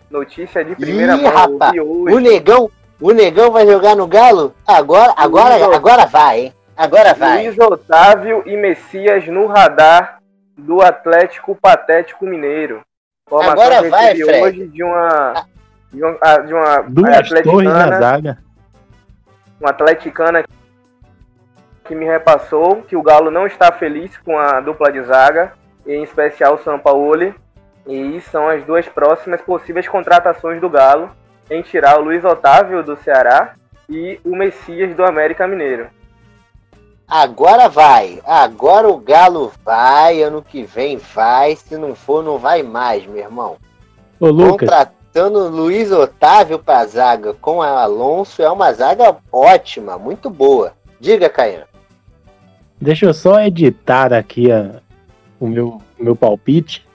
Notícia 0.10 0.64
de 0.64 0.76
primeira 0.76 1.16
Ih, 1.16 1.22
mão 1.22 1.32
rapaz, 1.32 1.74
hoje. 1.78 2.16
O 2.16 2.20
Negão, 2.20 2.72
o 3.00 3.12
Negão 3.12 3.52
vai 3.52 3.66
jogar 3.68 3.96
no 3.96 4.08
Galo? 4.08 4.56
Agora, 4.66 5.14
agora, 5.16 5.58
Luiz 5.58 5.76
agora 5.76 6.06
vai, 6.06 6.40
hein? 6.40 6.54
Agora 6.76 7.14
vai. 7.14 7.44
Luiz 7.44 7.60
Otávio 7.60 8.44
e 8.46 8.56
Messias 8.56 9.28
no 9.28 9.46
radar 9.48 10.20
do 10.58 10.82
Atlético 10.82 11.56
Patético 11.56 12.26
Mineiro. 12.26 12.82
Agora 13.28 13.88
vai, 13.90 14.16
Fred. 14.16 14.42
hoje 14.42 14.68
de 14.68 14.84
uma 14.84 15.46
de 15.92 16.04
uma, 16.04 16.38
de 16.40 16.54
uma 16.54 16.82
Duas 16.84 17.18
atleticana, 17.18 17.86
na 17.86 18.00
zaga. 18.00 18.38
Uma 19.60 19.70
atleticana 19.72 20.44
que 21.84 21.96
me 21.96 22.06
repassou 22.06 22.84
que 22.84 22.96
o 22.96 23.02
Galo 23.02 23.32
não 23.32 23.48
está 23.48 23.72
feliz 23.72 24.16
com 24.18 24.38
a 24.38 24.62
dupla 24.62 24.92
de 24.92 25.02
zaga, 25.04 25.54
em 25.86 26.04
especial 26.04 26.56
o 26.56 26.64
São 26.64 26.78
Paulo. 26.80 27.34
E 27.88 28.22
são 28.22 28.48
as 28.48 28.64
duas 28.64 28.88
próximas 28.88 29.42
possíveis 29.42 29.88
contratações 29.88 30.62
do 30.62 30.70
Galo 30.70 31.10
em 31.50 31.64
tirar 31.64 32.00
o 32.00 32.04
Luiz 32.04 32.24
Otávio 32.24 32.84
do 32.84 32.96
Ceará 32.98 33.56
e 33.90 34.20
o 34.24 34.36
Messias 34.36 34.96
do 34.96 35.04
América 35.04 35.48
Mineiro. 35.48 35.88
Agora 37.08 37.68
vai, 37.68 38.22
agora 38.24 38.88
o 38.88 38.98
Galo 38.98 39.52
vai, 39.66 40.22
ano 40.22 40.44
que 40.44 40.62
vem 40.62 40.98
vai, 40.98 41.56
se 41.56 41.76
não 41.76 41.96
for, 41.96 42.24
não 42.24 42.38
vai 42.38 42.62
mais, 42.62 43.04
meu 43.08 43.18
irmão. 43.18 43.58
Ô, 44.20 44.28
Lucas. 44.28 44.70
Contra 44.70 44.99
botando 45.20 45.50
Luiz 45.50 45.92
Otávio 45.92 46.58
para 46.58 46.80
a 46.80 46.86
zaga 46.86 47.34
com 47.34 47.62
a 47.62 47.82
Alonso 47.82 48.42
é 48.42 48.50
uma 48.50 48.72
zaga 48.72 49.18
ótima, 49.30 49.98
muito 49.98 50.30
boa. 50.30 50.72
Diga, 50.98 51.30
Caian. 51.30 51.66
Deixa 52.80 53.06
eu 53.06 53.14
só 53.14 53.42
editar 53.42 54.14
aqui 54.14 54.50
a, 54.50 54.80
o, 55.38 55.46
meu, 55.46 55.82
meu 56.00 56.16
palpite. 56.16 56.88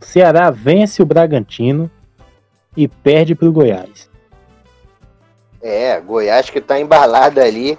O 0.00 0.04
Ceará 0.04 0.50
vence 0.50 1.02
o 1.02 1.06
Bragantino 1.06 1.90
e 2.74 2.88
perde 2.88 3.34
para 3.34 3.48
o 3.48 3.52
Goiás. 3.52 4.08
É, 5.60 6.00
Goiás 6.00 6.48
que 6.48 6.58
está 6.58 6.80
embalado 6.80 7.40
ali. 7.40 7.78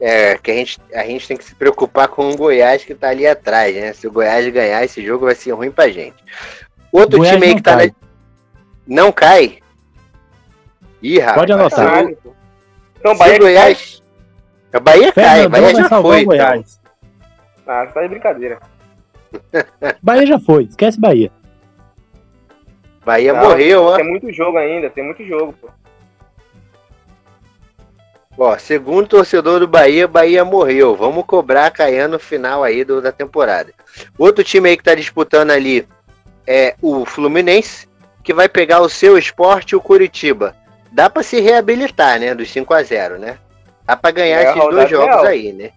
É, 0.00 0.36
que 0.36 0.50
a 0.50 0.54
gente, 0.54 0.78
a 0.92 1.04
gente 1.04 1.28
tem 1.28 1.36
que 1.36 1.44
se 1.44 1.54
preocupar 1.54 2.08
com 2.08 2.28
o 2.28 2.36
Goiás 2.36 2.84
que 2.84 2.92
está 2.92 3.10
ali 3.10 3.26
atrás, 3.26 3.74
né? 3.74 3.92
Se 3.92 4.06
o 4.06 4.12
Goiás 4.12 4.46
ganhar, 4.48 4.84
esse 4.84 5.02
jogo 5.02 5.26
vai 5.26 5.34
ser 5.34 5.52
ruim 5.52 5.70
pra 5.70 5.88
gente. 5.88 6.16
Outro 6.92 7.18
Goiás 7.18 7.34
time 7.36 7.46
aí 7.46 7.54
que 7.54 7.62
tá 7.62 7.76
na, 7.76 7.90
não 8.86 9.10
cai. 9.12 9.58
Ih, 11.02 11.18
rapaz. 11.18 11.38
Pode 11.38 11.52
anotar. 11.52 12.04
Então, 12.98 13.16
Bahia 13.16 13.38
Goiás. 13.38 14.02
A 14.72 14.80
Bahia 14.80 15.12
cai, 15.12 15.48
Bahia 15.48 15.74
já 15.74 15.88
foi. 15.88 16.20
Então. 16.20 16.24
Goiás. 16.26 16.80
Ah, 17.66 17.86
tá 17.86 18.02
de 18.02 18.08
brincadeira. 18.08 18.58
Bahia 20.02 20.26
já 20.26 20.38
foi, 20.38 20.64
esquece 20.64 21.00
Bahia. 21.00 21.30
Bahia 23.04 23.32
Não, 23.32 23.48
morreu, 23.48 23.84
ó. 23.84 23.96
Tem 23.96 24.04
muito 24.04 24.32
jogo 24.32 24.58
ainda, 24.58 24.90
tem 24.90 25.04
muito 25.04 25.24
jogo, 25.24 25.54
pô. 25.60 25.68
Ó, 28.38 28.58
segundo 28.58 29.08
torcedor 29.08 29.60
do 29.60 29.68
Bahia, 29.68 30.06
Bahia 30.06 30.44
morreu. 30.44 30.94
Vamos 30.94 31.24
cobrar 31.24 31.70
Caiano 31.70 32.14
no 32.14 32.18
final 32.18 32.62
aí 32.62 32.84
do, 32.84 33.00
da 33.00 33.10
temporada. 33.10 33.72
Outro 34.18 34.44
time 34.44 34.68
aí 34.68 34.76
que 34.76 34.82
tá 34.82 34.94
disputando 34.94 35.52
ali 35.52 35.88
é 36.46 36.74
o 36.82 37.06
Fluminense 37.06 37.88
que 38.26 38.34
vai 38.34 38.48
pegar 38.48 38.80
o 38.80 38.88
seu 38.88 39.16
esporte 39.16 39.70
e 39.70 39.76
o 39.76 39.80
Curitiba. 39.80 40.56
Dá 40.90 41.08
para 41.08 41.22
se 41.22 41.40
reabilitar, 41.40 42.18
né? 42.18 42.34
Dos 42.34 42.50
5 42.50 42.74
a 42.74 42.82
0 42.82 43.20
né? 43.20 43.38
Dá 43.84 43.96
para 43.96 44.10
ganhar 44.10 44.40
é, 44.40 44.50
esses 44.50 44.68
dois 44.68 44.90
jogos 44.90 45.06
real. 45.06 45.24
aí, 45.26 45.52
né? 45.52 45.70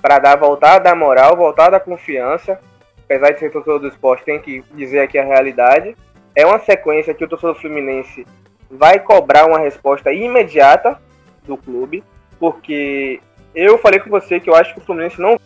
Para 0.00 0.20
dar 0.20 0.36
voltar 0.36 0.78
da 0.78 0.94
moral, 0.94 1.36
voltar 1.36 1.70
da 1.70 1.80
confiança. 1.80 2.60
Apesar 3.04 3.32
de 3.32 3.40
ser 3.40 3.50
torcedor 3.50 3.80
do 3.80 3.88
esporte, 3.88 4.24
tem 4.24 4.40
que 4.40 4.62
dizer 4.72 5.00
aqui 5.00 5.18
a 5.18 5.24
realidade. 5.24 5.96
É 6.32 6.46
uma 6.46 6.60
sequência 6.60 7.12
que 7.12 7.24
o 7.24 7.28
torcedor 7.28 7.56
fluminense 7.56 8.24
vai 8.70 9.00
cobrar 9.00 9.44
uma 9.44 9.58
resposta 9.58 10.12
imediata 10.12 10.96
do 11.42 11.56
clube, 11.56 12.04
porque 12.38 13.20
eu 13.52 13.78
falei 13.78 13.98
com 13.98 14.10
você 14.10 14.38
que 14.38 14.48
eu 14.48 14.54
acho 14.54 14.74
que 14.74 14.80
o 14.80 14.84
Fluminense 14.84 15.20
não 15.20 15.36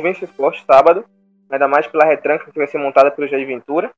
vence 0.00 0.24
o 0.24 0.26
esporte 0.26 0.64
sábado, 0.64 1.04
ainda 1.50 1.66
mais 1.66 1.88
pela 1.88 2.04
retranca 2.04 2.50
que 2.50 2.58
vai 2.58 2.68
ser 2.68 2.78
montada 2.78 3.10
pelo 3.10 3.26
Jair 3.26 3.46
Ventura. 3.46 3.90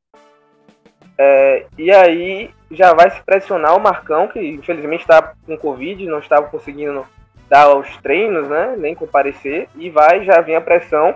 É, 1.17 1.67
e 1.79 1.91
aí 1.91 2.51
já 2.71 2.93
vai 2.93 3.11
se 3.11 3.23
pressionar 3.23 3.77
o 3.77 3.81
Marcão, 3.81 4.29
que 4.29 4.41
infelizmente 4.41 5.03
está 5.03 5.35
com 5.47 5.57
Covid, 5.57 6.07
não 6.07 6.19
estava 6.19 6.47
conseguindo 6.49 7.07
dar 7.49 7.77
os 7.77 7.97
treinos, 7.99 8.49
né, 8.49 8.75
nem 8.77 8.95
comparecer, 8.95 9.69
e 9.77 9.91
vai 9.91 10.25
já 10.25 10.41
vir 10.41 10.57
a 10.57 10.61
pressão 10.61 11.15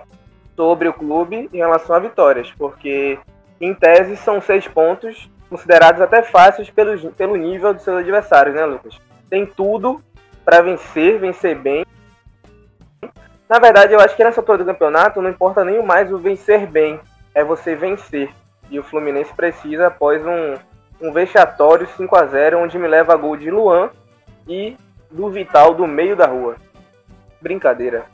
sobre 0.55 0.87
o 0.87 0.93
clube 0.93 1.49
em 1.51 1.57
relação 1.57 1.95
a 1.95 1.99
vitórias, 1.99 2.51
porque 2.57 3.17
em 3.59 3.73
tese 3.73 4.15
são 4.17 4.39
seis 4.39 4.67
pontos 4.67 5.29
considerados 5.49 5.99
até 5.99 6.21
fáceis 6.21 6.69
pelo, 6.69 7.11
pelo 7.11 7.35
nível 7.35 7.73
dos 7.73 7.83
seus 7.83 7.97
adversários, 7.97 8.55
né, 8.55 8.65
Lucas? 8.65 8.99
Tem 9.29 9.45
tudo 9.45 10.01
para 10.45 10.61
vencer, 10.61 11.19
vencer 11.19 11.55
bem, 11.55 11.83
Na 13.49 13.57
verdade, 13.57 13.93
eu 13.93 13.99
acho 13.99 14.15
que 14.15 14.23
nessa 14.23 14.39
altura 14.41 14.59
do 14.59 14.65
campeonato 14.65 15.21
não 15.21 15.29
importa 15.31 15.65
nem 15.65 15.83
mais 15.83 16.13
o 16.13 16.19
vencer 16.19 16.67
bem, 16.67 16.99
é 17.33 17.43
você 17.43 17.75
vencer. 17.75 18.29
E 18.69 18.79
o 18.79 18.83
Fluminense 18.83 19.33
precisa 19.33 19.87
após 19.87 20.21
um, 20.25 20.55
um 21.01 21.11
vexatório 21.11 21.87
5 21.97 22.15
a 22.15 22.25
0 22.25 22.59
onde 22.59 22.77
me 22.77 22.87
leva 22.87 23.13
a 23.13 23.17
gol 23.17 23.35
de 23.35 23.49
Luan 23.49 23.89
e 24.47 24.75
do 25.09 25.29
Vital 25.29 25.73
do 25.73 25.87
meio 25.87 26.15
da 26.15 26.27
rua. 26.27 26.55
Brincadeira. 27.41 28.05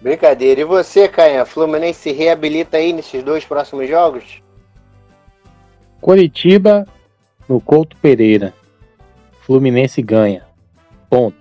Brincadeira. 0.00 0.60
E 0.60 0.64
você, 0.64 1.08
Caia? 1.08 1.44
Fluminense 1.44 2.00
se 2.00 2.12
reabilita 2.12 2.76
aí 2.76 2.92
nesses 2.92 3.22
dois 3.22 3.44
próximos 3.44 3.88
jogos? 3.88 4.42
Curitiba 6.00 6.86
no 7.48 7.60
Couto 7.60 7.96
Pereira. 7.96 8.52
Fluminense 9.40 10.02
ganha. 10.02 10.44
Ponto. 11.08 11.36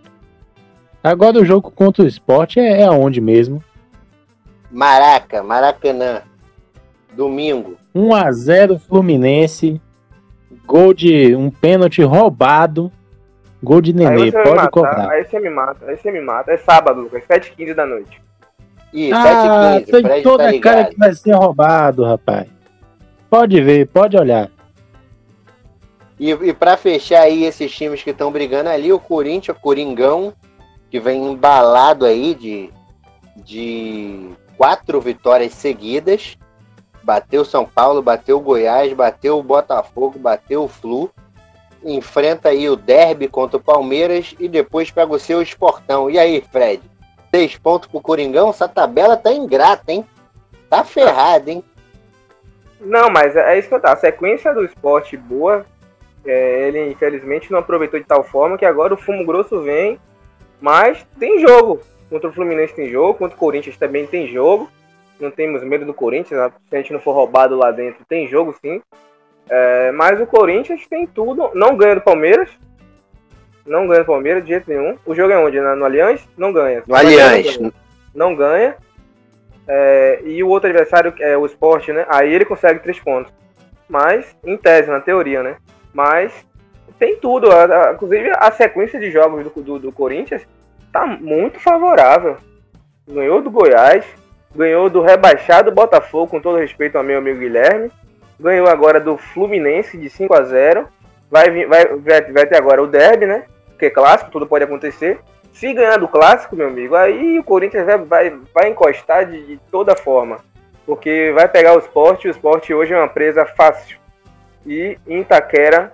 Agora 1.03 1.39
o 1.39 1.45
jogo 1.45 1.71
contra 1.71 2.03
o 2.03 2.07
esporte 2.07 2.59
é, 2.59 2.81
é 2.81 2.85
aonde 2.85 3.19
mesmo? 3.19 3.63
Maraca, 4.69 5.41
Maracanã. 5.41 6.21
Domingo. 7.13 7.77
1 7.93 8.13
a 8.15 8.31
0 8.31 8.79
Fluminense. 8.79 9.81
Gol 10.65 10.93
de 10.93 11.35
um 11.35 11.49
pênalti 11.49 12.01
roubado. 12.03 12.91
Gol 13.63 13.81
de 13.81 13.93
Nenê, 13.93 14.31
pode 14.31 14.55
mata, 14.55 14.69
cobrar. 14.71 15.09
Aí 15.11 15.23
você 15.23 15.39
me 15.39 15.49
mata, 15.49 15.85
aí 15.85 15.97
você 15.97 16.11
me 16.11 16.21
mata. 16.21 16.51
É 16.51 16.57
sábado, 16.57 17.01
Lucas, 17.01 17.23
7h15 17.29 17.73
da 17.75 17.85
noite. 17.85 18.21
Ih, 18.93 19.11
Ah, 19.13 19.79
7h15, 19.81 19.85
tem 19.85 20.01
Fred 20.01 20.23
toda 20.23 20.43
tá 20.43 20.49
a 20.49 20.59
cara 20.59 20.75
ligado. 20.77 20.89
que 20.93 20.97
vai 20.99 21.13
ser 21.13 21.35
roubado, 21.35 22.03
rapaz. 22.03 22.47
Pode 23.29 23.61
ver, 23.61 23.87
pode 23.87 24.17
olhar. 24.17 24.49
E, 26.19 26.31
e 26.31 26.53
para 26.53 26.75
fechar 26.75 27.21
aí 27.21 27.43
esses 27.45 27.71
times 27.71 28.01
que 28.03 28.09
estão 28.11 28.31
brigando 28.31 28.69
ali, 28.69 28.91
o 28.91 28.99
Corinthians, 28.99 29.57
o 29.57 29.61
Coringão, 29.61 30.33
que 30.89 30.99
vem 30.99 31.31
embalado 31.31 32.05
aí 32.05 32.33
de, 32.35 32.69
de 33.37 34.29
quatro 34.57 34.99
vitórias 34.99 35.53
seguidas. 35.53 36.37
Bateu 37.03 37.43
São 37.43 37.65
Paulo, 37.65 38.01
bateu 38.01 38.39
Goiás, 38.39 38.93
bateu 38.93 39.41
Botafogo, 39.41 40.19
bateu 40.19 40.63
o 40.63 40.67
Flu. 40.67 41.09
Enfrenta 41.83 42.49
aí 42.49 42.69
o 42.69 42.75
derby 42.75 43.27
contra 43.27 43.57
o 43.57 43.63
Palmeiras 43.63 44.35
e 44.39 44.47
depois 44.47 44.91
pega 44.91 45.11
o 45.11 45.19
seu 45.19 45.41
esportão. 45.41 46.09
E 46.09 46.19
aí, 46.19 46.41
Fred? 46.51 46.81
Seis 47.33 47.57
pontos 47.57 47.87
pro 47.87 48.01
Coringão? 48.01 48.49
Essa 48.49 48.67
tabela 48.67 49.17
tá 49.17 49.31
ingrata, 49.31 49.91
hein? 49.91 50.05
Tá 50.69 50.83
ferrada, 50.83 51.49
hein? 51.49 51.63
Não, 52.79 53.09
mas 53.09 53.35
é 53.35 53.57
isso 53.57 53.67
que 53.67 53.75
eu 53.75 53.79
tá. 53.79 53.93
A 53.93 53.97
sequência 53.97 54.53
do 54.53 54.63
esporte 54.63 55.15
boa, 55.15 55.65
é, 56.25 56.67
ele 56.67 56.91
infelizmente 56.91 57.51
não 57.51 57.59
aproveitou 57.59 57.99
de 57.99 58.05
tal 58.05 58.23
forma 58.23 58.57
que 58.57 58.65
agora 58.65 58.93
o 58.93 58.97
fumo 58.97 59.25
grosso 59.25 59.61
vem, 59.61 59.99
mas 60.59 61.05
tem 61.19 61.39
jogo. 61.39 61.79
Contra 62.09 62.29
o 62.29 62.33
Fluminense 62.33 62.75
tem 62.75 62.89
jogo, 62.89 63.13
contra 63.15 63.35
o 63.35 63.39
Corinthians 63.39 63.77
também 63.77 64.05
tem 64.05 64.27
jogo. 64.27 64.69
Não 65.21 65.31
temos 65.31 65.63
medo 65.63 65.85
do 65.85 65.93
Corinthians, 65.93 66.39
né? 66.39 66.51
se 66.69 66.75
a 66.75 66.79
gente 66.79 66.91
não 66.93 66.99
for 66.99 67.13
roubado 67.13 67.55
lá 67.55 67.71
dentro, 67.71 68.03
tem 68.09 68.27
jogo 68.27 68.55
sim. 68.59 68.81
É, 69.49 69.91
mas 69.91 70.19
o 70.19 70.25
Corinthians 70.25 70.87
tem 70.87 71.05
tudo. 71.05 71.51
Não 71.53 71.75
ganha 71.77 71.95
do 71.95 72.01
Palmeiras. 72.01 72.49
Não 73.65 73.87
ganha 73.87 73.99
do 74.01 74.07
Palmeiras 74.07 74.43
de 74.43 74.49
jeito 74.49 74.69
nenhum. 74.69 74.97
O 75.05 75.13
jogo 75.13 75.31
é 75.31 75.37
onde? 75.37 75.59
Na- 75.61 75.75
No 75.75 75.85
Allianz? 75.85 76.27
Não 76.37 76.51
ganha. 76.51 76.83
No 76.87 76.95
Allianz. 76.95 77.59
Não 78.15 78.35
ganha. 78.35 78.75
É, 79.67 80.21
e 80.25 80.43
o 80.43 80.49
outro 80.49 80.69
adversário 80.69 81.13
é 81.19 81.37
o 81.37 81.45
Sport, 81.45 81.89
né? 81.89 82.05
Aí 82.09 82.33
ele 82.33 82.45
consegue 82.45 82.79
três 82.79 82.99
pontos. 82.99 83.31
Mas, 83.87 84.35
em 84.43 84.57
tese, 84.57 84.89
na 84.89 84.99
teoria, 84.99 85.43
né? 85.43 85.57
Mas 85.93 86.33
tem 86.97 87.17
tudo. 87.17 87.49
Inclusive 87.93 88.31
a 88.35 88.51
sequência 88.51 88.99
de 88.99 89.11
jogos 89.11 89.43
do, 89.43 89.61
do, 89.61 89.79
do 89.79 89.91
Corinthians 89.91 90.47
tá 90.91 91.05
muito 91.05 91.59
favorável. 91.59 92.37
Ganhou 93.07 93.41
do 93.41 93.51
Goiás, 93.51 94.05
ganhou 94.55 94.89
do 94.89 95.01
rebaixado 95.01 95.71
Botafogo, 95.71 96.27
com 96.27 96.41
todo 96.41 96.57
respeito 96.59 96.97
ao 96.97 97.03
meu 97.03 97.17
amigo 97.17 97.39
Guilherme. 97.39 97.91
Ganhou 98.39 98.67
agora 98.67 98.99
do 98.99 99.17
Fluminense 99.17 99.97
de 99.97 100.09
5 100.09 100.33
a 100.33 100.43
0 100.43 100.87
Vai, 101.29 101.65
vai, 101.65 101.85
vai, 101.85 102.21
vai 102.31 102.45
ter 102.45 102.57
agora 102.57 102.83
o 102.83 102.87
Derby, 102.87 103.25
né? 103.25 103.45
Porque 103.69 103.85
é 103.85 103.89
clássico, 103.89 104.31
tudo 104.31 104.45
pode 104.45 104.65
acontecer. 104.65 105.19
Se 105.53 105.73
ganhar 105.73 105.97
do 105.97 106.07
clássico, 106.07 106.57
meu 106.57 106.67
amigo, 106.67 106.93
aí 106.93 107.39
o 107.39 107.43
Corinthians 107.43 107.85
vai, 107.85 107.97
vai, 107.97 108.39
vai 108.53 108.69
encostar 108.69 109.25
de, 109.25 109.41
de 109.45 109.57
toda 109.71 109.95
forma. 109.95 110.39
Porque 110.85 111.31
vai 111.33 111.47
pegar 111.47 111.73
o 111.73 111.79
esporte, 111.79 112.27
o 112.27 112.31
esporte 112.31 112.73
hoje 112.73 112.93
é 112.93 112.97
uma 112.97 113.07
presa 113.07 113.45
fácil. 113.45 113.97
E 114.65 114.97
em 115.07 115.21
Itaquera, 115.21 115.93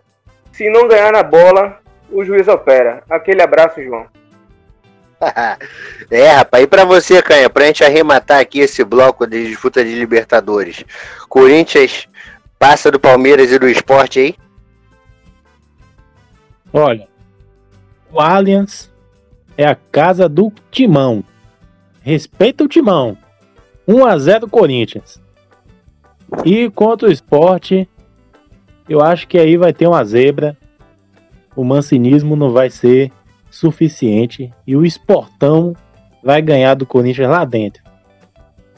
se 0.51 0.69
não 0.69 0.87
ganhar 0.87 1.11
na 1.11 1.21
bola, 1.21 1.77
o 2.11 2.23
juiz 2.23 2.47
opera. 2.47 3.03
Aquele 3.07 3.43
abraço, 3.43 3.81
João. 3.83 4.07
é, 6.11 6.31
rapaz, 6.31 6.63
e 6.63 6.67
pra 6.67 6.85
você, 6.85 7.21
Canha, 7.21 7.49
pra 7.49 7.65
gente 7.65 7.83
arrematar 7.83 8.39
aqui 8.39 8.59
esse 8.59 8.83
bloco 8.83 9.25
de 9.25 9.47
disputa 9.47 9.83
de 9.83 9.95
Libertadores. 9.95 10.83
Corinthians 11.27 12.07
passa 12.59 12.91
do 12.91 12.99
Palmeiras 12.99 13.51
e 13.51 13.59
do 13.59 13.67
esporte 13.67 14.19
aí? 14.19 14.35
Olha, 16.71 17.07
o 18.11 18.19
Allianz 18.19 18.91
é 19.57 19.65
a 19.65 19.75
casa 19.75 20.29
do 20.29 20.51
Timão. 20.69 21.23
Respeita 22.01 22.63
o 22.63 22.67
Timão. 22.67 23.17
1 23.87 24.05
a 24.05 24.17
0 24.17 24.49
Corinthians. 24.49 25.21
E 26.45 26.69
contra 26.69 27.07
o 27.07 27.11
esporte, 27.11 27.89
eu 28.87 29.01
acho 29.01 29.27
que 29.27 29.37
aí 29.37 29.57
vai 29.57 29.73
ter 29.73 29.87
uma 29.87 30.03
zebra. 30.03 30.57
O 31.55 31.63
mancinismo 31.63 32.35
não 32.35 32.51
vai 32.51 32.69
ser 32.69 33.11
suficiente 33.49 34.53
e 34.65 34.75
o 34.75 34.85
esportão 34.85 35.75
vai 36.23 36.41
ganhar 36.41 36.73
do 36.75 36.85
Corinthians 36.85 37.29
lá 37.29 37.45
dentro. 37.45 37.81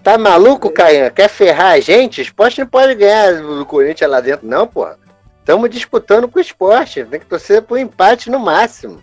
Tá 0.04 0.18
maluco, 0.18 0.70
Caia? 0.72 1.10
Quer 1.10 1.28
ferrar 1.30 1.74
a 1.74 1.80
gente? 1.80 2.22
O 2.22 2.24
esporte 2.24 2.60
não 2.62 2.68
pode 2.68 2.96
ganhar 2.96 3.42
do 3.42 3.66
Corinthians 3.66 4.10
lá 4.10 4.22
dentro, 4.22 4.48
não, 4.48 4.66
porra. 4.66 4.98
Estamos 5.40 5.70
disputando 5.70 6.28
com 6.28 6.38
o 6.40 6.42
esporte. 6.42 7.04
Tem 7.04 7.20
que 7.20 7.26
torcer 7.26 7.62
pro 7.64 7.78
empate 7.78 8.30
no 8.30 8.40
máximo. 8.40 9.02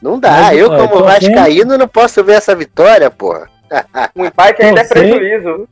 Não 0.00 0.18
dá. 0.18 0.30
Mas, 0.30 0.58
eu, 0.58 0.68
como 0.68 0.88
torcendo- 0.88 1.04
Vascaíno, 1.34 1.78
não 1.78 1.88
posso 1.88 2.22
ver 2.22 2.34
essa 2.34 2.54
vitória, 2.54 3.10
porra. 3.10 3.48
Um 4.14 4.24
empate 4.24 4.62
ainda 4.62 4.82
é 4.82 4.84
prejuízo. 4.84 5.68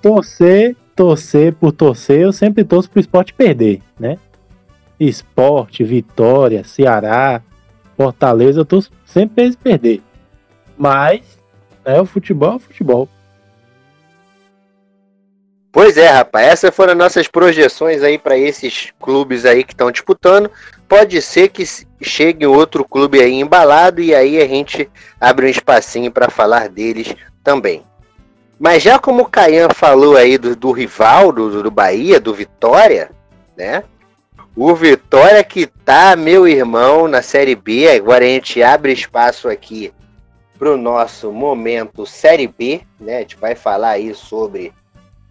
torcer, 0.00 0.74
torcer 0.96 1.52
por 1.54 1.72
torcer, 1.72 2.20
eu 2.20 2.32
sempre 2.32 2.64
torço 2.64 2.88
pro 2.90 3.00
esporte 3.00 3.34
perder, 3.34 3.82
né? 3.98 4.16
Esporte, 4.98 5.82
Vitória, 5.84 6.62
Ceará, 6.64 7.40
Fortaleza, 8.00 8.60
eu 8.60 8.64
torço 8.64 8.90
sempre 9.04 9.34
pra 9.34 9.44
eles 9.44 9.56
perder. 9.56 10.02
Mas, 10.78 11.20
né, 11.84 12.00
o 12.00 12.06
futebol 12.06 12.52
é 12.52 12.56
o 12.56 12.58
futebol. 12.58 13.06
Pois 15.70 15.98
é, 15.98 16.08
rapaz. 16.08 16.48
Essas 16.48 16.74
foram 16.74 16.94
nossas 16.94 17.28
projeções 17.28 18.02
aí 18.02 18.16
para 18.16 18.38
esses 18.38 18.90
clubes 18.98 19.44
aí 19.44 19.62
que 19.62 19.74
estão 19.74 19.90
disputando. 19.90 20.50
Pode 20.88 21.20
ser 21.20 21.48
que 21.48 21.62
chegue 22.00 22.46
outro 22.46 22.86
clube 22.88 23.20
aí 23.20 23.34
embalado 23.34 24.00
e 24.00 24.14
aí 24.14 24.40
a 24.40 24.48
gente 24.48 24.90
abre 25.20 25.44
um 25.44 25.50
espacinho 25.50 26.10
para 26.10 26.30
falar 26.30 26.70
deles 26.70 27.14
também. 27.44 27.84
Mas 28.58 28.82
já 28.82 28.98
como 28.98 29.24
o 29.24 29.28
Caian 29.28 29.68
falou 29.74 30.16
aí 30.16 30.38
do, 30.38 30.56
do 30.56 30.72
rival 30.72 31.32
do, 31.32 31.62
do 31.62 31.70
Bahia, 31.70 32.18
do 32.18 32.32
Vitória, 32.32 33.10
né? 33.54 33.84
O 34.56 34.74
Vitória 34.74 35.42
que 35.44 35.66
tá, 35.66 36.16
meu 36.16 36.46
irmão, 36.46 37.06
na 37.06 37.22
Série 37.22 37.54
B. 37.54 37.88
Agora 37.88 38.24
a 38.24 38.28
gente 38.28 38.62
abre 38.62 38.92
espaço 38.92 39.48
aqui 39.48 39.92
pro 40.58 40.76
nosso 40.76 41.32
momento 41.32 42.04
Série 42.04 42.48
B, 42.48 42.82
né? 42.98 43.18
A 43.18 43.20
gente 43.20 43.36
vai 43.36 43.54
falar 43.54 43.90
aí 43.90 44.14
sobre 44.14 44.72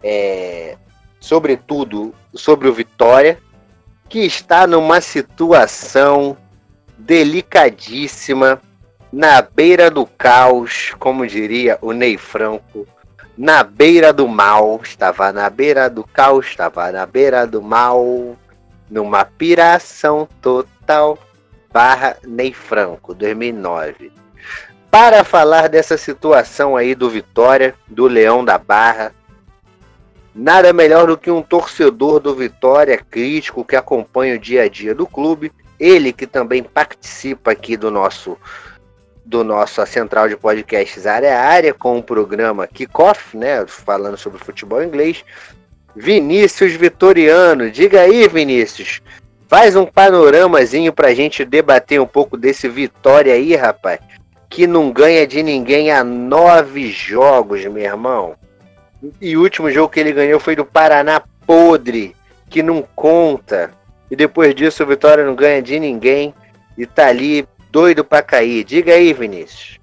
é, 0.02 0.76
sobretudo 1.20 2.14
sobre 2.34 2.66
o 2.66 2.72
Vitória, 2.72 3.38
que 4.08 4.20
está 4.20 4.66
numa 4.66 5.00
situação 5.00 6.36
delicadíssima, 6.98 8.60
na 9.12 9.42
beira 9.42 9.90
do 9.90 10.06
caos, 10.06 10.94
como 10.98 11.26
diria 11.26 11.78
o 11.82 11.92
Ney 11.92 12.16
Franco, 12.16 12.86
na 13.36 13.62
beira 13.62 14.12
do 14.12 14.26
mal, 14.26 14.80
estava 14.82 15.32
na 15.32 15.50
beira 15.50 15.90
do 15.90 16.04
caos, 16.04 16.46
estava 16.46 16.90
na 16.90 17.04
beira 17.06 17.46
do 17.46 17.60
mal, 17.60 18.36
numa 18.90 19.24
piração 19.24 20.28
total, 20.42 21.18
barra 21.72 22.16
Ney 22.26 22.52
Franco, 22.52 23.14
2009. 23.14 24.12
Para 24.90 25.22
falar 25.22 25.68
dessa 25.68 25.96
situação 25.96 26.76
aí 26.76 26.94
do 26.94 27.08
Vitória, 27.08 27.74
do 27.86 28.06
Leão 28.08 28.44
da 28.44 28.58
Barra, 28.58 29.14
Nada 30.34 30.72
melhor 30.72 31.08
do 31.08 31.18
que 31.18 31.30
um 31.30 31.42
torcedor 31.42 32.20
do 32.20 32.34
Vitória 32.34 32.96
crítico 32.96 33.64
que 33.64 33.74
acompanha 33.74 34.36
o 34.36 34.38
dia 34.38 34.62
a 34.62 34.68
dia 34.68 34.94
do 34.94 35.06
clube. 35.06 35.52
Ele 35.78 36.12
que 36.12 36.26
também 36.26 36.62
participa 36.62 37.50
aqui 37.50 37.76
do 37.76 37.90
nosso 37.90 38.38
do 39.24 39.44
nosso 39.44 39.84
central 39.86 40.28
de 40.28 40.36
podcasts 40.36 41.06
área 41.06 41.38
a 41.38 41.42
área 41.42 41.72
com 41.72 41.98
o 41.98 42.02
programa 42.02 42.66
Kickoff, 42.66 43.36
né, 43.36 43.64
falando 43.66 44.16
sobre 44.16 44.42
futebol 44.42 44.82
inglês. 44.82 45.24
Vinícius 45.94 46.72
Vitoriano, 46.74 47.70
diga 47.70 48.00
aí, 48.02 48.28
Vinícius. 48.28 49.00
Faz 49.48 49.74
um 49.74 49.84
panoramazinho 49.84 50.92
pra 50.92 51.12
gente 51.12 51.44
debater 51.44 52.00
um 52.00 52.06
pouco 52.06 52.36
desse 52.36 52.68
Vitória 52.68 53.34
aí, 53.34 53.56
rapaz. 53.56 53.98
que 54.48 54.66
não 54.66 54.90
ganha 54.90 55.26
de 55.26 55.42
ninguém 55.42 55.90
há 55.92 56.02
nove 56.02 56.90
jogos, 56.90 57.64
meu 57.66 57.82
irmão. 57.82 58.34
E 59.20 59.36
o 59.36 59.42
último 59.42 59.70
jogo 59.70 59.92
que 59.92 60.00
ele 60.00 60.12
ganhou 60.12 60.38
foi 60.38 60.54
do 60.56 60.64
Paraná 60.64 61.22
Podre, 61.46 62.14
que 62.48 62.62
não 62.62 62.82
conta. 62.94 63.70
E 64.10 64.16
depois 64.16 64.54
disso 64.54 64.82
o 64.82 64.86
Vitória 64.86 65.24
não 65.24 65.34
ganha 65.34 65.62
de 65.62 65.78
ninguém 65.78 66.34
e 66.76 66.84
tá 66.84 67.06
ali 67.06 67.46
doido 67.70 68.04
pra 68.04 68.22
cair. 68.22 68.64
Diga 68.64 68.92
aí, 68.92 69.12
Vinícius. 69.12 69.79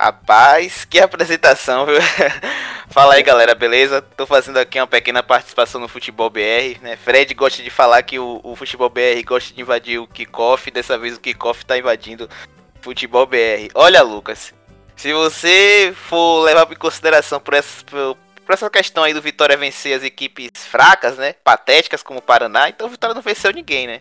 Rapaz, 0.00 0.86
que 0.86 0.98
apresentação, 0.98 1.84
viu? 1.84 1.98
Fala 2.88 3.16
aí, 3.16 3.22
galera, 3.22 3.54
beleza? 3.54 4.00
Tô 4.00 4.24
fazendo 4.26 4.56
aqui 4.56 4.80
uma 4.80 4.86
pequena 4.86 5.22
participação 5.22 5.78
no 5.78 5.88
Futebol 5.88 6.30
BR, 6.30 6.80
né? 6.80 6.96
Fred 6.96 7.34
gosta 7.34 7.62
de 7.62 7.68
falar 7.68 8.02
que 8.02 8.18
o, 8.18 8.40
o 8.42 8.56
Futebol 8.56 8.88
BR 8.88 9.22
gosta 9.26 9.52
de 9.52 9.60
invadir 9.60 10.00
o 10.00 10.06
kickoff, 10.06 10.70
dessa 10.70 10.96
vez 10.96 11.18
o 11.18 11.20
kickoff 11.20 11.66
tá 11.66 11.76
invadindo 11.76 12.30
Futebol 12.80 13.26
BR. 13.26 13.68
Olha, 13.74 14.00
Lucas, 14.00 14.54
se 14.96 15.12
você 15.12 15.92
for 15.94 16.44
levar 16.44 16.66
em 16.72 16.76
consideração 16.76 17.38
por 17.38 17.52
essa, 17.52 17.84
por, 17.84 18.16
por 18.46 18.54
essa 18.54 18.70
questão 18.70 19.04
aí 19.04 19.12
do 19.12 19.20
Vitória 19.20 19.54
vencer 19.54 19.94
as 19.94 20.02
equipes 20.02 20.66
fracas, 20.66 21.18
né? 21.18 21.34
Patéticas 21.44 22.02
como 22.02 22.20
o 22.20 22.22
Paraná, 22.22 22.70
então 22.70 22.86
o 22.86 22.90
Vitória 22.90 23.12
não 23.12 23.20
venceu 23.20 23.52
ninguém, 23.52 23.86
né? 23.86 24.00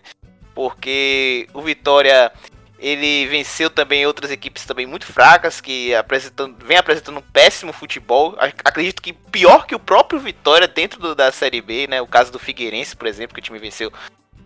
Porque 0.55 1.45
o 1.53 1.61
Vitória 1.61 2.31
ele 2.79 3.27
venceu 3.27 3.69
também 3.69 4.05
outras 4.05 4.31
equipes 4.31 4.65
também 4.65 4.85
muito 4.85 5.05
fracas, 5.05 5.59
que 5.59 5.93
apresentando, 5.93 6.55
vem 6.65 6.77
apresentando 6.77 7.19
um 7.19 7.21
péssimo 7.21 7.73
futebol. 7.73 8.35
Acredito 8.39 9.01
que 9.01 9.11
pior 9.11 9.65
que 9.65 9.75
o 9.75 9.79
próprio 9.79 10.19
Vitória 10.19 10.67
dentro 10.67 10.99
do, 10.99 11.13
da 11.13 11.31
Série 11.31 11.61
B, 11.61 11.87
né? 11.87 12.01
O 12.01 12.07
caso 12.07 12.31
do 12.31 12.39
Figueirense, 12.39 12.95
por 12.95 13.07
exemplo, 13.07 13.33
que 13.33 13.41
o 13.41 13.43
time 13.43 13.59
venceu 13.59 13.91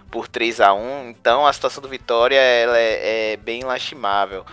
por 0.09 0.27
3 0.27 0.61
a 0.61 0.73
1 0.73 1.09
Então 1.09 1.45
a 1.45 1.53
situação 1.53 1.81
do 1.81 1.89
Vitória 1.89 2.39
ela 2.39 2.77
é, 2.77 3.33
é 3.33 3.37
bem 3.37 3.63
lastimável. 3.63 4.45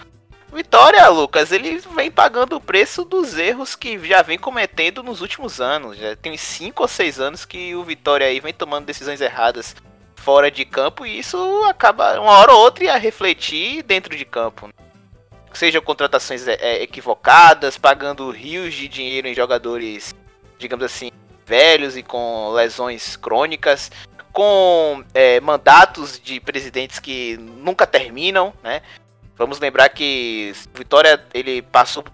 Vitória, 0.53 1.09
Lucas, 1.09 1.53
ele 1.53 1.79
vem 1.95 2.11
pagando 2.11 2.57
o 2.57 2.61
preço 2.61 3.05
dos 3.05 3.39
erros 3.39 3.77
que 3.77 3.99
já 4.07 4.21
vem 4.21 4.37
cometendo 4.37 5.03
nos 5.03 5.21
últimos 5.21 5.61
anos. 5.61 5.97
Já 5.97 6.17
tem 6.17 6.37
5 6.37 6.83
ou 6.83 6.89
6 6.89 7.21
anos 7.21 7.45
que 7.45 7.75
o 7.75 7.85
Vitória 7.85 8.27
aí 8.27 8.41
vem 8.41 8.53
tomando 8.53 8.85
decisões 8.85 9.21
erradas 9.21 9.77
fora 10.21 10.51
de 10.51 10.65
campo 10.65 11.07
e 11.07 11.19
isso 11.19 11.37
acaba 11.65 12.21
uma 12.21 12.39
hora 12.39 12.53
ou 12.53 12.61
outra 12.61 12.93
a 12.93 12.99
refletir 12.99 13.83
dentro 13.83 14.15
de 14.15 14.25
campo. 14.25 14.67
Né? 14.67 14.73
Sejam 15.53 15.81
contratações 15.81 16.47
é, 16.47 16.55
é, 16.61 16.83
equivocadas, 16.83 17.79
pagando 17.79 18.31
rios 18.31 18.75
de 18.75 18.87
dinheiro 18.87 19.27
em 19.27 19.35
jogadores, 19.35 20.15
digamos 20.59 20.85
assim, 20.85 21.11
velhos 21.47 21.97
e 21.97 22.03
com 22.03 22.51
lesões 22.53 23.17
crônicas, 23.17 23.91
com 24.33 25.03
é, 25.13 25.41
mandatos 25.41 26.21
de 26.21 26.39
presidentes 26.39 26.99
que 27.01 27.37
nunca 27.39 27.87
terminam, 27.87 28.53
né? 28.63 28.83
Vamos 29.37 29.59
lembrar 29.59 29.89
que 29.89 30.53
Vitória 30.75 31.25
ele 31.33 31.63
passou 31.63 32.05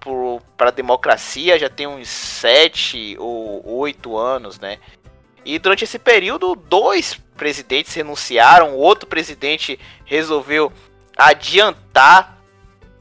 para 0.56 0.68
a 0.68 0.72
democracia 0.72 1.58
já 1.58 1.68
tem 1.68 1.86
uns 1.86 2.08
sete 2.08 3.16
ou 3.18 3.78
oito 3.78 4.16
anos, 4.16 4.60
né? 4.60 4.78
E 5.46 5.60
durante 5.60 5.84
esse 5.84 5.96
período, 5.96 6.56
dois 6.56 7.14
presidentes 7.36 7.94
renunciaram, 7.94 8.74
outro 8.74 9.08
presidente 9.08 9.78
resolveu 10.04 10.72
adiantar 11.16 12.36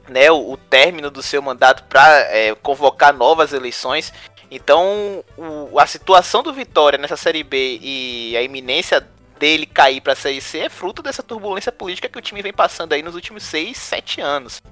né, 0.08 0.30
o, 0.30 0.52
o 0.52 0.56
término 0.56 1.10
do 1.10 1.24
seu 1.24 1.42
mandato 1.42 1.82
para 1.88 2.20
é, 2.32 2.54
convocar 2.54 3.12
novas 3.12 3.52
eleições. 3.52 4.12
Então, 4.48 5.24
o, 5.36 5.76
a 5.80 5.88
situação 5.88 6.40
do 6.40 6.52
Vitória 6.52 6.96
nessa 6.96 7.16
Série 7.16 7.42
B 7.42 7.80
e 7.82 8.36
a 8.36 8.42
iminência 8.42 9.04
dele 9.40 9.66
cair 9.66 10.00
para 10.00 10.12
a 10.12 10.16
Série 10.16 10.40
C 10.40 10.60
é 10.60 10.68
fruto 10.68 11.02
dessa 11.02 11.24
turbulência 11.24 11.72
política 11.72 12.08
que 12.08 12.16
o 12.16 12.22
time 12.22 12.42
vem 12.42 12.52
passando 12.52 12.92
aí 12.92 13.02
nos 13.02 13.16
últimos 13.16 13.42
6, 13.42 13.76
7 13.76 14.20
anos. 14.20 14.62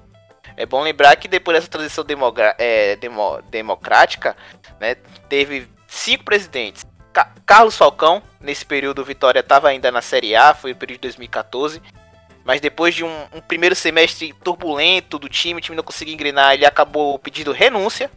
É 0.55 0.65
bom 0.65 0.81
lembrar 0.81 1.17
que 1.17 1.27
depois 1.27 1.57
dessa 1.57 1.67
transição 1.67 2.05
é, 2.57 2.95
demo 2.95 3.41
democrática, 3.51 4.33
né, 4.79 4.95
teve 5.27 5.67
cinco 5.85 6.23
presidentes. 6.23 6.85
Ca 7.15 7.31
Carlos 7.45 7.77
Falcão, 7.77 8.21
nesse 8.41 8.65
período 8.65 9.01
o 9.01 9.05
Vitória 9.05 9.39
estava 9.39 9.69
ainda 9.69 9.89
na 9.89 10.01
Série 10.01 10.35
A, 10.35 10.53
foi 10.53 10.73
o 10.73 10.75
período 10.75 10.97
de 10.97 11.07
2014. 11.07 11.81
Mas 12.43 12.59
depois 12.59 12.93
de 12.93 13.05
um, 13.05 13.23
um, 13.33 13.39
primeiro 13.39 13.73
semestre 13.73 14.33
turbulento 14.43 15.17
do 15.17 15.29
time, 15.29 15.57
o 15.57 15.61
time 15.61 15.77
não 15.77 15.83
conseguia 15.83 16.13
engrenar, 16.13 16.53
ele 16.53 16.65
acabou 16.65 17.17
pedindo 17.17 17.53
renúncia. 17.53 18.11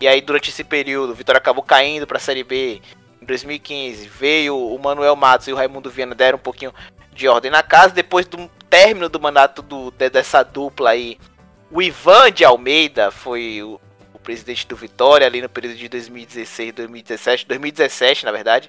E 0.00 0.06
aí 0.06 0.20
durante 0.20 0.50
esse 0.50 0.62
período, 0.62 1.10
o 1.10 1.14
Vitória 1.14 1.38
acabou 1.38 1.64
caindo 1.64 2.06
para 2.06 2.18
a 2.18 2.20
Série 2.20 2.44
B. 2.44 2.80
Em 3.20 3.26
2015 3.26 4.06
veio 4.06 4.56
o 4.56 4.78
Manuel 4.78 5.16
Matos 5.16 5.48
e 5.48 5.52
o 5.52 5.56
Raimundo 5.56 5.90
Viana 5.90 6.14
deram 6.14 6.38
um 6.38 6.40
pouquinho 6.40 6.72
de 7.12 7.26
ordem 7.26 7.50
na 7.50 7.62
casa. 7.62 7.92
Depois 7.92 8.26
do 8.26 8.48
término 8.70 9.08
do 9.08 9.20
mandato 9.20 9.62
do, 9.62 9.90
dessa 9.90 10.44
dupla 10.44 10.90
aí, 10.90 11.18
o 11.72 11.82
Ivan 11.82 12.30
de 12.30 12.44
Almeida 12.44 13.10
foi 13.10 13.62
o, 13.62 13.80
presidente 14.26 14.66
do 14.66 14.74
Vitória 14.74 15.24
ali 15.24 15.40
no 15.40 15.48
período 15.48 15.76
de 15.76 15.88
2016, 15.88 16.72
2017, 16.72 17.46
2017 17.46 18.24
na 18.24 18.32
verdade. 18.32 18.68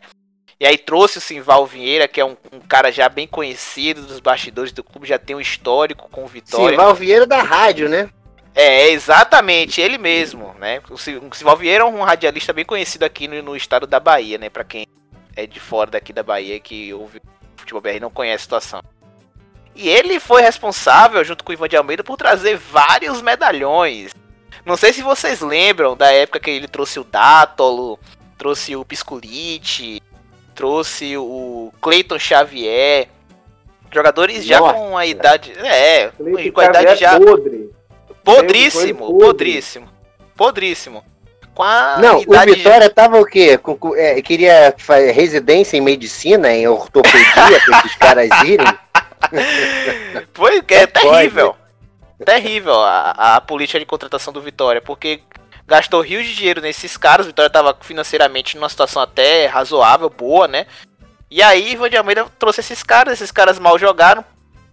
E 0.59 0.65
aí 0.65 0.77
trouxe 0.77 1.17
o 1.17 1.21
Simval 1.21 1.65
Vieira, 1.65 2.07
que 2.07 2.21
é 2.21 2.25
um, 2.25 2.37
um, 2.51 2.59
cara 2.59 2.91
já 2.91 3.09
bem 3.09 3.27
conhecido 3.27 4.03
dos 4.03 4.19
bastidores 4.19 4.71
do 4.71 4.83
clube, 4.83 5.07
já 5.07 5.17
tem 5.17 5.35
um 5.35 5.41
histórico 5.41 6.07
com 6.09 6.23
o 6.23 6.27
Vitória. 6.27 6.69
Simval 6.69 6.93
Vieira 6.93 7.25
da 7.25 7.41
rádio, 7.41 7.89
né? 7.89 8.09
É, 8.53 8.89
exatamente, 8.89 9.81
ele 9.81 9.97
mesmo, 9.97 10.55
né? 10.59 10.81
O 10.89 10.97
Simval 10.97 11.57
Vieira 11.57 11.83
é 11.83 11.87
um 11.87 12.01
radialista 12.01 12.53
bem 12.53 12.65
conhecido 12.65 13.03
aqui 13.03 13.27
no, 13.27 13.41
no 13.41 13.55
estado 13.55 13.87
da 13.87 13.99
Bahia, 13.99 14.37
né? 14.37 14.49
Para 14.49 14.63
quem 14.63 14.85
é 15.35 15.45
de 15.45 15.59
fora 15.59 15.91
daqui 15.91 16.13
da 16.13 16.23
Bahia 16.23 16.59
que 16.59 16.93
ouve 16.93 17.19
futebol 17.55 17.81
BR 17.81 17.99
não 17.99 18.09
conhece 18.09 18.41
a 18.41 18.43
situação. 18.43 18.83
E 19.75 19.89
ele 19.89 20.19
foi 20.19 20.41
responsável, 20.41 21.23
junto 21.23 21.43
com 21.43 21.51
o 21.51 21.53
Ivan 21.53 21.67
de 21.67 21.77
Almeida, 21.77 22.03
por 22.03 22.17
trazer 22.17 22.57
vários 22.57 23.21
medalhões. 23.21 24.11
Não 24.67 24.75
sei 24.75 24.91
se 24.91 25.01
vocês 25.01 25.39
lembram 25.39 25.95
da 25.95 26.11
época 26.11 26.41
que 26.41 26.49
ele 26.49 26.67
trouxe 26.67 26.99
o 26.99 27.05
Dátolo, 27.05 27.97
trouxe 28.37 28.75
o 28.75 28.83
Pisculite, 28.83 30.03
trouxe 30.53 31.15
o 31.15 31.71
Cleiton 31.81 32.19
Xavier. 32.19 33.07
Jogadores 33.89 34.43
já 34.43 34.59
Nossa. 34.59 34.73
com 34.73 34.97
a 34.97 35.05
idade. 35.05 35.53
É, 35.53 36.09
Clayton 36.09 36.51
com 36.51 36.59
a 36.59 36.65
idade 36.65 36.99
já. 36.99 37.15
É 37.15 37.19
podre. 37.21 37.69
Podríssimo, 38.25 39.17
podríssimo. 39.17 39.89
Podríssimo. 40.35 41.05
Com 41.55 41.63
a 41.63 41.97
Não, 41.99 42.17
o 42.17 42.19
Vitória 42.19 42.83
já... 42.83 42.89
tava 42.89 43.21
o 43.21 43.25
quê? 43.25 43.57
Com, 43.57 43.77
com, 43.77 43.95
é, 43.95 44.21
queria 44.21 44.75
fazer 44.77 45.11
residência 45.11 45.77
em 45.77 45.81
medicina, 45.81 46.53
em 46.53 46.67
ortopedia, 46.67 47.61
para 47.65 47.79
esses 47.79 47.95
caras 47.95 48.29
irem. 48.43 48.67
Foi, 50.35 50.57
é, 50.57 50.73
é 50.75 50.87
terrível. 50.87 51.53
Pode 51.53 51.66
terrível 52.25 52.75
a, 52.75 53.35
a 53.35 53.41
política 53.41 53.79
de 53.79 53.85
contratação 53.85 54.33
do 54.33 54.41
Vitória, 54.41 54.81
porque 54.81 55.21
gastou 55.67 56.01
rios 56.01 56.25
de 56.25 56.35
dinheiro 56.35 56.61
nesses 56.61 56.95
caras, 56.97 57.25
o 57.25 57.29
Vitória 57.29 57.47
estava 57.47 57.77
financeiramente 57.81 58.55
numa 58.55 58.69
situação 58.69 59.01
até 59.01 59.45
razoável, 59.45 60.09
boa, 60.09 60.47
né? 60.47 60.65
E 61.29 61.41
aí 61.41 61.73
Ivan 61.73 61.89
de 61.89 61.97
Almeida 61.97 62.25
trouxe 62.39 62.61
esses 62.61 62.81
caras, 62.81 63.15
esses 63.15 63.31
caras 63.31 63.59
mal 63.59 63.77
jogaram 63.77 64.23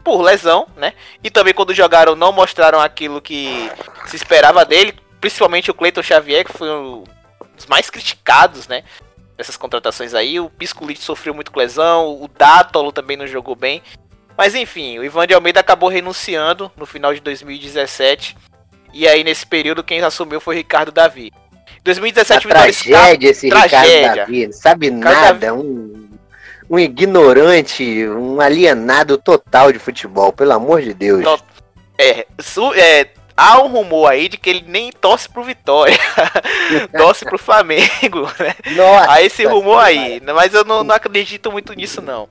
por 0.05 0.23
lesão, 0.23 0.69
né? 0.77 0.93
E 1.23 1.31
também 1.31 1.53
quando 1.53 1.75
jogaram 1.75 2.15
não 2.15 2.31
mostraram 2.31 2.81
aquilo 2.81 3.21
que 3.21 3.71
se 4.07 4.15
esperava 4.15 4.65
dele, 4.65 4.95
principalmente 5.21 5.71
o 5.71 5.75
Cleiton 5.75 6.03
Xavier, 6.03 6.45
que 6.45 6.53
foi 6.53 6.71
um 6.71 7.05
dos 7.57 7.67
mais 7.67 7.91
criticados, 7.91 8.69
né? 8.69 8.85
Dessas 9.37 9.57
contratações 9.57 10.15
aí, 10.15 10.39
o 10.39 10.49
Piscolite 10.49 11.03
sofreu 11.03 11.35
muito 11.35 11.51
com 11.51 11.59
lesão, 11.59 12.23
o 12.23 12.29
Dátolo 12.29 12.93
também 12.93 13.17
não 13.17 13.27
jogou 13.27 13.57
bem. 13.57 13.83
Mas 14.37 14.55
enfim, 14.55 14.99
o 14.99 15.05
Ivan 15.05 15.27
de 15.27 15.35
Almeida 15.35 15.61
acabou 15.61 15.89
renunciando 15.89 16.71
no 16.77 16.87
final 16.87 17.15
de 17.15 17.21
2017. 17.21 18.37
E 18.93 19.09
aí, 19.09 19.25
nesse 19.25 19.47
período, 19.47 19.83
quem 19.83 20.01
assumiu 20.01 20.41
foi 20.41 20.57
Ricardo 20.57 20.93
Davi. 20.93 21.33
2017 21.83 22.47
Uma 22.47 22.55
tragédia 22.55 23.31
esse 23.31 23.49
tragédia. 23.49 23.99
Ricardo 23.99 24.17
Davi, 24.17 24.47
não 24.47 24.53
sabe 24.53 24.91
Ricardo 24.91 25.15
nada, 25.15 25.33
Davi... 25.33 25.51
um, 25.51 26.09
um 26.71 26.79
ignorante, 26.79 28.07
um 28.09 28.41
alienado 28.41 29.19
total 29.19 29.71
de 29.73 29.79
futebol, 29.79 30.33
pelo 30.33 30.53
amor 30.53 30.81
de 30.81 30.95
Deus. 30.95 31.25
É, 31.99 32.27
su, 32.41 32.73
é, 32.75 33.09
há 33.37 33.61
um 33.63 33.69
rumor 33.69 34.11
aí 34.11 34.29
de 34.29 34.37
que 34.37 34.49
ele 34.49 34.65
nem 34.67 34.91
torce 34.93 35.29
pro 35.29 35.45
Vitória, 35.45 35.99
torce 36.97 37.25
pro 37.25 37.39
Flamengo, 37.39 38.31
né? 38.39 38.55
Nossa, 38.75 39.13
há 39.13 39.23
esse 39.23 39.45
rumor 39.45 39.79
aí, 39.79 40.21
mas 40.35 40.55
eu 40.55 40.65
não, 40.65 40.83
não 40.83 40.95
acredito 40.95 41.53
muito 41.53 41.73
nisso 41.75 42.01
não. 42.01 42.29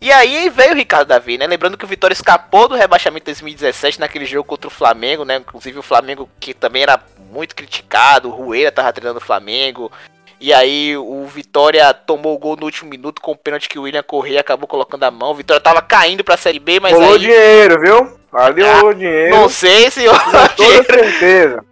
E 0.00 0.10
aí 0.10 0.48
veio 0.48 0.72
o 0.72 0.76
Ricardo 0.76 1.08
Davi, 1.08 1.36
né? 1.36 1.46
Lembrando 1.46 1.76
que 1.76 1.84
o 1.84 1.88
Vitória 1.88 2.14
escapou 2.14 2.66
do 2.66 2.74
rebaixamento 2.74 3.30
em 3.30 3.34
2017 3.34 4.00
naquele 4.00 4.24
jogo 4.24 4.44
contra 4.44 4.68
o 4.68 4.70
Flamengo, 4.70 5.26
né? 5.26 5.36
Inclusive 5.36 5.78
o 5.78 5.82
Flamengo 5.82 6.28
que 6.40 6.54
também 6.54 6.82
era 6.82 6.98
muito 7.30 7.54
criticado, 7.54 8.28
o 8.28 8.32
Rueira 8.32 8.72
tava 8.72 8.92
treinando 8.92 9.18
o 9.18 9.24
Flamengo. 9.24 9.92
E 10.40 10.54
aí 10.54 10.96
o 10.96 11.26
Vitória 11.26 11.92
tomou 11.92 12.34
o 12.34 12.38
gol 12.38 12.56
no 12.56 12.64
último 12.64 12.88
minuto 12.88 13.20
com 13.20 13.32
o 13.32 13.36
pênalti 13.36 13.68
que 13.68 13.78
o 13.78 13.82
William 13.82 14.02
Correia 14.02 14.40
acabou 14.40 14.66
colocando 14.66 15.04
a 15.04 15.10
mão. 15.10 15.32
O 15.32 15.34
Vitória 15.34 15.60
tava 15.60 15.82
caindo 15.82 16.24
pra 16.24 16.38
Série 16.38 16.58
B, 16.58 16.80
mas 16.80 16.94
Rolou 16.94 17.12
aí... 17.12 17.18
dinheiro, 17.18 17.78
viu? 17.78 18.18
Valeu 18.32 18.88
ah, 18.88 18.94
dinheiro. 18.94 19.36
Não 19.36 19.50
sei 19.50 19.90
se... 19.90 20.06
Com 20.06 20.56
toda 20.56 20.84
certeza. 20.84 21.69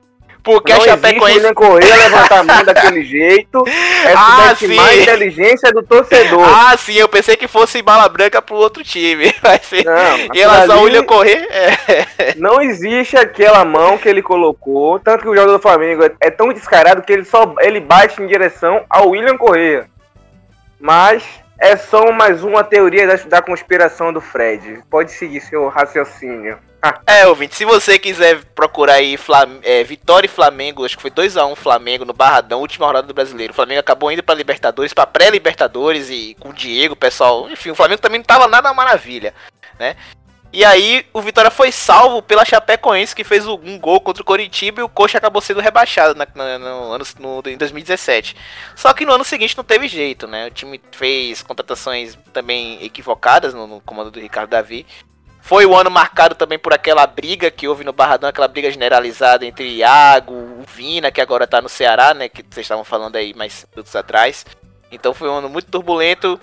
Porque 0.49 0.73
não 0.73 0.81
a 0.81 0.85
Chapecoense. 0.85 1.37
William 1.37 1.53
Correia 1.55 1.95
levantar 1.97 2.39
a 2.39 2.43
mão 2.43 2.65
daquele 2.65 3.05
jeito. 3.05 3.65
É 3.69 4.15
Ah, 4.17 4.55
sim. 4.57 4.79
a 4.79 4.95
inteligência 4.97 5.71
do 5.73 5.83
torcedor. 5.83 6.43
Ah, 6.43 6.75
sim, 6.77 6.95
eu 6.95 7.07
pensei 7.09 7.37
que 7.37 7.47
fosse 7.47 7.83
bala 7.83 8.09
branca 8.09 8.41
pro 8.41 8.57
outro 8.57 8.83
time. 8.83 9.27
Não, 9.85 10.17
Em 10.35 10.39
relação 10.39 10.79
ao 10.79 10.85
William 10.85 11.05
Correr, 11.05 11.47
é. 11.51 12.35
Não 12.41 12.63
existe 12.63 13.17
aquela 13.17 13.63
mão 13.65 13.99
que 13.99 14.09
ele 14.09 14.23
colocou. 14.23 14.99
Tanto 14.99 15.23
que 15.23 15.29
o 15.29 15.35
jogador 15.35 15.53
do 15.53 15.63
Flamengo 15.63 16.03
é- 16.05 16.13
é 16.21 16.31
tão 16.31 16.53
descarado 16.53 17.03
que 17.03 17.13
ele 17.13 17.25
só 17.25 17.55
ele 17.61 17.81
bate 17.81 18.23
em 18.23 18.27
direção 18.27 18.85
ao 18.89 19.11
William 19.11 19.37
Correia. 19.37 19.87
Mas 20.81 21.23
é 21.61 21.77
só 21.77 22.11
mais 22.13 22.43
uma 22.43 22.63
teoria 22.65 23.07
da, 23.07 23.17
da 23.17 23.43
conspiração 23.43 24.13
do 24.13 24.21
Fred. 24.21 24.81
Pode 24.91 25.11
seguir 25.13 25.41
seu 25.41 25.69
raciocínio. 25.69 26.57
É, 27.07 27.27
ouvinte, 27.27 27.57
se 27.57 27.65
você 27.65 27.99
quiser 27.99 28.45
procurar 28.55 28.95
aí 28.95 29.17
Flam 29.17 29.59
é, 29.63 29.83
Vitória 29.83 30.27
e 30.27 30.31
Flamengo, 30.31 30.85
acho 30.85 30.95
que 30.97 31.03
foi 31.03 31.11
2x1 31.11 31.57
Flamengo 31.57 32.05
no 32.05 32.13
Barradão, 32.13 32.61
última 32.61 32.87
rodada 32.87 33.07
do 33.07 33.15
Brasileiro. 33.15 33.53
O 33.53 33.57
Flamengo 33.57 33.81
acabou 33.81 34.13
indo 34.13 34.23
pra 34.23 34.35
Libertadores, 34.35 34.93
pra 34.95 35.05
pré-Libertadores 35.07 36.09
e 36.09 36.37
com 36.39 36.51
o 36.51 36.55
Diego, 36.55 36.95
pessoal. 36.95 37.51
Enfim, 37.51 37.71
o 37.71 37.75
Flamengo 37.75 38.01
também 38.01 38.19
não 38.19 38.25
tava 38.25 38.47
nada 38.47 38.73
maravilha, 38.73 39.35
né? 39.79 39.97
E 40.51 40.65
aí 40.65 41.05
o 41.13 41.21
Vitória 41.21 41.51
foi 41.51 41.71
salvo 41.71 42.23
pela 42.23 42.45
Chapecoense, 42.45 43.15
que 43.15 43.23
fez 43.23 43.47
um 43.47 43.79
gol 43.79 44.01
contra 44.01 44.23
o 44.23 44.25
Coritiba 44.25 44.81
e 44.81 44.85
o 44.85 44.89
Coxa 44.89 45.19
acabou 45.19 45.43
sendo 45.43 45.61
rebaixado 45.61 46.15
na- 46.15 46.27
no, 46.35 46.43
ano, 46.93 47.05
no, 47.19 47.43
em 47.45 47.57
2017. 47.59 48.35
Só 48.75 48.95
que 48.95 49.05
no 49.05 49.13
ano 49.13 49.25
seguinte 49.25 49.55
não 49.57 49.65
teve 49.65 49.89
jeito, 49.89 50.27
né? 50.27 50.47
O 50.47 50.51
time 50.51 50.81
fez 50.93 51.43
contratações 51.43 52.17
também 52.33 52.83
equivocadas 52.83 53.53
no, 53.53 53.67
no 53.67 53.81
comando 53.83 54.11
do 54.11 54.21
Ricardo 54.21 54.51
Davi. 54.51 54.87
Foi 55.49 55.65
o 55.65 55.75
ano 55.75 55.91
marcado 55.91 56.35
também 56.35 56.59
por 56.59 56.75
aquela 56.75 57.07
briga 57.07 57.51
que 57.51 57.67
houve 57.67 57.83
no 57.83 57.91
Barradão, 57.91 58.29
aquela 58.29 58.47
briga 58.47 58.71
generalizada 58.71 59.47
entre 59.47 59.77
Iago, 59.77 60.63
Vina, 60.75 61.11
que 61.11 61.23
agora 61.23 61.47
tá 61.47 61.63
no 61.63 61.71
Ceará, 61.71 62.13
né? 62.13 62.29
Que 62.29 62.43
vocês 62.43 62.67
estavam 62.67 62.85
falando 62.85 63.17
aí 63.17 63.33
mais 63.33 63.67
minutos 63.71 63.97
atrás. 63.97 64.45
Então 64.93 65.15
foi 65.15 65.27
um 65.27 65.37
ano 65.37 65.49
muito 65.49 65.71
turbulento. 65.71 66.39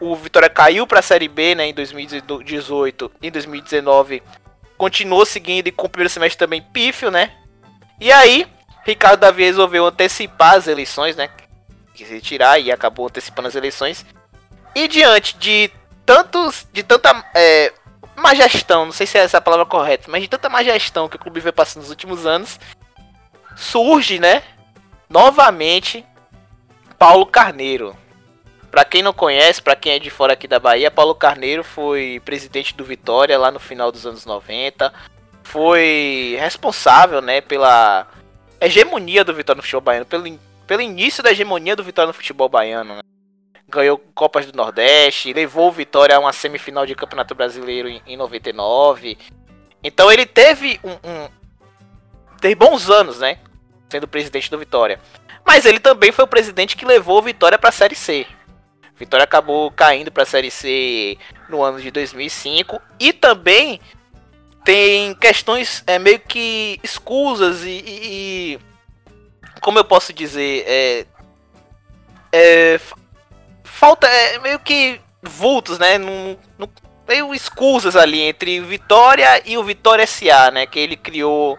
O 0.00 0.16
Vitória 0.16 0.50
caiu 0.50 0.88
pra 0.88 1.00
Série 1.00 1.28
B, 1.28 1.54
né, 1.54 1.66
em 1.66 1.72
2018 1.72 3.12
e 3.22 3.30
2019. 3.30 4.20
Continuou 4.76 5.24
seguindo 5.24 5.68
e 5.68 5.70
com 5.70 5.86
o 5.86 5.88
primeiro 5.88 6.10
semestre 6.10 6.40
também 6.40 6.60
pífio, 6.60 7.12
né? 7.12 7.32
E 8.00 8.10
aí, 8.10 8.44
Ricardo 8.84 9.20
Davi 9.20 9.44
resolveu 9.44 9.86
antecipar 9.86 10.56
as 10.56 10.66
eleições, 10.66 11.14
né? 11.14 11.30
Quis 11.94 12.10
retirar 12.10 12.58
e 12.58 12.72
acabou 12.72 13.06
antecipando 13.06 13.46
as 13.46 13.54
eleições. 13.54 14.04
E 14.74 14.88
diante 14.88 15.36
de 15.36 15.70
tantos. 16.04 16.66
de 16.72 16.82
tanta. 16.82 17.24
É, 17.36 17.72
má 18.22 18.34
gestão, 18.34 18.86
não 18.86 18.92
sei 18.92 19.06
se 19.06 19.18
é 19.18 19.22
essa 19.22 19.38
a 19.38 19.40
palavra 19.40 19.66
correta, 19.66 20.04
mas 20.08 20.22
de 20.22 20.28
tanta 20.28 20.48
má 20.48 20.62
gestão 20.62 21.08
que 21.08 21.16
o 21.16 21.18
clube 21.18 21.40
veio 21.40 21.52
passando 21.52 21.82
nos 21.82 21.90
últimos 21.90 22.24
anos, 22.24 22.58
surge, 23.56 24.18
né? 24.18 24.42
Novamente, 25.10 26.06
Paulo 26.98 27.26
Carneiro. 27.26 27.94
Pra 28.70 28.86
quem 28.86 29.02
não 29.02 29.12
conhece, 29.12 29.60
pra 29.60 29.76
quem 29.76 29.92
é 29.92 29.98
de 29.98 30.08
fora 30.08 30.32
aqui 30.32 30.48
da 30.48 30.58
Bahia, 30.58 30.90
Paulo 30.90 31.14
Carneiro 31.14 31.62
foi 31.62 32.22
presidente 32.24 32.74
do 32.74 32.84
Vitória 32.84 33.38
lá 33.38 33.50
no 33.50 33.60
final 33.60 33.92
dos 33.92 34.06
anos 34.06 34.24
90. 34.24 34.90
Foi 35.42 36.38
responsável, 36.40 37.20
né, 37.20 37.42
pela 37.42 38.06
hegemonia 38.58 39.24
do 39.24 39.34
Vitória 39.34 39.58
no 39.58 39.62
futebol 39.62 39.82
baiano, 39.82 40.06
pelo, 40.06 40.40
pelo 40.66 40.80
início 40.80 41.22
da 41.22 41.32
hegemonia 41.32 41.76
do 41.76 41.84
Vitória 41.84 42.06
no 42.06 42.14
futebol 42.14 42.48
baiano, 42.48 42.94
né? 42.94 43.02
Ganhou 43.72 43.98
Copas 44.14 44.44
do 44.46 44.54
Nordeste, 44.56 45.32
levou 45.32 45.68
o 45.68 45.72
Vitória 45.72 46.14
a 46.14 46.18
uma 46.20 46.32
semifinal 46.32 46.84
de 46.84 46.94
Campeonato 46.94 47.34
Brasileiro 47.34 47.88
em, 47.88 48.02
em 48.06 48.16
99. 48.16 49.16
Então 49.82 50.12
ele 50.12 50.26
teve 50.26 50.78
um, 50.84 50.92
um 50.92 51.28
teve 52.40 52.54
bons 52.54 52.90
anos, 52.90 53.18
né, 53.20 53.38
sendo 53.88 54.06
presidente 54.06 54.50
do 54.50 54.58
Vitória. 54.58 55.00
Mas 55.44 55.64
ele 55.64 55.80
também 55.80 56.12
foi 56.12 56.24
o 56.24 56.28
presidente 56.28 56.76
que 56.76 56.84
levou 56.84 57.18
o 57.18 57.22
Vitória 57.22 57.58
para 57.58 57.70
a 57.70 57.72
Série 57.72 57.94
C. 57.96 58.26
Vitória 58.94 59.24
acabou 59.24 59.70
caindo 59.70 60.12
para 60.12 60.22
a 60.22 60.26
Série 60.26 60.50
C 60.50 61.16
no 61.48 61.62
ano 61.62 61.80
de 61.80 61.90
2005 61.90 62.80
e 63.00 63.12
também 63.12 63.80
tem 64.64 65.14
questões 65.14 65.82
é, 65.86 65.98
meio 65.98 66.20
que 66.20 66.78
escusas 66.84 67.64
e, 67.64 67.70
e- 67.70 68.54
e- 68.54 68.58
como 69.60 69.78
eu 69.78 69.84
posso 69.84 70.12
dizer 70.12 70.64
é, 70.66 71.06
é, 72.32 72.80
falta 73.72 74.06
é, 74.06 74.38
meio 74.38 74.58
que 74.58 75.00
vultos, 75.22 75.78
né? 75.78 75.98
Num, 75.98 76.36
meio 77.08 77.34
escusas 77.34 77.96
ali 77.96 78.20
entre 78.20 78.60
Vitória 78.60 79.42
e 79.44 79.56
o 79.56 79.64
Vitória 79.64 80.06
SA, 80.06 80.50
né? 80.50 80.66
Que 80.66 80.78
ele 80.78 80.96
criou 80.96 81.58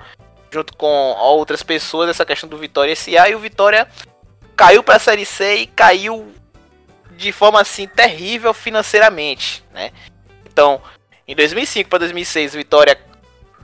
junto 0.51 0.75
com 0.77 0.87
outras 0.87 1.63
pessoas 1.63 2.09
essa 2.09 2.25
questão 2.25 2.47
do 2.47 2.57
Vitória 2.57 2.95
SA 2.95 3.29
e 3.29 3.35
o 3.35 3.39
Vitória 3.39 3.87
caiu 4.55 4.83
para 4.83 4.95
a 4.95 4.99
Série 4.99 5.25
C 5.25 5.55
e 5.55 5.67
caiu 5.67 6.31
de 7.11 7.31
forma 7.31 7.59
assim 7.59 7.87
terrível 7.87 8.53
financeiramente, 8.53 9.63
né? 9.73 9.91
Então, 10.45 10.81
em 11.27 11.35
2005 11.35 11.89
para 11.89 11.99
2006, 11.99 12.53
o 12.53 12.57
Vitória 12.57 12.99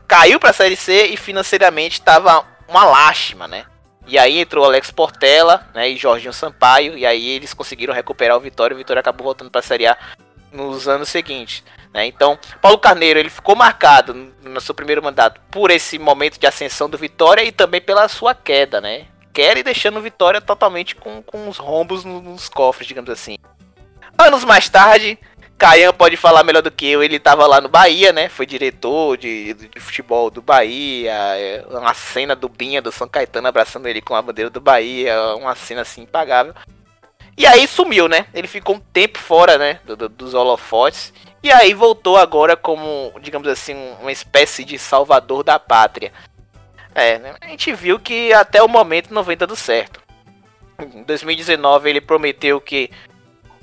caiu 0.08 0.40
para 0.40 0.50
a 0.50 0.54
Série 0.54 0.76
C 0.76 1.06
e 1.06 1.18
financeiramente 1.18 2.00
estava 2.00 2.46
uma 2.68 2.84
lástima, 2.84 3.48
né? 3.48 3.66
E 4.10 4.18
aí 4.18 4.40
entrou 4.40 4.66
Alex 4.66 4.90
Portela, 4.92 5.68
né, 5.74 5.90
e 5.90 5.96
Jorginho 5.96 6.34
Sampaio, 6.34 6.98
e 6.98 7.06
aí 7.06 7.30
eles 7.30 7.54
conseguiram 7.54 7.94
recuperar 7.94 8.36
o 8.36 8.40
Vitória, 8.40 8.74
e 8.74 8.76
o 8.76 8.78
Vitória 8.78 9.00
acabou 9.00 9.26
voltando 9.26 9.52
para 9.52 9.60
a 9.60 9.64
Série 9.64 9.86
A 9.88 9.98
nos 10.52 10.88
anos 10.88 11.10
seguintes, 11.10 11.64
né? 11.94 12.08
Então, 12.08 12.38
Paulo 12.60 12.80
Carneiro, 12.80 13.20
ele 13.20 13.30
ficou 13.30 13.56
marcado 13.56 14.14
no 14.44 14.60
seu 14.60 14.74
primeiro 14.74 15.04
mandato 15.04 15.40
por 15.52 15.70
esse 15.70 16.00
momento 16.00 16.40
de 16.40 16.48
ascensão 16.48 16.90
do 16.90 16.98
Vitória 16.98 17.44
e 17.44 17.52
também 17.52 17.80
pela 17.80 18.08
sua 18.08 18.34
queda, 18.34 18.82
né? 18.82 19.06
Queda 19.32 19.60
e 19.60 19.64
deixando 19.64 20.00
o 20.00 20.02
Vitória 20.02 20.42
totalmente 20.42 20.96
com, 20.96 21.22
com 21.22 21.48
os 21.48 21.58
rombos 21.58 22.04
no- 22.04 22.20
nos 22.20 22.50
cofres, 22.50 22.88
digamos 22.88 23.12
assim. 23.12 23.38
Anos 24.18 24.44
mais 24.44 24.68
tarde, 24.68 25.20
Caian 25.60 25.94
pode 25.94 26.16
falar 26.16 26.44
melhor 26.44 26.62
do 26.62 26.72
que 26.72 26.88
eu, 26.88 27.04
ele 27.04 27.20
tava 27.20 27.46
lá 27.46 27.60
no 27.60 27.68
Bahia, 27.68 28.14
né? 28.14 28.30
Foi 28.30 28.46
diretor 28.46 29.18
de, 29.18 29.54
de 29.54 29.80
futebol 29.80 30.30
do 30.32 30.42
Bahia, 30.42 31.12
é, 31.14 31.66
uma 31.70 31.94
cena 31.94 32.34
do 32.34 32.48
Binha 32.48 32.82
do 32.82 32.92
São 32.94 33.10
Caetano 33.10 33.48
abraçando 33.50 33.86
ele 33.88 34.02
com 34.02 34.16
a 34.16 34.22
bandeira 34.22 34.50
do 34.50 34.62
Bahia, 34.62 35.14
uma 35.36 35.54
cena 35.56 35.82
assim 35.82 36.04
impagável. 36.04 36.54
E 37.38 37.46
aí 37.46 37.68
sumiu, 37.68 38.08
né? 38.08 38.26
Ele 38.34 38.48
ficou 38.48 38.76
um 38.76 38.80
tempo 38.80 39.20
fora, 39.20 39.58
né? 39.58 39.80
do- 39.86 39.96
do- 39.96 40.10
dos 40.10 40.34
holofotes. 40.34 41.14
E 41.44 41.52
aí 41.52 41.74
voltou 41.74 42.18
agora 42.18 42.56
como, 42.56 43.14
digamos 43.22 43.48
assim, 43.48 43.76
uma 44.02 44.12
espécie 44.12 44.64
de 44.66 44.78
salvador 44.80 45.44
da 45.44 45.60
pátria. 45.60 46.12
É, 46.96 47.20
né? 47.20 47.36
a 47.40 47.48
gente 47.48 47.72
viu 47.74 48.00
que 48.00 48.34
até 48.34 48.62
o 48.64 48.68
momento 48.68 49.14
não 49.14 49.24
vem 49.24 49.38
dando 49.38 49.56
certo. 49.56 50.02
Em 50.82 51.04
2019 51.04 51.90
ele 51.90 52.02
prometeu 52.02 52.60
que 52.60 52.90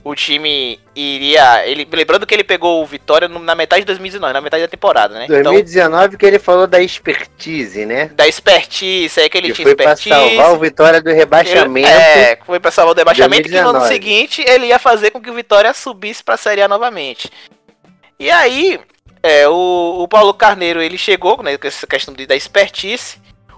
o 0.07 0.15
time 0.15 0.79
iria. 0.95 1.67
Ele, 1.67 1.87
lembrando 1.93 2.25
que 2.25 2.33
ele 2.33 2.45
pegou 2.45 2.81
o 2.81 2.87
Vitória 2.87 3.27
na 3.27 3.57
metade 3.57 3.81
de 3.81 3.87
2019, 3.87 4.33
na 4.33 4.41
metade 4.41 4.63
da 4.63 4.69
temporada, 4.69 5.15
né? 5.15 5.25
Então, 5.25 5.43
2019 5.43 6.17
que 6.17 6.25
ele 6.25 6.39
falou 6.39 6.65
da 6.69 6.81
expertise, 6.81 7.85
né? 7.85 8.07
da 8.15 8.29
expertise, 8.29 9.19
aí 9.19 9.29
que 9.29 9.37
ele 9.37 9.49
Que 9.49 9.55
tinha 9.55 9.67
foi 9.67 9.75
pra 9.75 9.95
expertise. 9.95 10.37
salvar 10.37 10.53
o 10.55 10.61
Vitória 10.61 11.03
do 11.03 11.11
rebaixamento. 11.11 11.89
É, 11.89 12.39
foi 12.47 12.61
pra 12.61 12.71
salvar 12.71 12.95
o 12.95 12.97
rebaixamento 12.97 13.49
que 13.49 13.61
no 13.61 13.69
ano 13.71 13.81
2019. 13.81 13.93
seguinte 13.93 14.45
ele 14.49 14.67
ia 14.67 14.79
fazer 14.79 15.11
com 15.11 15.21
que 15.21 15.29
o 15.29 15.35
Vitória 15.35 15.75
subisse 15.75 16.23
pra 16.23 16.37
Série 16.37 16.63
A 16.63 16.69
novamente. 16.69 17.29
E 18.17 18.31
aí, 18.31 18.79
é, 19.25 19.49
o, 19.49 20.03
o 20.03 20.07
Paulo 20.07 20.33
Carneiro 20.33 20.81
ele 20.81 20.97
chegou 20.97 21.43
né, 21.43 21.59
com 21.59 21.67
essa 21.67 21.85
questão 21.85 22.15
de, 22.15 22.27
da 22.27 22.37
expertise. 22.37 23.17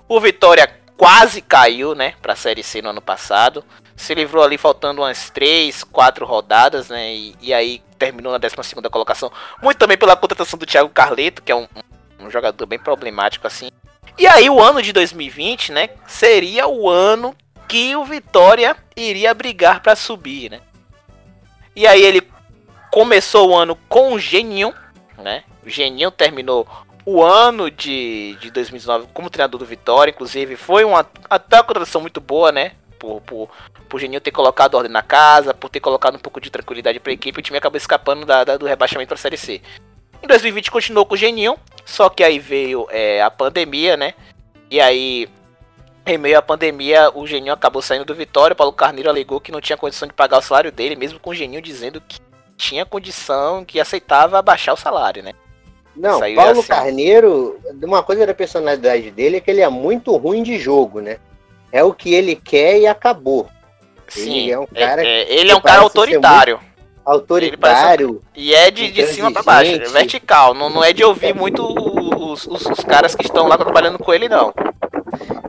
O 0.09 0.19
Vitória 0.19 0.67
quase 0.99 1.41
caiu, 1.41 1.95
né, 1.95 2.15
pra 2.21 2.35
Série 2.37 2.63
C 2.63 2.83
no 2.83 2.91
ano 2.91 3.01
passado. 3.01 3.65
Se 3.97 4.15
livrou 4.15 4.43
ali 4.45 4.59
faltando 4.59 5.01
umas 5.01 5.31
3, 5.31 5.85
4 5.85 6.27
rodadas, 6.27 6.89
né, 6.89 7.15
e, 7.15 7.37
e 7.41 7.55
aí 7.55 7.81
terminou 7.97 8.33
na 8.33 8.39
12 8.39 8.57
colocação. 8.91 9.33
Muito 9.63 9.79
também 9.79 9.97
pela 9.97 10.17
contratação 10.17 10.59
do 10.59 10.67
Thiago 10.67 10.91
Carleto, 10.91 11.41
que 11.41 11.53
é 11.53 11.55
um, 11.55 11.67
um- 12.21 12.29
jogador 12.29 12.67
bem 12.67 12.79
problemático 12.79 13.47
assim. 13.47 13.71
E 14.19 14.27
aí 14.27 14.51
o 14.51 14.61
ano 14.61 14.83
de 14.83 14.93
2020, 14.93 15.71
né, 15.73 15.91
seria 16.07 16.67
o 16.67 16.91
ano 16.91 17.35
que 17.69 17.95
o 17.95 18.05
Vitória 18.05 18.77
iria 18.97 19.33
brigar 19.33 19.81
pra 19.81 19.95
subir, 19.95 20.51
né? 20.51 20.61
E 21.77 21.87
aí 21.87 22.03
ele 22.03 22.29
começou 22.91 23.51
o 23.51 23.57
ano 23.57 23.77
com 23.89 24.15
o 24.15 24.19
Geninho, 24.19 24.75
né? 25.19 25.45
O 25.65 25.69
Geninho 25.69 26.11
terminou 26.11 26.67
o 27.11 27.23
ano 27.25 27.71
de, 27.71 28.37
de 28.41 28.51
2019 28.51 29.09
como 29.15 29.31
treinador 29.31 29.59
do 29.59 29.65
Vitória, 29.65 30.11
inclusive 30.11 30.57
foi 30.57 30.85
uma 30.85 31.07
até 31.31 31.57
uma 31.57 31.65
contratação 31.65 32.01
muito 32.03 32.21
boa, 32.21 32.53
né? 32.53 32.73
Por, 32.99 33.21
por, 33.23 33.49
por 33.89 33.99
Geninho 34.01 34.21
ter 34.21 34.31
colocado 34.33 34.75
ordem 34.75 34.93
na 34.93 35.03
casa, 35.03 35.55
por 35.55 35.71
ter 35.71 35.81
colocado 35.81 36.17
um 36.17 36.19
pouco 36.19 36.41
de 36.41 36.51
tranquilidade 36.51 37.01
pra 37.01 37.13
equipe, 37.13 37.39
o 37.39 37.43
time 37.43 37.57
acabou 37.57 37.79
escapando 37.79 38.27
da, 38.27 38.45
da- 38.45 38.57
do 38.59 38.67
rebaixamento 38.67 39.09
pra 39.09 39.17
Série 39.17 39.37
C. 39.39 39.63
Em 40.23 40.27
2020 40.27 40.71
continuou 40.71 41.07
com 41.07 41.15
o 41.15 41.17
Geninho, 41.17 41.57
só 41.87 42.09
que 42.11 42.23
aí 42.25 42.39
veio 42.39 42.87
é, 42.91 43.23
a 43.23 43.31
pandemia, 43.31 43.97
né? 43.97 44.13
E 44.71 44.79
aí, 44.81 45.29
em 46.05 46.19
meio 46.19 46.37
à 46.39 46.43
pandemia, 46.43 47.11
o 47.15 47.27
Geninho 47.27 47.53
acabou 47.55 47.81
saindo 47.81 48.05
do 48.05 48.15
Vitória. 48.15 48.53
O 48.53 48.57
Paulo 48.57 48.73
Carneiro 48.73 49.09
alegou 49.09 49.41
que 49.41 49.53
não 49.53 49.61
tinha 49.61 49.77
condição 49.79 50.07
de 50.09 50.13
pagar 50.13 50.39
o 50.39 50.43
salário 50.43 50.73
dele, 50.73 50.97
mesmo 50.97 51.19
com 51.21 51.31
o 51.31 51.35
Geninho 51.35 51.63
dizendo 51.63 52.01
que 52.01 52.19
tinha 52.57 52.85
condição, 52.85 53.65
que 53.65 53.81
aceitava 53.81 54.39
abaixar 54.39 54.75
o 54.75 54.79
salário, 54.79 55.23
né? 55.23 55.33
Não, 55.99 56.19
Saiu 56.21 56.37
Paulo 56.37 56.61
assim. 56.61 56.69
Carneiro, 56.69 57.59
uma 57.83 58.03
coisa 58.03 58.27
da 58.27 58.33
personalidade 58.35 59.11
dele 59.11 59.37
é 59.39 59.41
que 59.41 59.51
ele 59.51 59.61
é 59.61 59.69
muito 59.69 60.17
ruim 60.17 60.43
de 60.43 60.59
jogo, 60.59 61.01
né? 61.01 61.19
É 61.73 61.83
o 61.83 61.93
que 61.93 62.15
ele 62.15 62.35
quer 62.37 62.79
e 62.79 62.87
acabou. 62.87 63.47
Sim, 64.07 64.39
Ele 64.45 64.53
é 64.53 64.59
um 64.59 64.67
cara 64.67 65.03
é- 65.05 65.23
é- 65.23 65.35
ele 65.41 65.51
é 65.51 65.57
um 65.57 65.61
cara 65.61 65.83
autoritário. 65.83 66.59
Autoritário. 67.05 68.23
E 68.35 68.55
é 68.55 68.71
de, 68.71 68.91
de 68.91 69.07
cima 69.07 69.31
pra 69.33 69.43
baixo, 69.43 69.73
é 69.75 69.79
vertical. 69.89 70.55
Não, 70.55 70.71
não 70.71 70.83
é 70.85 70.93
de 70.93 71.03
ouvir 71.05 71.35
muito 71.35 71.63
os, 71.67 72.47
os, 72.47 72.67
os 72.67 72.81
caras 72.85 73.15
que 73.15 73.25
estão 73.25 73.47
lá 73.49 73.57
trabalhando 73.59 73.99
com 73.99 74.13
ele, 74.13 74.29
não. 74.29 74.53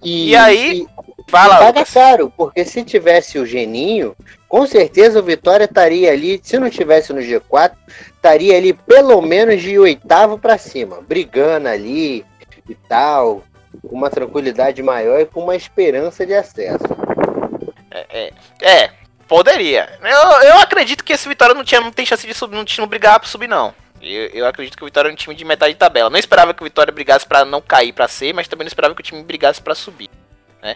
E, 0.03 0.29
E 0.29 0.35
aí, 0.35 0.87
e 1.07 1.08
Fala, 1.29 1.57
paga 1.57 1.79
Lucas. 1.79 1.93
caro, 1.93 2.33
porque 2.35 2.65
se 2.65 2.83
tivesse 2.83 3.37
o 3.39 3.45
Geninho, 3.45 4.15
com 4.47 4.65
certeza 4.65 5.19
o 5.19 5.23
Vitória 5.23 5.65
estaria 5.65 6.11
ali, 6.11 6.39
se 6.43 6.57
não 6.59 6.69
tivesse 6.69 7.13
no 7.13 7.21
G4, 7.21 7.71
estaria 8.15 8.57
ali 8.57 8.73
pelo 8.73 9.21
menos 9.21 9.61
de 9.61 9.77
oitavo 9.77 10.37
pra 10.37 10.57
cima, 10.57 11.01
brigando 11.01 11.67
ali 11.67 12.25
e 12.67 12.75
tal, 12.87 13.43
com 13.87 13.95
uma 13.95 14.09
tranquilidade 14.09 14.81
maior 14.83 15.19
e 15.21 15.25
com 15.25 15.43
uma 15.43 15.55
esperança 15.55 16.25
de 16.25 16.33
acesso. 16.33 16.83
É, 17.91 18.31
é, 18.61 18.89
poderia. 19.27 19.89
Eu, 20.01 20.49
eu 20.49 20.59
acredito 20.59 21.03
que 21.03 21.13
esse 21.13 21.27
Vitória 21.27 21.53
não, 21.55 21.63
tinha, 21.63 21.81
não 21.81 21.91
tem 21.91 22.05
chance 22.05 22.25
de 22.25 22.33
subir, 22.33 22.55
não, 22.55 22.65
tinha- 22.65 22.81
não 22.83 22.89
brigar 22.89 23.19
pra 23.19 23.27
subir, 23.29 23.47
não. 23.47 23.73
Eu, 24.01 24.27
eu 24.27 24.45
acredito 24.47 24.77
que 24.77 24.83
o 24.83 24.85
Vitória 24.85 25.09
é 25.09 25.11
um 25.11 25.15
time 25.15 25.35
de 25.35 25.43
metade 25.43 25.73
de 25.73 25.79
tabela. 25.79 26.09
Não 26.09 26.17
esperava 26.19 26.53
que 26.53 26.61
o 26.61 26.65
Vitória 26.65 26.93
brigasse 26.93 27.25
pra 27.25 27.43
não 27.43 27.61
cair 27.61 27.91
pra 27.91 28.07
C, 28.07 28.31
mas 28.31 28.47
também 28.47 28.63
não 28.65 28.69
esperava 28.69 28.95
que 28.95 29.01
o 29.01 29.03
time 29.03 29.21
brigasse 29.23 29.61
pra 29.61 29.75
subir, 29.75 30.09
né? 30.61 30.75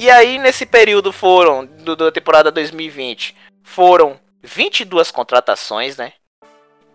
E 0.00 0.10
aí, 0.10 0.38
nesse 0.38 0.64
período 0.64 1.12
foram, 1.12 1.66
do, 1.66 1.94
da 1.94 2.10
temporada 2.10 2.50
2020, 2.50 3.36
foram 3.62 4.18
22 4.42 5.10
contratações, 5.10 5.98
né? 5.98 6.14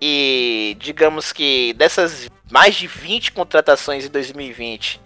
E 0.02 0.76
digamos 0.80 1.32
que 1.32 1.72
dessas 1.74 2.28
mais 2.50 2.74
de 2.74 2.88
20 2.88 3.32
contratações 3.32 4.06
em 4.06 4.10
2020, 4.10 5.00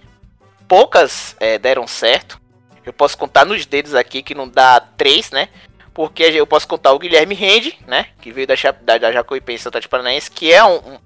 poucas 0.66 1.36
eh, 1.42 1.60
deram 1.60 1.86
certo. 1.88 2.40
Eu 2.86 2.94
posso 2.94 3.18
contar 3.18 3.46
nos 3.46 3.66
dedos 3.66 3.94
aqui 3.94 4.24
que 4.24 4.34
não 4.34 4.48
dá 4.48 4.80
três, 4.80 5.30
né? 5.32 5.50
Porque 5.94 6.24
eu 6.24 6.48
posso 6.48 6.70
contar 6.70 6.94
o 6.94 7.00
Guilherme 7.00 7.36
Rende, 7.36 7.78
né? 7.86 8.06
Que 8.22 8.32
veio 8.32 8.48
da, 8.48 8.54
da, 8.82 8.98
da 8.98 9.12
Jacuipense 9.12 9.70
Paranaense, 9.90 10.32
que 10.32 10.54
é 10.54 10.64
um, 10.64 10.78
um- 10.94 11.00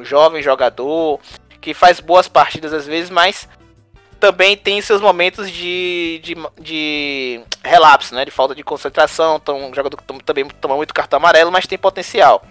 um 0.00 0.04
jovem 0.04 0.42
jogador, 0.42 1.18
que 1.62 1.72
faz 1.72 1.98
boas 1.98 2.28
partidas 2.28 2.74
às 2.74 2.86
vezes, 2.86 3.08
mas 3.08 3.48
também 4.18 4.56
tem 4.56 4.80
seus 4.80 5.00
momentos 5.00 5.50
de, 5.50 6.20
de, 6.22 6.36
de 6.60 7.40
relapso, 7.62 8.14
né? 8.14 8.24
De 8.24 8.30
falta 8.30 8.54
de 8.54 8.62
concentração. 8.62 9.36
Então, 9.36 9.70
um 9.70 9.74
jogador 9.74 9.96
também 10.24 10.46
toma 10.60 10.76
muito 10.76 10.94
cartão 10.94 11.18
amarelo, 11.18 11.52
mas 11.52 11.66
tem 11.66 11.78
potencial. 11.78 12.44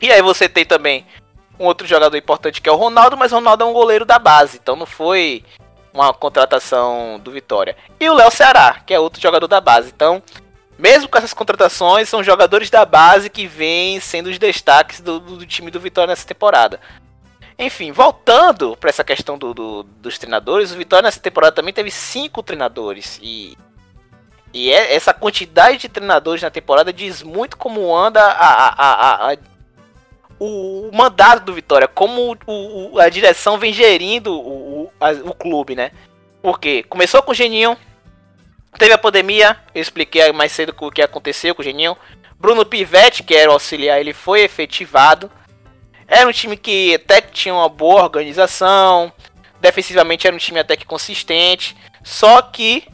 E 0.00 0.10
aí 0.10 0.22
você 0.22 0.48
tem 0.48 0.64
também 0.64 1.06
um 1.58 1.66
outro 1.66 1.86
jogador 1.86 2.16
importante 2.16 2.62
que 2.62 2.68
é 2.68 2.72
o 2.72 2.76
Ronaldo, 2.76 3.16
mas 3.16 3.32
o 3.32 3.34
Ronaldo 3.34 3.64
é 3.64 3.66
um 3.66 3.72
goleiro 3.72 4.06
da 4.06 4.18
base, 4.18 4.58
então 4.60 4.74
não 4.74 4.86
foi 4.86 5.44
uma 5.92 6.14
contratação 6.14 7.20
do 7.22 7.30
Vitória. 7.30 7.76
E 7.98 8.08
o 8.08 8.14
Léo 8.14 8.30
Ceará, 8.30 8.80
que 8.86 8.94
é 8.94 8.98
outro 8.98 9.20
jogador 9.20 9.46
da 9.46 9.60
base. 9.60 9.92
Então, 9.94 10.22
mesmo 10.78 11.08
com 11.08 11.18
essas 11.18 11.34
contratações, 11.34 12.08
são 12.08 12.24
jogadores 12.24 12.70
da 12.70 12.86
base 12.86 13.28
que 13.28 13.46
vêm 13.46 14.00
sendo 14.00 14.30
os 14.30 14.38
destaques 14.38 15.00
do, 15.00 15.20
do 15.20 15.44
time 15.44 15.70
do 15.70 15.78
Vitória 15.78 16.12
nessa 16.12 16.26
temporada. 16.26 16.80
Enfim, 17.60 17.92
voltando 17.92 18.74
para 18.74 18.88
essa 18.88 19.04
questão 19.04 19.36
do- 19.36 19.52
do- 19.52 19.82
dos 19.82 20.16
treinadores, 20.16 20.72
o 20.72 20.76
Vitória 20.76 21.02
nessa 21.02 21.20
temporada 21.20 21.54
também 21.54 21.74
teve 21.74 21.90
cinco 21.90 22.42
treinadores. 22.42 23.18
E, 23.22 23.54
e 24.52 24.72
é- 24.72 24.94
essa 24.94 25.12
quantidade 25.12 25.76
de 25.76 25.88
treinadores 25.90 26.42
na 26.42 26.50
temporada 26.50 26.90
diz 26.90 27.22
muito 27.22 27.58
como 27.58 27.94
anda 27.94 28.22
a, 28.22 28.68
a- 28.68 29.32
a- 29.32 29.36
o, 30.38 30.88
o 30.88 30.96
mandato 30.96 31.44
do 31.44 31.52
Vitória, 31.52 31.86
como 31.86 32.34
o- 32.46 32.94
o- 32.94 32.98
a 32.98 33.10
direção 33.10 33.58
vem 33.58 33.74
gerindo 33.74 34.32
o, 34.34 34.90
o 35.24 35.34
clube, 35.34 35.76
né? 35.76 35.90
Porque 36.42 36.82
começou 36.84 37.22
com 37.22 37.32
o 37.32 37.34
Geninho, 37.34 37.76
teve 38.78 38.94
a 38.94 38.98
pandemia, 38.98 39.58
eu 39.74 39.82
expliquei 39.82 40.32
mais 40.32 40.50
cedo 40.52 40.74
o 40.80 40.90
que 40.90 41.02
aconteceu 41.02 41.54
com 41.54 41.60
o 41.60 41.64
Geninho. 41.64 41.94
Bruno 42.38 42.64
Pivetti, 42.64 43.22
que 43.22 43.34
era 43.34 43.50
o 43.50 43.52
auxiliar, 43.52 44.00
ele 44.00 44.14
foi 44.14 44.40
efetivado. 44.40 45.30
Era 46.10 46.28
um 46.28 46.32
time 46.32 46.56
que 46.56 46.96
até 46.96 47.20
tinha 47.20 47.54
uma 47.54 47.68
boa 47.68 48.02
organização, 48.02 49.12
defensivamente 49.60 50.26
era 50.26 50.34
um 50.34 50.40
time 50.40 50.58
até 50.58 50.76
que 50.76 50.84
consistente, 50.84 51.76
só 52.02 52.42
que 52.42 52.84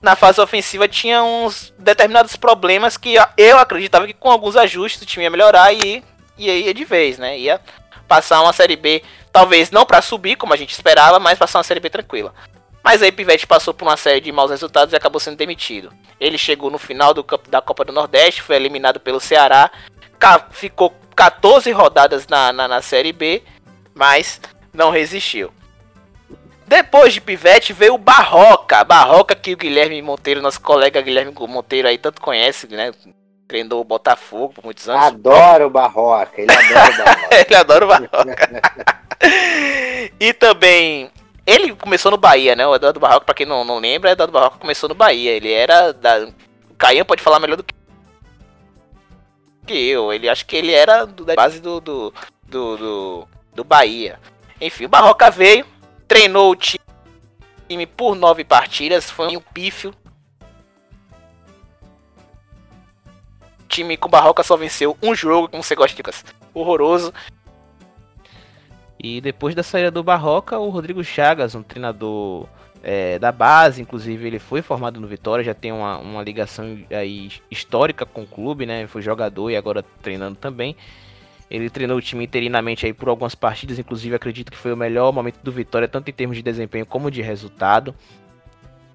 na 0.00 0.14
fase 0.14 0.40
ofensiva 0.40 0.86
tinha 0.86 1.20
uns 1.20 1.74
determinados 1.76 2.36
problemas 2.36 2.96
que 2.96 3.16
eu 3.36 3.58
acreditava 3.58 4.06
que 4.06 4.14
com 4.14 4.30
alguns 4.30 4.54
ajustes 4.54 5.02
o 5.02 5.06
time 5.06 5.24
ia 5.24 5.30
melhorar 5.30 5.72
e 5.72 6.04
ia, 6.38 6.54
ia 6.54 6.72
de 6.72 6.84
vez, 6.84 7.18
né? 7.18 7.36
Ia 7.36 7.60
passar 8.06 8.40
uma 8.40 8.52
série 8.52 8.76
B, 8.76 9.02
talvez 9.32 9.72
não 9.72 9.84
para 9.84 10.00
subir 10.00 10.36
como 10.36 10.54
a 10.54 10.56
gente 10.56 10.70
esperava, 10.70 11.18
mas 11.18 11.40
passar 11.40 11.58
uma 11.58 11.64
série 11.64 11.80
B 11.80 11.90
tranquila. 11.90 12.32
Mas 12.84 13.02
aí 13.02 13.10
Pivete 13.10 13.48
passou 13.48 13.74
por 13.74 13.86
uma 13.86 13.96
série 13.96 14.20
de 14.20 14.30
maus 14.30 14.50
resultados 14.50 14.92
e 14.92 14.96
acabou 14.96 15.20
sendo 15.20 15.36
demitido. 15.36 15.92
Ele 16.20 16.38
chegou 16.38 16.70
no 16.70 16.78
final 16.78 17.12
do, 17.12 17.26
da 17.48 17.60
Copa 17.60 17.84
do 17.84 17.92
Nordeste, 17.92 18.42
foi 18.42 18.54
eliminado 18.54 19.00
pelo 19.00 19.18
Ceará, 19.18 19.70
ficou 20.50 20.94
14 21.20 21.70
rodadas 21.72 22.26
na, 22.26 22.50
na, 22.50 22.66
na 22.66 22.80
Série 22.80 23.12
B, 23.12 23.42
mas 23.94 24.40
não 24.72 24.88
resistiu. 24.88 25.52
Depois 26.66 27.12
de 27.12 27.20
Pivete 27.20 27.74
veio 27.74 27.92
o 27.92 27.98
Barroca. 27.98 28.82
Barroca 28.84 29.34
que 29.34 29.52
o 29.52 29.56
Guilherme 29.56 30.00
Monteiro, 30.00 30.40
nosso 30.40 30.62
colega 30.62 30.98
Guilherme 31.02 31.34
Monteiro 31.46 31.88
aí 31.88 31.98
tanto 31.98 32.22
conhece, 32.22 32.66
né? 32.68 32.90
Treinou 33.46 33.82
o 33.82 33.84
Botafogo 33.84 34.54
por 34.54 34.64
muitos 34.64 34.88
anos. 34.88 35.08
Adoro 35.08 35.66
o 35.66 35.70
Barroca, 35.70 36.40
ele 36.40 36.50
adora 36.50 36.90
o 36.90 36.96
Barroca. 37.04 37.36
Ele 37.36 37.54
adora 37.54 37.84
o 37.84 37.88
Barroca. 37.88 38.62
e 40.18 40.32
também. 40.32 41.10
Ele 41.46 41.74
começou 41.74 42.10
no 42.10 42.16
Bahia, 42.16 42.56
né? 42.56 42.66
O 42.66 42.74
Eduardo 42.74 43.00
Barroca, 43.00 43.26
pra 43.26 43.34
quem 43.34 43.44
não, 43.44 43.62
não 43.62 43.78
lembra, 43.78 44.08
o 44.08 44.12
Eduardo 44.12 44.32
Barroca 44.32 44.58
começou 44.58 44.88
no 44.88 44.94
Bahia. 44.94 45.32
Ele 45.32 45.52
era 45.52 45.92
da. 45.92 46.28
O 46.70 46.74
Caian 46.78 47.04
pode 47.04 47.20
falar 47.22 47.38
melhor 47.40 47.56
do 47.56 47.64
que 47.64 47.74
que 49.70 49.78
eu. 49.88 50.12
Ele 50.12 50.28
acho 50.28 50.44
que 50.46 50.56
ele 50.56 50.72
era 50.72 51.04
do- 51.06 51.24
da 51.24 51.34
base 51.36 51.60
do, 51.60 51.80
do, 51.80 52.12
do, 52.42 52.76
do, 52.76 53.28
do 53.54 53.64
Bahia. 53.64 54.18
Enfim, 54.60 54.84
o 54.86 54.88
Barroca 54.88 55.30
veio, 55.30 55.64
treinou 56.08 56.50
o 56.50 56.56
time 56.56 57.86
por 57.86 58.16
nove 58.16 58.42
partidas, 58.44 59.08
foi 59.08 59.36
um 59.36 59.40
pífio. 59.40 59.94
O 63.60 63.68
time 63.68 63.96
com 63.96 64.08
o 64.08 64.10
Barroca 64.10 64.42
só 64.42 64.56
venceu 64.56 64.98
um 65.00 65.14
jogo, 65.14 65.48
como 65.48 65.62
você 65.62 65.76
gosta 65.76 65.94
de 65.94 66.02
Lucas. 66.02 66.24
Horroroso. 66.52 67.14
E 68.98 69.20
depois 69.20 69.54
da 69.54 69.62
saída 69.62 69.90
do 69.90 70.02
Barroca, 70.02 70.58
o 70.58 70.68
Rodrigo 70.68 71.02
Chagas, 71.04 71.54
um 71.54 71.62
treinador 71.62 72.46
é, 72.82 73.18
da 73.18 73.30
base, 73.30 73.82
inclusive 73.82 74.26
ele 74.26 74.38
foi 74.38 74.62
formado 74.62 75.00
no 75.00 75.06
Vitória, 75.06 75.44
já 75.44 75.54
tem 75.54 75.72
uma, 75.72 75.98
uma 75.98 76.22
ligação 76.22 76.78
aí 76.90 77.30
histórica 77.50 78.06
com 78.06 78.22
o 78.22 78.26
clube, 78.26 78.64
né? 78.64 78.86
Foi 78.86 79.02
jogador 79.02 79.50
e 79.50 79.56
agora 79.56 79.84
treinando 80.02 80.36
também. 80.36 80.76
Ele 81.50 81.68
treinou 81.68 81.98
o 81.98 82.02
time 82.02 82.24
interinamente 82.24 82.86
aí 82.86 82.92
por 82.92 83.08
algumas 83.08 83.34
partidas, 83.34 83.78
inclusive 83.78 84.14
acredito 84.14 84.50
que 84.50 84.56
foi 84.56 84.72
o 84.72 84.76
melhor 84.76 85.12
momento 85.12 85.40
do 85.42 85.50
Vitória, 85.50 85.88
tanto 85.88 86.08
em 86.08 86.12
termos 86.12 86.36
de 86.36 86.42
desempenho 86.42 86.86
como 86.86 87.10
de 87.10 87.20
resultado. 87.20 87.94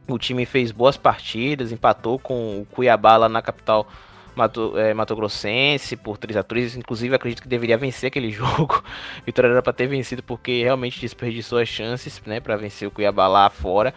O 0.08 0.18
time 0.18 0.46
fez 0.46 0.72
boas 0.72 0.96
partidas, 0.96 1.72
empatou 1.72 2.18
com 2.18 2.62
o 2.62 2.66
Cuiabá 2.66 3.18
lá 3.18 3.28
na 3.28 3.42
capital 3.42 3.88
Mato, 4.36 4.78
é, 4.78 4.94
Mato 4.94 5.16
Grossense 5.16 5.96
por 5.96 6.18
3 6.18 6.38
a 6.38 6.44
3 6.44 6.76
Inclusive, 6.76 7.16
acredito 7.16 7.42
que 7.42 7.48
deveria 7.48 7.78
vencer 7.78 8.08
aquele 8.08 8.30
jogo. 8.32 8.84
Vitória 9.26 9.50
era 9.50 9.62
para 9.62 9.74
ter 9.74 9.88
vencido 9.88 10.22
porque 10.24 10.64
realmente 10.64 11.00
desperdiçou 11.00 11.60
as 11.60 11.68
chances 11.70 12.22
né, 12.26 12.40
para 12.40 12.56
vencer 12.58 12.88
o 12.88 12.92
Cuiabá 12.92 13.28
lá 13.28 13.50
fora. 13.50 13.94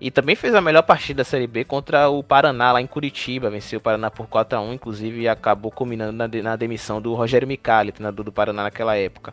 E 0.00 0.10
também 0.10 0.34
fez 0.34 0.52
a 0.54 0.60
melhor 0.60 0.82
partida 0.82 1.18
da 1.18 1.24
Série 1.24 1.46
B 1.46 1.64
contra 1.64 2.08
o 2.08 2.24
Paraná 2.24 2.72
lá 2.72 2.80
em 2.80 2.86
Curitiba. 2.88 3.48
Venceu 3.50 3.78
o 3.78 3.82
Paraná 3.82 4.10
por 4.10 4.26
4 4.26 4.58
a 4.58 4.60
1 4.60 4.72
inclusive 4.72 5.28
acabou 5.28 5.70
culminando 5.70 6.12
na, 6.12 6.26
na 6.42 6.56
demissão 6.56 7.00
do 7.00 7.14
Rogério 7.14 7.46
Micali, 7.46 7.92
treinador 7.92 8.24
do 8.24 8.32
Paraná 8.32 8.64
naquela 8.64 8.96
época. 8.96 9.32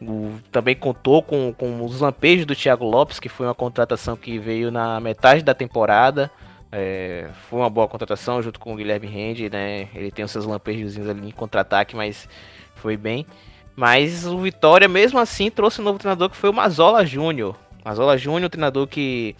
O- 0.00 0.32
também 0.50 0.74
contou 0.74 1.22
com, 1.22 1.52
com 1.52 1.84
os 1.84 2.00
lampejos 2.00 2.44
do 2.44 2.56
Thiago 2.56 2.84
Lopes, 2.84 3.20
que 3.20 3.28
foi 3.28 3.46
uma 3.46 3.54
contratação 3.54 4.16
que 4.16 4.38
veio 4.38 4.70
na 4.70 4.98
metade 5.00 5.42
da 5.42 5.54
temporada. 5.54 6.30
É, 6.70 7.28
foi 7.48 7.60
uma 7.60 7.70
boa 7.70 7.88
contratação 7.88 8.42
junto 8.42 8.60
com 8.60 8.72
o 8.72 8.76
Guilherme 8.76 9.06
Rende, 9.06 9.48
né? 9.48 9.88
Ele 9.94 10.10
tem 10.10 10.24
os 10.24 10.30
seus 10.30 10.44
lampejos 10.44 10.98
ali 11.08 11.28
em 11.28 11.32
contra-ataque, 11.32 11.96
mas 11.96 12.28
foi 12.74 12.96
bem. 12.96 13.26
Mas 13.74 14.26
o 14.26 14.38
Vitória, 14.38 14.88
mesmo 14.88 15.18
assim, 15.18 15.50
trouxe 15.50 15.80
um 15.80 15.84
novo 15.84 15.98
treinador 15.98 16.28
que 16.28 16.36
foi 16.36 16.50
o 16.50 16.52
Mazola 16.52 17.06
Júnior. 17.06 17.56
Mazola 17.84 18.18
Júnior, 18.18 18.50
treinador 18.50 18.86
que 18.86 19.36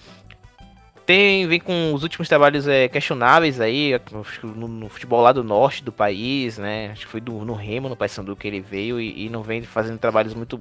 tem, 1.09 1.47
vem 1.47 1.59
com 1.59 1.95
os 1.95 2.03
últimos 2.03 2.29
trabalhos 2.29 2.69
é, 2.69 2.87
questionáveis 2.87 3.61
aí, 3.61 3.99
no, 4.45 4.69
no 4.69 4.89
futebol 4.89 5.23
lá 5.23 5.33
do 5.33 5.43
norte 5.43 5.83
do 5.83 5.91
país, 5.91 6.59
né? 6.59 6.91
Acho 6.93 7.07
que 7.07 7.11
foi 7.11 7.21
do, 7.21 7.33
no 7.45 7.55
Remo, 7.55 7.89
no 7.89 7.97
Paysandu 7.97 8.37
que 8.37 8.47
ele 8.47 8.61
veio 8.61 9.01
e, 9.01 9.25
e 9.25 9.31
não 9.31 9.43
vem 9.43 9.63
fazendo 9.63 9.99
trabalhos 9.99 10.35
muito, 10.35 10.61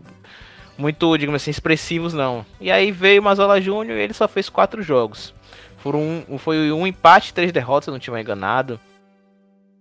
muito, 0.77 1.17
digamos 1.17 1.41
assim, 1.41 1.51
expressivos 1.51 2.13
não. 2.13 2.45
E 2.59 2.71
aí 2.71 2.91
veio 2.91 3.21
o 3.21 3.23
Mazola 3.25 3.59
Júnior 3.59 3.97
e 3.97 4.01
ele 4.01 4.13
só 4.13 4.27
fez 4.27 4.47
quatro 4.49 4.81
jogos. 4.81 5.33
Foram 5.77 6.25
um, 6.27 6.37
foi 6.37 6.71
um 6.71 6.85
empate, 6.85 7.33
três 7.33 7.51
derrotas, 7.51 7.85
se 7.85 7.91
não 7.91 7.99
tinha 7.99 8.19
enganado. 8.19 8.79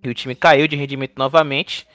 E 0.03 0.09
o 0.09 0.14
time 0.14 0.34
caiu 0.34 0.68
de 0.68 0.76
rendimento 0.76 1.14
novamente. 1.16 1.86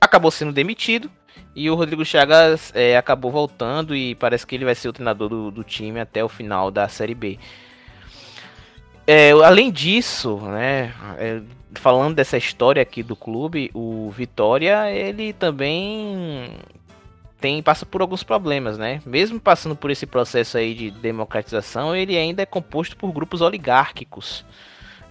Acabou 0.00 0.30
sendo 0.30 0.52
demitido. 0.52 1.10
E 1.54 1.70
o 1.70 1.74
Rodrigo 1.74 2.04
Chagas 2.04 2.72
é, 2.74 2.96
acabou 2.96 3.30
voltando 3.30 3.94
e 3.94 4.14
parece 4.14 4.46
que 4.46 4.54
ele 4.54 4.64
vai 4.64 4.74
ser 4.74 4.88
o 4.88 4.92
treinador 4.92 5.28
do, 5.28 5.50
do 5.50 5.64
time 5.64 6.00
até 6.00 6.22
o 6.22 6.28
final 6.28 6.70
da 6.70 6.88
Série 6.88 7.14
B. 7.14 7.38
É, 9.06 9.30
além 9.30 9.70
disso, 9.70 10.36
né, 10.36 10.92
é, 11.18 11.40
falando 11.74 12.14
dessa 12.14 12.36
história 12.36 12.82
aqui 12.82 13.02
do 13.02 13.16
clube, 13.16 13.70
o 13.72 14.10
Vitória 14.10 14.90
ele 14.90 15.32
também 15.32 16.50
tem 17.40 17.62
passa 17.62 17.86
por 17.86 18.00
alguns 18.00 18.22
problemas, 18.22 18.76
né? 18.76 19.00
Mesmo 19.06 19.38
passando 19.38 19.76
por 19.76 19.90
esse 19.90 20.06
processo 20.06 20.58
aí 20.58 20.74
de 20.74 20.90
democratização, 20.90 21.94
ele 21.94 22.16
ainda 22.16 22.42
é 22.42 22.46
composto 22.46 22.96
por 22.96 23.12
grupos 23.12 23.40
oligárquicos. 23.40 24.44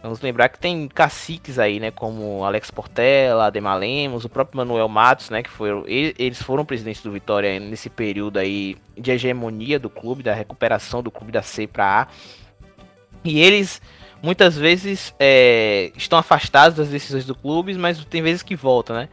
Vamos 0.01 0.21
lembrar 0.21 0.49
que 0.49 0.59
tem 0.59 0.87
caciques 0.87 1.57
aí, 1.57 1.79
né, 1.79 1.89
como 1.89 2.43
Alex 2.45 2.69
Portela, 2.69 3.47
Ademar 3.47 3.77
Lemos, 3.79 4.23
o 4.23 4.29
próprio 4.29 4.57
Manuel 4.57 4.87
Matos, 4.87 5.29
né, 5.29 5.41
que 5.41 5.49
foram 5.49 5.83
eles 5.87 6.41
foram 6.41 6.63
presidentes 6.63 7.01
do 7.01 7.11
Vitória 7.11 7.59
nesse 7.59 7.89
período 7.89 8.37
aí 8.37 8.77
de 8.95 9.11
hegemonia 9.11 9.79
do 9.79 9.89
clube, 9.89 10.21
da 10.21 10.33
recuperação 10.33 11.01
do 11.01 11.09
clube 11.09 11.31
da 11.31 11.41
C 11.41 11.65
para 11.65 12.01
A. 12.01 12.07
E 13.23 13.41
eles 13.41 13.81
muitas 14.21 14.55
vezes 14.57 15.13
é, 15.19 15.91
estão 15.95 16.19
afastados 16.19 16.77
das 16.77 16.89
decisões 16.89 17.25
do 17.25 17.35
clube, 17.35 17.73
mas 17.73 18.03
tem 18.05 18.21
vezes 18.21 18.43
que 18.43 18.55
voltam, 18.55 18.95
né? 18.95 19.09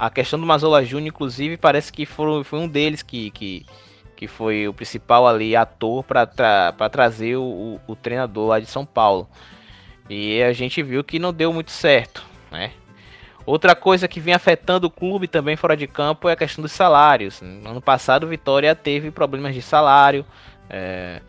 A 0.00 0.08
questão 0.08 0.40
do 0.40 0.46
Mazola 0.46 0.82
Júnior, 0.82 1.08
inclusive, 1.08 1.58
parece 1.58 1.92
que 1.92 2.06
foram, 2.06 2.42
foi 2.42 2.58
um 2.58 2.66
deles 2.66 3.02
que, 3.02 3.30
que, 3.32 3.66
que 4.16 4.26
foi 4.26 4.66
o 4.66 4.72
principal 4.72 5.28
ali 5.28 5.54
ator 5.54 6.02
para 6.02 6.24
tra 6.24 6.72
trazer 6.90 7.36
o, 7.36 7.78
o, 7.86 7.94
treinador 7.94 8.48
lá 8.48 8.58
de 8.58 8.64
São 8.64 8.86
Paulo. 8.86 9.28
E 10.08 10.42
a 10.42 10.54
gente 10.54 10.82
viu 10.82 11.04
que 11.04 11.18
não 11.18 11.34
deu 11.34 11.52
muito 11.52 11.70
certo, 11.70 12.24
né? 12.50 12.72
Outra 13.44 13.74
coisa 13.74 14.08
que 14.08 14.20
vem 14.20 14.32
afetando 14.32 14.86
o 14.86 14.90
clube 14.90 15.28
também 15.28 15.54
fora 15.54 15.76
de 15.76 15.86
campo 15.86 16.30
é 16.30 16.32
a 16.32 16.36
questão 16.36 16.62
dos 16.62 16.72
salários. 16.72 17.42
No 17.42 17.68
ano 17.68 17.82
passado, 17.82 18.24
o 18.24 18.28
Vitória 18.28 18.74
teve 18.74 19.10
problemas 19.10 19.54
de 19.54 19.60
salário. 19.60 20.24
É, 20.70 21.20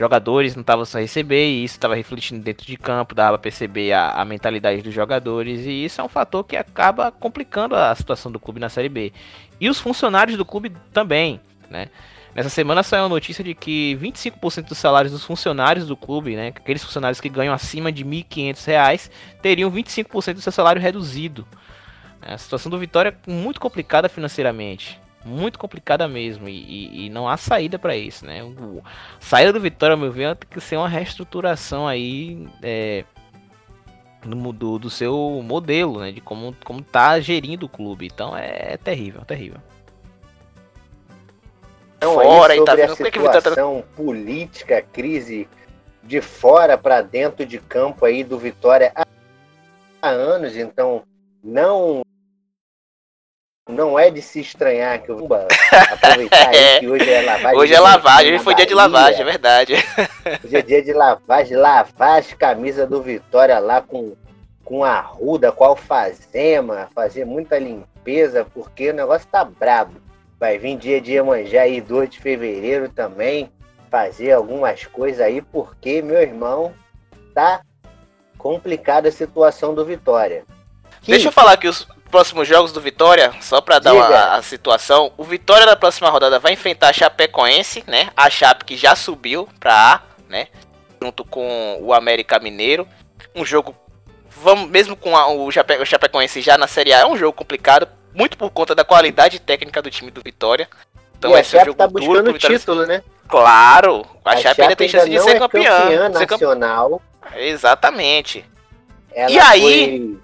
jogadores 0.00 0.56
não 0.56 0.62
estavam 0.62 0.86
só 0.86 0.98
receber 0.98 1.46
e 1.46 1.62
isso 1.62 1.74
estava 1.74 1.94
refletindo 1.94 2.42
dentro 2.42 2.66
de 2.66 2.76
campo, 2.78 3.14
dava 3.14 3.36
para 3.36 3.42
perceber 3.42 3.92
a, 3.92 4.12
a, 4.12 4.24
mentalidade 4.24 4.80
dos 4.80 4.94
jogadores 4.94 5.66
e 5.66 5.84
isso 5.84 6.00
é 6.00 6.04
um 6.04 6.08
fator 6.08 6.42
que 6.42 6.56
acaba 6.56 7.12
complicando 7.12 7.76
a 7.76 7.94
situação 7.94 8.32
do 8.32 8.40
clube 8.40 8.58
na 8.58 8.70
Série 8.70 8.88
B. 8.88 9.12
E 9.60 9.68
os 9.68 9.78
funcionários 9.78 10.38
do 10.38 10.44
clube 10.44 10.72
também, 10.90 11.38
né? 11.68 11.88
Nessa 12.34 12.48
semana 12.48 12.82
saiu 12.82 13.04
a 13.04 13.08
notícia 13.10 13.44
de 13.44 13.54
que 13.54 13.98
25% 14.00 14.68
dos 14.68 14.78
salários 14.78 15.12
dos 15.12 15.24
funcionários 15.24 15.86
do 15.86 15.96
clube, 15.96 16.36
né, 16.36 16.48
aqueles 16.48 16.82
funcionários 16.82 17.20
que 17.20 17.28
ganham 17.28 17.52
acima 17.52 17.90
de 17.90 18.04
R$ 18.04 18.24
1.500, 18.24 19.10
teriam 19.42 19.70
25% 19.70 20.34
do 20.34 20.40
seu 20.40 20.52
salário 20.52 20.80
reduzido. 20.80 21.46
A 22.22 22.38
situação 22.38 22.70
do 22.70 22.78
Vitória 22.78 23.14
é 23.26 23.30
muito 23.30 23.60
complicada 23.60 24.08
financeiramente 24.08 24.98
muito 25.24 25.58
complicada 25.58 26.08
mesmo 26.08 26.48
e, 26.48 26.52
e, 26.52 27.06
e 27.06 27.10
não 27.10 27.28
há 27.28 27.36
saída 27.36 27.78
para 27.78 27.96
isso, 27.96 28.24
né? 28.24 28.42
O, 28.42 28.82
saída 29.18 29.52
do 29.52 29.60
Vitória, 29.60 29.94
ao 29.94 30.00
meu 30.00 30.10
ver, 30.10 30.34
tem 30.36 30.48
que 30.48 30.60
ser 30.60 30.76
uma 30.76 30.88
reestruturação 30.88 31.86
aí 31.86 32.48
é, 32.62 33.04
do, 34.22 34.52
do, 34.52 34.78
do, 34.78 34.90
seu 34.90 35.42
modelo, 35.44 36.00
né? 36.00 36.12
De 36.12 36.20
como, 36.20 36.54
como 36.64 36.82
tá 36.82 37.20
gerindo 37.20 37.66
o 37.66 37.68
clube. 37.68 38.06
Então 38.06 38.36
é, 38.36 38.72
é 38.72 38.76
terrível, 38.76 39.22
terrível. 39.24 39.60
Então, 41.98 42.14
fora 42.14 42.54
aí, 42.54 42.64
tá 42.64 42.74
vendo? 42.74 42.92
a 42.92 42.96
situação 42.96 43.84
política, 43.94 44.80
crise 44.80 45.46
de 46.02 46.22
fora 46.22 46.78
para 46.78 47.02
dentro 47.02 47.44
de 47.44 47.58
campo 47.58 48.06
aí 48.06 48.24
do 48.24 48.38
Vitória 48.38 48.90
há 50.00 50.08
anos, 50.08 50.56
então 50.56 51.02
não 51.44 52.00
não 53.70 53.98
é 53.98 54.10
de 54.10 54.20
se 54.20 54.40
estranhar 54.40 55.00
que 55.02 55.10
eu 55.10 55.16
vou 55.16 55.28
aproveitar 55.32 56.54
é. 56.54 56.80
que 56.80 56.88
hoje 56.88 57.10
é 57.10 57.22
lavagem. 57.22 57.58
Hoje 57.58 57.74
é 57.74 57.80
lavagem, 57.80 58.34
hoje 58.34 58.44
foi 58.44 58.54
dia 58.54 58.66
de 58.66 58.74
lavagem, 58.74 59.20
é 59.20 59.24
verdade. 59.24 59.74
Hoje 60.44 60.56
é 60.56 60.62
dia 60.62 60.82
de 60.82 60.92
lavagem, 60.92 61.56
lavar 61.56 62.18
as 62.18 62.32
camisas 62.32 62.88
do 62.88 63.02
Vitória 63.02 63.58
lá 63.58 63.80
com, 63.80 64.14
com 64.64 64.84
arruda, 64.84 65.52
com 65.52 65.64
alfazema, 65.64 66.88
fazer 66.94 67.24
muita 67.24 67.58
limpeza, 67.58 68.46
porque 68.52 68.90
o 68.90 68.94
negócio 68.94 69.28
tá 69.28 69.44
brabo. 69.44 70.00
Vai 70.38 70.58
vir 70.58 70.76
dia 70.76 71.00
de 71.00 71.12
Iemanjá 71.12 71.62
aí, 71.62 71.80
2 71.80 72.10
de 72.10 72.18
fevereiro 72.18 72.88
também, 72.88 73.50
fazer 73.90 74.32
algumas 74.32 74.86
coisas 74.86 75.20
aí, 75.20 75.42
porque, 75.42 76.00
meu 76.00 76.20
irmão, 76.20 76.72
tá 77.34 77.60
complicada 78.38 79.08
a 79.08 79.12
situação 79.12 79.74
do 79.74 79.84
Vitória. 79.84 80.44
Que... 81.02 81.10
Deixa 81.10 81.28
eu 81.28 81.32
falar 81.32 81.56
que 81.58 81.68
os, 81.68 81.86
próximos 82.10 82.46
jogos 82.46 82.72
do 82.72 82.80
Vitória, 82.80 83.32
só 83.40 83.60
para 83.60 83.78
dar 83.78 83.94
uma, 83.94 84.34
a 84.34 84.42
situação, 84.42 85.12
o 85.16 85.24
Vitória 85.24 85.64
na 85.64 85.76
próxima 85.76 86.10
rodada 86.10 86.38
vai 86.38 86.52
enfrentar 86.52 86.88
a 86.88 86.92
Chapecoense, 86.92 87.84
né? 87.86 88.10
A 88.16 88.28
Chape 88.28 88.64
que 88.64 88.76
já 88.76 88.94
subiu 88.94 89.48
para 89.58 89.94
A, 89.94 90.00
né? 90.28 90.48
Junto 91.00 91.24
com 91.24 91.78
o 91.80 91.94
América 91.94 92.38
Mineiro. 92.38 92.86
Um 93.34 93.44
jogo, 93.44 93.74
vamos, 94.28 94.68
mesmo 94.68 94.96
com 94.96 95.16
a, 95.16 95.28
o, 95.28 95.50
Chape, 95.50 95.74
o 95.76 95.86
Chapecoense 95.86 96.40
já 96.40 96.58
na 96.58 96.66
Série 96.66 96.92
A, 96.92 97.00
é 97.00 97.06
um 97.06 97.16
jogo 97.16 97.32
complicado, 97.32 97.88
muito 98.12 98.36
por 98.36 98.50
conta 98.50 98.74
da 98.74 98.84
qualidade 98.84 99.38
técnica 99.38 99.80
do 99.80 99.90
time 99.90 100.10
do 100.10 100.20
Vitória. 100.20 100.68
Então 101.18 101.30
e 101.30 101.40
esse 101.40 101.56
é 101.56 101.62
um 101.62 101.64
jogo 101.66 101.78
tá 101.78 101.86
buscando 101.86 102.24
duro, 102.24 102.38
título, 102.38 102.86
né? 102.86 103.02
Claro, 103.28 104.04
a, 104.24 104.32
a 104.32 104.36
Chape, 104.36 104.42
Chape 104.42 104.62
ainda 104.62 104.76
tem 104.76 104.88
chance 104.88 105.08
de 105.08 105.20
ser 105.20 105.36
é 105.36 105.38
campeã. 105.38 105.80
campeã 105.82 106.08
nacional. 106.08 107.02
Exatamente. 107.36 108.44
Ela 109.12 109.30
e 109.30 109.38
aí 109.38 110.18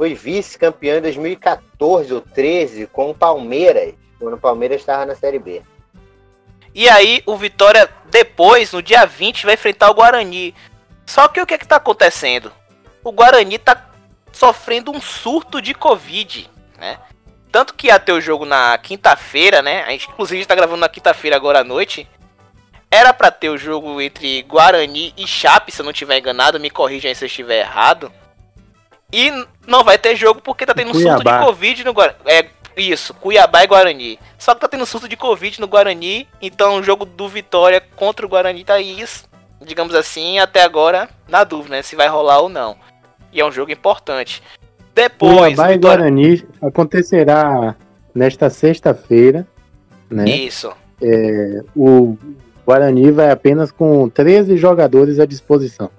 foi 0.00 0.14
vice-campeão 0.14 0.96
em 0.96 1.02
2014 1.02 2.14
ou 2.14 2.22
13 2.22 2.86
com 2.86 3.10
o 3.10 3.14
Palmeiras, 3.14 3.92
quando 4.18 4.32
o 4.32 4.40
Palmeiras 4.40 4.80
estava 4.80 5.04
na 5.04 5.14
Série 5.14 5.38
B. 5.38 5.60
E 6.74 6.88
aí 6.88 7.22
o 7.26 7.36
Vitória 7.36 7.86
depois, 8.10 8.72
no 8.72 8.80
dia 8.80 9.04
20, 9.04 9.44
vai 9.44 9.56
enfrentar 9.56 9.90
o 9.90 9.94
Guarani. 9.94 10.54
Só 11.04 11.28
que 11.28 11.38
o 11.38 11.44
que 11.44 11.52
é 11.52 11.58
que 11.58 11.68
tá 11.68 11.76
acontecendo? 11.76 12.50
O 13.04 13.12
Guarani 13.12 13.58
tá 13.58 13.90
sofrendo 14.32 14.90
um 14.90 15.02
surto 15.02 15.60
de 15.60 15.74
Covid, 15.74 16.48
né? 16.78 16.98
Tanto 17.52 17.74
que 17.74 17.88
ia 17.88 18.00
ter 18.00 18.12
o 18.12 18.22
jogo 18.22 18.46
na 18.46 18.78
quinta-feira, 18.78 19.60
né? 19.60 19.82
A 19.82 19.90
gente 19.90 20.08
inclusive 20.08 20.40
está 20.40 20.54
gravando 20.54 20.80
na 20.80 20.88
quinta-feira 20.88 21.36
agora 21.36 21.60
à 21.60 21.64
noite. 21.64 22.08
Era 22.90 23.12
para 23.12 23.30
ter 23.30 23.50
o 23.50 23.58
jogo 23.58 24.00
entre 24.00 24.40
Guarani 24.44 25.12
e 25.14 25.26
Chape, 25.26 25.70
se 25.70 25.82
eu 25.82 25.84
não 25.84 25.92
tiver 25.92 26.18
enganado, 26.18 26.58
me 26.58 26.70
corrija 26.70 27.06
aí 27.06 27.14
se 27.14 27.22
eu 27.22 27.26
estiver 27.26 27.60
errado. 27.60 28.10
E 29.12 29.30
não 29.66 29.82
vai 29.82 29.98
ter 29.98 30.14
jogo 30.16 30.40
porque 30.40 30.66
tá 30.66 30.74
tendo 30.74 30.90
um 30.90 30.94
surto 30.94 31.24
de 31.24 31.38
Covid 31.38 31.84
no 31.84 31.92
Guarani. 31.92 32.18
É 32.26 32.46
isso, 32.76 33.12
Cuiabá 33.14 33.64
e 33.64 33.66
Guarani. 33.66 34.18
Só 34.38 34.54
que 34.54 34.60
tá 34.60 34.68
tendo 34.68 34.86
surto 34.86 35.08
de 35.08 35.16
Covid 35.16 35.60
no 35.60 35.66
Guarani, 35.66 36.28
então 36.40 36.76
o 36.76 36.82
jogo 36.82 37.04
do 37.04 37.28
Vitória 37.28 37.82
contra 37.96 38.24
o 38.24 38.28
Guarani 38.28 38.64
tá 38.64 38.74
digamos 39.62 39.94
assim, 39.94 40.38
até 40.38 40.62
agora 40.62 41.08
na 41.28 41.44
dúvida, 41.44 41.76
né, 41.76 41.82
se 41.82 41.96
vai 41.96 42.08
rolar 42.08 42.40
ou 42.40 42.48
não. 42.48 42.76
E 43.32 43.40
é 43.40 43.44
um 43.44 43.52
jogo 43.52 43.70
importante. 43.70 44.42
Depois, 44.94 45.54
Cuiabá 45.54 45.68
Vitória... 45.68 45.74
e 45.74 45.78
Guarani 45.78 46.48
acontecerá 46.62 47.76
nesta 48.14 48.50
sexta-feira, 48.50 49.46
né? 50.08 50.28
Isso. 50.28 50.72
É, 51.00 51.62
o 51.76 52.16
Guarani 52.66 53.10
vai 53.10 53.30
apenas 53.30 53.70
com 53.70 54.08
13 54.08 54.56
jogadores 54.56 55.18
à 55.18 55.26
disposição. 55.26 55.90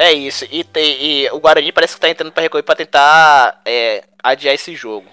É 0.00 0.14
isso. 0.14 0.46
E, 0.50 0.66
e 0.74 1.30
o 1.30 1.38
Guarani 1.38 1.70
parece 1.70 1.94
que 1.94 2.00
tá 2.00 2.08
entrando 2.08 2.32
pra 2.32 2.42
recorrer 2.42 2.62
pra 2.62 2.74
tentar 2.74 3.60
é, 3.66 4.02
adiar 4.22 4.54
esse 4.54 4.74
jogo. 4.74 5.06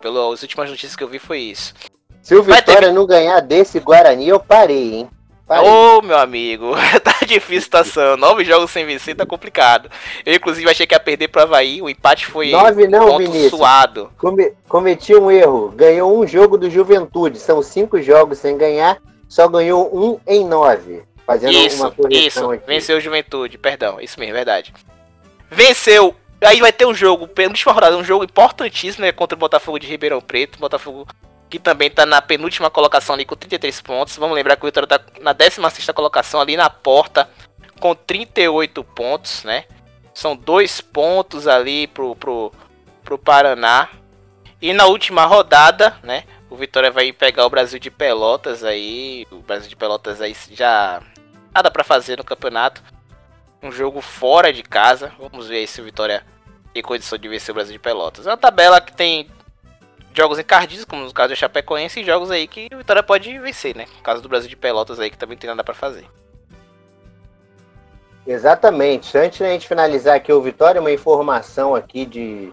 Pelas 0.00 0.40
últimas 0.40 0.70
notícias 0.70 0.96
que 0.96 1.04
eu 1.04 1.08
vi 1.08 1.18
foi 1.18 1.38
isso. 1.38 1.74
Se 2.22 2.34
o 2.34 2.42
Vitória 2.42 2.88
ter... 2.88 2.92
não 2.92 3.06
ganhar 3.06 3.40
desse 3.40 3.78
Guarani, 3.78 4.28
eu 4.28 4.40
parei, 4.40 4.94
hein? 4.94 5.10
Ô, 5.46 5.98
oh, 5.98 6.02
meu 6.02 6.16
amigo, 6.16 6.72
tá 7.04 7.14
difícil 7.26 7.58
a 7.58 7.84
situação. 7.84 8.16
Nove 8.16 8.42
jogos 8.42 8.70
sem 8.70 8.86
vencer 8.86 9.14
tá 9.14 9.26
complicado. 9.26 9.90
Eu, 10.24 10.34
inclusive, 10.34 10.70
achei 10.70 10.86
que 10.86 10.94
ia 10.94 11.00
perder 11.00 11.28
pro 11.28 11.42
Havaí. 11.42 11.82
O 11.82 11.90
empate 11.90 12.24
foi 12.24 12.52
Nove 12.52 12.88
não, 12.88 13.06
ponto 13.06 13.18
Vinícius. 13.18 13.50
suado. 13.50 14.10
Come 14.16 14.54
cometi 14.66 15.14
um 15.14 15.30
erro. 15.30 15.70
Ganhou 15.76 16.18
um 16.18 16.26
jogo 16.26 16.56
do 16.56 16.70
Juventude. 16.70 17.38
São 17.38 17.62
cinco 17.62 18.00
jogos 18.00 18.38
sem 18.38 18.56
ganhar. 18.56 18.96
Só 19.28 19.46
ganhou 19.46 19.90
um 19.92 20.18
em 20.26 20.42
nove. 20.42 21.02
Fazendo 21.26 21.52
isso, 21.52 21.84
uma 21.84 21.94
isso. 22.10 22.50
Aqui. 22.50 22.66
Venceu 22.66 23.00
Juventude, 23.00 23.58
perdão, 23.58 24.00
isso 24.00 24.18
mesmo, 24.18 24.34
verdade. 24.34 24.72
Venceu. 25.50 26.16
Aí 26.40 26.60
vai 26.60 26.72
ter 26.72 26.86
um 26.86 26.94
jogo, 26.94 27.28
penúltima 27.28 27.72
rodada, 27.72 27.96
um 27.96 28.04
jogo 28.04 28.24
importantíssimo 28.24 29.04
né, 29.04 29.12
contra 29.12 29.36
o 29.36 29.38
Botafogo 29.38 29.78
de 29.78 29.86
Ribeirão 29.86 30.20
Preto. 30.20 30.58
Botafogo 30.58 31.06
que 31.52 31.58
também 31.58 31.90
tá 31.90 32.06
na 32.06 32.22
penúltima 32.22 32.70
colocação 32.70 33.14
ali 33.14 33.26
com 33.26 33.36
33 33.36 33.82
pontos. 33.82 34.16
Vamos 34.16 34.34
lembrar 34.34 34.56
que 34.56 34.62
o 34.62 34.66
Vitória 34.66 34.86
tá 34.86 34.98
na 35.20 35.34
16 35.34 35.86
colocação 35.94 36.40
ali 36.40 36.56
na 36.56 36.70
porta 36.70 37.28
com 37.78 37.94
38 37.94 38.82
pontos, 38.82 39.44
né? 39.44 39.64
São 40.14 40.34
dois 40.34 40.80
pontos 40.80 41.46
ali 41.46 41.86
pro, 41.86 42.16
pro, 42.16 42.50
pro 43.04 43.18
Paraná. 43.18 43.90
E 44.62 44.72
na 44.72 44.86
última 44.86 45.26
rodada, 45.26 45.94
né? 46.02 46.24
O 46.48 46.56
Vitória 46.56 46.90
vai 46.90 47.12
pegar 47.12 47.44
o 47.44 47.50
Brasil 47.50 47.78
de 47.78 47.90
Pelotas 47.90 48.64
aí. 48.64 49.26
O 49.30 49.36
Brasil 49.36 49.68
de 49.68 49.76
Pelotas 49.76 50.22
aí 50.22 50.34
já 50.52 51.02
nada 51.54 51.70
para 51.70 51.84
fazer 51.84 52.18
no 52.18 52.24
campeonato. 52.24 52.82
Um 53.62 53.70
jogo 53.70 54.00
fora 54.00 54.52
de 54.52 54.62
casa. 54.62 55.12
Vamos 55.18 55.48
ver 55.48 55.66
se 55.66 55.80
o 55.80 55.84
Vitória 55.84 56.24
tem 56.72 56.82
condição 56.82 57.18
de 57.18 57.28
vencer 57.28 57.52
o 57.52 57.54
Brasil 57.54 57.72
de 57.72 57.78
Pelotas. 57.78 58.26
É 58.26 58.30
uma 58.30 58.36
tabela 58.36 58.80
que 58.80 58.92
tem 58.92 59.28
jogos 60.14 60.38
encardidos, 60.38 60.84
como 60.84 61.04
no 61.04 61.12
caso 61.12 61.32
do 61.32 61.36
Chapecoense, 61.36 62.00
e 62.00 62.04
jogos 62.04 62.30
aí 62.30 62.46
que 62.46 62.68
o 62.72 62.78
Vitória 62.78 63.02
pode 63.02 63.38
vencer, 63.38 63.76
né? 63.76 63.86
No 63.96 64.02
caso 64.02 64.22
do 64.22 64.28
Brasil 64.28 64.48
de 64.48 64.56
Pelotas 64.56 64.98
aí, 64.98 65.10
que 65.10 65.18
também 65.18 65.38
tem 65.38 65.48
nada 65.48 65.62
para 65.62 65.74
fazer. 65.74 66.06
Exatamente. 68.26 69.16
Antes 69.16 69.40
da 69.40 69.48
gente 69.48 69.66
finalizar 69.66 70.16
aqui 70.16 70.32
o 70.32 70.42
Vitória, 70.42 70.80
uma 70.80 70.92
informação 70.92 71.74
aqui 71.74 72.06
de, 72.06 72.52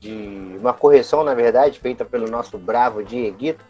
de 0.00 0.56
uma 0.58 0.72
correção, 0.72 1.22
na 1.22 1.34
verdade, 1.34 1.78
feita 1.78 2.04
pelo 2.04 2.28
nosso 2.28 2.58
bravo 2.58 3.02
Dieguito. 3.02 3.64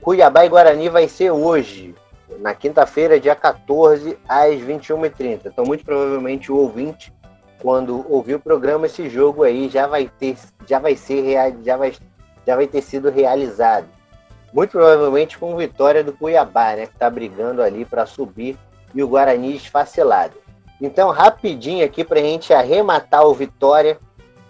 Cuiabá 0.00 0.44
e 0.44 0.48
Guarani 0.48 0.88
vai 0.88 1.08
ser 1.08 1.30
hoje, 1.30 1.94
na 2.40 2.54
quinta-feira, 2.54 3.18
dia 3.18 3.34
14, 3.34 4.18
às 4.28 4.54
21h30. 4.60 5.46
Então, 5.46 5.64
muito 5.64 5.84
provavelmente, 5.84 6.52
o 6.52 6.56
ouvinte, 6.56 7.12
quando 7.60 8.04
ouvir 8.08 8.34
o 8.34 8.40
programa, 8.40 8.86
esse 8.86 9.08
jogo 9.08 9.42
aí 9.42 9.68
já 9.68 9.86
vai 9.86 10.10
ter, 10.18 10.36
já 10.66 10.78
vai 10.78 10.96
ser 10.96 11.56
já 11.64 11.76
vai, 11.76 11.92
já 12.46 12.56
vai 12.56 12.66
ter 12.66 12.82
sido 12.82 13.10
realizado. 13.10 13.86
Muito 14.52 14.72
provavelmente 14.72 15.36
com 15.36 15.56
vitória 15.56 16.02
do 16.02 16.12
Cuiabá, 16.12 16.74
né? 16.76 16.86
Que 16.86 16.94
está 16.94 17.10
brigando 17.10 17.62
ali 17.62 17.84
para 17.84 18.06
subir 18.06 18.56
e 18.94 19.02
o 19.02 19.08
Guarani 19.08 19.54
esfacelado. 19.54 20.34
Então, 20.80 21.10
rapidinho 21.10 21.84
aqui 21.84 22.04
para 22.04 22.20
a 22.20 22.22
gente 22.22 22.52
arrematar 22.52 23.26
o 23.26 23.34
Vitória, 23.34 23.98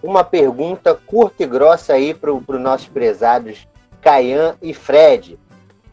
uma 0.02 0.22
pergunta 0.22 0.94
curta 0.94 1.42
e 1.42 1.46
grossa 1.46 1.94
aí 1.94 2.12
para 2.14 2.32
os 2.32 2.60
nossos 2.60 2.86
prezados 2.86 3.66
Caian 4.00 4.56
e 4.62 4.72
Fred. 4.72 5.38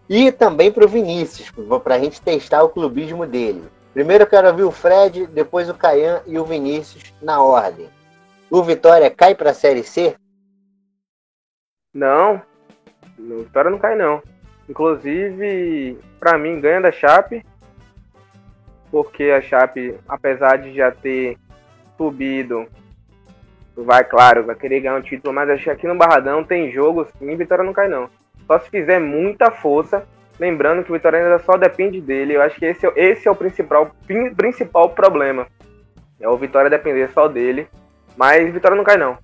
E 0.10 0.32
também 0.32 0.72
para 0.72 0.86
o 0.86 0.88
Vinícius, 0.88 1.52
para 1.84 1.96
a 1.96 2.00
gente 2.00 2.22
testar 2.22 2.64
o 2.64 2.70
clubismo 2.70 3.26
dele. 3.26 3.64
Primeiro 3.94 4.24
eu 4.24 4.28
quero 4.28 4.48
ouvir 4.48 4.64
o 4.64 4.72
Fred, 4.72 5.26
depois 5.28 5.70
o 5.70 5.74
Caian 5.74 6.22
e 6.28 6.38
o 6.38 6.46
Vinícius 6.46 7.14
na 7.22 7.42
ordem. 7.42 7.90
O 8.50 8.62
Vitória 8.62 9.10
cai 9.10 9.34
para 9.34 9.52
a 9.52 9.54
Série 9.54 9.84
C? 9.84 10.16
Não, 11.94 12.42
o 13.18 13.40
Vitória 13.40 13.72
não 13.72 13.80
cai 13.80 13.96
não. 13.96 14.22
Inclusive, 14.70 15.98
para 16.20 16.38
mim, 16.38 16.60
ganha 16.60 16.82
da 16.82 16.92
Chape 16.92 17.44
porque 18.96 19.26
a 19.26 19.42
Chape, 19.42 19.98
apesar 20.08 20.58
de 20.58 20.74
já 20.74 20.90
ter 20.90 21.38
subido, 21.98 22.66
vai, 23.76 24.06
claro, 24.06 24.46
vai 24.46 24.56
querer 24.56 24.80
ganhar 24.80 24.96
um 24.96 25.02
título, 25.02 25.34
mas 25.34 25.50
acho 25.50 25.66
que 25.66 25.70
aqui 25.70 25.86
no 25.86 25.98
Barradão 25.98 26.46
tem 26.46 26.72
jogo, 26.72 27.06
sim, 27.20 27.36
Vitória 27.36 27.66
não 27.66 27.74
cai 27.74 27.90
não. 27.90 28.10
Só 28.48 28.60
se 28.60 28.70
fizer 28.70 29.00
muita 29.00 29.52
força, 29.52 30.08
lembrando 30.40 30.84
que 30.84 30.92
o 30.92 30.94
Vitória 30.94 31.20
ainda 31.20 31.40
só 31.40 31.58
depende 31.58 32.00
dele, 32.00 32.36
eu 32.36 32.42
acho 32.42 32.58
que 32.58 32.66
esse, 32.66 32.88
esse 32.96 33.28
é 33.28 33.32
o 33.32 33.36
principal, 33.36 33.92
principal 34.36 34.90
problema. 34.90 35.48
É 36.20 36.30
o 36.30 36.38
Vitória 36.38 36.70
depender 36.70 37.10
só 37.10 37.28
dele, 37.28 37.68
mas 38.16 38.54
Vitória 38.54 38.78
não 38.78 38.84
cai 38.84 38.98
não. 38.98 39.18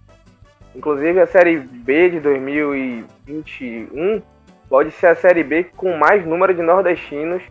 Inclusive 0.76 1.20
a 1.20 1.28
Série 1.28 1.58
B 1.58 2.10
de 2.10 2.20
2021 2.20 4.22
pode 4.70 4.92
ser 4.92 5.08
a 5.08 5.16
Série 5.16 5.44
B 5.44 5.66
com 5.76 5.98
mais 5.98 6.26
número 6.26 6.54
de 6.54 6.62
nordestinos 6.62 7.44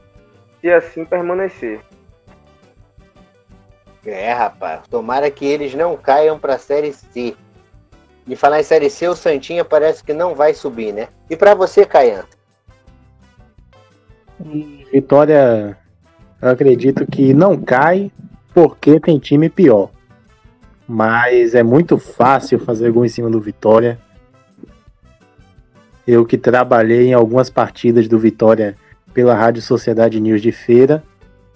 se 0.60 0.70
assim 0.70 1.04
permanecer. 1.04 1.80
É, 4.04 4.32
rapaz. 4.32 4.86
Tomara 4.88 5.30
que 5.30 5.44
eles 5.44 5.74
não 5.74 5.96
caiam 5.96 6.38
para 6.38 6.54
a 6.54 6.58
Série 6.58 6.92
C. 6.92 7.36
E 8.26 8.36
falar 8.36 8.60
em 8.60 8.64
Série 8.64 8.90
C, 8.90 9.08
o 9.08 9.16
Santinha 9.16 9.64
parece 9.64 10.04
que 10.04 10.12
não 10.12 10.34
vai 10.34 10.54
subir, 10.54 10.92
né? 10.92 11.08
E 11.28 11.36
para 11.36 11.54
você, 11.54 11.84
Caian? 11.84 12.24
Vitória, 14.92 15.76
eu 16.40 16.48
acredito 16.48 17.06
que 17.06 17.34
não 17.34 17.56
cai 17.60 18.10
porque 18.54 18.98
tem 19.00 19.18
time 19.18 19.48
pior. 19.48 19.90
Mas 20.86 21.54
é 21.54 21.62
muito 21.62 21.98
fácil 21.98 22.58
fazer 22.58 22.90
gol 22.90 23.04
em 23.04 23.08
cima 23.08 23.30
do 23.30 23.40
Vitória. 23.40 23.98
Eu 26.06 26.24
que 26.26 26.36
trabalhei 26.36 27.08
em 27.08 27.14
algumas 27.14 27.48
partidas 27.48 28.08
do 28.08 28.18
Vitória 28.18 28.76
pela 29.14 29.34
Rádio 29.34 29.62
Sociedade 29.62 30.20
News 30.20 30.40
de 30.40 30.52
Feira, 30.52 31.02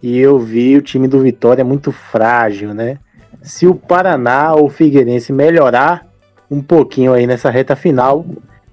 e 0.03 0.19
eu 0.19 0.39
vi 0.39 0.77
o 0.77 0.82
time 0.82 1.09
do 1.09 1.20
Vitória 1.20 1.65
muito 1.65 1.91
frágil, 1.91 2.74
né? 2.74 2.99
Se 3.43 3.66
o 3.66 3.74
Paraná 3.74 4.55
ou 4.55 4.66
o 4.66 4.70
Figueirense 4.70 5.32
melhorar 5.32 6.07
um 6.55 6.62
pouquinho 6.62 7.12
aí 7.12 7.26
nessa 7.26 7.51
reta 7.51 7.74
final, 7.74 8.24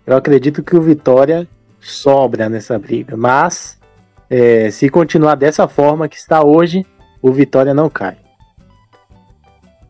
eu 0.05 0.15
acredito 0.15 0.61
que 0.61 0.75
o 0.75 0.81
Vitória 0.81 1.47
sobra 1.79 2.47
nessa 2.47 2.77
briga. 2.77 3.17
Mas 3.17 3.79
é, 4.29 4.69
se 4.69 4.87
continuar 4.87 5.35
dessa 5.35 5.67
forma 5.67 6.07
que 6.07 6.15
está 6.15 6.43
hoje, 6.43 6.85
o 7.21 7.31
Vitória 7.31 7.73
não 7.73 7.89
cai. 7.89 8.17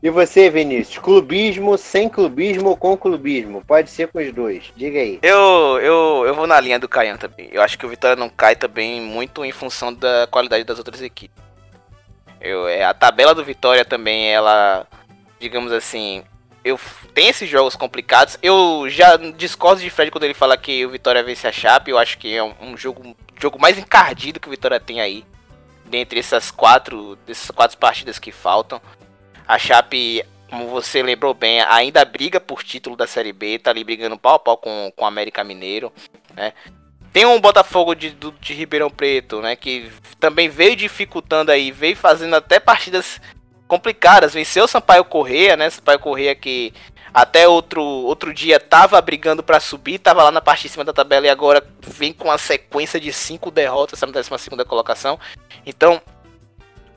E 0.02 0.10
você, 0.10 0.50
Vinícius? 0.50 0.98
Clubismo, 0.98 1.78
sem 1.78 2.10
clubismo 2.10 2.70
ou 2.70 2.78
com 2.78 2.98
clubismo? 2.98 3.64
Pode 3.64 3.90
ser 3.90 4.08
com 4.08 4.20
os 4.20 4.32
dois. 4.32 4.72
Diga 4.76 5.00
aí. 5.00 5.20
Eu, 5.22 5.78
eu, 5.80 6.24
eu 6.26 6.34
vou 6.34 6.48
na 6.48 6.60
linha 6.60 6.80
do 6.80 6.90
Caian 6.90 7.18
também. 7.18 7.50
Eu 7.52 7.62
acho 7.62 7.78
que 7.78 7.86
o 7.86 7.90
Vitória 7.90 8.16
não 8.16 8.30
cai 8.30 8.56
também 8.56 9.00
muito 9.00 9.46
em 9.46 9.52
função 9.52 9.94
da 9.94 10.28
qualidade 10.32 10.64
das 10.64 10.80
outras 10.80 11.02
equipes. 11.02 11.38
Eu, 12.40 12.68
é, 12.68 12.84
a 12.84 12.94
tabela 12.96 13.36
do 13.36 13.44
Vitória 13.44 13.86
também, 13.86 14.28
ela, 14.32 14.88
digamos 15.40 15.72
assim, 15.72 16.24
eu 16.64 16.80
tem 17.14 17.28
esses 17.28 17.50
jogos 17.50 17.76
complicados. 17.76 18.38
Eu 18.42 18.86
já 18.88 19.18
discordo 19.18 19.82
de 19.82 19.90
Fred 19.90 20.12
quando 20.12 20.24
ele 20.24 20.34
fala 20.34 20.58
que 20.58 20.86
o 20.86 20.90
Vitória 20.90 21.24
vence 21.24 21.48
a 21.48 21.52
Chape. 21.52 21.92
Eu 21.92 21.98
acho 21.98 22.18
que 22.18 22.34
é 22.34 22.44
um, 22.44 22.54
um 22.62 22.78
jogo, 22.78 23.16
jogo 23.40 23.60
mais 23.60 23.78
encardido 23.78 24.40
que 24.40 24.48
o 24.48 24.52
Vitória 24.52 24.80
tem 24.80 25.02
aí. 25.02 25.26
Dentre 25.86 26.20
essas 26.20 26.52
quatro, 26.52 27.18
dessas 27.28 27.52
quatro 27.52 27.78
partidas 27.78 28.20
que 28.20 28.32
faltam. 28.32 28.82
A 29.48 29.58
Chape, 29.58 30.24
como 30.50 30.68
você 30.68 31.02
lembrou 31.02 31.34
bem, 31.34 31.62
ainda 31.62 32.06
briga 32.06 32.40
por 32.40 32.64
título 32.64 32.96
da 32.96 33.08
Série 33.08 33.34
B. 33.34 33.60
Tá 33.60 33.72
ali 33.72 33.84
brigando 33.84 34.18
pau 34.18 34.36
a 34.36 34.40
pau 34.40 34.58
com, 34.58 34.92
com 34.96 35.04
o 35.04 35.08
América 35.08 35.44
Mineiro. 35.44 35.92
Né? 36.36 36.54
Tem 37.12 37.26
um 37.26 37.42
Botafogo 37.42 37.94
de, 37.94 38.16
de 38.40 38.54
Ribeirão 38.54 38.90
Preto, 38.90 39.42
né? 39.42 39.56
Que 39.56 39.92
também 40.18 40.48
veio 40.48 40.78
dificultando 40.78 41.52
aí, 41.52 41.72
veio 41.72 41.96
fazendo 41.96 42.36
até 42.36 42.58
partidas 42.58 43.20
complicadas. 43.72 44.34
Venceu 44.34 44.66
o 44.66 44.68
Sampaio 44.68 45.06
Correia, 45.06 45.56
né? 45.56 45.70
Sampaio 45.70 45.98
Correia 45.98 46.36
que 46.36 46.74
até 47.14 47.48
outro, 47.48 47.82
outro 47.82 48.34
dia 48.34 48.60
tava 48.60 49.02
brigando 49.02 49.42
para 49.42 49.62
subir, 49.62 49.98
tava 49.98 50.24
lá 50.24 50.32
na 50.32 50.42
parte 50.42 50.64
de 50.64 50.70
cima 50.70 50.84
da 50.84 50.92
tabela 50.92 51.26
e 51.26 51.30
agora 51.30 51.66
vem 51.82 52.12
com 52.12 52.26
uma 52.26 52.38
sequência 52.38 53.00
de 53.00 53.14
cinco 53.14 53.50
derrotas 53.50 54.02
na 54.02 54.08
12 54.08 54.30
segunda 54.40 54.66
colocação. 54.66 55.18
Então, 55.66 56.02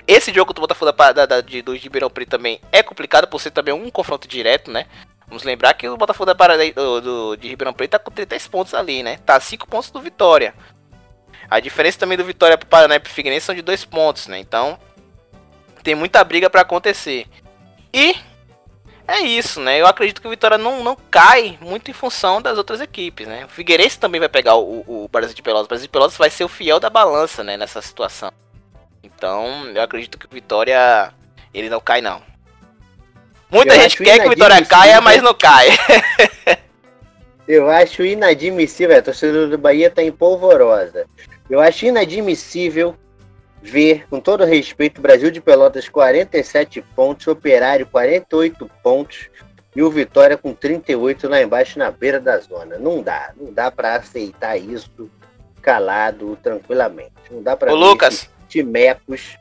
esse 0.05 0.35
jogo 0.35 0.53
do 0.53 0.61
Botafogo 0.61 0.91
da, 0.91 1.13
da, 1.13 1.27
da, 1.27 1.41
de, 1.41 1.63
do 1.63 1.77
Ribeirão 1.77 2.11
Preto 2.11 2.31
também 2.31 2.61
é 2.73 2.83
complicado 2.83 3.29
por 3.29 3.41
ser 3.41 3.53
também 3.53 3.73
um 3.73 3.89
confronto 3.89 4.27
direto, 4.27 4.69
né? 4.69 4.87
Vamos 5.29 5.45
lembrar 5.45 5.75
que 5.75 5.89
o 5.89 5.97
Botafogo 5.97 6.27
da 6.27 6.35
Parada 6.35 6.69
do, 6.73 7.01
do, 7.01 7.37
de 7.37 7.47
Ribeirão 7.47 7.73
Preto 7.73 7.93
tá 7.93 7.99
com 8.01 8.11
33 8.11 8.49
pontos 8.49 8.75
ali, 8.75 9.05
né? 9.05 9.19
Tá 9.25 9.39
5 9.39 9.69
pontos 9.69 9.93
do 9.93 10.01
Vitória. 10.01 10.55
A 11.49 11.61
diferença 11.61 12.01
também 12.01 12.19
do 12.19 12.25
Vitória 12.25 12.59
pro 12.59 12.67
Paraná 12.67 12.97
e 12.97 13.01
pro 13.01 13.13
Figueirense 13.13 13.47
são 13.47 13.55
de 13.55 13.63
2 13.63 13.85
pontos, 13.85 14.27
né? 14.27 14.41
Então, 14.41 14.77
tem 15.85 15.95
muita 15.95 16.25
briga 16.25 16.49
para 16.49 16.63
acontecer. 16.63 17.27
E 17.93 18.17
é 19.07 19.21
isso, 19.21 19.61
né? 19.61 19.81
Eu 19.81 19.87
acredito 19.87 20.21
que 20.21 20.27
o 20.27 20.31
Vitória 20.31 20.57
não, 20.57 20.83
não 20.83 20.97
cai 20.97 21.59
muito 21.61 21.91
em 21.91 21.95
função 21.95 22.41
das 22.41 22.57
outras 22.57 22.81
equipes, 22.81 23.29
né? 23.29 23.45
O 23.45 23.49
Figueirense 23.49 23.99
também 23.99 24.19
vai 24.19 24.31
pegar 24.31 24.57
o, 24.57 24.83
o 24.87 25.09
Brasil 25.13 25.35
de 25.35 25.43
Pelotas. 25.43 25.67
O 25.67 25.69
Brasil 25.69 25.87
de 25.87 25.93
Pelotas 25.93 26.17
vai 26.17 26.31
ser 26.31 26.43
o 26.43 26.49
fiel 26.49 26.81
da 26.81 26.89
balança, 26.89 27.45
né? 27.45 27.57
Nessa 27.59 27.83
situação. 27.83 28.33
Então, 29.03 29.67
eu 29.75 29.83
acredito 29.83 30.19
que 30.19 30.25
o 30.25 30.31
Vitória, 30.31 31.13
ele 31.53 31.69
não 31.69 31.81
cai, 31.81 32.01
não. 32.01 32.23
Muita 33.51 33.75
eu 33.75 33.83
gente 33.83 34.03
quer 34.03 34.21
que 34.21 34.27
o 34.27 34.31
Vitória 34.31 34.65
caia, 34.65 35.03
mas 35.03 35.23
não 35.23 35.35
cai. 35.35 35.69
eu 37.47 37.71
acho 37.71 38.03
inadmissível, 38.03 38.99
a 38.99 39.03
torcida 39.03 39.47
do 39.47 39.59
Bahia 39.59 39.91
tá 39.91 40.03
em 40.03 40.11
polvorosa. 40.11 41.07
Eu 41.51 41.61
acho 41.61 41.85
inadmissível 41.85 42.97
ver, 43.65 44.07
com 44.09 44.21
todo 44.21 44.45
respeito, 44.45 45.01
Brasil 45.01 45.31
de 45.31 45.41
Pelotas 45.41 45.89
47 45.89 46.83
pontos, 46.95 47.27
Operário 47.27 47.87
48 47.87 48.71
pontos 48.83 49.31
e 49.75 49.83
o 49.83 49.91
Vitória 49.91 50.37
com 50.37 50.53
38 50.53 51.27
lá 51.29 51.41
embaixo 51.41 51.79
na 51.79 51.91
beira 51.91 52.21
da 52.21 52.39
zona. 52.39 52.79
Não 52.79 53.03
dá, 53.03 53.33
não 53.37 53.53
dá 53.53 53.71
para 53.71 53.97
aceitar 53.97 54.57
isso 54.59 55.11
calado 55.63 56.39
tranquilamente. 56.43 57.13
Não 57.31 57.43
dá 57.43 57.57
para 57.57 57.73
Lucas, 57.73 58.29
timecos. 58.49 59.39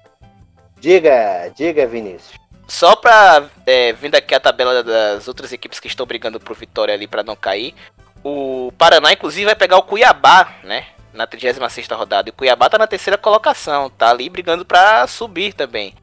Diga, 0.80 1.52
diga, 1.56 1.86
Vinícius. 1.86 2.40
Só 2.66 2.96
pra 2.96 3.50
é, 3.66 3.92
vindo 3.92 4.16
aqui 4.16 4.34
a 4.34 4.40
tabela 4.40 4.82
das 4.82 5.28
outras 5.28 5.52
equipes 5.52 5.82
que 5.82 5.88
estão 5.88 6.06
brigando 6.06 6.40
pro 6.40 6.56
Vitória 6.56 6.94
ali 6.94 7.08
para 7.08 7.24
não 7.24 7.36
cair. 7.36 7.76
O 8.24 8.72
Paraná, 8.78 9.12
inclusive, 9.12 9.46
vai 9.46 9.56
pegar 9.56 9.78
o 9.78 9.84
Cuiabá, 9.84 10.56
né? 10.64 10.88
Na 11.14 11.28
36 11.28 11.88
rodada. 11.90 12.30
E 12.30 12.32
o 12.32 12.34
Cuiabá 12.34 12.70
tá 12.70 12.78
na 12.78 12.88
terceira 12.88 13.18
colocação. 13.18 13.90
Tá 13.90 14.10
ali 14.10 14.30
brigando 14.30 14.66
para 14.66 15.06
subir 15.08 15.54
também. 15.54 15.94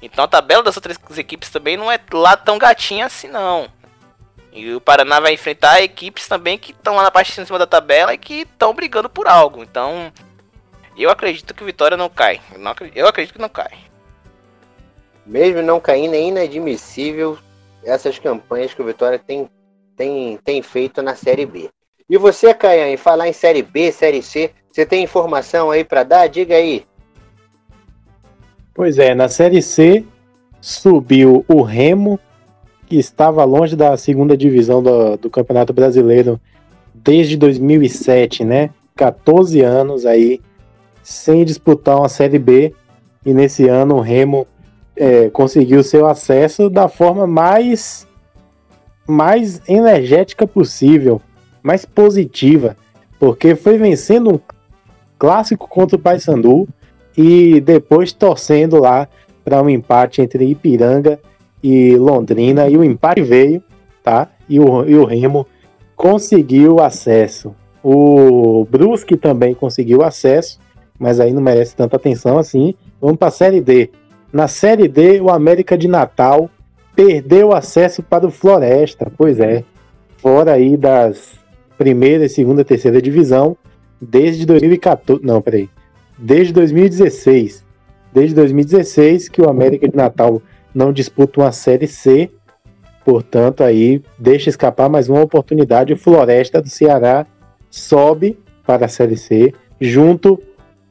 Então 0.00 0.24
a 0.24 0.28
tabela 0.28 0.62
das 0.62 0.76
outras 0.76 0.98
equipes 1.18 1.50
também 1.50 1.76
não 1.76 1.90
é 1.90 1.98
lá 2.12 2.36
tão 2.36 2.58
gatinha 2.58 3.06
assim, 3.06 3.28
não. 3.28 3.68
E 4.52 4.72
o 4.72 4.80
Paraná 4.80 5.18
vai 5.18 5.32
enfrentar 5.32 5.82
equipes 5.82 6.28
também 6.28 6.56
que 6.56 6.70
estão 6.70 6.94
lá 6.94 7.02
na 7.02 7.10
parte 7.10 7.34
de 7.34 7.46
cima 7.46 7.58
da 7.58 7.66
tabela 7.66 8.14
e 8.14 8.18
que 8.18 8.42
estão 8.42 8.72
brigando 8.72 9.08
por 9.08 9.26
algo. 9.26 9.62
Então, 9.62 10.12
eu 10.96 11.10
acredito 11.10 11.52
que 11.52 11.62
o 11.62 11.66
Vitória 11.66 11.96
não 11.96 12.08
cai. 12.08 12.40
Eu 12.94 13.08
acredito 13.08 13.34
que 13.34 13.40
não 13.40 13.48
cai. 13.48 13.72
Mesmo 15.26 15.60
não 15.62 15.80
caindo, 15.80 16.14
é 16.14 16.20
inadmissível 16.20 17.38
essas 17.82 18.18
campanhas 18.18 18.72
que 18.72 18.82
o 18.82 18.84
Vitória 18.84 19.18
tem, 19.18 19.48
tem, 19.96 20.36
tem 20.38 20.62
feito 20.62 21.02
na 21.02 21.14
Série 21.14 21.46
B. 21.46 21.70
E 22.08 22.18
você, 22.18 22.52
Caian, 22.52 22.88
em 22.88 22.96
falar 22.96 23.28
em 23.28 23.32
Série 23.32 23.62
B, 23.62 23.90
Série 23.90 24.22
C, 24.22 24.50
você 24.70 24.84
tem 24.84 25.02
informação 25.02 25.70
aí 25.70 25.82
para 25.82 26.02
dar? 26.02 26.26
Diga 26.28 26.54
aí. 26.54 26.84
Pois 28.74 28.98
é, 28.98 29.14
na 29.14 29.28
Série 29.28 29.62
C 29.62 30.04
subiu 30.60 31.44
o 31.48 31.62
Remo, 31.62 32.18
que 32.86 32.96
estava 32.96 33.44
longe 33.44 33.74
da 33.74 33.96
segunda 33.96 34.36
divisão 34.36 34.82
do, 34.82 35.16
do 35.16 35.30
Campeonato 35.30 35.72
Brasileiro 35.72 36.38
desde 36.92 37.36
2007, 37.36 38.44
né? 38.44 38.70
14 38.96 39.60
anos 39.62 40.04
aí 40.04 40.40
sem 41.02 41.44
disputar 41.44 41.98
uma 41.98 42.08
Série 42.08 42.38
B. 42.38 42.74
E 43.24 43.32
nesse 43.32 43.66
ano 43.68 43.96
o 43.96 44.00
Remo 44.00 44.46
é, 44.96 45.30
conseguiu 45.30 45.82
seu 45.82 46.06
acesso 46.06 46.68
da 46.68 46.88
forma 46.88 47.26
mais, 47.26 48.06
mais 49.06 49.62
energética 49.66 50.46
possível, 50.46 51.20
mais 51.64 51.86
positiva, 51.86 52.76
porque 53.18 53.56
foi 53.56 53.78
vencendo 53.78 54.34
um 54.34 54.38
clássico 55.18 55.66
contra 55.66 55.96
o 55.96 55.98
Paysandu 55.98 56.68
e 57.16 57.58
depois 57.62 58.12
torcendo 58.12 58.78
lá 58.78 59.08
para 59.42 59.62
um 59.62 59.70
empate 59.70 60.20
entre 60.20 60.44
Ipiranga 60.44 61.18
e 61.62 61.96
Londrina 61.96 62.68
e 62.68 62.76
o 62.76 62.84
empate 62.84 63.22
veio, 63.22 63.62
tá? 64.02 64.28
E 64.46 64.60
o, 64.60 64.84
e 64.84 64.94
o 64.94 65.06
Remo 65.06 65.46
conseguiu 65.96 66.80
acesso. 66.80 67.54
O 67.82 68.66
Brusque 68.70 69.16
também 69.16 69.54
conseguiu 69.54 70.02
acesso, 70.02 70.60
mas 70.98 71.18
aí 71.18 71.32
não 71.32 71.40
merece 71.40 71.74
tanta 71.74 71.96
atenção 71.96 72.36
assim. 72.38 72.74
Vamos 73.00 73.16
para 73.16 73.28
a 73.28 73.30
Série 73.30 73.62
D. 73.62 73.90
Na 74.30 74.48
Série 74.48 74.88
D, 74.88 75.20
o 75.20 75.30
América 75.30 75.78
de 75.78 75.88
Natal 75.88 76.50
perdeu 76.94 77.54
acesso 77.54 78.02
para 78.02 78.26
o 78.26 78.30
Floresta, 78.30 79.10
pois 79.16 79.40
é, 79.40 79.64
fora 80.18 80.52
aí 80.52 80.76
das 80.76 81.43
primeira, 81.76 82.28
segunda, 82.28 82.64
terceira 82.64 83.00
divisão 83.00 83.56
desde 84.00 84.44
2014, 84.44 85.24
não, 85.24 85.40
peraí, 85.40 85.68
desde 86.18 86.52
2016, 86.52 87.64
desde 88.12 88.34
2016 88.34 89.28
que 89.28 89.40
o 89.40 89.48
América 89.48 89.88
de 89.88 89.96
Natal 89.96 90.42
não 90.74 90.92
disputa 90.92 91.40
uma 91.40 91.52
Série 91.52 91.86
C, 91.86 92.30
portanto 93.04 93.62
aí 93.62 94.02
deixa 94.18 94.50
escapar 94.50 94.88
mais 94.88 95.08
uma 95.08 95.22
oportunidade, 95.22 95.92
o 95.92 95.96
Floresta 95.96 96.60
do 96.60 96.68
Ceará 96.68 97.26
sobe 97.70 98.38
para 98.66 98.86
a 98.86 98.88
Série 98.88 99.16
C, 99.16 99.52
junto 99.80 100.40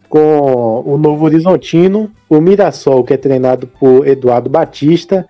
com 0.09 0.83
o 0.85 0.97
Novo 0.97 1.25
Horizontino, 1.25 2.11
o 2.29 2.39
Mirassol, 2.39 3.03
que 3.03 3.13
é 3.13 3.17
treinado 3.17 3.65
por 3.65 4.07
Eduardo 4.07 4.49
Batista, 4.49 5.27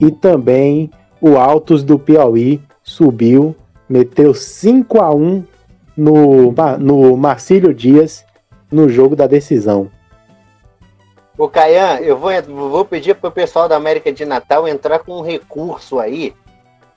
e 0.00 0.10
também 0.10 0.90
o 1.20 1.36
Altos 1.36 1.84
do 1.84 1.98
Piauí 1.98 2.60
subiu, 2.82 3.54
meteu 3.92 4.32
5 4.32 5.02
a 5.02 5.14
1 5.14 5.44
no, 5.94 6.54
no 6.78 7.16
Marcílio 7.16 7.74
Dias 7.74 8.24
no 8.70 8.88
jogo 8.88 9.14
da 9.14 9.26
decisão. 9.26 9.90
O 11.36 11.46
Caian, 11.46 11.98
eu 12.00 12.16
vou, 12.16 12.30
vou 12.70 12.84
pedir 12.86 13.14
o 13.22 13.30
pessoal 13.30 13.68
da 13.68 13.76
América 13.76 14.10
de 14.10 14.24
Natal 14.24 14.66
entrar 14.66 15.00
com 15.00 15.18
um 15.18 15.22
recurso 15.22 15.98
aí 15.98 16.34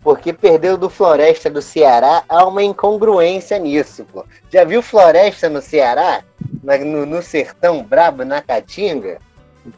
porque 0.01 0.31
perdeu 0.31 0.77
do 0.77 0.87
Floresta 0.87 1.49
do 1.49 1.63
Ceará, 1.63 2.23
há 2.29 2.45
uma 2.45 2.61
incongruência 2.61 3.57
nisso, 3.57 4.05
pô. 4.13 4.23
Já 4.51 4.63
viu 4.63 4.83
Floresta 4.83 5.49
no 5.49 5.61
Ceará? 5.63 6.23
no, 6.63 7.07
no, 7.07 7.21
sertão 7.23 7.83
brabo, 7.83 8.23
na 8.23 8.39
Caatinga? 8.39 9.17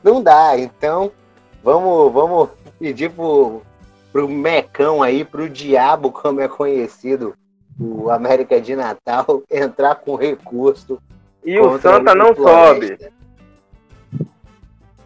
Não 0.03 0.21
dá, 0.21 0.57
então 0.57 1.13
vamos, 1.63 2.11
vamos 2.11 2.49
pedir 2.77 3.09
pro, 3.09 3.61
pro 4.17 4.27
Mecão 4.27 5.03
aí, 5.03 5.23
pro 5.23 5.47
Diabo, 5.47 6.09
como 6.11 6.41
é 6.41 6.47
conhecido, 6.47 7.35
o 7.79 8.09
América 8.09 8.59
de 8.59 8.75
Natal, 8.75 9.43
entrar 9.51 9.93
com 9.93 10.15
recurso. 10.15 10.99
E 11.45 11.59
o 11.59 11.79
Santa 11.79 12.15
não 12.15 12.35
sobe. 12.35 12.97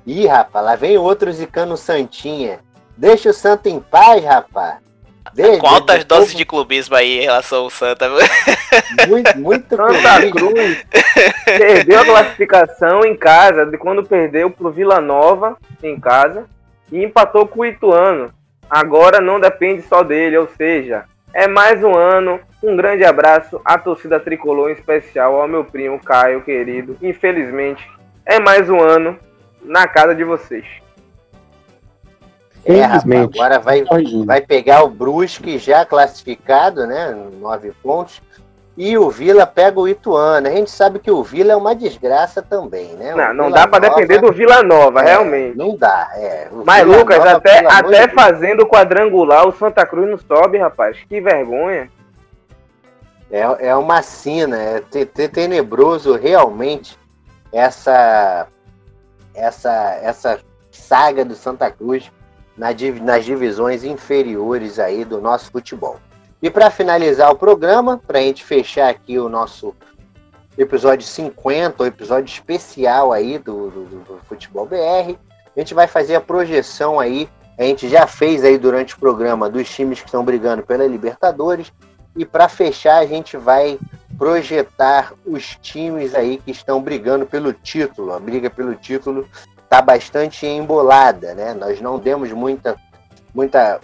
Ih, 0.07 0.25
rapaz, 0.25 0.65
lá 0.65 0.75
vem 0.77 0.97
outro 0.97 1.31
zicando 1.31 1.75
Santinha. 1.75 2.61
Deixa 2.95 3.29
o 3.29 3.33
Santa 3.33 3.69
em 3.69 3.81
paz, 3.81 4.23
rapaz. 4.23 4.77
Desde, 5.33 5.59
Quantas 5.59 6.03
doses 6.05 6.27
povo... 6.27 6.37
de 6.37 6.45
clubismo 6.45 6.95
aí 6.95 7.19
em 7.19 7.23
relação 7.23 7.63
ao 7.63 7.69
Santa? 7.69 8.09
Muito, 9.07 9.37
muito 9.37 9.75
Santa 9.75 10.31
Cruz 10.31 10.85
perdeu 11.45 12.01
a 12.01 12.05
classificação 12.05 13.05
em 13.05 13.15
casa, 13.15 13.65
de 13.65 13.77
quando 13.77 14.03
perdeu 14.03 14.49
pro 14.49 14.71
Vila 14.71 14.99
Nova 14.99 15.57
em 15.83 15.99
casa 15.99 16.45
e 16.91 17.03
empatou 17.03 17.45
com 17.45 17.59
o 17.59 17.65
Ituano. 17.65 18.33
Agora 18.71 19.19
não 19.19 19.37
depende 19.37 19.81
só 19.81 20.01
dele, 20.01 20.37
ou 20.37 20.47
seja, 20.55 21.03
é 21.33 21.45
mais 21.45 21.83
um 21.83 21.93
ano. 21.93 22.39
Um 22.63 22.77
grande 22.77 23.03
abraço 23.03 23.59
à 23.65 23.77
torcida 23.77 24.17
tricolor, 24.17 24.69
em 24.69 24.73
especial 24.73 25.41
ao 25.41 25.47
meu 25.47 25.65
primo 25.65 25.99
Caio, 25.99 26.41
querido. 26.41 26.95
Infelizmente, 27.01 27.85
é 28.25 28.39
mais 28.39 28.69
um 28.69 28.79
ano 28.79 29.19
na 29.61 29.89
casa 29.89 30.15
de 30.15 30.23
vocês. 30.23 30.65
É, 32.63 32.81
rapaz, 32.81 33.13
agora 33.13 33.59
vai, 33.59 33.83
vai 34.25 34.39
pegar 34.39 34.83
o 34.83 34.89
Brusque 34.89 35.57
já 35.57 35.83
classificado, 35.83 36.87
né? 36.87 37.13
Nove 37.41 37.73
pontos. 37.83 38.21
E 38.77 38.97
o 38.97 39.09
Vila 39.09 39.45
pega 39.45 39.79
o 39.79 39.87
Ituano. 39.87 40.47
A 40.47 40.51
gente 40.51 40.71
sabe 40.71 40.99
que 40.99 41.11
o 41.11 41.21
Vila 41.21 41.51
é 41.51 41.55
uma 41.55 41.75
desgraça 41.75 42.41
também, 42.41 42.93
né? 42.95 43.13
não, 43.13 43.33
não 43.33 43.51
dá 43.51 43.67
para 43.67 43.89
depender 43.89 44.19
do 44.19 44.31
Vila 44.31 44.63
Nova, 44.63 45.01
é, 45.01 45.11
realmente. 45.11 45.57
Não 45.57 45.75
dá, 45.75 46.09
é. 46.15 46.47
Mas, 46.65 46.83
Vila 46.83 46.97
Lucas, 46.97 47.17
Nova, 47.17 47.31
até, 47.31 47.65
até 47.65 48.07
de 48.07 48.13
fazendo 48.13 48.63
o 48.63 48.67
quadrangular, 48.67 49.47
o 49.47 49.51
Santa 49.51 49.85
Cruz 49.85 50.09
não 50.09 50.17
sobe, 50.17 50.57
rapaz. 50.57 50.97
Que 51.07 51.19
vergonha. 51.19 51.89
É, 53.29 53.69
é 53.69 53.75
uma 53.75 54.01
sina, 54.01 54.57
é 54.57 54.81
tenebroso 55.27 56.15
realmente 56.15 56.97
essa, 57.51 58.47
essa, 59.33 59.99
essa 60.01 60.39
saga 60.71 61.23
do 61.23 61.35
Santa 61.35 61.69
Cruz 61.69 62.11
nas 62.57 63.25
divisões 63.25 63.83
inferiores 63.83 64.79
aí 64.79 65.03
do 65.03 65.19
nosso 65.21 65.51
futebol. 65.51 65.97
E 66.41 66.49
para 66.49 66.71
finalizar 66.71 67.31
o 67.31 67.35
programa, 67.35 68.01
para 68.05 68.17
a 68.17 68.21
gente 68.21 68.43
fechar 68.43 68.89
aqui 68.89 69.19
o 69.19 69.29
nosso 69.29 69.75
episódio 70.57 71.05
50, 71.05 71.83
o 71.83 71.85
episódio 71.85 72.31
especial 72.31 73.13
aí 73.13 73.37
do, 73.37 73.69
do, 73.69 73.85
do, 73.85 74.19
Futebol 74.25 74.65
BR, 74.65 75.15
a 75.55 75.59
gente 75.59 75.73
vai 75.73 75.87
fazer 75.87 76.15
a 76.15 76.21
projeção 76.21 76.99
aí, 76.99 77.29
a 77.57 77.63
gente 77.63 77.87
já 77.87 78.07
fez 78.07 78.43
aí 78.43 78.57
durante 78.57 78.95
o 78.95 78.99
programa 78.99 79.49
dos 79.49 79.69
times 79.69 79.99
que 79.99 80.07
estão 80.07 80.25
brigando 80.25 80.63
pela 80.63 80.85
Libertadores, 80.85 81.71
e 82.15 82.25
para 82.25 82.49
fechar 82.49 82.97
a 82.97 83.05
gente 83.05 83.37
vai 83.37 83.77
projetar 84.17 85.13
os 85.25 85.55
times 85.61 86.13
aí 86.15 86.37
que 86.37 86.51
estão 86.51 86.81
brigando 86.81 87.25
pelo 87.25 87.53
título, 87.53 88.13
a 88.13 88.19
briga 88.19 88.49
pelo 88.49 88.75
título 88.75 89.27
está 89.63 89.81
bastante 89.81 90.45
embolada, 90.45 91.33
né? 91.33 91.53
Nós 91.53 91.79
não 91.79 91.97
demos 91.97 92.31
muita, 92.33 92.75
muita 93.33 93.79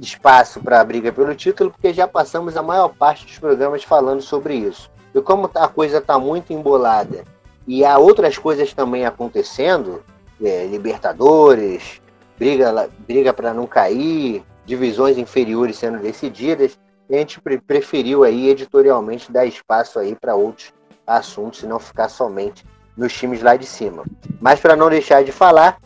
espaço 0.00 0.60
para 0.60 0.80
a 0.80 0.84
briga 0.84 1.12
pelo 1.12 1.34
título, 1.34 1.70
porque 1.70 1.92
já 1.92 2.08
passamos 2.08 2.56
a 2.56 2.62
maior 2.62 2.88
parte 2.88 3.26
dos 3.26 3.38
programas 3.38 3.84
falando 3.84 4.22
sobre 4.22 4.54
isso. 4.54 4.90
E 5.14 5.20
como 5.20 5.50
a 5.54 5.68
coisa 5.68 5.98
está 5.98 6.18
muito 6.18 6.52
embolada 6.52 7.24
e 7.66 7.84
há 7.84 7.98
outras 7.98 8.38
coisas 8.38 8.72
também 8.72 9.04
acontecendo, 9.04 10.02
é, 10.42 10.66
Libertadores, 10.66 12.00
briga, 12.38 12.88
briga 13.06 13.32
para 13.32 13.52
não 13.52 13.66
cair, 13.66 14.42
divisões 14.64 15.18
inferiores 15.18 15.76
sendo 15.76 15.98
decididas, 15.98 16.78
a 17.10 17.14
gente 17.14 17.40
preferiu 17.66 18.22
aí 18.22 18.48
editorialmente 18.48 19.32
dar 19.32 19.44
espaço 19.44 19.98
aí 19.98 20.14
para 20.14 20.34
outros 20.34 20.72
assuntos 21.06 21.62
e 21.62 21.66
não 21.66 21.78
ficar 21.78 22.08
somente 22.08 22.64
nos 22.96 23.12
times 23.12 23.42
lá 23.42 23.56
de 23.56 23.66
cima. 23.66 24.04
Mas 24.40 24.60
para 24.60 24.76
não 24.76 24.88
deixar 24.88 25.24
de 25.24 25.32
falar, 25.32 25.78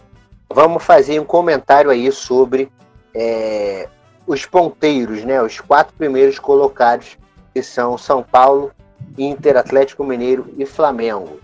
vamos 0.53 0.85
fazer 0.85 1.19
um 1.19 1.25
comentário 1.25 1.91
aí 1.91 2.13
sobre 2.13 2.71
é, 3.15 3.89
os 4.27 4.47
ponteiros, 4.47 5.25
né? 5.25 5.41
Os 5.43 5.61
quatro 5.61 5.95
primeiros 5.97 6.39
colocados, 6.39 7.19
que 7.53 7.63
são 7.63 7.99
São 7.99 8.23
Paulo, 8.23 8.73
Inter, 9.19 9.57
Atlético 9.57 10.05
Mineiro 10.05 10.47
e 10.57 10.65
Flamengo. 10.65 11.39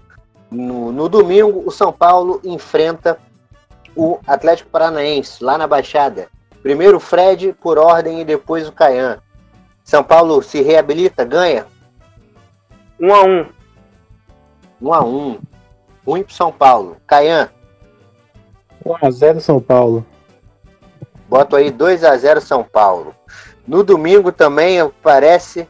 No, 0.50 0.90
no 0.90 1.08
domingo, 1.08 1.62
o 1.64 1.70
São 1.70 1.92
Paulo 1.92 2.40
enfrenta 2.42 3.18
o 3.94 4.18
Atlético 4.26 4.70
Paranaense, 4.70 5.42
lá 5.42 5.56
na 5.56 5.66
Baixada. 5.66 6.28
Primeiro 6.62 6.96
o 6.96 7.00
Fred, 7.00 7.54
por 7.60 7.78
ordem, 7.78 8.20
e 8.20 8.24
depois 8.24 8.68
o 8.68 8.72
Caian. 8.72 9.20
São 9.84 10.02
Paulo 10.02 10.42
se 10.42 10.60
reabilita, 10.60 11.24
ganha? 11.24 11.66
1 13.00 13.06
um 13.06 13.14
a 13.14 13.22
1 13.22 13.28
um. 13.28 13.46
1 14.82 14.88
um 14.88 14.94
a 14.94 15.04
1 15.04 15.38
Ruim 16.06 16.22
pro 16.22 16.34
São 16.34 16.52
Paulo. 16.52 16.96
Caian. 17.06 17.50
1x0 18.84 19.40
São 19.40 19.60
Paulo. 19.60 20.04
Boto 21.30 21.54
aí 21.54 21.70
2x0 21.70 22.40
São 22.40 22.64
Paulo. 22.64 23.14
No 23.64 23.84
domingo 23.84 24.32
também 24.32 24.78
parece 25.00 25.68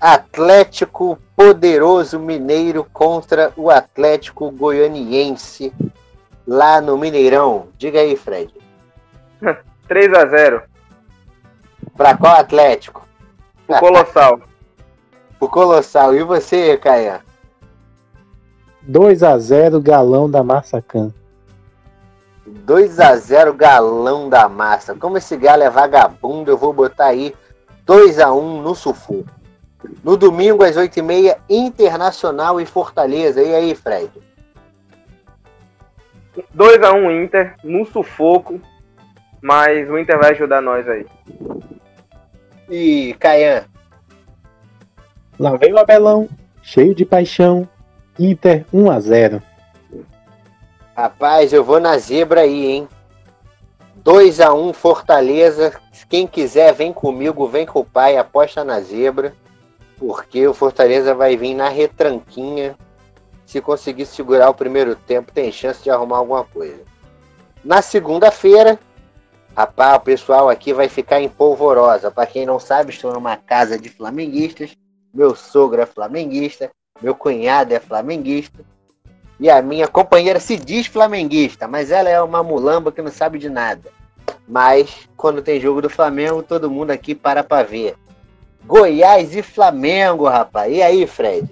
Atlético 0.00 1.16
Poderoso 1.36 2.18
Mineiro 2.18 2.84
contra 2.92 3.52
o 3.56 3.70
Atlético 3.70 4.50
Goianiense 4.50 5.72
lá 6.44 6.80
no 6.80 6.98
Mineirão. 6.98 7.68
Diga 7.78 8.00
aí, 8.00 8.16
Fred. 8.16 8.52
3 9.86 10.12
a 10.14 10.26
0 10.26 10.62
Para 11.96 12.16
qual 12.16 12.34
Atlético? 12.34 13.06
O 13.68 13.78
Colossal. 13.78 14.40
pro 15.38 15.48
Colossal. 15.48 16.16
E 16.16 16.24
você, 16.24 16.76
Caia? 16.76 17.20
2 18.82 19.22
a 19.22 19.38
0 19.38 19.80
galão 19.80 20.28
da 20.28 20.42
Massacan. 20.42 21.14
2 22.48 23.00
a 23.00 23.16
0 23.16 23.54
galão 23.54 24.28
da 24.28 24.48
massa. 24.48 24.94
Como 24.94 25.18
esse 25.18 25.36
galo 25.36 25.62
é 25.62 25.70
vagabundo, 25.70 26.50
eu 26.50 26.58
vou 26.58 26.72
botar 26.72 27.06
aí 27.06 27.34
2 27.84 28.18
a 28.18 28.32
1 28.32 28.62
no 28.62 28.74
sufoco. 28.74 29.26
No 30.02 30.16
domingo, 30.16 30.64
às 30.64 30.76
8h30, 30.76 31.36
Internacional 31.48 32.60
e 32.60 32.66
Fortaleza. 32.66 33.42
E 33.42 33.54
aí, 33.54 33.74
Fred? 33.74 34.10
2x1 36.56 37.24
Inter, 37.24 37.54
no 37.62 37.84
sufoco. 37.86 38.60
Mas 39.40 39.88
o 39.88 39.98
Inter 39.98 40.18
vai 40.18 40.32
ajudar 40.32 40.60
nós 40.60 40.88
aí. 40.88 41.06
E 42.68 43.14
Caian? 43.18 43.64
Lá 45.38 45.56
vem 45.56 45.72
o 45.72 45.78
Abelão, 45.78 46.28
cheio 46.60 46.94
de 46.94 47.04
paixão. 47.04 47.68
Inter 48.18 48.66
1 48.72 48.90
a 48.90 48.98
0 48.98 49.42
Rapaz, 50.98 51.52
eu 51.52 51.62
vou 51.62 51.78
na 51.78 51.96
zebra 51.96 52.40
aí, 52.40 52.72
hein? 52.72 52.88
2 53.94 54.40
a 54.40 54.52
1 54.52 54.72
Fortaleza. 54.72 55.80
Quem 56.08 56.26
quiser, 56.26 56.74
vem 56.74 56.92
comigo, 56.92 57.46
vem 57.46 57.64
com 57.64 57.78
o 57.78 57.84
pai, 57.84 58.16
aposta 58.16 58.64
na 58.64 58.80
zebra. 58.80 59.32
Porque 59.96 60.44
o 60.48 60.52
Fortaleza 60.52 61.14
vai 61.14 61.36
vir 61.36 61.54
na 61.54 61.68
retranquinha. 61.68 62.76
Se 63.46 63.60
conseguir 63.60 64.06
segurar 64.06 64.50
o 64.50 64.54
primeiro 64.54 64.96
tempo, 64.96 65.30
tem 65.30 65.52
chance 65.52 65.84
de 65.84 65.88
arrumar 65.88 66.16
alguma 66.16 66.42
coisa. 66.42 66.82
Na 67.64 67.80
segunda-feira, 67.80 68.76
rapaz, 69.56 69.98
o 69.98 70.00
pessoal 70.00 70.48
aqui 70.48 70.72
vai 70.72 70.88
ficar 70.88 71.20
em 71.20 71.28
polvorosa. 71.28 72.10
Para 72.10 72.26
quem 72.26 72.44
não 72.44 72.58
sabe, 72.58 72.90
estou 72.90 73.12
numa 73.12 73.36
casa 73.36 73.78
de 73.78 73.88
flamenguistas. 73.88 74.76
Meu 75.14 75.36
sogro 75.36 75.80
é 75.80 75.86
flamenguista, 75.86 76.72
meu 77.00 77.14
cunhado 77.14 77.72
é 77.72 77.78
flamenguista. 77.78 78.64
E 79.40 79.48
a 79.48 79.62
minha 79.62 79.86
companheira 79.86 80.40
se 80.40 80.56
diz 80.56 80.86
flamenguista, 80.86 81.68
mas 81.68 81.90
ela 81.90 82.08
é 82.08 82.20
uma 82.20 82.42
mulamba 82.42 82.90
que 82.90 83.00
não 83.00 83.10
sabe 83.10 83.38
de 83.38 83.48
nada. 83.48 83.90
Mas 84.46 85.08
quando 85.16 85.42
tem 85.42 85.60
jogo 85.60 85.80
do 85.80 85.88
Flamengo, 85.88 86.42
todo 86.42 86.70
mundo 86.70 86.90
aqui 86.90 87.14
para 87.14 87.44
para 87.44 87.66
ver. 87.66 87.94
Goiás 88.64 89.34
e 89.36 89.42
Flamengo, 89.42 90.28
rapaz. 90.28 90.72
E 90.72 90.82
aí, 90.82 91.06
Fred? 91.06 91.48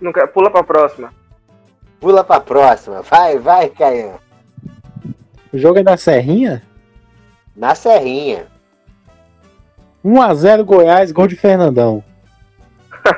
Nunca, 0.00 0.26
pula 0.26 0.50
pra 0.50 0.62
próxima. 0.62 1.12
Pula 2.00 2.24
pra 2.24 2.40
próxima. 2.40 3.02
Vai, 3.02 3.38
vai, 3.38 3.68
Caian. 3.68 4.14
O 5.52 5.58
jogo 5.58 5.78
é 5.78 5.82
na 5.82 5.96
Serrinha? 5.96 6.62
Na 7.54 7.74
Serrinha. 7.74 8.46
1x0 10.04 10.64
Goiás, 10.64 11.12
gol 11.12 11.26
de 11.26 11.36
Fernandão. 11.36 12.02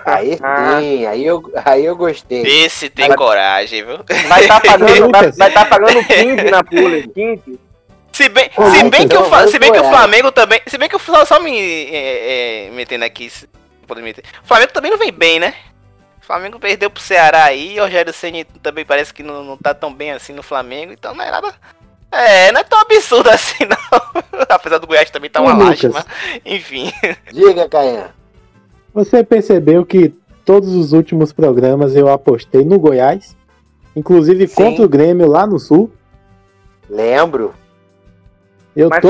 Aí 0.07 0.39
Ah. 0.43 0.79
sim, 0.81 1.07
aí 1.07 1.25
eu, 1.27 1.43
aí 1.65 1.85
eu 1.85 1.97
gostei. 1.97 2.43
Esse 2.43 2.89
tem 2.89 3.07
Ela- 3.07 3.17
coragem, 3.17 3.85
viu? 3.85 3.99
Vai 4.29 4.43
estar 4.43 4.61
pagando, 4.61 5.11
vai, 5.11 5.31
vai 5.33 5.53
tá 5.53 5.65
pagando 5.65 6.03
15 6.07 6.51
na 6.51 6.65
pula. 6.65 7.03
15. 7.15 7.61
Se 8.13 8.29
bem, 8.29 8.49
Ô, 8.57 8.65
se 8.71 8.85
bem 8.85 9.09
que, 9.09 9.17
o, 9.17 9.49
se 9.49 9.59
bem 9.59 9.73
que 9.73 9.79
o 9.79 9.83
Goiás. 9.83 9.97
Flamengo 9.97 10.31
também. 10.33 10.61
Se 10.69 10.79
bem 10.79 10.89
que 10.89 10.95
o 10.97 11.01
só, 11.01 11.25
só 11.25 11.41
me 11.41 11.59
é, 11.91 12.67
é, 12.67 12.71
metendo 12.71 13.05
aqui. 13.05 13.29
se- 13.29 13.49
poder 13.87 14.03
meter. 14.03 14.25
O 14.43 14.47
Flamengo 14.47 14.73
também 14.73 14.91
não 14.91 14.99
vem 14.99 15.13
bem, 15.13 15.41
né? 15.41 15.53
O 16.23 16.25
Flamengo 16.27 16.59
perdeu 16.61 16.89
pro 16.89 17.03
Ceará 17.03 17.45
aí. 17.45 17.79
O 17.79 17.83
Rogério 17.83 18.13
Ceni 18.13 18.45
também 18.63 18.85
parece 18.85 19.13
que 19.13 19.23
não, 19.23 19.43
não 19.45 19.57
tá 19.59 19.75
tão 19.75 19.93
bem 19.93 20.13
assim 20.13 20.33
no 20.33 20.43
Flamengo. 20.45 20.93
Então 20.93 21.13
não 21.15 21.25
é 21.25 21.31
nada. 21.31 21.53
É, 22.13 22.53
não 22.53 22.61
é 22.61 22.65
tão 22.65 22.79
absurdo 22.79 23.29
assim, 23.35 23.65
não. 23.65 24.23
Apesar 24.49 24.79
do 24.79 24.87
Goiás 24.87 25.11
também 25.11 25.29
tá 25.29 25.41
uma 25.43 25.53
Lucas. 25.53 25.69
lástima. 25.83 26.07
Enfim. 26.47 26.93
Diga, 27.33 27.69
Caian. 27.69 28.11
Você 28.95 29.25
percebeu 29.25 29.85
que 29.85 30.15
todos 30.45 30.73
os 30.75 30.93
últimos 30.93 31.33
programas 31.33 31.97
eu 31.97 32.09
apostei 32.09 32.65
no 32.65 32.79
Goiás, 32.79 33.37
inclusive 33.97 34.47
Sim. 34.47 34.55
contra 34.55 34.85
o 34.85 34.89
Grêmio 34.89 35.27
lá 35.27 35.47
no 35.47 35.59
Sul. 35.59 35.91
Lembro. 36.89 37.53
Eu 38.77 38.89
Mas 38.89 39.01
tô 39.01 39.09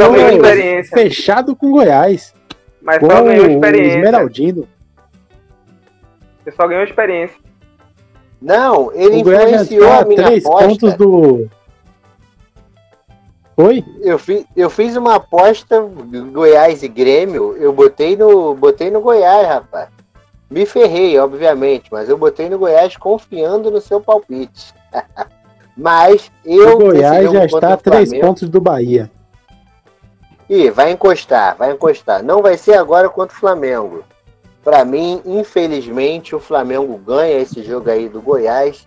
fechado 0.94 1.54
com 1.54 1.70
Goiás, 1.70 2.34
Mas 2.80 2.98
com 2.98 3.10
só 3.10 3.22
ganhou 3.22 3.46
o 3.46 3.50
experiência. 3.50 3.96
Esmeraldino. 3.96 4.68
Você 6.42 6.50
só 6.52 6.66
ganhou 6.66 6.84
experiência. 6.84 7.36
Não, 8.40 8.92
ele 8.92 9.20
o 9.20 9.24
Goiás 9.24 9.50
já 9.50 9.62
influenciou 9.62 9.92
a 9.92 10.04
minha 10.04 10.22
três 10.22 10.44
aposta. 10.46 10.68
pontos 10.68 10.94
do. 10.94 11.50
Oi? 13.56 13.84
Eu, 14.00 14.18
fi, 14.18 14.46
eu 14.56 14.68
fiz 14.68 14.96
uma 14.96 15.16
aposta 15.16 15.80
Goiás 16.32 16.82
e 16.82 16.88
Grêmio. 16.88 17.56
Eu 17.56 17.72
botei 17.72 18.16
no, 18.16 18.54
botei 18.54 18.90
no 18.90 19.00
Goiás, 19.00 19.46
rapaz. 19.46 19.88
Me 20.50 20.66
ferrei, 20.66 21.18
obviamente, 21.18 21.88
mas 21.90 22.08
eu 22.08 22.18
botei 22.18 22.48
no 22.48 22.58
Goiás 22.58 22.96
confiando 22.96 23.70
no 23.70 23.80
seu 23.80 24.00
palpite. 24.00 24.74
mas 25.76 26.30
eu. 26.44 26.74
o 26.74 26.78
Goiás 26.78 27.30
já 27.30 27.44
está 27.44 27.72
a 27.74 27.76
três 27.76 28.12
pontos 28.18 28.48
do 28.48 28.60
Bahia. 28.60 29.10
Ih, 30.48 30.70
vai 30.70 30.90
encostar, 30.90 31.56
vai 31.56 31.72
encostar. 31.72 32.22
Não 32.22 32.42
vai 32.42 32.58
ser 32.58 32.74
agora 32.74 33.08
contra 33.08 33.34
o 33.34 33.40
Flamengo. 33.40 34.04
Pra 34.62 34.84
mim, 34.84 35.20
infelizmente, 35.24 36.34
o 36.34 36.40
Flamengo 36.40 36.96
ganha 36.98 37.38
esse 37.38 37.62
jogo 37.62 37.90
aí 37.90 38.08
do 38.08 38.20
Goiás. 38.20 38.86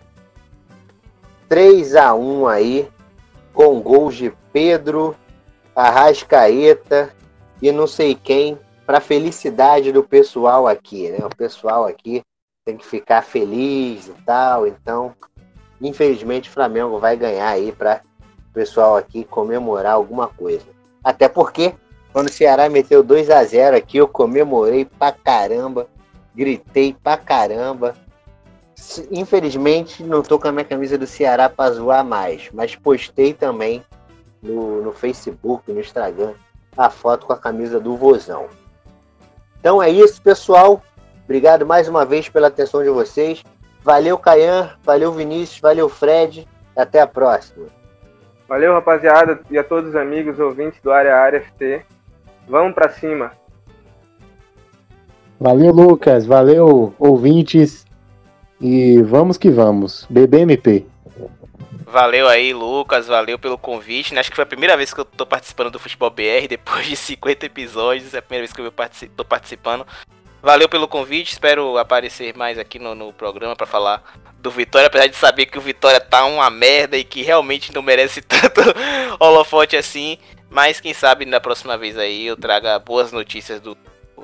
3 1.48 1.96
a 1.96 2.14
1 2.14 2.46
aí, 2.46 2.88
com 3.58 3.80
gols 3.80 4.14
de 4.14 4.32
Pedro, 4.52 5.16
Arrascaeta 5.74 7.12
e 7.60 7.72
não 7.72 7.88
sei 7.88 8.14
quem, 8.14 8.56
pra 8.86 9.00
felicidade 9.00 9.90
do 9.90 10.04
pessoal 10.04 10.68
aqui, 10.68 11.10
né? 11.10 11.18
O 11.26 11.36
pessoal 11.36 11.84
aqui 11.84 12.22
tem 12.64 12.76
que 12.76 12.86
ficar 12.86 13.20
feliz 13.22 14.06
e 14.06 14.12
tal, 14.24 14.64
então, 14.64 15.12
infelizmente, 15.82 16.48
o 16.48 16.52
Flamengo 16.52 17.00
vai 17.00 17.16
ganhar 17.16 17.48
aí 17.48 17.72
pra 17.72 18.00
o 18.48 18.52
pessoal 18.52 18.96
aqui 18.96 19.24
comemorar 19.24 19.94
alguma 19.94 20.28
coisa. 20.28 20.66
Até 21.02 21.28
porque, 21.28 21.74
quando 22.12 22.28
o 22.28 22.32
Ceará 22.32 22.68
meteu 22.68 23.02
2 23.02 23.28
a 23.28 23.42
0 23.42 23.76
aqui, 23.76 23.96
eu 23.96 24.06
comemorei 24.06 24.84
pra 24.84 25.10
caramba, 25.10 25.88
gritei 26.32 26.94
pra 27.02 27.16
caramba. 27.16 27.96
Infelizmente, 29.10 30.02
não 30.02 30.22
tô 30.22 30.38
com 30.38 30.48
a 30.48 30.52
minha 30.52 30.64
camisa 30.64 30.96
do 30.96 31.06
Ceará 31.06 31.48
pra 31.48 31.70
zoar 31.70 32.04
mais, 32.04 32.48
mas 32.52 32.74
postei 32.74 33.32
também 33.32 33.82
no, 34.42 34.82
no 34.82 34.92
Facebook, 34.92 35.70
no 35.70 35.80
Instagram, 35.80 36.32
a 36.76 36.88
foto 36.88 37.26
com 37.26 37.32
a 37.32 37.38
camisa 37.38 37.80
do 37.80 37.96
Vozão. 37.96 38.46
Então 39.58 39.82
é 39.82 39.90
isso, 39.90 40.22
pessoal. 40.22 40.82
Obrigado 41.24 41.66
mais 41.66 41.88
uma 41.88 42.04
vez 42.04 42.28
pela 42.28 42.46
atenção 42.48 42.82
de 42.82 42.88
vocês. 42.88 43.42
Valeu, 43.82 44.16
Caian. 44.16 44.70
Valeu, 44.82 45.12
Vinícius. 45.12 45.60
Valeu, 45.60 45.88
Fred. 45.88 46.46
Até 46.76 47.00
a 47.00 47.06
próxima. 47.06 47.66
Valeu, 48.48 48.72
rapaziada, 48.72 49.40
e 49.50 49.58
a 49.58 49.64
todos 49.64 49.90
os 49.90 49.96
amigos 49.96 50.38
ouvintes 50.38 50.80
do 50.80 50.90
Área 50.90 51.16
Área 51.16 51.40
FT. 51.40 51.84
Vamos 52.48 52.74
pra 52.74 52.88
cima. 52.88 53.32
Valeu, 55.38 55.72
Lucas. 55.72 56.24
Valeu, 56.24 56.94
ouvintes. 56.98 57.87
E 58.60 59.00
vamos 59.02 59.38
que 59.38 59.50
vamos. 59.50 60.06
BBMP. 60.10 60.84
Valeu 61.90 62.28
aí, 62.28 62.52
Lucas. 62.52 63.06
Valeu 63.06 63.38
pelo 63.38 63.56
convite. 63.56 64.12
né? 64.12 64.20
Acho 64.20 64.30
que 64.30 64.36
foi 64.36 64.42
a 64.42 64.46
primeira 64.46 64.76
vez 64.76 64.92
que 64.92 65.00
eu 65.00 65.04
tô 65.04 65.24
participando 65.24 65.70
do 65.70 65.78
Futebol 65.78 66.10
BR, 66.10 66.46
depois 66.48 66.86
de 66.86 66.96
50 66.96 67.46
episódios. 67.46 68.14
É 68.14 68.18
a 68.18 68.22
primeira 68.22 68.42
vez 68.42 68.52
que 68.52 68.60
eu 68.60 68.72
tô 69.16 69.24
participando. 69.24 69.86
Valeu 70.42 70.68
pelo 70.68 70.86
convite. 70.86 71.32
Espero 71.32 71.78
aparecer 71.78 72.36
mais 72.36 72.58
aqui 72.58 72.78
no, 72.78 72.94
no 72.94 73.12
programa 73.12 73.56
pra 73.56 73.66
falar 73.66 74.02
do 74.38 74.50
Vitória. 74.50 74.88
Apesar 74.88 75.06
de 75.06 75.16
saber 75.16 75.46
que 75.46 75.58
o 75.58 75.62
Vitória 75.62 76.00
tá 76.00 76.24
uma 76.26 76.50
merda 76.50 76.96
e 76.96 77.04
que 77.04 77.22
realmente 77.22 77.72
não 77.72 77.82
merece 77.82 78.20
tanto 78.22 78.60
holofote 79.18 79.76
assim. 79.76 80.18
Mas 80.50 80.80
quem 80.80 80.92
sabe 80.92 81.24
na 81.24 81.40
próxima 81.40 81.76
vez 81.78 81.96
aí 81.96 82.26
eu 82.26 82.36
traga 82.36 82.78
boas 82.78 83.12
notícias 83.12 83.60
do, 83.60 83.76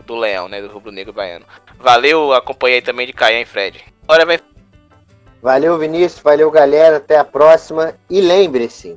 do 0.06 0.16
Leão, 0.16 0.48
né? 0.48 0.60
Do 0.60 0.68
Rubro 0.68 0.92
Negro 0.92 1.12
Baiano. 1.12 1.46
Valeu, 1.78 2.32
acompanhei 2.32 2.80
também 2.80 3.06
de 3.06 3.12
Caian 3.12 3.40
e 3.40 3.44
Fred. 3.44 3.84
Agora 4.06 4.24
vai 4.24 4.38
Valeu, 5.44 5.78
Vinícius. 5.78 6.22
Valeu, 6.22 6.50
galera. 6.50 6.96
Até 6.96 7.18
a 7.18 7.24
próxima. 7.24 7.94
E 8.08 8.18
lembre-se: 8.20 8.96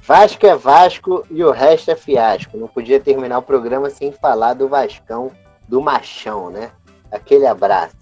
Vasco 0.00 0.46
é 0.46 0.56
Vasco 0.56 1.22
e 1.30 1.44
o 1.44 1.50
resto 1.50 1.90
é 1.90 1.94
fiasco. 1.94 2.56
Não 2.56 2.66
podia 2.66 2.98
terminar 2.98 3.38
o 3.38 3.42
programa 3.42 3.90
sem 3.90 4.10
falar 4.10 4.54
do 4.54 4.68
Vascão, 4.68 5.30
do 5.68 5.82
Machão, 5.82 6.48
né? 6.50 6.70
Aquele 7.10 7.46
abraço. 7.46 8.01